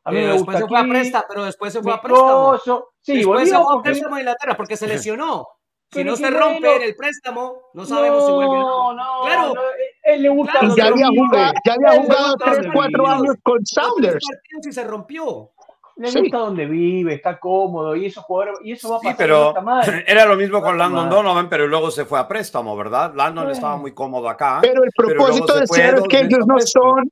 A 0.04 0.10
mí 0.10 0.18
me 0.18 0.26
después 0.26 0.58
se 0.58 0.66
fue 0.66 0.78
a 0.78 0.84
préstamo, 0.84 1.24
pero 1.30 1.44
después 1.46 1.72
se 1.72 1.82
fue 1.82 1.92
a 1.94 2.02
préstamo. 2.02 2.58
Sí, 3.00 3.16
después 3.16 3.48
se 3.48 3.56
fue 3.56 3.78
a 3.78 3.82
préstamo 3.82 4.16
a 4.16 4.18
Inglaterra 4.18 4.54
porque 4.54 4.76
se 4.76 4.86
lesionó. 4.86 5.48
Si 5.90 6.04
no 6.04 6.14
se 6.14 6.30
rompe 6.30 6.76
en 6.76 6.82
el 6.82 6.94
préstamo, 6.94 7.70
no 7.72 7.86
sabemos 7.86 8.26
si 8.26 8.32
vuelve. 8.32 8.58
No, 8.58 8.92
no, 8.92 9.22
claro. 9.24 9.54
No, 9.54 9.62
él 10.08 10.22
le 10.22 10.28
gusta. 10.28 10.60
ya, 10.76 10.86
había 10.86 11.08
jugado, 11.08 11.52
ya 11.64 11.72
había 11.74 12.02
jugado 12.02 12.36
3, 12.36 12.66
4 12.72 13.06
años 13.06 13.34
con 13.42 13.64
Sounders. 13.64 14.24
Y 14.66 14.72
se 14.72 14.84
rompió. 14.84 15.50
Le 15.96 16.12
gusta 16.12 16.38
donde 16.38 16.64
vive, 16.64 17.14
está 17.14 17.40
cómodo 17.40 17.96
y 17.96 18.06
eso, 18.06 18.24
y 18.62 18.70
eso 18.70 18.88
va 18.88 18.96
a 18.96 19.00
pasar. 19.00 19.12
Sí, 19.12 19.16
pero 19.18 19.52
era 20.06 20.26
lo 20.26 20.36
mismo 20.36 20.62
con 20.62 20.78
Landon 20.78 21.10
Donovan, 21.10 21.48
pero 21.48 21.66
luego 21.66 21.90
se 21.90 22.04
fue 22.04 22.20
a 22.20 22.28
préstamo, 22.28 22.76
¿verdad? 22.76 23.12
Landon 23.16 23.50
estaba 23.50 23.76
muy 23.76 23.92
cómodo 23.92 24.28
acá. 24.28 24.60
Pero 24.62 24.84
el 24.84 24.90
propósito 24.96 25.58
de 25.58 25.66
ser 25.66 25.96
es 25.96 26.04
que 26.08 26.20
ellos 26.20 26.46
no 26.46 26.60
son 26.60 27.10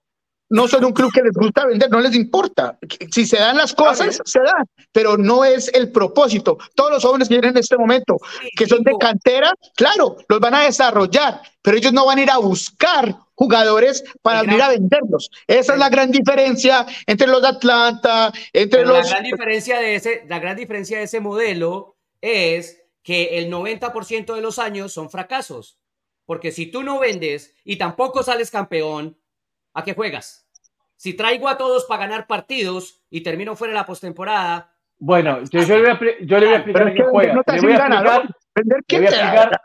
no 0.49 0.69
son 0.69 0.85
un 0.85 0.93
club 0.93 1.13
que 1.13 1.23
les 1.23 1.33
gusta 1.33 1.67
vender, 1.67 1.91
no 1.91 2.01
les 2.01 2.15
importa. 2.15 2.79
Si 3.11 3.27
se 3.27 3.39
dan 3.39 3.57
las 3.57 3.75
cosas, 3.75 4.21
se 4.25 4.41
dan, 4.41 4.67
pero 4.93 5.17
no 5.17 5.45
es 5.45 5.73
el 5.75 5.91
propósito. 5.91 6.59
Todos 6.75 6.93
los 6.93 7.05
jóvenes 7.05 7.29
que 7.29 7.35
vienen 7.35 7.51
en 7.51 7.59
este 7.59 7.77
momento, 7.77 8.19
que 8.57 8.67
son 8.67 8.83
de 8.83 8.93
cantera, 8.99 9.53
claro, 9.75 10.17
los 10.29 10.41
van 10.41 10.55
a 10.55 10.65
desarrollar, 10.65 11.41
pero 11.63 11.77
ellos 11.77 11.93
no 11.93 12.07
van 12.07 12.19
a 12.19 12.23
ir 12.23 12.31
a 12.31 12.39
buscar 12.39 13.17
jugadores 13.35 14.05
para 14.23 14.43
ir 14.45 14.63
a 14.63 14.69
venderlos. 14.69 15.31
Esa 15.47 15.75
es 15.75 15.79
la 15.79 15.89
gran 15.89 16.11
diferencia 16.11 16.87
entre 17.07 17.27
los 17.27 17.43
de 17.43 17.49
Atlanta, 17.49 18.33
entre 18.53 18.85
los... 18.85 19.05
La 19.05 19.11
gran 19.11 19.25
diferencia 19.25 19.79
de 19.79 19.95
ese, 19.97 20.25
la 20.29 20.39
gran 20.39 20.57
diferencia 20.57 20.99
de 20.99 21.05
ese 21.05 21.21
modelo 21.21 21.97
es 22.21 22.83
que 23.03 23.39
el 23.39 23.53
90% 23.53 24.35
de 24.35 24.41
los 24.41 24.59
años 24.59 24.93
son 24.93 25.11
fracasos. 25.11 25.79
Porque 26.25 26.51
si 26.51 26.67
tú 26.67 26.83
no 26.83 26.99
vendes 26.99 27.55
y 27.65 27.77
tampoco 27.77 28.23
sales 28.25 28.51
campeón, 28.51 29.17
¿A 29.77 29.85
qué 29.85 29.95
juegas? 29.95 30.49
Si 30.97 31.13
traigo 31.15 31.49
a 31.49 31.59
todos 31.59 31.85
para 31.85 32.07
ganar 32.07 32.27
partidos 32.27 33.03
y 33.11 33.21
termino 33.23 33.55
fuera 33.57 33.73
de 33.73 33.79
la 33.81 33.85
postemporada, 33.87 34.73
Bueno, 34.99 35.41
yo, 35.51 35.61
yo, 35.61 35.77
le 35.77 35.83
voy 35.83 35.91
a, 35.91 35.99
expli- 35.99 36.17
yo 36.27 36.39
le 36.41 36.47
voy 36.47 36.55
a 36.55 36.57
explicar 36.57 36.83
a 36.87 36.91
qué 36.91 36.97
que 36.97 37.03
juega. 37.05 37.35
no 37.35 37.43
Le 37.47 37.61
voy 37.61 37.73
a 37.73 37.77
explicar, 37.77 38.29
Vender 38.55 38.79
le 38.89 38.99
voy 38.99 39.07
a 39.07 39.11
te 39.11 39.17
da. 39.17 39.43
explicar, 39.45 39.61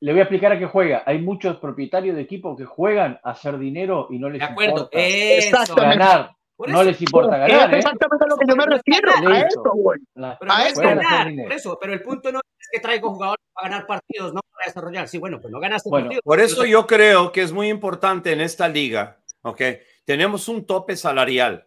le 0.00 0.12
voy 0.12 0.18
a 0.20 0.22
explicar 0.24 0.52
a 0.52 0.58
qué 0.58 0.66
juega. 0.66 1.02
Hay 1.06 1.18
muchos 1.22 1.56
propietarios 1.56 2.14
de 2.16 2.20
equipos 2.22 2.58
que 2.58 2.66
juegan 2.66 3.18
a 3.24 3.30
hacer 3.30 3.58
dinero 3.58 4.08
y 4.10 4.18
no 4.18 4.28
les 4.28 4.40
De 4.40 4.44
acuerdo. 4.44 4.90
importa 4.92 4.98
Eso. 4.98 5.74
Ganar. 5.74 6.36
Por 6.56 6.68
No 6.70 6.84
les 6.84 7.00
importa 7.00 7.46
Es 7.46 7.52
ganar, 7.52 7.74
¿eh? 7.74 7.78
exactamente 7.78 8.24
a 8.24 8.28
lo 8.28 8.36
que 8.36 8.46
yo 8.46 8.56
me 8.56 8.66
refiero. 8.66 9.10
A 9.28 9.38
eso, 9.40 9.62
güey. 9.74 9.98
Pero 10.14 10.52
A 10.52 10.58
no 10.58 10.64
es 10.64 10.72
eso. 10.72 10.80
ganar, 10.82 11.28
por 11.64 11.78
pero 11.80 11.92
el 11.92 12.02
punto 12.02 12.32
no 12.32 12.38
es 12.38 12.68
que 12.70 12.80
traigo 12.80 13.12
jugadores 13.12 13.44
para 13.52 13.68
ganar 13.68 13.86
partidos, 13.86 14.32
no 14.34 14.40
para 14.52 14.66
desarrollar. 14.66 15.08
Sí, 15.08 15.18
bueno, 15.18 15.40
pues 15.40 15.50
no 15.52 15.60
ganaste 15.60 15.88
Bueno, 15.88 16.06
partidos. 16.06 16.22
Por 16.24 16.40
eso 16.40 16.64
yo 16.64 16.86
creo 16.86 17.32
que 17.32 17.42
es 17.42 17.52
muy 17.52 17.68
importante 17.68 18.32
en 18.32 18.40
esta 18.40 18.68
liga, 18.68 19.18
¿ok? 19.42 19.60
Tenemos 20.04 20.48
un 20.48 20.66
tope 20.66 20.96
salarial, 20.96 21.66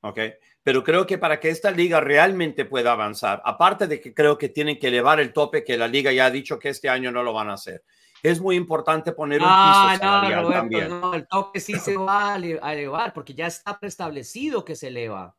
¿ok? 0.00 0.18
Pero 0.64 0.84
creo 0.84 1.06
que 1.06 1.18
para 1.18 1.40
que 1.40 1.48
esta 1.50 1.70
liga 1.70 2.00
realmente 2.00 2.64
pueda 2.64 2.92
avanzar, 2.92 3.42
aparte 3.44 3.86
de 3.88 4.00
que 4.00 4.14
creo 4.14 4.38
que 4.38 4.48
tienen 4.48 4.78
que 4.78 4.88
elevar 4.88 5.18
el 5.20 5.32
tope, 5.32 5.64
que 5.64 5.76
la 5.76 5.88
liga 5.88 6.12
ya 6.12 6.26
ha 6.26 6.30
dicho 6.30 6.58
que 6.58 6.68
este 6.68 6.88
año 6.88 7.10
no 7.10 7.22
lo 7.22 7.32
van 7.32 7.50
a 7.50 7.54
hacer, 7.54 7.82
es 8.22 8.40
muy 8.40 8.56
importante 8.56 9.12
poner 9.12 9.40
un 9.40 9.46
Ah, 9.50 9.88
piso 9.92 10.04
no, 10.04 10.10
salarial 10.10 10.42
Roberto, 10.44 10.60
también. 10.60 10.88
no, 11.00 11.14
el 11.14 11.26
tope 11.26 11.58
sí 11.60 11.74
se 11.74 11.96
va 11.96 12.34
a 12.34 12.36
ele- 12.36 12.58
a 12.62 12.72
elevar 12.72 13.12
porque 13.12 13.34
ya 13.34 13.46
está 13.48 13.78
preestablecido 13.78 14.64
que 14.64 14.76
se 14.76 14.88
eleva. 14.88 15.34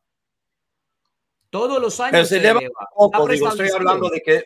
Todos 1.50 1.80
los 1.80 1.98
años 2.00 2.12
Pero 2.12 2.24
se 2.26 2.36
eleva 2.38 2.60
Está 2.60 2.86
Poco, 2.94 3.28
digo, 3.28 3.48
estoy 3.48 3.70
hablando 3.70 4.08
de 4.10 4.20
que 4.20 4.44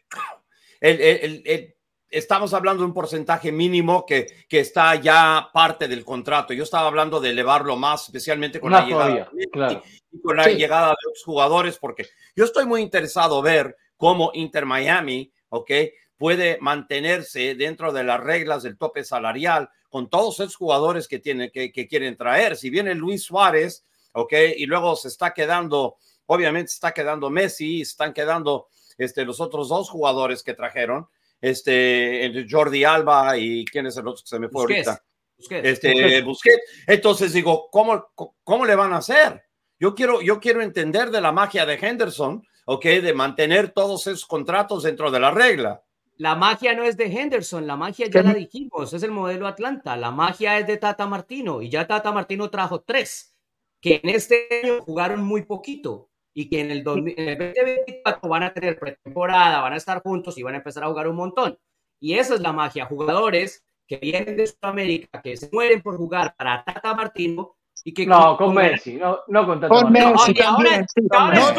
el- 0.80 1.01
el- 1.01 1.43
el- 1.47 1.74
estamos 2.11 2.55
hablando 2.55 2.82
de 2.82 2.86
un 2.86 2.95
porcentaje 2.95 3.51
mínimo 3.51 4.07
que, 4.07 4.26
que 4.49 4.61
está 4.61 4.95
ya 4.95 5.51
parte 5.53 5.89
del 5.89 6.05
contrato. 6.05 6.53
Yo 6.53 6.62
estaba 6.64 6.86
hablando 6.86 7.18
de 7.20 7.30
elevarlo 7.30 7.76
más, 7.76 8.05
especialmente 8.07 8.61
con 8.61 8.70
la 8.72 8.80
Más 8.80 8.86
llegada 8.89 9.05
todavía, 9.07 9.30
Messi 9.32 9.51
claro. 9.51 9.82
y 10.12 10.20
con 10.20 10.36
la 10.36 10.45
Sí. 10.45 10.55
llegada 10.55 10.89
de 10.91 10.97
los 11.11 11.24
jugadores, 11.24 11.78
porque 11.78 12.07
yo 12.36 12.45
estoy 12.45 12.66
muy 12.66 12.82
interesado 12.82 13.43
ver 13.43 13.76
cómo 13.97 14.30
Inter 14.34 14.64
Miami, 14.64 15.32
¿ok? 15.49 15.70
Puede 16.19 16.59
mantenerse 16.61 17.55
dentro 17.55 17.93
de 17.93 18.05
las 18.05 18.21
reglas 18.21 18.62
del 18.62 18.77
tope 18.77 19.05
salarial 19.05 19.71
con 19.89 20.11
todos 20.11 20.41
esos 20.41 20.57
jugadores 20.57 21.09
que, 21.09 21.19
tienen, 21.19 21.51
que, 21.51 21.73
que 21.73 21.87
quieren 21.87 22.16
traer. 22.16 22.57
Si 22.57 22.69
viene 22.69 22.95
Luis 22.95 23.23
Suárez, 23.23 23.87
¿ok? 24.12 24.33
Y 24.57 24.66
luego 24.66 24.97
se 24.97 25.09
está 25.09 25.33
quedando, 25.33 25.97
obviamente 26.27 26.71
se 26.71 26.75
está 26.77 26.93
quedando 26.93 27.31
Messi, 27.31 27.83
están 27.83 28.12
quedando 28.12 28.69
este, 28.99 29.25
los 29.25 29.41
otros 29.41 29.69
dos 29.69 29.89
jugadores 29.89 30.43
que 30.43 30.55
trajeron, 30.55 31.09
este, 31.41 32.47
Jordi 32.51 32.85
Alba 32.85 33.39
y 33.39 33.64
quién 33.64 33.87
es 33.87 33.97
el 33.97 34.09
otro 34.09 34.23
que 34.23 34.29
se 34.29 34.39
me 34.41 34.49
fue 34.49 34.62
Busquets, 34.62 34.89
ahorita. 34.89 35.05
Busquets. 35.39 35.69
Este, 35.69 36.23
Busquets. 36.23 36.62
Entonces 36.87 37.33
digo, 37.33 37.69
¿cómo, 37.71 38.09
¿cómo 38.43 38.66
le 38.66 38.75
van 38.75 38.93
a 38.93 38.99
hacer? 38.99 39.45
Yo 39.79 39.95
quiero, 39.95 40.21
yo 40.21 40.41
quiero 40.41 40.62
entender 40.62 41.11
de 41.11 41.21
la 41.21 41.31
magia 41.31 41.64
de 41.64 41.75
Henderson, 41.75 42.45
¿ok? 42.64 42.85
De 42.85 43.14
mantener 43.14 43.71
todos 43.71 44.09
esos 44.09 44.27
contratos 44.27 44.83
dentro 44.83 45.12
de 45.12 45.21
la 45.21 45.31
regla. 45.31 45.83
La 46.19 46.35
magia 46.35 46.75
no 46.75 46.83
es 46.83 46.97
de 46.97 47.05
Henderson, 47.07 47.69
la 47.69 47.77
magia 47.77 48.07
ya 48.07 48.23
¿Qué? 48.23 48.29
la 48.29 48.35
dijimos, 48.35 48.93
es 48.93 49.05
el 49.05 49.12
modelo 49.12 49.47
Atlanta. 49.47 49.97
La 49.97 50.11
magia 50.11 50.59
es 50.59 50.66
de 50.66 50.77
Tata 50.77 51.07
Martino 51.07 51.62
y 51.62 51.71
ya 51.71 51.87
Tata 51.87 52.11
Martino 52.11 52.51
trajo 52.51 52.81
tres 52.81 53.37
que 53.81 54.01
en 54.03 54.11
este 54.11 54.49
año 54.64 54.83
jugaron 54.83 55.23
muy 55.23 55.43
poquito 55.43 56.11
y 56.35 56.49
que 56.49 56.61
en 56.61 56.73
el, 56.73 56.83
2000 56.83 57.14
en 57.16 57.29
el 57.29 57.39
2024 57.39 58.29
van 58.29 58.43
a 58.43 58.53
tener 58.53 58.79
pretemporada, 58.81 59.61
van 59.61 59.75
a 59.75 59.77
estar 59.77 60.03
juntos 60.03 60.37
y 60.37 60.43
van 60.43 60.55
a 60.55 60.59
empezar 60.59 60.83
a 60.83 60.89
jugar 60.89 61.07
un 61.07 61.16
montón. 61.16 61.57
Y 62.01 62.14
esa 62.14 62.35
es 62.35 62.41
la 62.41 62.53
magia, 62.53 62.87
jugadores 62.87 63.64
que 63.87 63.99
vienen 63.99 64.37
de 64.37 64.47
Sudamérica, 64.49 65.23
que 65.23 65.37
se 65.37 65.49
mueren 65.53 65.83
por 65.83 65.97
jugar 65.97 66.35
para 66.37 66.64
Tata 66.64 66.95
Martino 66.95 67.57
y 67.85 67.95
que 67.95 68.07
No, 68.07 68.37
con 68.37 68.55
Messi, 68.55 68.95
no, 68.97 69.18
no 69.29 69.47
con 69.47 69.61
Tata 69.61 69.74
Con. 69.74 69.93
Messi 69.93 70.07
y 70.33 70.43
ahora- 70.43 70.57
también. 70.57 70.87
sí. 70.89 71.01
y 71.03 71.16
ahora 71.16 71.35
No 71.35 71.41
es 71.49 71.53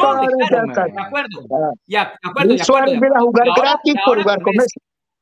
claro, 0.50 0.68
está. 0.70 0.84
de 0.86 1.02
acuerdo, 1.02 1.42
ya, 1.88 2.14
de 2.22 2.30
acuerdo, 2.30 2.50
Luis 2.50 2.66
Suárez 2.66 3.00
viene 3.00 3.16
a 3.16 3.20
jugar 3.20 3.48
ahora- 3.50 3.62
gratis 3.62 3.94
por 4.06 4.18
ahora 4.18 4.22
jugar 4.24 4.38
con 4.38 4.44
con 4.46 4.56
Messi. 4.58 4.80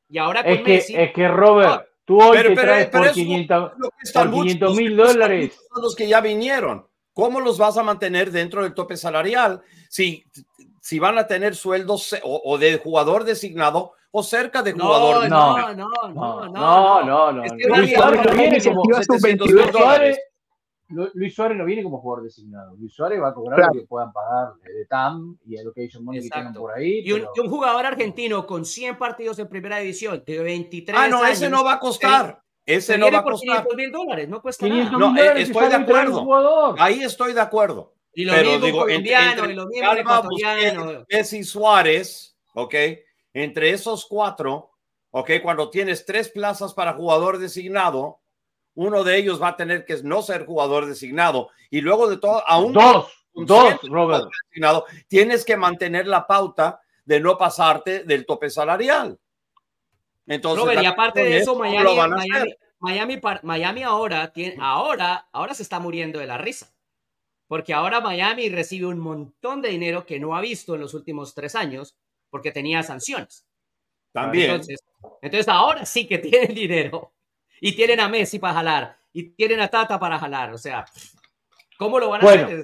Y 0.10 0.18
ahora 0.18 0.44
con 0.44 0.52
Es 0.54 0.62
que, 0.62 0.72
Messi, 0.74 0.96
es 0.96 1.14
que 1.14 1.28
Robert, 1.28 1.86
tú 2.06 2.22
hoy 2.22 2.38
Pero- 2.38 2.50
te 2.50 2.56
pero- 2.56 2.68
traes 2.68 2.86
pero 2.88 2.98
por 3.00 3.06
eso- 3.08 3.14
500, 3.16 3.72
Lo 3.78 3.90
que 3.90 3.96
están 4.04 4.24
por 4.24 4.32
muchos, 4.32 4.44
500 4.54 4.70
los 4.70 4.78
mil 4.78 4.98
dólares. 4.98 5.60
son 5.74 5.82
los 5.84 5.96
que 5.96 6.08
ya 6.08 6.22
vinieron. 6.22 6.88
¿Cómo 7.14 7.40
los 7.42 7.58
vas 7.58 7.78
a 7.78 7.84
mantener 7.84 8.32
dentro 8.32 8.64
del 8.64 8.74
tope 8.76 8.96
salarial? 8.96 9.62
Si, 9.90 10.24
si 10.82 11.00
van 11.00 11.18
a 11.18 11.26
tener 11.28 11.56
sueldos 11.56 12.16
o, 12.24 12.42
o 12.46 12.58
de 12.60 12.78
jugador 12.78 13.24
designado 13.24 13.94
o 14.12 14.24
cerca 14.24 14.62
de 14.62 14.74
no, 14.74 14.86
jugador. 14.86 15.28
no, 15.30 15.58
no, 15.58 15.74
no, 15.74 15.74
no, 15.76 16.10
No, 16.14 16.46
no, 16.46 16.52
no, 16.52 17.04
no, 17.04 17.32
no. 17.34 17.44
Es 17.44 17.52
que 17.54 17.58
Luis 17.68 17.70
nadie 17.70 17.96
Suárez 17.96 18.20
habla 18.20 18.24
no 18.24 18.30
como 18.38 18.44
iniciativa 18.44 19.04
700 19.04 19.48
sub-22 19.50 20.00
mil 20.00 20.16
Luis. 20.90 21.36
Suárez, 21.36 21.58
no 21.58 21.66
viene 21.66 21.84
como 21.84 22.00
jugador 22.00 22.24
designado. 22.24 22.76
Luis 22.76 22.94
Suárez 22.94 23.22
va 23.22 23.30
a 23.30 23.34
cobrar 23.34 23.58
Claro. 23.60 23.74
lo 23.74 23.82
que 23.82 23.88
puedan 23.88 24.12
pagar 24.14 24.54
de 24.64 24.86
TAM 24.86 25.38
y 25.46 25.58
Education 25.58 26.04
Money 26.04 26.22
que 26.22 26.30
tengan 26.30 26.40
Exacto. 26.48 26.60
por 26.62 26.72
ahí. 26.78 27.02
Y 27.04 27.12
un, 27.12 27.20
pero- 27.20 27.32
y 27.36 27.40
un 27.42 27.50
jugador 27.50 27.86
argentino 27.86 28.46
con 28.48 28.64
100 28.66 28.98
partidos 28.98 29.38
en 29.40 29.48
primera 29.50 29.78
división 29.80 30.24
de 30.26 30.40
23 30.40 30.98
Ah, 31.00 31.08
no, 31.08 31.18
años. 31.24 31.38
ese 31.38 31.50
no 31.50 31.64
va 31.64 31.74
a 31.74 31.80
costar. 31.80 32.42
Ese 32.66 32.94
se 32.94 32.98
no 32.98 33.12
va 33.12 33.20
a 33.20 33.24
por 33.24 33.34
costar. 33.34 33.50
500 33.68 33.76
mil 33.78 33.92
dólares, 33.92 34.28
no 34.30 34.42
cuesta 34.42 34.66
500 34.66 35.00
nada. 35.00 35.12
No, 35.14 35.18
eh, 35.22 35.42
estoy 35.42 35.70
de 35.70 35.76
acuerdo. 35.76 36.76
Ahí 36.80 37.02
estoy 37.04 37.34
de 37.34 37.42
acuerdo. 37.42 37.94
Y 38.14 38.26
lo 38.26 38.34
Pero 38.34 38.50
mismo 38.52 38.66
digo, 38.66 38.84
un 38.84 38.90
entre, 38.90 39.12
colombiano, 39.14 39.32
entre 39.44 39.52
y 39.52 39.56
lo 39.56 39.68
mismo 39.68 39.84
un 39.92 39.98
Alba, 39.98 40.02
ecuatoriano. 40.02 41.06
Messi, 41.10 41.44
Suárez, 41.44 42.36
¿ok? 42.56 42.76
Entre 43.34 43.70
esos 43.70 44.06
cuatro, 44.06 44.72
¿ok? 45.12 45.32
Cuando 45.44 45.70
tienes 45.70 46.06
tres 46.06 46.28
plazas 46.30 46.74
para 46.74 46.94
jugador 46.94 47.38
designado, 47.38 48.20
uno 48.78 49.04
de 49.04 49.18
ellos 49.18 49.42
va 49.42 49.50
a 49.50 49.58
tener 49.58 49.86
que 49.86 49.98
no 50.04 50.22
ser 50.22 50.46
jugador 50.46 50.86
designado. 50.86 51.50
Y 51.72 51.82
luego 51.82 52.08
de 52.08 52.18
todo, 52.18 52.44
aún 52.48 52.74
Dos, 52.74 53.08
dos, 53.34 53.80
Robert. 53.84 54.22
jugador 54.24 54.30
designado, 54.50 54.86
tienes 55.08 55.44
que 55.44 55.58
mantener 55.58 56.08
la 56.08 56.26
pauta 56.28 56.80
de 57.04 57.20
no 57.20 57.38
pasarte 57.38 58.04
del 58.04 58.26
tope 58.26 58.50
salarial. 58.52 59.18
Entonces, 60.28 60.64
Robert, 60.64 60.84
y 60.84 60.86
aparte 60.86 61.22
de 61.24 61.38
es 61.38 61.42
eso, 61.44 61.56
Miami, 61.56 61.84
lo 61.84 61.96
van 61.96 62.14
a 62.14 62.16
Miami, 62.18 62.36
hacer. 62.38 62.60
Miami, 62.80 63.18
par- 63.18 63.44
Miami 63.44 63.82
ahora, 63.84 64.32
tiene, 64.32 64.58
ahora, 64.60 65.28
ahora 65.32 65.54
se 65.54 65.64
está 65.64 65.80
muriendo 65.80 66.20
de 66.20 66.28
la 66.28 66.38
risa. 66.38 66.72
Porque 67.48 67.74
ahora 67.74 68.02
Miami 68.02 68.50
recibe 68.50 68.86
un 68.88 69.00
montón 69.00 69.62
de 69.62 69.70
dinero 69.70 70.06
que 70.06 70.20
no 70.20 70.36
ha 70.36 70.42
visto 70.42 70.76
en 70.76 70.82
los 70.82 70.94
últimos 70.94 71.34
tres 71.34 71.56
años 71.56 71.96
porque 72.30 72.52
tenía 72.52 72.84
sanciones. 72.84 73.46
También. 74.12 74.52
Entonces, 74.52 74.80
entonces 75.22 75.48
ahora 75.48 75.86
sí 75.86 76.06
que 76.08 76.18
tienen 76.20 76.54
dinero. 76.54 77.14
Y 77.62 77.76
tienen 77.76 78.00
a 78.00 78.08
Messi 78.10 78.40
para 78.40 78.54
jalar. 78.56 78.98
Y 79.14 79.30
tienen 79.32 79.60
a 79.60 79.68
Tata 79.68 80.00
para 80.00 80.20
jalar. 80.20 80.54
O 80.54 80.58
sea, 80.58 80.86
¿cómo 81.78 82.00
lo 82.00 82.10
van 82.10 82.22
a 82.22 82.24
Bueno. 82.24 82.46
hacer? 82.46 82.64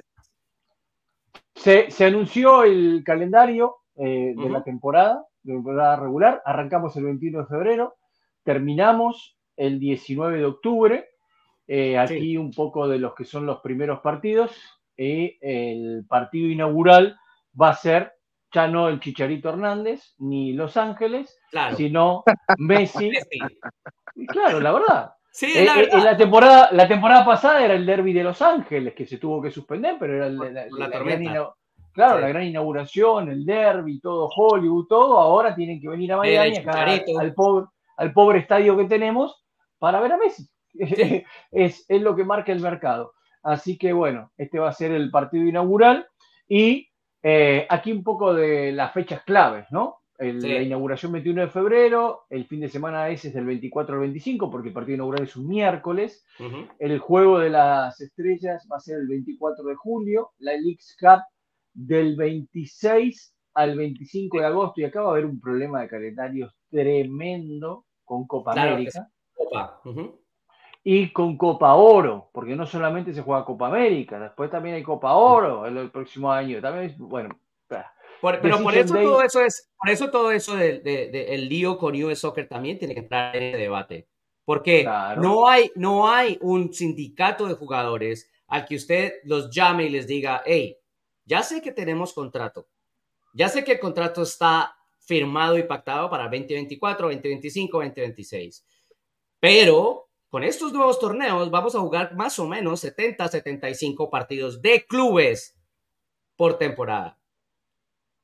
Se, 1.54 1.90
se 1.90 2.04
anunció 2.04 2.64
el 2.64 3.02
calendario 3.04 3.76
eh, 3.96 4.34
de 4.36 4.48
la 4.50 4.62
temporada, 4.62 5.24
de 5.42 5.54
temporada 5.54 5.96
regular. 5.96 6.42
Arrancamos 6.44 6.96
el 6.96 7.04
21 7.04 7.40
de 7.40 7.46
febrero, 7.46 7.96
terminamos 8.42 9.36
el 9.56 9.78
19 9.78 10.38
de 10.38 10.44
octubre. 10.44 11.08
Eh, 11.66 11.96
aquí 11.98 12.36
un 12.36 12.50
poco 12.52 12.88
de 12.88 12.98
los 12.98 13.14
que 13.14 13.24
son 13.24 13.46
los 13.46 13.60
primeros 13.60 14.00
partidos. 14.00 14.52
Y 14.96 15.38
el 15.40 16.04
partido 16.08 16.48
inaugural 16.48 17.18
va 17.60 17.70
a 17.70 17.74
ser 17.76 18.12
ya 18.52 18.68
no 18.68 18.88
el 18.88 19.00
Chicharito 19.00 19.48
Hernández 19.48 20.14
ni 20.18 20.52
Los 20.52 20.76
Ángeles, 20.76 21.36
Claro. 21.50 21.74
sino 21.76 22.22
Messi. 22.58 23.10
Claro, 24.28 24.60
la 24.60 24.72
verdad. 24.72 25.10
Sí, 25.30 25.52
Eh, 25.56 25.64
la 25.64 25.80
eh, 25.80 25.88
la, 26.04 26.16
temporada, 26.16 26.68
la 26.72 26.86
temporada 26.86 27.24
pasada 27.24 27.64
era 27.64 27.74
el 27.74 27.84
derby 27.84 28.12
de 28.12 28.22
Los 28.22 28.40
Ángeles, 28.40 28.94
que 28.94 29.04
se 29.06 29.18
tuvo 29.18 29.42
que 29.42 29.50
suspender, 29.50 29.96
pero 29.98 30.14
era 30.16 30.26
el- 30.28 30.36
la, 30.36 30.44
por 30.44 30.52
la 30.52 30.62
la 30.62 30.68
gran 30.86 30.92
tormenta. 30.92 31.22
ina- 31.30 31.48
claro, 31.92 32.16
Sí. 32.16 32.22
la 32.22 32.28
gran 32.28 32.42
inauguración, 32.44 33.28
el 33.30 33.44
derby, 33.44 34.00
todo 34.00 34.28
Hollywood, 34.28 34.86
todo. 34.86 35.18
Ahora 35.18 35.54
tienen 35.54 35.80
que 35.80 35.88
venir 35.88 36.12
a 36.12 36.18
Miami, 36.18 36.56
al, 37.18 37.34
pobre, 37.34 37.66
al 37.96 38.12
pobre 38.12 38.38
estadio 38.38 38.76
que 38.76 38.84
tenemos, 38.84 39.44
para 39.78 40.00
ver 40.00 40.12
a 40.12 40.16
Messi. 40.18 40.48
es, 41.50 41.84
es 41.88 42.02
lo 42.02 42.14
que 42.14 42.24
marca 42.24 42.52
el 42.52 42.60
mercado. 42.60 43.12
Así 43.42 43.76
que 43.76 43.92
bueno, 43.92 44.30
este 44.36 44.58
va 44.58 44.68
a 44.70 44.72
ser 44.72 44.92
el 44.92 45.10
partido 45.10 45.44
inaugural. 45.46 46.06
Y 46.48 46.88
eh, 47.22 47.66
aquí 47.68 47.90
un 47.92 48.02
poco 48.04 48.34
de 48.34 48.70
las 48.72 48.92
fechas 48.92 49.22
claves, 49.24 49.66
¿no? 49.70 49.98
El- 50.18 50.40
Sí. 50.40 50.48
La 50.48 50.62
inauguración 50.62 51.10
21 51.12 51.40
de 51.42 51.48
febrero, 51.48 52.26
el 52.30 52.44
fin 52.46 52.60
de 52.60 52.68
semana 52.68 53.08
ese 53.08 53.28
es 53.28 53.34
del 53.34 53.46
24 53.46 53.94
al 53.94 54.00
25, 54.02 54.50
porque 54.50 54.68
el 54.68 54.74
partido 54.74 54.94
inaugural 54.96 55.24
es 55.24 55.34
un 55.36 55.48
miércoles. 55.48 56.24
El 56.78 56.98
juego 57.00 57.38
de 57.40 57.50
las 57.50 58.00
estrellas 58.00 58.66
va 58.70 58.76
a 58.76 58.80
ser 58.80 58.98
el 59.00 59.08
24 59.08 59.64
de 59.64 59.74
julio, 59.74 60.30
la 60.38 60.52
Leagues 60.52 60.96
Cup 61.00 61.20
del 61.72 62.14
26 62.16 63.34
al 63.54 63.76
25 63.76 64.38
de 64.38 64.46
agosto, 64.46 64.80
y 64.80 64.84
acá 64.84 65.00
va 65.02 65.08
a 65.08 65.12
haber 65.12 65.26
un 65.26 65.40
problema 65.40 65.80
de 65.80 65.88
calendarios 65.88 66.54
tremendo 66.70 67.84
con 68.04 68.26
Copa 68.26 68.52
Claro 68.52 68.74
América 68.74 69.08
y 70.82 71.08
con 71.12 71.36
Copa 71.38 71.74
Oro, 71.74 72.28
porque 72.32 72.54
no 72.56 72.66
solamente 72.66 73.12
se 73.14 73.22
juega 73.22 73.44
Copa 73.44 73.68
América, 73.68 74.18
después 74.20 74.50
también 74.50 74.74
hay 74.76 74.82
Copa 74.82 75.14
Oro 75.14 75.66
el, 75.66 75.76
el 75.78 75.90
próximo 75.90 76.30
año. 76.30 76.60
También, 76.60 76.94
bueno, 76.98 77.30
Por- 78.24 78.40
pero 78.40 78.62
por 78.62 78.74
eso 78.74 78.94
Day. 78.94 79.04
todo 79.04 79.20
eso 79.22 79.40
es, 79.42 79.68
por 79.78 79.90
eso 79.90 80.10
todo 80.10 80.30
eso 80.30 80.56
del 80.56 80.82
de, 80.82 81.08
de- 81.08 81.34
el 81.34 81.46
lío 81.46 81.76
con 81.76 81.94
US 82.02 82.20
Soccer 82.20 82.48
también 82.48 82.78
tiene 82.78 82.94
que 82.94 83.00
entrar 83.00 83.36
en 83.36 83.42
el 83.42 83.58
debate. 83.60 84.08
Porque 84.46 84.80
Claro. 84.82 85.20
no 85.20 85.46
hay, 85.46 85.70
no 85.74 86.08
hay 86.10 86.38
un 86.40 86.72
sindicato 86.72 87.46
de 87.46 87.52
jugadores 87.52 88.30
al 88.46 88.64
que 88.64 88.76
usted 88.76 89.12
los 89.24 89.50
llame 89.50 89.84
y 89.84 89.90
les 89.90 90.06
diga, 90.06 90.42
hey, 90.46 90.78
ya 91.26 91.42
sé 91.42 91.60
que 91.60 91.70
tenemos 91.72 92.14
contrato, 92.14 92.66
ya 93.34 93.50
sé 93.50 93.62
que 93.62 93.72
el 93.72 93.78
contrato 93.78 94.22
está 94.22 94.74
firmado 95.00 95.58
y 95.58 95.64
pactado 95.64 96.08
para 96.08 96.24
2024, 96.24 97.08
2025, 97.08 97.76
2026, 97.76 98.64
pero 99.38 100.08
con 100.30 100.44
estos 100.44 100.72
nuevos 100.72 100.98
torneos 100.98 101.50
vamos 101.50 101.74
a 101.74 101.80
jugar 101.80 102.14
más 102.16 102.38
o 102.38 102.48
menos 102.48 102.80
70, 102.80 103.28
75 103.28 104.08
partidos 104.08 104.62
de 104.62 104.86
clubes 104.86 105.58
por 106.36 106.56
temporada. 106.56 107.18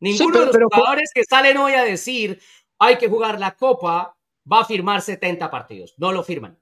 Ninguno 0.00 0.46
de 0.46 0.58
los 0.58 0.68
jugadores 0.72 1.10
que 1.14 1.24
salen 1.24 1.56
hoy 1.58 1.74
a 1.74 1.84
decir 1.84 2.40
hay 2.78 2.96
que 2.96 3.08
jugar 3.08 3.38
la 3.38 3.54
Copa 3.54 4.16
va 4.50 4.60
a 4.60 4.64
firmar 4.64 5.02
70 5.02 5.50
partidos. 5.50 5.94
No 5.98 6.12
lo 6.12 6.24
firman. 6.24 6.58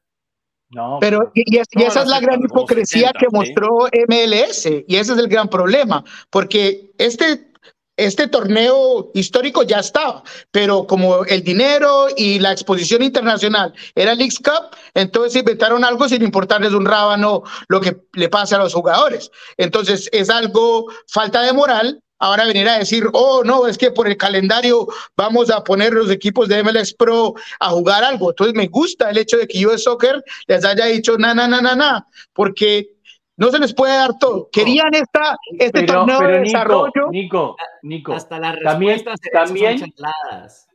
No, 0.71 0.99
pero 1.01 1.31
y, 1.35 1.57
esa 1.57 2.03
es 2.03 2.09
la 2.09 2.21
gran 2.21 2.43
hipocresía 2.43 3.13
que 3.19 3.29
mostró 3.33 3.89
MLS 4.07 4.67
y 4.67 4.97
ese 4.97 5.13
es 5.13 5.19
el 5.19 5.29
gran 5.29 5.49
problema, 5.49 6.05
porque 6.31 6.93
este 6.99 7.49
este 7.97 8.29
torneo 8.29 9.11
histórico 9.13 9.65
ya 9.65 9.81
estaba, 9.81 10.23
pero 10.53 10.87
como 10.87 11.25
el 11.25 11.43
dinero 11.43 12.07
y 12.17 12.39
la 12.39 12.53
exposición 12.53 13.03
internacional 13.03 13.75
era 13.95 14.13
el 14.13 14.21
X 14.21 14.39
Cup, 14.39 14.77
entonces 14.95 15.41
inventaron 15.41 15.85
algo 15.85 16.09
sin 16.09 16.23
importarles 16.23 16.73
un 16.73 16.87
rábano 16.87 17.43
lo 17.67 17.81
que 17.81 17.97
le 18.13 18.29
pasa 18.29 18.55
a 18.55 18.61
los 18.61 18.73
jugadores. 18.73 19.33
Entonces 19.57 20.09
es 20.13 20.31
algo 20.31 20.87
falta 21.09 21.43
de 21.43 21.53
moral 21.53 22.01
ahora 22.19 22.47
venir 22.47 22.69
a 22.69 22.79
decir, 22.79 23.05
oh, 23.13 23.43
no, 23.45 23.67
es 23.67 23.79
que 23.79 23.91
por 23.91 24.09
el 24.09 24.17
calendario 24.17 24.87
vamos 25.17 25.51
a 25.51 25.63
poner 25.63 25.93
los 25.93 26.11
equipos 26.11 26.49
de 26.49 26.63
MLS 26.63 26.95
Pro 26.95 27.35
a 27.61 27.71
jugar 27.71 28.05
algo. 28.05 28.31
Entonces 28.31 28.55
me 28.55 28.69
gusta 28.69 29.11
el 29.11 29.19
hecho 29.19 29.37
de 29.37 29.47
que 29.47 29.67
US 29.67 29.85
Soccer 29.85 30.23
les 30.47 30.65
haya 30.65 30.87
dicho, 30.87 31.17
na, 31.19 31.35
na, 31.35 31.49
na, 31.49 31.61
na, 31.61 31.75
na, 31.75 32.07
porque 32.33 32.91
no 33.37 33.51
se 33.51 33.59
les 33.59 33.73
puede 33.73 33.95
dar 33.95 34.19
todo. 34.19 34.49
Querían 34.51 34.95
esta, 34.95 35.37
este 35.59 35.85
torneo 35.85 36.21
de 36.21 36.41
desarrollo. 36.41 37.11
Nico, 37.11 37.57
Nico, 37.83 38.13
hasta 38.13 38.39
las 38.39 38.59
también, 38.61 39.03
también, 39.33 39.93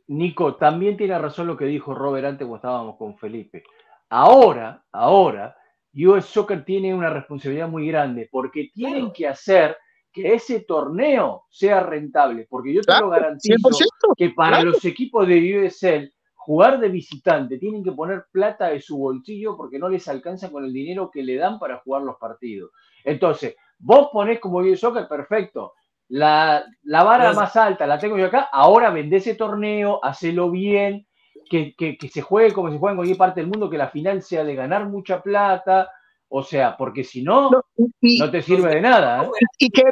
Nico, 0.06 0.54
también 0.56 0.96
tiene 0.96 1.18
razón 1.18 1.46
lo 1.46 1.56
que 1.56 1.66
dijo 1.66 1.94
Robert 1.94 2.26
antes 2.26 2.46
cuando 2.46 2.56
estábamos 2.56 2.96
con 2.96 3.16
Felipe. 3.18 3.64
Ahora, 4.08 4.82
ahora, 4.92 5.56
US 5.94 6.24
Soccer 6.24 6.64
tiene 6.64 6.94
una 6.94 7.10
responsabilidad 7.10 7.68
muy 7.68 7.86
grande 7.86 8.28
porque 8.30 8.70
tienen 8.72 9.12
que 9.12 9.28
hacer 9.28 9.76
que 10.14 10.32
ese 10.32 10.60
torneo 10.60 11.44
sea 11.50 11.80
rentable, 11.80 12.46
porque 12.48 12.72
yo 12.72 12.82
te 12.82 13.00
lo 13.00 13.10
garantizo 13.10 13.68
que 14.16 14.30
para 14.30 14.62
los 14.62 14.84
equipos 14.84 15.26
de 15.26 15.66
USL 15.66 16.14
jugar 16.36 16.78
de 16.78 16.88
visitante 16.88 17.58
tienen 17.58 17.82
que 17.82 17.90
poner 17.90 18.26
plata 18.30 18.68
de 18.68 18.80
su 18.80 18.96
bolsillo 18.96 19.56
porque 19.56 19.78
no 19.78 19.88
les 19.88 20.06
alcanza 20.06 20.52
con 20.52 20.64
el 20.64 20.72
dinero 20.72 21.10
que 21.10 21.24
le 21.24 21.36
dan 21.36 21.58
para 21.58 21.78
jugar 21.78 22.02
los 22.02 22.16
partidos. 22.16 22.70
Entonces, 23.02 23.56
vos 23.78 24.08
ponés 24.12 24.38
como 24.38 24.58
US 24.58 24.78
Soccer, 24.78 25.08
perfecto. 25.08 25.72
La, 26.08 26.64
la 26.84 27.02
vara 27.02 27.32
más 27.32 27.56
alta 27.56 27.86
la 27.86 27.98
tengo 27.98 28.16
yo 28.16 28.26
acá, 28.26 28.48
ahora 28.52 28.90
vende 28.90 29.16
ese 29.16 29.34
torneo, 29.34 29.98
hacelo 30.04 30.48
bien, 30.50 31.08
que, 31.50 31.74
que, 31.74 31.98
que 31.98 32.08
se 32.08 32.22
juegue 32.22 32.52
como 32.52 32.70
se 32.70 32.78
juega 32.78 32.92
en 32.92 32.98
cualquier 32.98 33.18
parte 33.18 33.40
del 33.40 33.50
mundo, 33.50 33.68
que 33.68 33.78
la 33.78 33.88
final 33.88 34.22
sea 34.22 34.44
de 34.44 34.54
ganar 34.54 34.88
mucha 34.88 35.22
plata, 35.22 35.90
o 36.36 36.42
sea, 36.42 36.76
porque 36.76 37.04
si 37.04 37.22
no, 37.22 37.48
no, 37.48 38.30
te 38.32 38.42
sirve 38.42 38.74
de 38.74 38.80
nada. 38.80 39.22
¿eh? 39.22 39.28
Y 39.56 39.70
que 39.70 39.84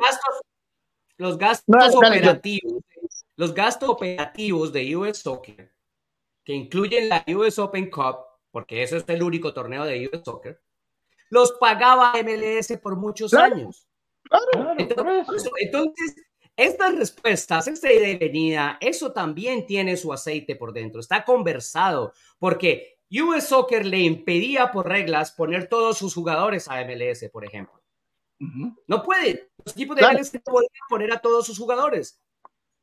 los 1.16 1.38
gastos, 1.38 1.94
operativos, 1.94 2.82
los 3.36 3.54
gastos 3.54 3.88
operativos 3.88 4.72
de 4.72 4.96
US 4.96 5.18
Soccer, 5.18 5.72
que 6.42 6.52
incluyen 6.52 7.08
la 7.08 7.24
US 7.28 7.60
Open 7.60 7.88
Cup, 7.88 8.16
porque 8.50 8.82
ese 8.82 8.96
es 8.96 9.04
el 9.06 9.22
único 9.22 9.54
torneo 9.54 9.84
de 9.84 10.08
US 10.08 10.22
Soccer, 10.24 10.60
los 11.30 11.52
pagaba 11.60 12.14
MLS 12.24 12.76
por 12.82 12.96
muchos 12.96 13.32
años. 13.34 13.86
entonces, 15.58 16.16
estas 16.56 16.96
respuestas, 16.96 17.68
esta 17.68 17.92
idea 17.92 18.08
de 18.08 18.16
venida, 18.16 18.78
eso 18.80 19.12
también 19.12 19.64
tiene 19.64 19.96
su 19.96 20.12
aceite 20.12 20.56
por 20.56 20.72
dentro, 20.72 21.00
está 21.00 21.24
conversado, 21.24 22.12
porque 22.40 22.98
US 23.20 23.44
Soccer 23.44 23.84
le 23.84 23.98
impedía 23.98 24.72
por 24.72 24.88
reglas 24.88 25.32
poner 25.32 25.68
todos 25.68 25.98
sus 25.98 26.14
jugadores 26.14 26.68
a 26.68 26.84
MLS, 26.84 27.28
por 27.30 27.44
ejemplo. 27.44 27.80
No 28.86 29.02
puede. 29.02 29.50
Los 29.64 29.74
equipos 29.74 29.96
de 29.96 30.02
MLS 30.02 30.34
no 30.34 30.40
podían 30.40 30.70
poner 30.88 31.12
a 31.12 31.18
todos 31.18 31.46
sus 31.46 31.58
jugadores 31.58 32.22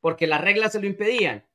porque 0.02 0.28
las 0.28 0.42
reglas 0.42 0.72
se 0.72 0.80
lo 0.80 0.88
impedían. 0.88 1.46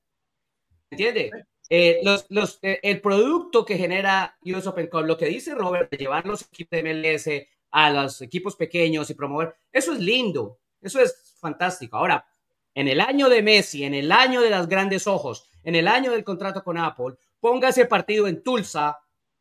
¿Entiende? 0.91 1.31
Eh, 1.71 2.03
eh, 2.03 2.81
el 2.83 3.01
producto 3.01 3.65
que 3.65 3.77
genera 3.77 4.37
US 4.45 4.67
Open 4.67 4.89
Cup, 4.89 5.05
lo 5.05 5.17
que 5.17 5.27
dice 5.27 5.55
Robert, 5.55 5.91
de 5.91 5.97
llevar 5.97 6.27
los 6.27 6.43
equipos 6.43 6.71
de 6.71 6.83
MLS 6.83 7.49
a 7.71 7.91
los 7.91 8.21
equipos 8.23 8.55
pequeños 8.55 9.11
y 9.11 9.15
promover, 9.15 9.57
eso 9.73 9.93
es 9.93 9.99
lindo, 9.99 10.59
eso 10.81 11.01
es 11.01 11.35
fantástico. 11.41 11.97
Ahora, 11.97 12.27
en 12.75 12.89
el 12.89 13.01
año 13.01 13.29
de 13.29 13.43
Messi, 13.43 13.85
en 13.85 13.95
el 13.95 14.13
año 14.13 14.41
de 14.41 14.51
las 14.51 14.69
grandes 14.69 15.07
ojos, 15.07 15.49
en 15.63 15.75
el 15.75 15.89
año 15.89 16.13
del 16.13 16.23
contrato 16.23 16.63
con 16.63 16.77
Apple, 16.77 17.15
ponga 17.45 17.69
ese 17.69 17.85
partido 17.85 18.27
en 18.27 18.43
Tulsa 18.43 18.99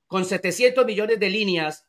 con 0.07 0.25
700 0.25 0.85
millones 0.85 1.17
de 1.21 1.29
líneas 1.29 1.87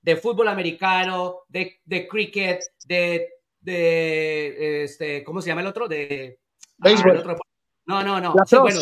de 0.00 0.14
fútbol 0.14 0.46
americano, 0.46 1.40
de, 1.48 1.80
de 1.84 2.06
cricket, 2.06 2.62
de, 2.84 3.28
de, 3.58 4.84
este, 4.84 5.24
¿cómo 5.24 5.42
se 5.42 5.48
llama 5.48 5.62
el 5.62 5.66
otro? 5.66 5.88
De 5.88 6.38
ah, 6.80 7.34
no, 7.86 8.04
no, 8.04 8.20
no. 8.20 8.34
bueno, 8.60 8.80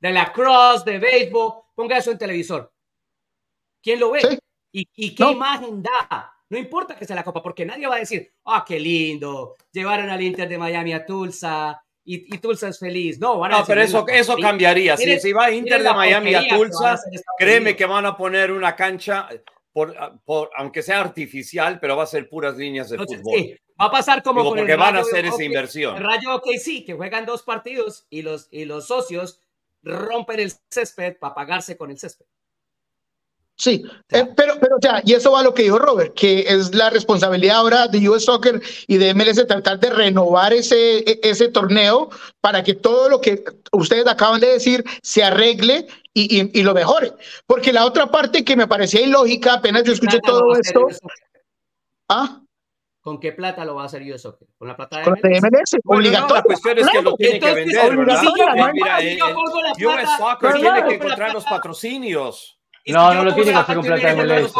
de, 0.00 0.10
la 0.10 0.32
cross, 0.32 0.82
de 0.82 0.98
béisbol, 0.98 1.52
ponga 1.74 1.98
eso 1.98 2.10
en 2.10 2.16
televisor. 2.16 2.72
¿Quién 3.82 4.00
lo 4.00 4.12
ve? 4.12 4.22
¿Y, 4.72 4.88
¿Y, 4.94 5.14
qué 5.14 5.30
imagen 5.30 5.82
da? 5.82 6.32
No 6.48 6.56
importa 6.56 6.96
que 6.96 7.04
sea 7.04 7.16
la 7.16 7.24
copa, 7.24 7.42
porque 7.42 7.66
nadie 7.66 7.86
va 7.86 7.96
a 7.96 7.98
decir, 7.98 8.32
ah, 8.46 8.64
qué 8.66 8.80
lindo, 8.80 9.56
llevaron 9.72 10.08
al 10.08 10.22
Inter 10.22 10.48
de 10.48 10.56
Miami 10.56 10.94
a 10.94 11.04
Tulsa, 11.04 11.84
y, 12.10 12.38
Tulsa 12.38 12.68
es 12.68 12.78
feliz. 12.78 13.18
No, 13.18 13.46
no 13.46 13.64
pero 13.66 13.82
eso, 13.82 14.06
eso 14.08 14.36
cambiaría. 14.36 14.96
Si, 14.96 15.20
si 15.20 15.32
va 15.32 15.50
Inter 15.50 15.82
de 15.82 15.92
Miami 15.92 16.34
a 16.34 16.48
Tulsa, 16.48 16.98
créeme 17.36 17.76
que 17.76 17.84
van 17.84 18.06
a 18.06 18.16
poner 18.16 18.50
una 18.50 18.74
cancha, 18.74 19.28
por, 19.72 19.94
por, 20.24 20.50
aunque 20.56 20.82
sea 20.82 21.00
artificial, 21.00 21.78
pero 21.78 21.96
va 21.96 22.04
a 22.04 22.06
ser 22.06 22.28
puras 22.28 22.56
líneas 22.56 22.88
de 22.88 22.96
fútbol. 22.96 23.34
Sí, 23.36 23.54
va 23.78 23.86
a 23.86 23.90
pasar 23.90 24.22
como 24.22 24.42
con 24.42 24.56
porque 24.56 24.74
van 24.74 24.96
a 24.96 25.00
hacer 25.00 25.26
esa 25.26 25.44
inversión. 25.44 25.96
El 25.96 26.04
Rayo 26.04 26.36
OK 26.36 26.46
sí, 26.58 26.84
que 26.84 26.94
juegan 26.94 27.26
dos 27.26 27.42
partidos 27.42 28.06
y 28.08 28.22
los, 28.22 28.48
y 28.50 28.64
los 28.64 28.86
socios 28.86 29.42
rompen 29.82 30.40
el 30.40 30.52
césped 30.70 31.18
para 31.18 31.34
pagarse 31.34 31.76
con 31.76 31.90
el 31.90 31.98
césped. 31.98 32.26
Sí, 33.58 33.82
eh, 34.10 34.24
pero, 34.36 34.54
pero 34.60 34.76
ya, 34.80 35.02
y 35.04 35.14
eso 35.14 35.32
va 35.32 35.40
a 35.40 35.42
lo 35.42 35.52
que 35.52 35.64
dijo 35.64 35.80
Robert, 35.80 36.14
que 36.14 36.44
es 36.46 36.72
la 36.72 36.90
responsabilidad 36.90 37.56
ahora 37.56 37.88
de 37.88 38.08
US 38.08 38.24
Soccer 38.24 38.62
y 38.86 38.98
de 38.98 39.12
MLS 39.14 39.44
tratar 39.48 39.80
de 39.80 39.90
renovar 39.90 40.52
ese, 40.52 40.98
e, 40.98 41.18
ese 41.24 41.48
torneo 41.48 42.08
para 42.40 42.62
que 42.62 42.74
todo 42.74 43.08
lo 43.08 43.20
que 43.20 43.42
ustedes 43.72 44.06
acaban 44.06 44.40
de 44.40 44.46
decir 44.46 44.84
se 45.02 45.24
arregle 45.24 45.88
y, 46.14 46.56
y, 46.56 46.62
lo 46.62 46.72
mejore. 46.72 47.12
Porque 47.46 47.72
la 47.72 47.84
otra 47.84 48.06
parte 48.06 48.44
que 48.44 48.54
me 48.54 48.68
parecía 48.68 49.00
ilógica, 49.00 49.54
apenas 49.54 49.82
yo 49.82 49.92
escuché 49.92 50.20
todo 50.20 50.54
esto. 50.54 50.86
¿Ah? 52.08 52.40
¿Con 53.00 53.18
qué 53.18 53.32
plata 53.32 53.64
lo 53.64 53.74
va 53.74 53.82
a 53.82 53.86
hacer 53.86 54.02
US 54.02 54.22
Soccer? 54.22 54.46
¿Con 54.56 54.68
la 54.68 54.76
plata 54.76 55.00
de 55.00 55.40
MLS? 55.40 55.76
obligatorio. 55.84 56.36
la 56.36 56.42
cuestión 56.42 56.78
es 56.78 56.88
que 56.88 57.02
lo 57.02 57.14
tiene 57.16 57.40
que 57.40 57.54
vender, 57.54 57.96
¿verdad? 57.96 58.22
Mira, 58.72 58.98
US 59.34 60.10
Soccer 60.16 60.54
tiene 60.54 60.84
que 60.84 60.94
encontrar 60.94 61.32
los 61.32 61.44
patrocinios. 61.44 62.57
No, 62.88 63.14
no 63.14 63.24
lo 63.24 63.34
tiene 63.34 63.52
que 63.52 63.56
hacer 63.56 63.76
con 63.76 63.84
plata 63.84 64.14
de 64.14 64.24
MLS. 64.24 64.52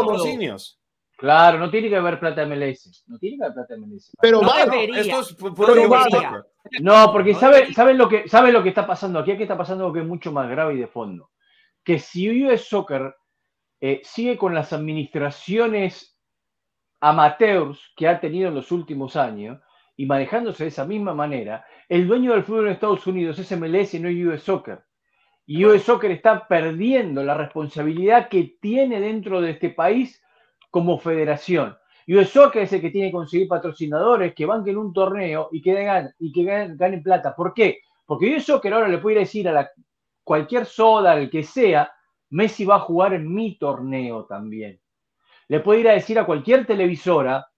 Claro, 1.17 1.59
no 1.59 1.69
tiene 1.69 1.89
que 1.89 1.97
haber 1.97 2.21
plata 2.21 2.45
de 2.45 2.55
MLS. 2.55 3.05
No 3.09 3.19
tiene 3.19 3.39
que 3.39 3.45
haber 3.45 3.55
plata 3.55 3.75
de 3.75 3.81
MLS. 3.81 4.13
Pero 4.21 4.41
no, 4.41 4.57
esto 4.57 5.21
es 5.21 5.37
No, 6.81 7.13
porque 7.13 7.35
¿saben 7.35 7.75
sabe 7.75 7.95
lo, 7.95 8.09
que, 8.09 8.29
sabe 8.29 8.53
lo 8.53 8.63
que 8.63 8.69
está 8.69 8.87
pasando 8.87 9.19
aquí? 9.19 9.33
Aquí 9.33 9.43
está 9.43 9.59
pasando 9.59 9.85
algo 9.85 9.95
que 9.95 10.01
es 10.01 10.07
mucho 10.07 10.31
más 10.31 10.49
grave 10.49 10.75
y 10.75 10.79
de 10.79 10.87
fondo. 10.87 11.31
Que 11.83 11.99
si 11.99 12.45
US 12.45 12.69
Soccer 12.69 13.17
eh, 13.81 14.01
sigue 14.05 14.37
con 14.37 14.55
las 14.55 14.73
administraciones 14.73 16.17
amateurs 17.01 17.93
que 17.97 18.09
ha 18.09 18.21
tenido 18.21 18.49
en 18.49 18.55
los 18.55 18.73
últimos 18.73 19.17
años 19.17 19.61
y 19.97 20.07
manejándose 20.07 20.65
de 20.65 20.69
esa 20.69 20.85
misma 20.85 21.15
manera, 21.15 21.65
el 21.89 22.07
dueño 22.07 22.33
del 22.33 22.45
fútbol 22.45 22.67
en 22.67 22.73
Estados 22.75 23.07
Unidos 23.07 23.39
es 23.39 23.51
MLS 23.59 23.95
y 23.95 24.01
no 24.01 24.09
US 24.09 24.43
Soccer. 24.43 24.85
Y 25.51 25.65
US 25.65 25.83
Soccer 25.85 26.11
está 26.11 26.47
perdiendo 26.47 27.25
la 27.25 27.33
responsabilidad 27.33 28.29
que 28.29 28.59
tiene 28.61 29.01
dentro 29.01 29.41
de 29.41 29.53
este 29.53 29.71
país 29.71 30.23
como 30.71 30.99
federación. 30.99 31.75
US 32.07 32.29
Soccer 32.29 32.65
es 32.65 32.73
el 32.75 32.83
que 32.83 32.91
tiene 32.91 33.09
que 33.09 33.15
conseguir 33.15 33.49
patrocinadores 33.49 34.35
que 34.35 34.45
banquen 34.45 34.77
un 34.77 34.93
torneo 34.93 35.49
y 35.51 35.63
que, 35.63 35.73
ganen, 35.73 36.13
y 36.19 36.33
que 36.33 36.45
ganen, 36.45 37.03
plata. 37.03 37.35
¿Por 37.35 37.55
qué? 37.55 37.79
Porque 38.05 38.37
US 38.37 38.45
Soccer 38.45 38.75
ahora 38.75 38.89
le 38.89 38.99
puede 38.99 39.21
decir 39.21 39.49
a 39.49 39.53
la, 39.53 39.71
cualquier 40.23 40.67
soda, 40.67 41.13
al 41.13 41.31
que 41.31 41.43
sea, 41.43 41.91
Messi 42.29 42.67
va 42.67 42.77
a 42.77 42.81
jugar 42.81 43.15
en 43.15 43.33
mi 43.33 43.57
torneo 43.57 44.27
también. 44.27 44.79
Le 45.49 45.61
puede 45.61 45.81
ir 45.81 45.89
a 45.89 45.95
decir 45.95 46.19
a 46.19 46.27
cualquier 46.27 46.67
televisora, 46.67 47.49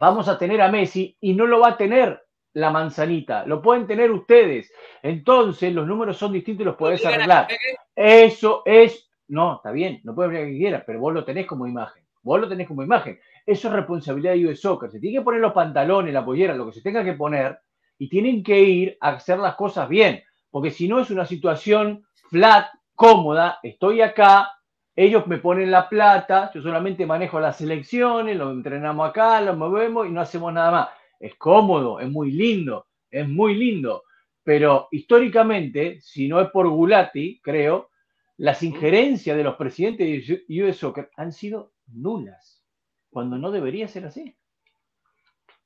vamos 0.00 0.28
a 0.28 0.38
tener 0.38 0.62
a 0.62 0.72
Messi 0.72 1.14
y 1.20 1.34
no 1.34 1.44
lo 1.44 1.60
va 1.60 1.68
a 1.68 1.76
tener 1.76 2.22
la 2.54 2.70
manzanita. 2.70 3.46
Lo 3.46 3.62
pueden 3.62 3.86
tener 3.86 4.10
ustedes. 4.10 4.72
Entonces, 5.02 5.72
los 5.72 5.86
números 5.86 6.16
son 6.16 6.32
distintos 6.32 6.62
y 6.62 6.66
los 6.66 6.76
podés 6.76 7.04
arreglar. 7.04 7.48
Eso 7.94 8.62
es. 8.64 9.10
No, 9.28 9.56
está 9.56 9.72
bien, 9.72 10.00
no 10.04 10.14
puedes 10.14 10.32
ver 10.32 10.46
que 10.46 10.56
quieras, 10.56 10.84
pero 10.86 11.00
vos 11.00 11.12
lo 11.12 11.24
tenés 11.24 11.46
como 11.46 11.66
imagen. 11.66 12.04
Vos 12.22 12.40
lo 12.40 12.48
tenés 12.48 12.66
como 12.66 12.82
imagen. 12.82 13.18
Eso 13.44 13.68
es 13.68 13.74
responsabilidad 13.74 14.32
de 14.32 14.46
US 14.46 14.60
Soccer. 14.60 14.90
Se 14.90 15.00
tiene 15.00 15.18
que 15.18 15.24
poner 15.24 15.40
los 15.40 15.52
pantalones, 15.52 16.12
la 16.12 16.24
pollera, 16.24 16.54
lo 16.54 16.66
que 16.66 16.72
se 16.72 16.82
tenga 16.82 17.04
que 17.04 17.12
poner, 17.12 17.58
y 17.98 18.08
tienen 18.08 18.42
que 18.42 18.60
ir 18.60 18.98
a 19.00 19.10
hacer 19.10 19.38
las 19.38 19.54
cosas 19.54 19.88
bien. 19.88 20.22
Porque 20.50 20.70
si 20.70 20.88
no 20.88 21.00
es 21.00 21.10
una 21.10 21.26
situación 21.26 22.06
flat, 22.30 22.66
cómoda, 22.94 23.58
estoy 23.62 24.00
acá, 24.00 24.50
ellos 24.96 25.26
me 25.26 25.38
ponen 25.38 25.70
la 25.70 25.88
plata, 25.88 26.50
yo 26.52 26.60
solamente 26.60 27.06
manejo 27.06 27.38
las 27.38 27.56
selecciones, 27.56 28.36
lo 28.36 28.50
entrenamos 28.50 29.08
acá, 29.08 29.40
lo 29.40 29.54
movemos 29.54 30.06
y 30.06 30.10
no 30.10 30.20
hacemos 30.20 30.52
nada 30.52 30.70
más. 30.70 30.88
Es 31.18 31.34
cómodo, 31.36 32.00
es 32.00 32.10
muy 32.10 32.30
lindo, 32.32 32.86
es 33.10 33.28
muy 33.28 33.54
lindo. 33.54 34.04
Pero 34.42 34.88
históricamente, 34.90 36.00
si 36.00 36.28
no 36.28 36.40
es 36.40 36.50
por 36.50 36.68
Gulati, 36.68 37.40
creo, 37.42 37.90
las 38.38 38.62
injerencias 38.62 39.36
de 39.36 39.44
los 39.44 39.56
presidentes 39.56 40.26
de 40.26 40.62
US 40.64 40.76
Soccer 40.76 41.10
han 41.16 41.32
sido 41.32 41.72
nulas, 41.88 42.64
cuando 43.10 43.36
no 43.36 43.50
debería 43.50 43.88
ser 43.88 44.06
así. 44.06 44.34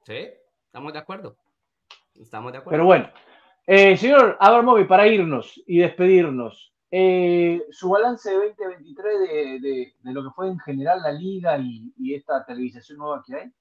Sí, 0.04 0.28
estamos 0.66 0.92
de 0.92 0.98
acuerdo. 0.98 1.36
Estamos 2.14 2.52
de 2.52 2.58
acuerdo. 2.58 2.70
Pero 2.70 2.86
bueno, 2.86 3.10
eh, 3.66 3.96
señor 3.96 4.36
Abramovi, 4.40 4.84
para 4.84 5.06
irnos 5.06 5.62
y 5.66 5.78
despedirnos, 5.78 6.72
eh, 6.90 7.64
su 7.70 7.88
balance 7.88 8.30
de 8.30 8.36
2023 8.48 9.20
de, 9.62 9.94
de, 10.02 10.12
lo 10.12 10.22
que 10.24 10.30
fue 10.34 10.48
en 10.48 10.58
general 10.58 11.00
la 11.00 11.12
liga 11.12 11.56
y, 11.58 11.92
y 11.96 12.14
esta 12.14 12.44
televisación 12.44 12.98
nueva 12.98 13.22
que 13.26 13.34
hay. 13.34 13.52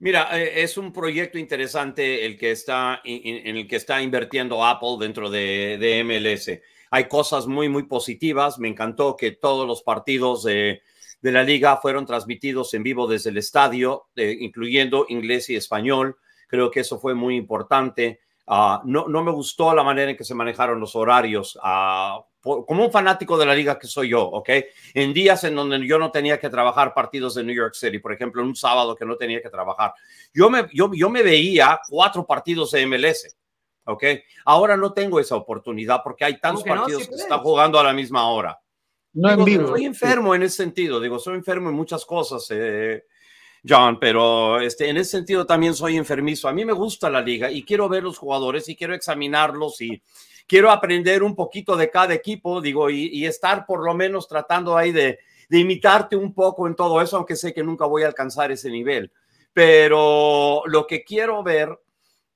Mira, 0.00 0.28
eh, 0.38 0.62
es 0.62 0.78
un 0.78 0.92
proyecto 0.92 1.38
interesante 1.38 2.24
el 2.24 2.38
que 2.38 2.52
está, 2.52 3.00
en 3.04 3.56
el 3.56 3.66
que 3.66 3.76
está 3.76 4.00
invirtiendo 4.00 4.64
Apple 4.64 4.96
dentro 5.00 5.28
de, 5.28 6.02
MLS. 6.04 6.60
Hay 6.90 7.08
cosas 7.08 7.46
muy, 7.48 7.68
muy 7.68 7.82
positivas. 7.84 8.58
Me 8.60 8.68
encantó 8.68 9.16
que 9.16 9.32
todos 9.32 9.66
los 9.66 9.82
partidos 9.82 10.44
de, 10.44 10.82
la 11.22 11.42
liga 11.42 11.78
fueron 11.78 12.06
transmitidos 12.06 12.72
en 12.74 12.84
vivo 12.84 13.08
desde 13.08 13.30
el 13.30 13.38
estadio, 13.38 14.06
incluyendo 14.16 15.06
inglés 15.08 15.50
y 15.50 15.56
español. 15.56 16.16
Creo 16.46 16.70
que 16.70 16.80
eso 16.80 17.00
fue 17.00 17.14
muy 17.14 17.34
importante. 17.34 18.20
Ah, 18.46 18.80
no, 18.84 19.08
no 19.08 19.24
me 19.24 19.32
gustó 19.32 19.74
la 19.74 19.82
manera 19.82 20.12
en 20.12 20.16
que 20.16 20.24
se 20.24 20.34
manejaron 20.34 20.78
los 20.80 20.94
horarios. 20.94 21.56
Uh, 21.56 22.22
como 22.66 22.84
un 22.84 22.92
fanático 22.92 23.36
de 23.36 23.46
la 23.46 23.54
liga 23.54 23.78
que 23.78 23.86
soy 23.86 24.10
yo, 24.10 24.22
¿ok? 24.22 24.50
En 24.94 25.12
días 25.12 25.44
en 25.44 25.54
donde 25.54 25.86
yo 25.86 25.98
no 25.98 26.10
tenía 26.10 26.38
que 26.38 26.48
trabajar 26.48 26.94
partidos 26.94 27.34
de 27.34 27.44
New 27.44 27.54
York 27.54 27.74
City, 27.74 27.98
por 27.98 28.12
ejemplo, 28.12 28.42
en 28.42 28.48
un 28.48 28.56
sábado 28.56 28.94
que 28.94 29.04
no 29.04 29.16
tenía 29.16 29.40
que 29.42 29.50
trabajar, 29.50 29.92
yo 30.32 30.50
me, 30.50 30.66
yo, 30.72 30.90
yo 30.94 31.10
me 31.10 31.22
veía 31.22 31.80
cuatro 31.88 32.26
partidos 32.26 32.70
de 32.72 32.86
MLS, 32.86 33.36
¿ok? 33.84 34.04
Ahora 34.44 34.76
no 34.76 34.92
tengo 34.92 35.20
esa 35.20 35.36
oportunidad 35.36 36.00
porque 36.02 36.24
hay 36.24 36.40
tantos 36.40 36.64
partidos 36.64 37.08
que 37.08 37.14
están 37.14 37.40
jugando 37.40 37.78
a 37.78 37.84
la 37.84 37.92
misma 37.92 38.28
hora. 38.28 38.58
No 39.12 39.30
en 39.30 39.44
vivo. 39.44 39.68
Soy 39.68 39.84
enfermo 39.84 40.34
en 40.34 40.42
ese 40.42 40.56
sentido, 40.56 41.00
digo, 41.00 41.18
soy 41.18 41.34
enfermo 41.34 41.70
en 41.70 41.74
muchas 41.74 42.04
cosas, 42.04 42.46
eh, 42.50 43.04
John, 43.66 43.98
pero 44.00 44.60
este, 44.60 44.88
en 44.88 44.96
ese 44.98 45.12
sentido 45.12 45.46
también 45.46 45.74
soy 45.74 45.96
enfermizo. 45.96 46.48
A 46.48 46.52
mí 46.52 46.64
me 46.64 46.72
gusta 46.72 47.10
la 47.10 47.20
liga 47.20 47.50
y 47.50 47.64
quiero 47.64 47.88
ver 47.88 48.04
los 48.04 48.18
jugadores 48.18 48.68
y 48.68 48.76
quiero 48.76 48.94
examinarlos 48.94 49.80
y 49.80 50.02
quiero 50.48 50.70
aprender 50.70 51.22
un 51.22 51.36
poquito 51.36 51.76
de 51.76 51.90
cada 51.90 52.14
equipo, 52.14 52.60
digo, 52.60 52.90
y, 52.90 53.24
estar 53.26 53.66
por 53.66 53.84
lo 53.84 53.94
menos 53.94 54.26
tratando 54.26 54.76
ahí 54.76 54.90
de, 54.90 55.20
imitarte 55.50 56.16
un 56.16 56.34
poco 56.34 56.66
en 56.66 56.74
todo 56.74 57.00
eso, 57.00 57.16
aunque 57.16 57.36
sé 57.36 57.54
que 57.54 57.62
nunca 57.62 57.86
voy 57.86 58.02
a 58.02 58.06
alcanzar 58.08 58.50
ese 58.50 58.70
nivel. 58.70 59.12
Pero 59.52 60.62
lo 60.66 60.86
que 60.86 61.04
quiero 61.04 61.42
ver, 61.42 61.78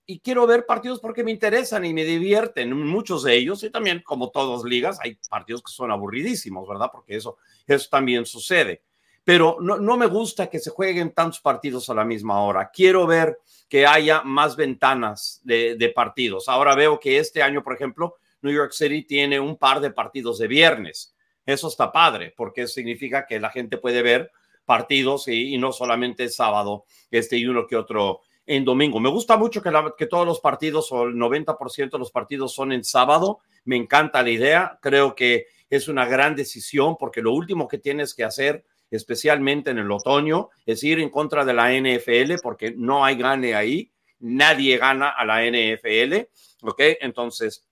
y 0.07 0.21
quiero 0.21 0.47
ver 0.47 0.67
partidos 0.67 1.01
porque 1.01 1.25
me 1.25 1.31
interesan 1.31 1.85
y 1.85 1.93
me 1.93 2.05
divierten, 2.05 2.75
muchos 2.75 3.23
de 3.25 3.35
ellos, 3.35 3.63
y 3.65 3.71
también 3.71 4.03
como 4.05 4.31
todas 4.31 4.65
ligas, 4.65 4.99
hay 5.03 5.19
partidos 5.29 5.63
que 5.63 5.73
son 5.73 5.91
aburridísimos, 5.91 6.69
¿verdad? 6.69 6.91
Porque 6.93 7.17
eso, 7.17 7.39
eso 7.67 7.89
también 7.91 8.25
sucede 8.27 8.83
pero 9.25 9.59
no, 9.61 9.77
no, 9.77 9.97
me 9.97 10.07
gusta 10.07 10.51
que 10.51 10.59
se 10.59 10.71
jueguen 10.71 11.13
tantos 11.13 11.41
partidos 11.41 11.89
a 11.89 11.95
la 11.95 12.05
misma 12.05 12.43
hora. 12.43 12.73
Quiero 12.75 13.07
ver 13.07 13.39
que 13.73 13.87
haya 13.87 14.21
más 14.21 14.55
ventanas 14.55 15.41
de, 15.45 15.93
partidos. 15.95 16.47
Ahora 16.47 16.75
veo 16.75 17.01
que 17.01 17.17
este 17.17 17.43
año, 17.43 17.65
por 17.65 17.73
ejemplo, 17.73 18.17
New 18.43 18.53
York 18.53 18.73
City 18.73 19.03
tiene 19.03 19.41
un 19.41 19.57
par 19.57 19.81
de 19.81 19.91
partidos 19.91 20.39
de 20.39 20.47
viernes. 20.47 21.15
Eso 21.47 21.69
está 21.69 21.91
padre, 21.91 22.35
porque 22.37 22.67
significa 22.67 23.25
que 23.27 23.41
la 23.41 23.49
gente 23.49 23.79
puede 23.79 24.03
ver 24.03 24.31
partidos 24.67 25.27
y, 25.27 25.57
no 25.57 25.73
solamente 25.73 26.29
sábado, 26.29 26.85
este 27.11 27.39
y 27.39 27.47
uno 27.47 27.67
que 27.67 27.77
otro 27.77 28.21
en 28.45 28.63
domingo. 28.67 29.01
Me 29.01 29.09
gusta 29.09 29.39
mucho 29.39 29.63
que, 29.63 29.73
que 29.97 30.07
todos 30.07 30.27
los 30.27 30.41
partidos 30.41 30.93
o 30.93 31.05
el 31.05 31.15
90% 31.15 31.93
de 31.93 31.99
los 31.99 32.11
partidos 32.11 32.53
son 32.53 32.73
en 32.73 32.85
sábado. 32.85 33.41
Me 33.65 33.77
encanta 33.77 34.23
la 34.23 34.29
idea. 34.29 34.79
Creo 34.83 35.15
que 35.15 35.47
es 35.71 35.89
una 35.89 36.05
gran 36.05 36.37
decisión 36.37 36.99
porque 36.99 37.23
lo 37.23 37.33
último 37.33 37.69
que 37.69 37.79
tienes 37.79 38.13
que 38.13 38.25
hacer 38.25 38.67
especialmente 38.97 39.71
en 39.71 39.79
el 39.79 39.91
otoño, 39.91 40.51
es 40.67 40.83
ir 40.85 41.01
en 41.01 41.11
contra 41.11 41.45
de 41.45 41.55
la 41.55 41.73
NFL 41.73 42.35
porque 42.43 42.75
no 42.77 43.05
hay 43.05 43.17
gane 43.17 43.55
ahí, 43.55 43.91
nadie 44.21 44.79
gana 44.79 45.11
a 45.11 45.25
la 45.25 45.43
NFL, 45.45 46.29
¿ok? 46.63 46.81
Entonces, 47.01 47.67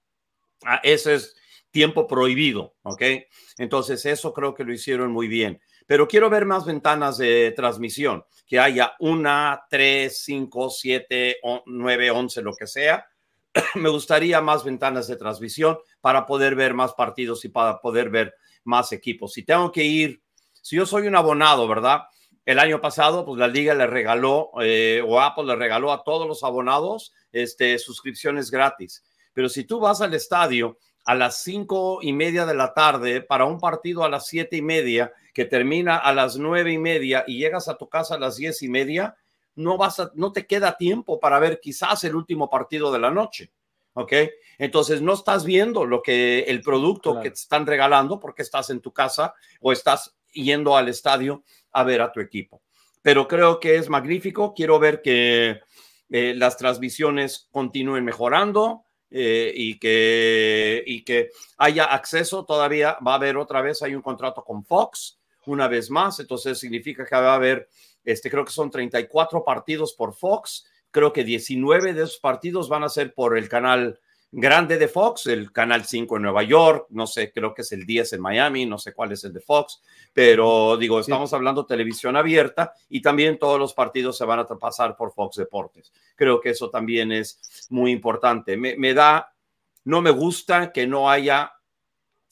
ah, 0.65 0.81
ese 0.83 1.15
es 1.15 1.37
tiempo 1.71 2.07
prohibido, 2.07 2.75
¿ok? 2.83 3.03
Entonces, 3.59 4.05
eso 4.07 4.33
creo 4.33 4.55
que 4.55 4.65
lo 4.65 4.73
hicieron 4.73 5.13
muy 5.13 5.29
bien. 5.29 5.61
Pero 5.87 6.07
quiero 6.07 6.31
ver 6.31 6.47
más 6.47 6.67
ventanas 6.67 7.19
de 7.19 7.53
transmisión, 7.57 8.25
que 8.47 8.59
haya 8.59 8.95
una, 9.01 9.63
tres, 9.69 10.23
cinco, 10.25 10.71
siete, 10.71 11.39
nueve, 11.67 12.11
once, 12.11 12.43
lo 12.43 12.55
que 12.55 12.67
sea. 12.67 13.07
Me 13.75 13.89
gustaría 13.89 14.41
más 14.41 14.65
ventanas 14.65 15.09
de 15.09 15.17
transmisión 15.17 15.79
para 16.01 16.27
poder 16.27 16.55
ver 16.55 16.75
más 16.75 16.95
partidos 16.95 17.45
y 17.45 17.49
para 17.49 17.81
poder 17.81 18.11
ver 18.11 18.35
más 18.65 18.93
equipos. 18.93 19.33
Si 19.33 19.43
tengo 19.43 19.73
que 19.73 19.85
ir 19.85 20.23
si 20.61 20.77
yo 20.77 20.87
soy 20.87 21.07
un 21.07 21.16
abonado, 21.16 21.66
¿verdad? 21.69 22.03
El 22.45 22.59
año 22.59 22.81
pasado, 22.81 23.24
pues 23.24 23.39
la 23.39 23.49
liga 23.49 23.74
le 23.74 23.87
regaló, 23.87 24.51
eh, 24.62 25.03
o 25.07 25.20
Apple 25.20 25.45
le 25.45 25.57
regaló 25.57 25.93
a 25.93 26.03
todos 26.03 26.27
los 26.27 26.43
abonados 26.43 27.12
este, 27.32 27.78
suscripciones 27.78 28.51
gratis. 28.51 29.05
Pero 29.32 29.49
si 29.49 29.65
tú 29.65 29.78
vas 29.78 30.01
al 30.01 30.15
estadio 30.15 30.78
a 31.05 31.15
las 31.15 31.43
cinco 31.43 32.01
y 32.03 32.12
media 32.12 32.47
de 32.47 32.55
la 32.55 32.74
tarde 32.74 33.20
para 33.23 33.45
un 33.45 33.59
partido 33.59 34.05
a 34.05 34.09
las 34.09 34.27
siete 34.27 34.57
y 34.57 34.62
media 34.62 35.12
que 35.32 35.45
termina 35.45 35.97
a 35.97 36.12
las 36.12 36.37
nueve 36.37 36.73
y 36.73 36.78
media 36.78 37.24
y 37.27 37.39
llegas 37.39 37.69
a 37.69 37.77
tu 37.77 37.89
casa 37.89 38.16
a 38.16 38.19
las 38.19 38.37
diez 38.37 38.62
y 38.62 38.69
media, 38.69 39.16
no 39.55 39.77
vas 39.77 40.01
a, 40.01 40.11
no 40.15 40.32
te 40.32 40.47
queda 40.47 40.77
tiempo 40.77 41.20
para 41.20 41.39
ver 41.39 41.61
quizás 41.61 42.05
el 42.05 42.15
último 42.15 42.51
partido 42.51 42.93
de 42.93 42.99
la 42.99 43.11
noche. 43.11 43.51
¿Ok? 43.95 44.12
Entonces 44.59 45.03
no 45.03 45.15
estás 45.15 45.45
viendo 45.45 45.85
lo 45.85 46.01
que 46.01 46.41
el 46.41 46.61
producto 46.61 47.20
que 47.20 47.31
te 47.31 47.35
están 47.35 47.66
regalando 47.66 48.20
porque 48.20 48.43
estás 48.43 48.70
en 48.70 48.81
tu 48.81 48.93
casa 48.93 49.35
o 49.61 49.73
estás 49.73 50.15
yendo 50.32 50.77
al 50.77 50.89
estadio 50.89 51.44
a 51.73 51.85
ver 51.85 52.01
a 52.01 52.12
tu 52.12 52.20
equipo. 52.20 52.62
Pero 53.02 53.27
creo 53.28 53.61
que 53.61 53.77
es 53.77 53.89
magnífico. 53.89 54.55
Quiero 54.55 54.78
ver 54.78 55.02
que 55.02 55.61
eh, 56.11 56.35
las 56.36 56.57
transmisiones 56.57 57.48
continúen 57.51 58.05
mejorando 58.05 58.85
eh, 59.11 59.52
y, 59.55 59.78
que, 59.78 60.82
y 60.86 61.02
que 61.05 61.31
haya 61.59 61.85
acceso. 61.85 62.44
Todavía 62.44 62.98
va 63.07 63.12
a 63.12 63.16
haber 63.16 63.36
otra 63.36 63.62
vez, 63.62 63.82
hay 63.82 63.94
un 63.94 64.02
contrato 64.02 64.44
con 64.44 64.65
Fox 64.65 65.19
una 65.47 65.69
vez 65.69 65.90
más. 65.90 66.20
Entonces 66.20 66.59
significa 66.59 67.05
que 67.05 67.15
va 67.15 67.32
a 67.32 67.36
haber, 67.36 67.69
este, 68.05 68.31
creo 68.31 68.44
que 68.44 68.52
son 68.52 68.70
34 68.70 69.44
partidos 69.44 69.94
por 69.94 70.15
Fox. 70.15 70.66
Creo 70.90 71.12
que 71.12 71.24
19 71.24 71.94
de 71.94 72.02
esos 72.02 72.19
partidos 72.19 72.69
van 72.69 72.85
a 72.85 72.89
ser 72.89 73.15
por 73.15 73.39
el 73.39 73.48
canal 73.48 74.01
grande 74.32 74.78
de 74.78 74.86
Fox, 74.86 75.27
el 75.27 75.51
Canal 75.52 75.85
5 75.85 76.16
en 76.16 76.23
Nueva 76.23 76.43
York, 76.44 76.86
no 76.90 77.07
sé, 77.07 77.32
creo 77.32 77.52
que 77.52 77.62
es 77.62 77.73
el 77.73 77.85
10 77.85 78.12
en 78.12 78.20
Miami, 78.20 78.65
no 78.65 78.78
sé 78.78 78.93
cuál 78.93 79.12
es 79.12 79.24
el 79.24 79.32
de 79.32 79.40
Fox, 79.40 79.82
pero 80.12 80.77
digo, 80.77 81.01
estamos 81.01 81.32
hablando 81.32 81.66
televisión 81.66 82.16
abierta 82.16 82.73
y 82.89 83.02
también 83.02 83.39
todos 83.39 83.59
los 83.59 83.74
partidos 83.74 84.16
se 84.16 84.24
van 84.24 84.39
a 84.39 84.47
pasar 84.47 84.97
por 84.97 85.12
Fox 85.12 85.36
Deportes. 85.36 85.93
Creo 86.15 86.40
que 86.40 86.51
eso 86.51 86.70
también 86.70 87.11
es 87.11 87.69
muy 87.70 87.90
importante. 87.90 88.57
Me, 88.57 88.77
me 88.77 88.94
da, 88.94 89.32
no 89.85 90.01
me 90.01 90.11
gusta 90.11 90.70
que 90.73 90.86
no 90.86 91.11
haya, 91.11 91.52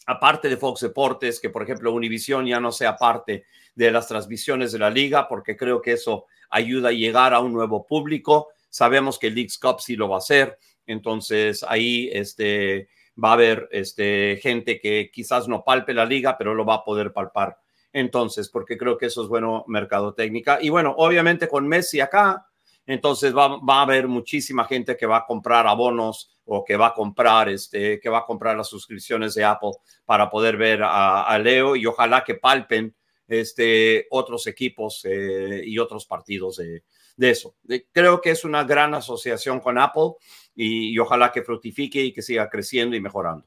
aparte 0.06 0.48
de 0.48 0.56
Fox 0.56 0.80
Deportes, 0.82 1.40
que 1.40 1.50
por 1.50 1.64
ejemplo 1.64 1.92
Univision 1.92 2.46
ya 2.46 2.60
no 2.60 2.70
sea 2.70 2.96
parte 2.96 3.44
de 3.74 3.90
las 3.90 4.06
transmisiones 4.06 4.70
de 4.70 4.78
la 4.78 4.90
liga, 4.90 5.26
porque 5.28 5.56
creo 5.56 5.82
que 5.82 5.92
eso 5.92 6.26
ayuda 6.50 6.90
a 6.90 6.92
llegar 6.92 7.34
a 7.34 7.40
un 7.40 7.52
nuevo 7.52 7.84
público. 7.84 8.48
Sabemos 8.70 9.18
que 9.18 9.28
el 9.28 9.34
Leagues 9.34 9.58
Cup 9.58 9.80
sí 9.80 9.96
lo 9.96 10.08
va 10.08 10.16
a 10.16 10.18
hacer 10.18 10.58
entonces 10.88 11.64
ahí 11.68 12.10
este, 12.12 12.88
va 13.22 13.30
a 13.30 13.34
haber 13.34 13.68
este, 13.70 14.40
gente 14.42 14.80
que 14.80 15.10
quizás 15.12 15.46
no 15.46 15.62
palpe 15.62 15.94
la 15.94 16.04
liga, 16.04 16.36
pero 16.36 16.54
lo 16.54 16.64
va 16.64 16.76
a 16.76 16.84
poder 16.84 17.12
palpar. 17.12 17.58
Entonces, 17.92 18.48
porque 18.48 18.76
creo 18.76 18.98
que 18.98 19.06
eso 19.06 19.22
es 19.22 19.28
bueno 19.28 19.64
mercadotecnia. 19.68 20.58
Y 20.60 20.70
bueno, 20.70 20.94
obviamente 20.96 21.46
con 21.46 21.68
Messi 21.68 22.00
acá, 22.00 22.46
entonces 22.86 23.36
va, 23.36 23.58
va, 23.58 23.80
a 23.80 23.82
haber 23.82 24.08
muchísima 24.08 24.64
gente 24.64 24.96
que 24.96 25.06
va 25.06 25.18
a 25.18 25.26
comprar 25.26 25.66
abonos 25.66 26.30
o 26.46 26.64
que 26.64 26.76
va 26.76 26.88
a 26.88 26.94
comprar, 26.94 27.50
este, 27.50 28.00
que 28.00 28.08
va 28.08 28.20
a 28.20 28.26
comprar 28.26 28.56
las 28.56 28.68
suscripciones 28.68 29.34
de 29.34 29.44
Apple 29.44 29.72
para 30.06 30.30
poder 30.30 30.56
ver 30.56 30.80
a, 30.82 31.38
Leo 31.38 31.76
y 31.76 31.84
ojalá 31.84 32.24
que 32.24 32.36
palpen 32.36 32.94
este, 33.26 34.06
otros 34.10 34.46
equipos 34.46 35.04
eh, 35.04 35.62
y 35.66 35.78
otros 35.78 36.06
partidos 36.06 36.56
de, 36.56 36.82
de 37.18 37.30
eso. 37.30 37.56
Creo 37.92 38.20
que 38.20 38.30
es 38.30 38.44
una 38.44 38.64
gran 38.64 38.94
asociación 38.94 39.60
con 39.60 39.76
Apple 39.76 40.12
y, 40.60 40.98
ojalá 40.98 41.30
que 41.30 41.42
fructifique 41.42 42.02
y 42.02 42.12
que 42.12 42.20
siga 42.20 42.50
creciendo 42.50 42.96
y 42.96 43.00
mejorando. 43.00 43.46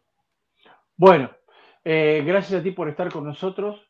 Bueno, 0.95 1.29
eh, 1.83 2.23
gracias 2.25 2.61
a 2.61 2.63
ti 2.63 2.71
por 2.71 2.87
estar 2.87 3.11
con 3.11 3.25
nosotros. 3.25 3.87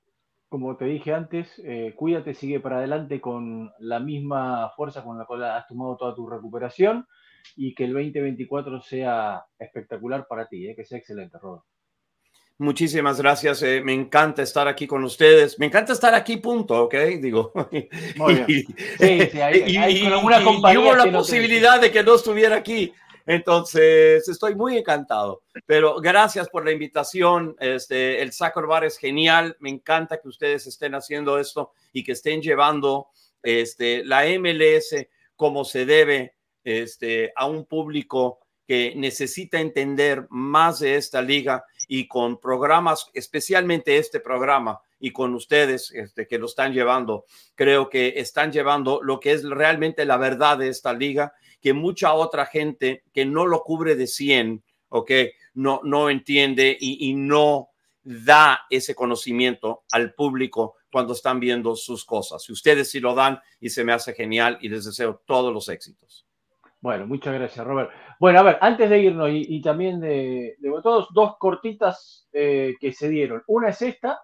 como 0.50 0.76
te 0.76 0.84
dije 0.84 1.14
antes, 1.14 1.62
eh, 1.64 1.94
cuídate, 1.96 2.34
sigue 2.34 2.60
para 2.60 2.80
adelante 2.80 3.22
con 3.22 3.72
la 3.80 4.02
misma 4.02 4.70
fuerza 4.76 5.02
con 5.02 5.18
la 5.18 5.24
cual 5.24 5.46
has 5.46 5.66
tomado 5.66 5.96
toda 5.96 6.14
tu 6.14 6.28
recuperación 6.28 7.08
y 7.56 7.74
que 7.74 7.86
el 7.86 7.94
2024 7.94 8.82
sea 8.82 9.46
espectacular 9.58 10.28
para 10.28 10.48
ti, 10.50 10.68
eh, 10.68 10.76
que 10.76 10.84
sea 10.84 10.98
excelente, 10.98 11.38
Robert. 11.42 11.64
Muchísimas 12.58 13.20
gracias. 13.20 13.64
Eh, 13.64 13.82
me 13.84 13.94
encanta 13.94 14.44
estar 14.44 14.68
aquí 14.68 14.86
con 14.86 15.04
ustedes. 15.04 15.58
Me 15.58 15.68
encanta 15.68 15.94
estar 15.94 16.14
aquí, 16.14 16.38
punto, 16.38 16.84
¿ok? 16.84 16.96
Digo. 17.20 17.54
Muy 18.18 18.36
bien. 18.36 18.46
Sí, 19.00 19.20
sí, 19.32 19.42
hay, 19.42 19.64
y, 19.68 20.08
hubo 20.08 20.96
la 20.96 21.12
posibilidad 21.12 21.80
de 21.80 21.92
que 21.92 22.04
no 22.04 22.16
estuviera 22.16 22.58
aquí. 22.58 22.94
Entonces, 23.26 24.28
estoy 24.28 24.56
muy 24.56 24.78
encantado. 24.78 25.44
Pero 25.66 26.00
gracias 26.02 26.50
por 26.50 26.66
la 26.66 26.72
invitación. 26.72 27.56
Este, 27.60 28.22
el 28.22 28.32
Sacro 28.32 28.68
Bar 28.68 28.86
es 28.86 28.98
genial. 28.98 29.56
Me 29.60 29.70
encanta 29.70 30.20
que 30.20 30.28
ustedes 30.28 30.68
estén 30.68 30.96
haciendo 30.96 31.38
esto 31.38 31.72
y 31.94 32.04
que 32.04 32.14
estén 32.14 32.42
llevando 32.42 33.08
este, 33.44 34.04
la 34.06 34.24
MLS 34.40 35.08
como 35.36 35.66
se 35.66 35.86
debe 35.86 36.36
este, 36.64 37.34
a 37.36 37.46
un 37.48 37.66
público 37.66 38.40
que 38.68 38.94
necesita 38.96 39.60
entender 39.60 40.28
más 40.30 40.80
de 40.80 40.96
esta 40.96 41.22
liga 41.22 41.66
y 41.88 42.08
con 42.08 42.40
programas, 42.40 43.08
especialmente 43.14 43.98
este 43.98 44.20
programa 44.20 44.80
y 45.00 45.12
con 45.12 45.34
ustedes 45.34 45.92
este, 45.92 46.28
que 46.28 46.38
lo 46.38 46.46
están 46.46 46.72
llevando, 46.72 47.26
creo 47.56 47.90
que 47.90 48.14
están 48.18 48.52
llevando 48.52 49.02
lo 49.02 49.20
que 49.20 49.34
es 49.34 49.44
realmente 49.44 50.06
la 50.06 50.18
verdad 50.18 50.60
de 50.60 50.70
esta 50.70 50.94
liga, 50.94 51.34
que 51.62 51.74
mucha 51.74 52.14
otra 52.14 52.46
gente 52.46 53.04
que 53.14 53.26
no 53.26 53.46
lo 53.46 53.64
cubre 53.64 53.96
de 53.96 54.08
100, 54.08 54.64
¿ok? 54.90 55.12
No, 55.54 55.82
no 55.84 56.10
entiende 56.10 56.76
y, 56.80 57.10
y 57.10 57.14
no 57.14 57.70
da 58.04 58.62
ese 58.70 58.96
conocimiento 58.96 59.84
al 59.92 60.14
público 60.14 60.76
cuando 60.92 61.14
están 61.14 61.40
viendo 61.40 61.76
sus 61.76 62.06
cosas. 62.06 62.48
Y 62.50 62.52
ustedes 62.52 62.90
sí 62.90 63.00
lo 63.00 63.16
dan 63.16 63.40
y 63.60 63.70
se 63.70 63.84
me 63.84 63.94
hace 63.94 64.14
genial 64.14 64.58
y 64.62 64.70
les 64.70 64.86
deseo 64.86 65.22
todos 65.26 65.54
los 65.54 65.70
éxitos. 65.70 66.28
Bueno, 66.82 67.06
muchas 67.06 67.36
gracias, 67.36 67.66
Robert. 67.66 67.92
Bueno, 68.20 68.40
a 68.40 68.44
ver, 68.44 68.58
antes 68.60 68.90
de 68.90 69.00
irnos 69.00 69.30
y, 69.32 69.62
también 69.62 70.00
de, 70.00 70.58
todos, 70.82 71.10
dos 71.14 71.38
cortitas 71.38 72.28
eh, 72.34 72.74
que 72.80 72.92
se 72.92 73.08
dieron. 73.08 73.44
Una 73.48 73.70
es 73.70 73.82
esta. 73.84 74.20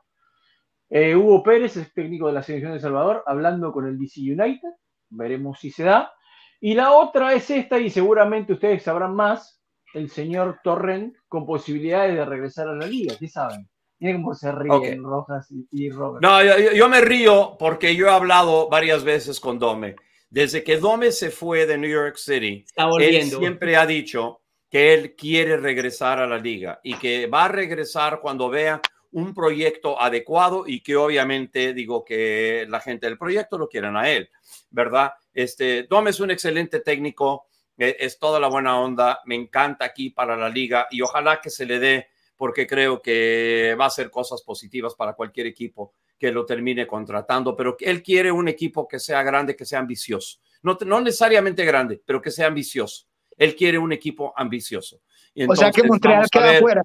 Eh, 0.89 1.15
Hugo 1.15 1.43
Pérez, 1.43 1.77
es 1.77 1.93
técnico 1.93 2.27
de 2.27 2.34
la 2.34 2.41
selección 2.41 2.73
de 2.73 2.80
Salvador, 2.80 3.23
hablando 3.27 3.72
con 3.72 3.85
el 3.88 3.99
DC 3.99 4.22
United. 4.22 4.69
Veremos 5.09 5.59
si 5.59 5.69
se 5.69 5.84
da. 5.84 6.11
Y 6.60 6.74
la 6.74 6.92
otra 6.92 7.34
es 7.34 7.50
esta, 7.50 7.80
y 7.80 7.90
seguramente 7.90 8.54
ustedes 8.54 8.84
sabrán 8.84 9.16
más, 9.16 9.62
el 9.94 10.10
señor 10.10 10.60
Torrent 10.64 11.16
con 11.28 11.46
posibilidades 11.46 12.16
de 12.16 12.26
regresar 12.26 12.68
a 12.68 12.76
la 12.76 12.88
liga, 12.88 13.16
¿qué 13.18 13.28
saben? 13.28 13.68
Miren 14.00 14.22
cómo 14.22 14.36
se 14.36 14.52
ríen 14.52 15.04
Rojas 15.04 15.48
y, 15.72 15.90
Robert. 15.90 16.22
No, 16.22 16.44
yo, 16.44 16.88
me 16.88 17.02
río 17.02 17.56
porque 17.58 17.96
yo 17.96 18.08
he 18.08 18.12
hablado 18.12 18.70
varias 18.70 19.04
veces 19.04 19.40
con 19.40 19.58
Dome. 19.58 19.96
Desde 20.30 20.64
que 20.64 20.78
Dome 20.78 21.12
se 21.12 21.32
fue 21.32 21.66
de 21.66 21.78
New 21.78 21.90
York 21.90 22.18
City, 22.18 22.64
él 23.00 23.24
siempre 23.24 23.76
ha 23.76 23.86
dicho 23.88 24.42
que 24.70 24.94
él 24.94 25.16
quiere 25.16 25.58
regresar 25.58 26.20
a 26.20 26.28
la 26.28 26.38
liga 26.38 26.80
y 26.84 26.96
que 26.96 27.28
va 27.28 27.46
a 27.46 27.48
regresar 27.48 28.20
cuando 28.20 28.50
vea 28.50 28.82
un 29.12 29.34
proyecto 29.34 30.02
adecuado 30.02 30.66
y 30.68 30.82
que 30.82 30.96
obviamente 30.96 31.74
digo 31.74 32.04
que 32.04 32.66
la 32.70 32.80
gente 32.80 33.08
del 33.08 33.18
proyecto 33.18 33.58
lo 33.58 33.70
quieren 33.70 33.96
a 33.96 34.10
él, 34.10 34.30
¿verdad? 34.70 35.14
Este, 35.34 35.84
Dome 35.84 36.10
es 36.12 36.20
un 36.20 36.32
excelente 36.32 36.80
técnico, 36.82 37.48
e, 37.78 37.96
es 38.00 38.20
toda 38.20 38.40
la 38.40 38.48
buena 38.48 38.80
onda, 38.80 39.22
me 39.26 39.36
encanta 39.36 39.86
aquí 39.86 40.10
para 40.10 40.36
la 40.36 40.50
liga 40.50 40.88
y 40.92 41.02
ojalá 41.02 41.40
que 41.42 41.50
se 41.50 41.66
le 41.66 41.80
dé 41.80 42.08
porque 42.36 42.68
creo 42.68 43.02
que 43.02 43.76
va 43.80 43.86
a 43.86 43.88
hacer 43.88 44.12
cosas 44.12 44.44
positivas 44.44 44.94
para 44.96 45.14
cualquier 45.14 45.48
equipo 45.48 45.94
que 46.18 46.32
lo 46.32 46.46
termine 46.46 46.88
contratando, 46.88 47.56
pero 47.56 47.78
él 47.80 48.02
quiere 48.02 48.32
un 48.32 48.48
equipo 48.48 48.88
que 48.88 49.00
sea 49.00 49.24
grande, 49.24 49.56
que 49.56 49.66
sea 49.66 49.80
ambicioso. 49.80 50.40
No, 50.64 50.78
no 50.86 51.02
necesariamente 51.02 51.66
grande, 51.66 52.02
pero 52.06 52.22
que 52.22 52.32
sea 52.32 52.48
ambicioso. 52.48 53.06
Él 53.36 53.56
quiere 53.56 53.78
un 53.78 53.92
equipo 53.92 54.34
ambicioso. 54.36 55.02
o 55.48 55.56
sea 55.56 55.72
que 55.72 55.84
Montreal 55.84 56.28
queda 56.30 56.58
afuera. 56.58 56.84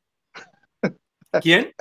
¿Quién? 1.41 1.73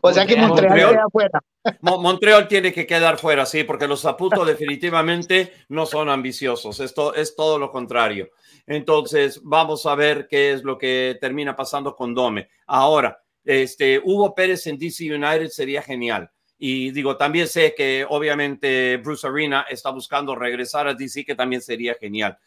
O 0.00 0.12
sea 0.12 0.26
que 0.26 0.36
Montreal, 0.36 0.90
queda 0.90 1.04
afuera. 1.04 1.40
Montreal 1.80 2.48
tiene 2.48 2.72
que 2.72 2.86
quedar 2.86 3.18
fuera, 3.18 3.46
sí, 3.46 3.64
porque 3.64 3.86
los 3.86 4.02
Zaputo 4.02 4.44
definitivamente 4.44 5.52
no 5.68 5.86
son 5.86 6.08
ambiciosos. 6.08 6.80
Esto 6.80 7.14
es 7.14 7.34
todo 7.36 7.58
lo 7.58 7.70
contrario. 7.70 8.30
Entonces, 8.66 9.40
vamos 9.42 9.86
a 9.86 9.94
ver 9.94 10.26
qué 10.28 10.52
es 10.52 10.62
lo 10.62 10.78
que 10.78 11.18
termina 11.20 11.56
pasando 11.56 11.94
con 11.94 12.14
Dome. 12.14 12.48
Ahora, 12.66 13.20
este, 13.44 14.00
Hugo 14.02 14.34
Pérez 14.34 14.66
en 14.66 14.78
DC 14.78 15.12
United 15.12 15.48
sería 15.48 15.82
genial. 15.82 16.30
Y 16.58 16.90
digo, 16.90 17.16
también 17.16 17.48
sé 17.48 17.74
que 17.74 18.06
obviamente 18.08 18.98
Bruce 18.98 19.26
Arena 19.26 19.64
está 19.68 19.90
buscando 19.90 20.34
regresar 20.34 20.86
a 20.86 20.94
DC, 20.94 21.24
que 21.24 21.34
también 21.34 21.62
sería 21.62 21.94
genial. 21.94 22.38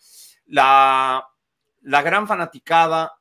La, 0.46 1.28
la 1.82 2.02
gran 2.02 2.28
fanaticada 2.28 3.12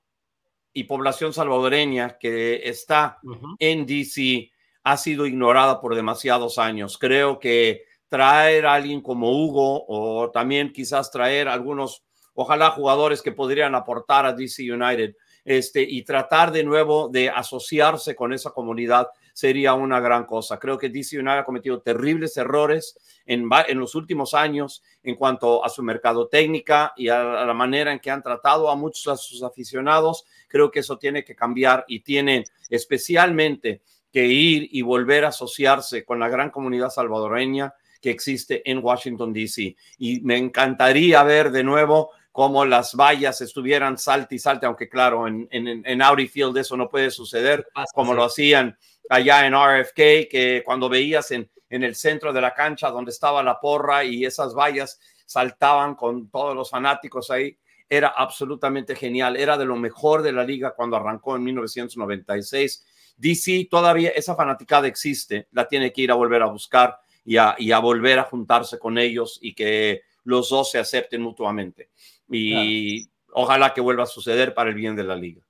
y 0.73 0.85
población 0.85 1.32
salvadoreña 1.32 2.19
que 2.19 2.69
está 2.69 3.19
en 3.59 3.86
DC 3.86 4.51
ha 4.85 4.97
sido 4.97 5.27
ignorada 5.27 5.81
por 5.81 5.94
demasiados 5.94 6.59
años. 6.59 6.99
Creo 6.99 7.39
que 7.39 7.85
traer 8.09 8.66
a 8.66 8.74
alguien 8.74 9.01
como 9.01 9.31
Hugo 9.31 9.85
o 9.89 10.31
también 10.31 10.73
quizás 10.73 11.11
traer 11.11 11.49
algunos, 11.49 12.03
ojalá 12.35 12.70
jugadores 12.70 13.23
que 13.23 13.32
podrían 13.32 13.74
aportar 13.74 14.27
a 14.27 14.32
DC 14.32 14.70
United 14.70 15.15
este, 15.44 15.82
y 15.82 16.03
tratar 16.05 16.53
de 16.53 16.65
nuevo 16.65 17.09
de 17.09 17.31
asociarse 17.31 18.15
con 18.15 18.32
esa 18.32 18.51
comunidad 18.51 19.09
sería 19.32 19.74
una 19.74 20.00
gran 20.00 20.24
cosa. 20.24 20.59
Creo 20.59 20.78
que 20.78 20.88
DC 20.88 21.18
United 21.18 21.38
ha 21.38 21.44
cometido 21.44 21.80
terribles 21.80 22.36
errores 22.36 22.96
en, 23.26 23.48
en 23.68 23.78
los 23.78 23.94
últimos 23.94 24.34
años 24.34 24.82
en 25.02 25.16
cuanto 25.16 25.64
a 25.64 25.68
su 25.68 25.82
mercado 25.82 26.28
técnica 26.28 26.92
y 26.96 27.09
a, 27.09 27.22
la 27.22 27.54
manera 27.54 27.92
en 27.92 28.00
que 28.00 28.10
han 28.10 28.22
tratado 28.22 28.70
a 28.70 28.76
muchos 28.76 29.04
de 29.04 29.16
sus 29.16 29.42
aficionados. 29.42 30.24
Creo 30.48 30.70
que 30.70 30.80
eso 30.80 30.98
tiene 30.98 31.24
que 31.24 31.34
cambiar 31.34 31.84
y 31.88 32.00
tienen 32.00 32.44
especialmente 32.68 33.82
que 34.12 34.26
ir 34.26 34.68
y 34.70 34.82
volver 34.82 35.24
a 35.24 35.28
asociarse 35.28 36.04
con 36.04 36.20
la 36.20 36.28
gran 36.28 36.50
comunidad 36.50 36.90
salvadoreña 36.90 37.74
que 38.00 38.10
existe 38.10 38.68
en 38.70 38.84
Washington, 38.84 39.32
D.C. 39.32 39.76
Y 39.98 40.20
me 40.20 40.36
encantaría 40.36 41.22
ver 41.22 41.50
de 41.50 41.64
nuevo 41.64 42.10
cómo 42.32 42.64
las 42.64 42.94
vallas 42.94 43.40
estuvieran 43.40 43.96
salte 43.96 44.34
y 44.34 44.38
salte, 44.38 44.66
aunque 44.66 44.88
claro, 44.88 45.28
en, 45.28 45.46
en, 45.50 45.82
en 45.86 46.02
Audi 46.02 46.26
Field 46.26 46.56
eso 46.56 46.76
no 46.76 46.88
puede 46.88 47.10
suceder 47.10 47.68
como 47.94 48.14
lo 48.14 48.24
hacían 48.24 48.76
allá 49.09 49.47
en 49.47 49.55
RFK, 49.55 50.29
que 50.31 50.62
cuando 50.65 50.89
veías 50.89 51.31
en, 51.31 51.51
en 51.69 51.83
el 51.83 51.95
centro 51.95 52.33
de 52.33 52.41
la 52.41 52.55
cancha 52.55 52.91
donde 52.91 53.11
estaba 53.11 53.43
la 53.43 53.59
porra 53.59 54.05
y 54.05 54.24
esas 54.24 54.55
vallas 54.55 55.01
saltaban 55.27 55.95
con 55.95 56.31
todos 56.31 56.55
los 56.55 56.70
fanáticos 56.70 57.31
ahí, 57.31 57.57
era 57.89 58.09
absolutamente 58.09 58.95
genial, 58.95 59.37
era 59.37 59.59
de 59.59 59.65
lo 59.65 59.77
mejor 59.77 60.23
de 60.23 60.33
la 60.33 60.45
liga 60.45 60.74
cuando 60.74 60.97
arrancó 60.97 61.37
en 61.37 61.45
1996. 61.45 62.87
DC 63.16 63.69
todavía, 63.70 64.11
esa 64.11 64.35
fanaticada 64.35 64.87
existe, 64.87 65.49
la 65.53 65.69
tiene 65.69 65.93
que 65.93 66.03
ir 66.03 66.11
a 66.11 66.15
volver 66.15 66.43
a 66.43 66.47
buscar 66.47 66.99
y 67.24 67.37
a, 67.37 67.55
y 67.59 67.73
a 67.73 67.79
volver 67.79 68.19
a 68.19 68.24
juntarse 68.24 68.79
con 68.79 68.99
ellos 68.99 69.39
y 69.43 69.55
que 69.55 70.03
los 70.24 70.49
dos 70.49 70.70
se 70.70 70.79
acepten 70.79 71.20
mutuamente. 71.23 71.91
Y 72.31 73.09
ojalá 73.33 73.74
que 73.74 73.81
vuelva 73.81 74.05
a 74.05 74.07
suceder 74.07 74.55
para 74.55 74.70
el 74.70 74.77
bien 74.77 74.97
de 74.97 75.05
la 75.05 75.16
liga. 75.16 75.43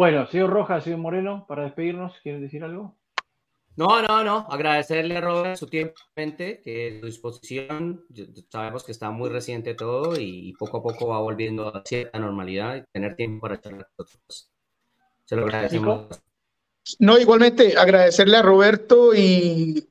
Bueno, 0.00 0.26
señor 0.28 0.48
Rojas, 0.48 0.82
señor 0.82 0.98
Moreno, 1.00 1.44
para 1.46 1.64
despedirnos, 1.64 2.14
¿quieren 2.22 2.40
decir 2.40 2.64
algo? 2.64 2.96
No, 3.76 4.00
no, 4.00 4.24
no. 4.24 4.46
Agradecerle 4.48 5.18
a 5.18 5.20
Robert 5.20 5.56
su 5.56 5.66
tiempo, 5.66 5.92
que 6.16 6.96
su 7.00 7.06
disposición. 7.06 8.06
Sabemos 8.48 8.82
que 8.82 8.92
está 8.92 9.10
muy 9.10 9.28
reciente 9.28 9.74
todo 9.74 10.18
y 10.18 10.54
poco 10.58 10.78
a 10.78 10.82
poco 10.82 11.08
va 11.08 11.20
volviendo 11.20 11.68
a 11.68 11.82
cierta 11.84 12.18
normalidad 12.18 12.76
y 12.76 12.84
tener 12.90 13.14
tiempo 13.14 13.42
para 13.42 13.60
charlar 13.60 13.90
con 13.94 14.06
nosotros. 14.06 14.50
Se 15.26 15.36
lo 15.36 15.42
agradecemos. 15.42 16.06
No, 16.98 17.18
igualmente 17.18 17.76
agradecerle 17.76 18.38
a 18.38 18.42
Roberto 18.42 19.14
y 19.14 19.86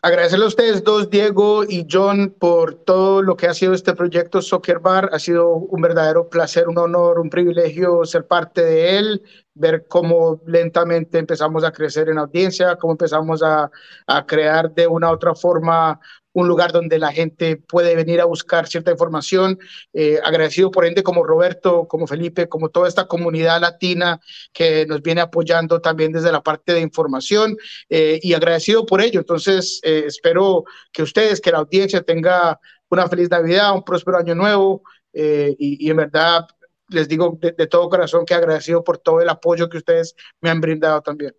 Agradecerle 0.00 0.44
a 0.44 0.48
ustedes 0.48 0.84
dos, 0.84 1.10
Diego 1.10 1.64
y 1.64 1.84
John, 1.90 2.32
por 2.38 2.74
todo 2.84 3.20
lo 3.20 3.36
que 3.36 3.48
ha 3.48 3.54
sido 3.54 3.74
este 3.74 3.94
proyecto 3.94 4.40
Soccer 4.40 4.78
Bar. 4.78 5.10
Ha 5.12 5.18
sido 5.18 5.54
un 5.54 5.82
verdadero 5.82 6.28
placer, 6.28 6.68
un 6.68 6.78
honor, 6.78 7.18
un 7.18 7.28
privilegio 7.28 8.04
ser 8.04 8.24
parte 8.24 8.62
de 8.64 8.96
él, 8.96 9.22
ver 9.54 9.86
cómo 9.88 10.40
lentamente 10.46 11.18
empezamos 11.18 11.64
a 11.64 11.72
crecer 11.72 12.08
en 12.10 12.18
audiencia, 12.18 12.76
cómo 12.76 12.92
empezamos 12.92 13.42
a, 13.42 13.72
a 14.06 14.24
crear 14.24 14.72
de 14.72 14.86
una 14.86 15.10
u 15.10 15.14
otra 15.14 15.34
forma 15.34 15.98
un 16.40 16.46
lugar 16.46 16.72
donde 16.72 16.98
la 16.98 17.12
gente 17.12 17.56
puede 17.56 17.96
venir 17.96 18.20
a 18.20 18.24
buscar 18.24 18.68
cierta 18.68 18.92
información. 18.92 19.58
Eh, 19.92 20.18
agradecido 20.22 20.70
por 20.70 20.84
ende 20.84 21.02
como 21.02 21.24
Roberto, 21.24 21.86
como 21.88 22.06
Felipe, 22.06 22.48
como 22.48 22.68
toda 22.68 22.88
esta 22.88 23.06
comunidad 23.06 23.60
latina 23.60 24.20
que 24.52 24.86
nos 24.86 25.02
viene 25.02 25.20
apoyando 25.20 25.80
también 25.80 26.12
desde 26.12 26.30
la 26.30 26.42
parte 26.42 26.74
de 26.74 26.80
información 26.80 27.56
eh, 27.88 28.20
y 28.22 28.34
agradecido 28.34 28.86
por 28.86 29.00
ello. 29.00 29.18
Entonces, 29.20 29.80
eh, 29.82 30.04
espero 30.06 30.64
que 30.92 31.02
ustedes, 31.02 31.40
que 31.40 31.50
la 31.50 31.58
audiencia 31.58 32.02
tenga 32.02 32.60
una 32.88 33.08
feliz 33.08 33.28
Navidad, 33.30 33.74
un 33.74 33.84
próspero 33.84 34.18
año 34.18 34.34
nuevo 34.34 34.82
y, 35.12 35.90
en 35.90 35.96
verdad 35.96 36.46
les 36.90 37.08
digo 37.08 37.36
de, 37.40 37.52
de 37.52 37.66
todo 37.66 37.88
corazón 37.88 38.24
que 38.24 38.34
agradecido 38.34 38.84
por 38.84 38.98
todo 38.98 39.20
el 39.20 39.28
apoyo 39.28 39.68
que 39.68 39.78
ustedes 39.78 40.14
me 40.40 40.50
han 40.50 40.60
brindado 40.60 41.02
también. 41.02 41.34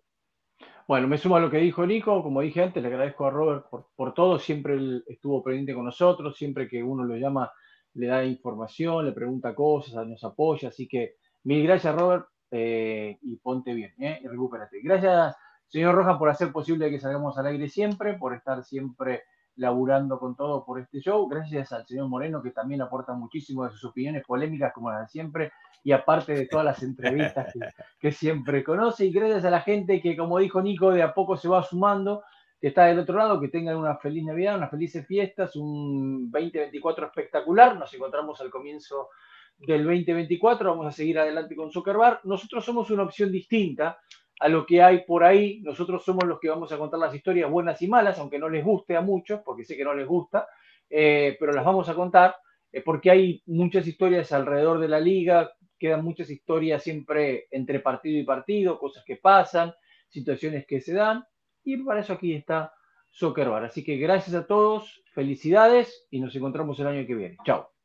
Bueno, 0.90 1.06
me 1.06 1.18
sumo 1.18 1.36
a 1.36 1.40
lo 1.40 1.48
que 1.48 1.58
dijo 1.58 1.86
Nico, 1.86 2.20
como 2.20 2.40
dije 2.40 2.64
antes, 2.64 2.82
le 2.82 2.88
agradezco 2.88 3.24
a 3.24 3.30
Robert 3.30 3.66
por, 3.94 4.12
todo, 4.12 4.40
siempre 4.40 4.74
él 4.74 5.04
estuvo 5.06 5.40
pendiente 5.40 5.72
con 5.72 5.84
nosotros, 5.84 6.36
siempre 6.36 6.66
que 6.66 6.82
uno 6.82 7.04
lo 7.04 7.14
llama 7.14 7.52
le 7.94 8.08
da 8.08 8.24
información, 8.24 9.04
le 9.04 9.12
pregunta 9.12 9.54
cosas, 9.54 10.04
nos 10.04 10.24
apoya, 10.24 10.70
así 10.70 10.88
que 10.88 11.14
mil 11.44 11.62
gracias 11.62 11.94
Robert. 11.94 12.26
Eh, 12.50 13.16
y 13.22 13.36
ponte 13.36 13.72
bien 13.72 13.94
¿eh? 14.00 14.20
y 14.20 14.26
recupérate. 14.26 14.80
Gracias 14.82 15.36
señor 15.68 15.94
Rojas 15.94 16.18
por 16.18 16.28
hacer 16.28 16.50
posible 16.50 16.90
que 16.90 16.98
salgamos 16.98 17.38
al 17.38 17.46
aire 17.46 17.68
siempre, 17.68 18.14
por 18.14 18.34
estar 18.34 18.64
siempre 18.64 19.22
laburando 19.60 20.18
con 20.18 20.34
todo 20.34 20.64
por 20.64 20.80
este 20.80 21.00
show. 21.00 21.28
Gracias 21.28 21.70
al 21.72 21.86
señor 21.86 22.08
Moreno, 22.08 22.42
que 22.42 22.50
también 22.50 22.80
aporta 22.80 23.12
muchísimo 23.12 23.64
de 23.64 23.70
sus 23.70 23.84
opiniones 23.84 24.24
polémicas, 24.24 24.72
como 24.72 24.90
las 24.90 25.02
de 25.02 25.08
siempre, 25.08 25.52
y 25.84 25.92
aparte 25.92 26.32
de 26.32 26.46
todas 26.46 26.64
las 26.64 26.82
entrevistas 26.82 27.52
que, 28.00 28.10
siempre 28.10 28.64
conoce. 28.64 29.04
Y 29.04 29.12
gracias 29.12 29.44
a 29.44 29.50
la 29.50 29.60
gente 29.60 30.00
que, 30.00 30.16
como 30.16 30.38
dijo 30.38 30.62
Nico, 30.62 30.90
de 30.90 31.02
a 31.02 31.12
poco 31.12 31.36
se 31.36 31.48
va 31.48 31.62
sumando, 31.62 32.22
que 32.58 32.68
está 32.68 32.86
del 32.86 33.00
otro 33.00 33.18
lado, 33.18 33.38
que 33.38 33.48
tengan 33.48 33.76
una 33.76 33.96
feliz 33.96 34.24
Navidad, 34.24 34.56
unas 34.56 34.70
felices 34.70 35.06
fiestas, 35.06 35.54
un 35.56 36.30
2024 36.30 37.06
espectacular. 37.06 37.76
Nos 37.76 37.92
encontramos 37.92 38.40
al 38.40 38.48
comienzo 38.48 39.10
del 39.58 39.84
2024. 39.84 40.70
Vamos 40.70 40.86
a 40.86 40.92
seguir 40.92 41.18
adelante 41.18 41.54
con 41.54 41.70
Bar. 41.98 42.20
Nosotros 42.24 42.64
somos 42.64 42.90
una 42.90 43.02
opción 43.02 43.30
distinta 43.30 43.98
a 44.40 44.48
lo 44.48 44.66
que 44.66 44.82
hay 44.82 45.04
por 45.04 45.22
ahí. 45.22 45.60
Nosotros 45.60 46.04
somos 46.04 46.24
los 46.24 46.40
que 46.40 46.48
vamos 46.48 46.72
a 46.72 46.78
contar 46.78 46.98
las 46.98 47.14
historias 47.14 47.50
buenas 47.50 47.80
y 47.82 47.88
malas, 47.88 48.18
aunque 48.18 48.38
no 48.38 48.48
les 48.48 48.64
guste 48.64 48.96
a 48.96 49.00
muchos, 49.00 49.40
porque 49.44 49.64
sé 49.64 49.76
que 49.76 49.84
no 49.84 49.94
les 49.94 50.06
gusta, 50.06 50.48
eh, 50.88 51.36
pero 51.38 51.52
las 51.52 51.64
vamos 51.64 51.88
a 51.88 51.94
contar 51.94 52.34
eh, 52.72 52.82
porque 52.82 53.10
hay 53.10 53.42
muchas 53.46 53.86
historias 53.86 54.32
alrededor 54.32 54.80
de 54.80 54.88
la 54.88 55.00
liga, 55.00 55.52
quedan 55.78 56.04
muchas 56.04 56.30
historias 56.30 56.82
siempre 56.82 57.48
entre 57.50 57.80
partido 57.80 58.18
y 58.18 58.24
partido, 58.24 58.78
cosas 58.78 59.04
que 59.04 59.16
pasan, 59.16 59.72
situaciones 60.08 60.66
que 60.66 60.80
se 60.80 60.94
dan, 60.94 61.24
y 61.64 61.76
para 61.78 62.00
eso 62.00 62.14
aquí 62.14 62.34
está 62.34 62.72
Soccer 63.10 63.48
Bar. 63.48 63.64
Así 63.64 63.84
que 63.84 63.96
gracias 63.96 64.34
a 64.34 64.46
todos, 64.46 65.02
felicidades 65.12 66.06
y 66.10 66.20
nos 66.20 66.34
encontramos 66.34 66.78
el 66.80 66.86
año 66.86 67.06
que 67.06 67.14
viene. 67.14 67.36
Chao. 67.44 67.79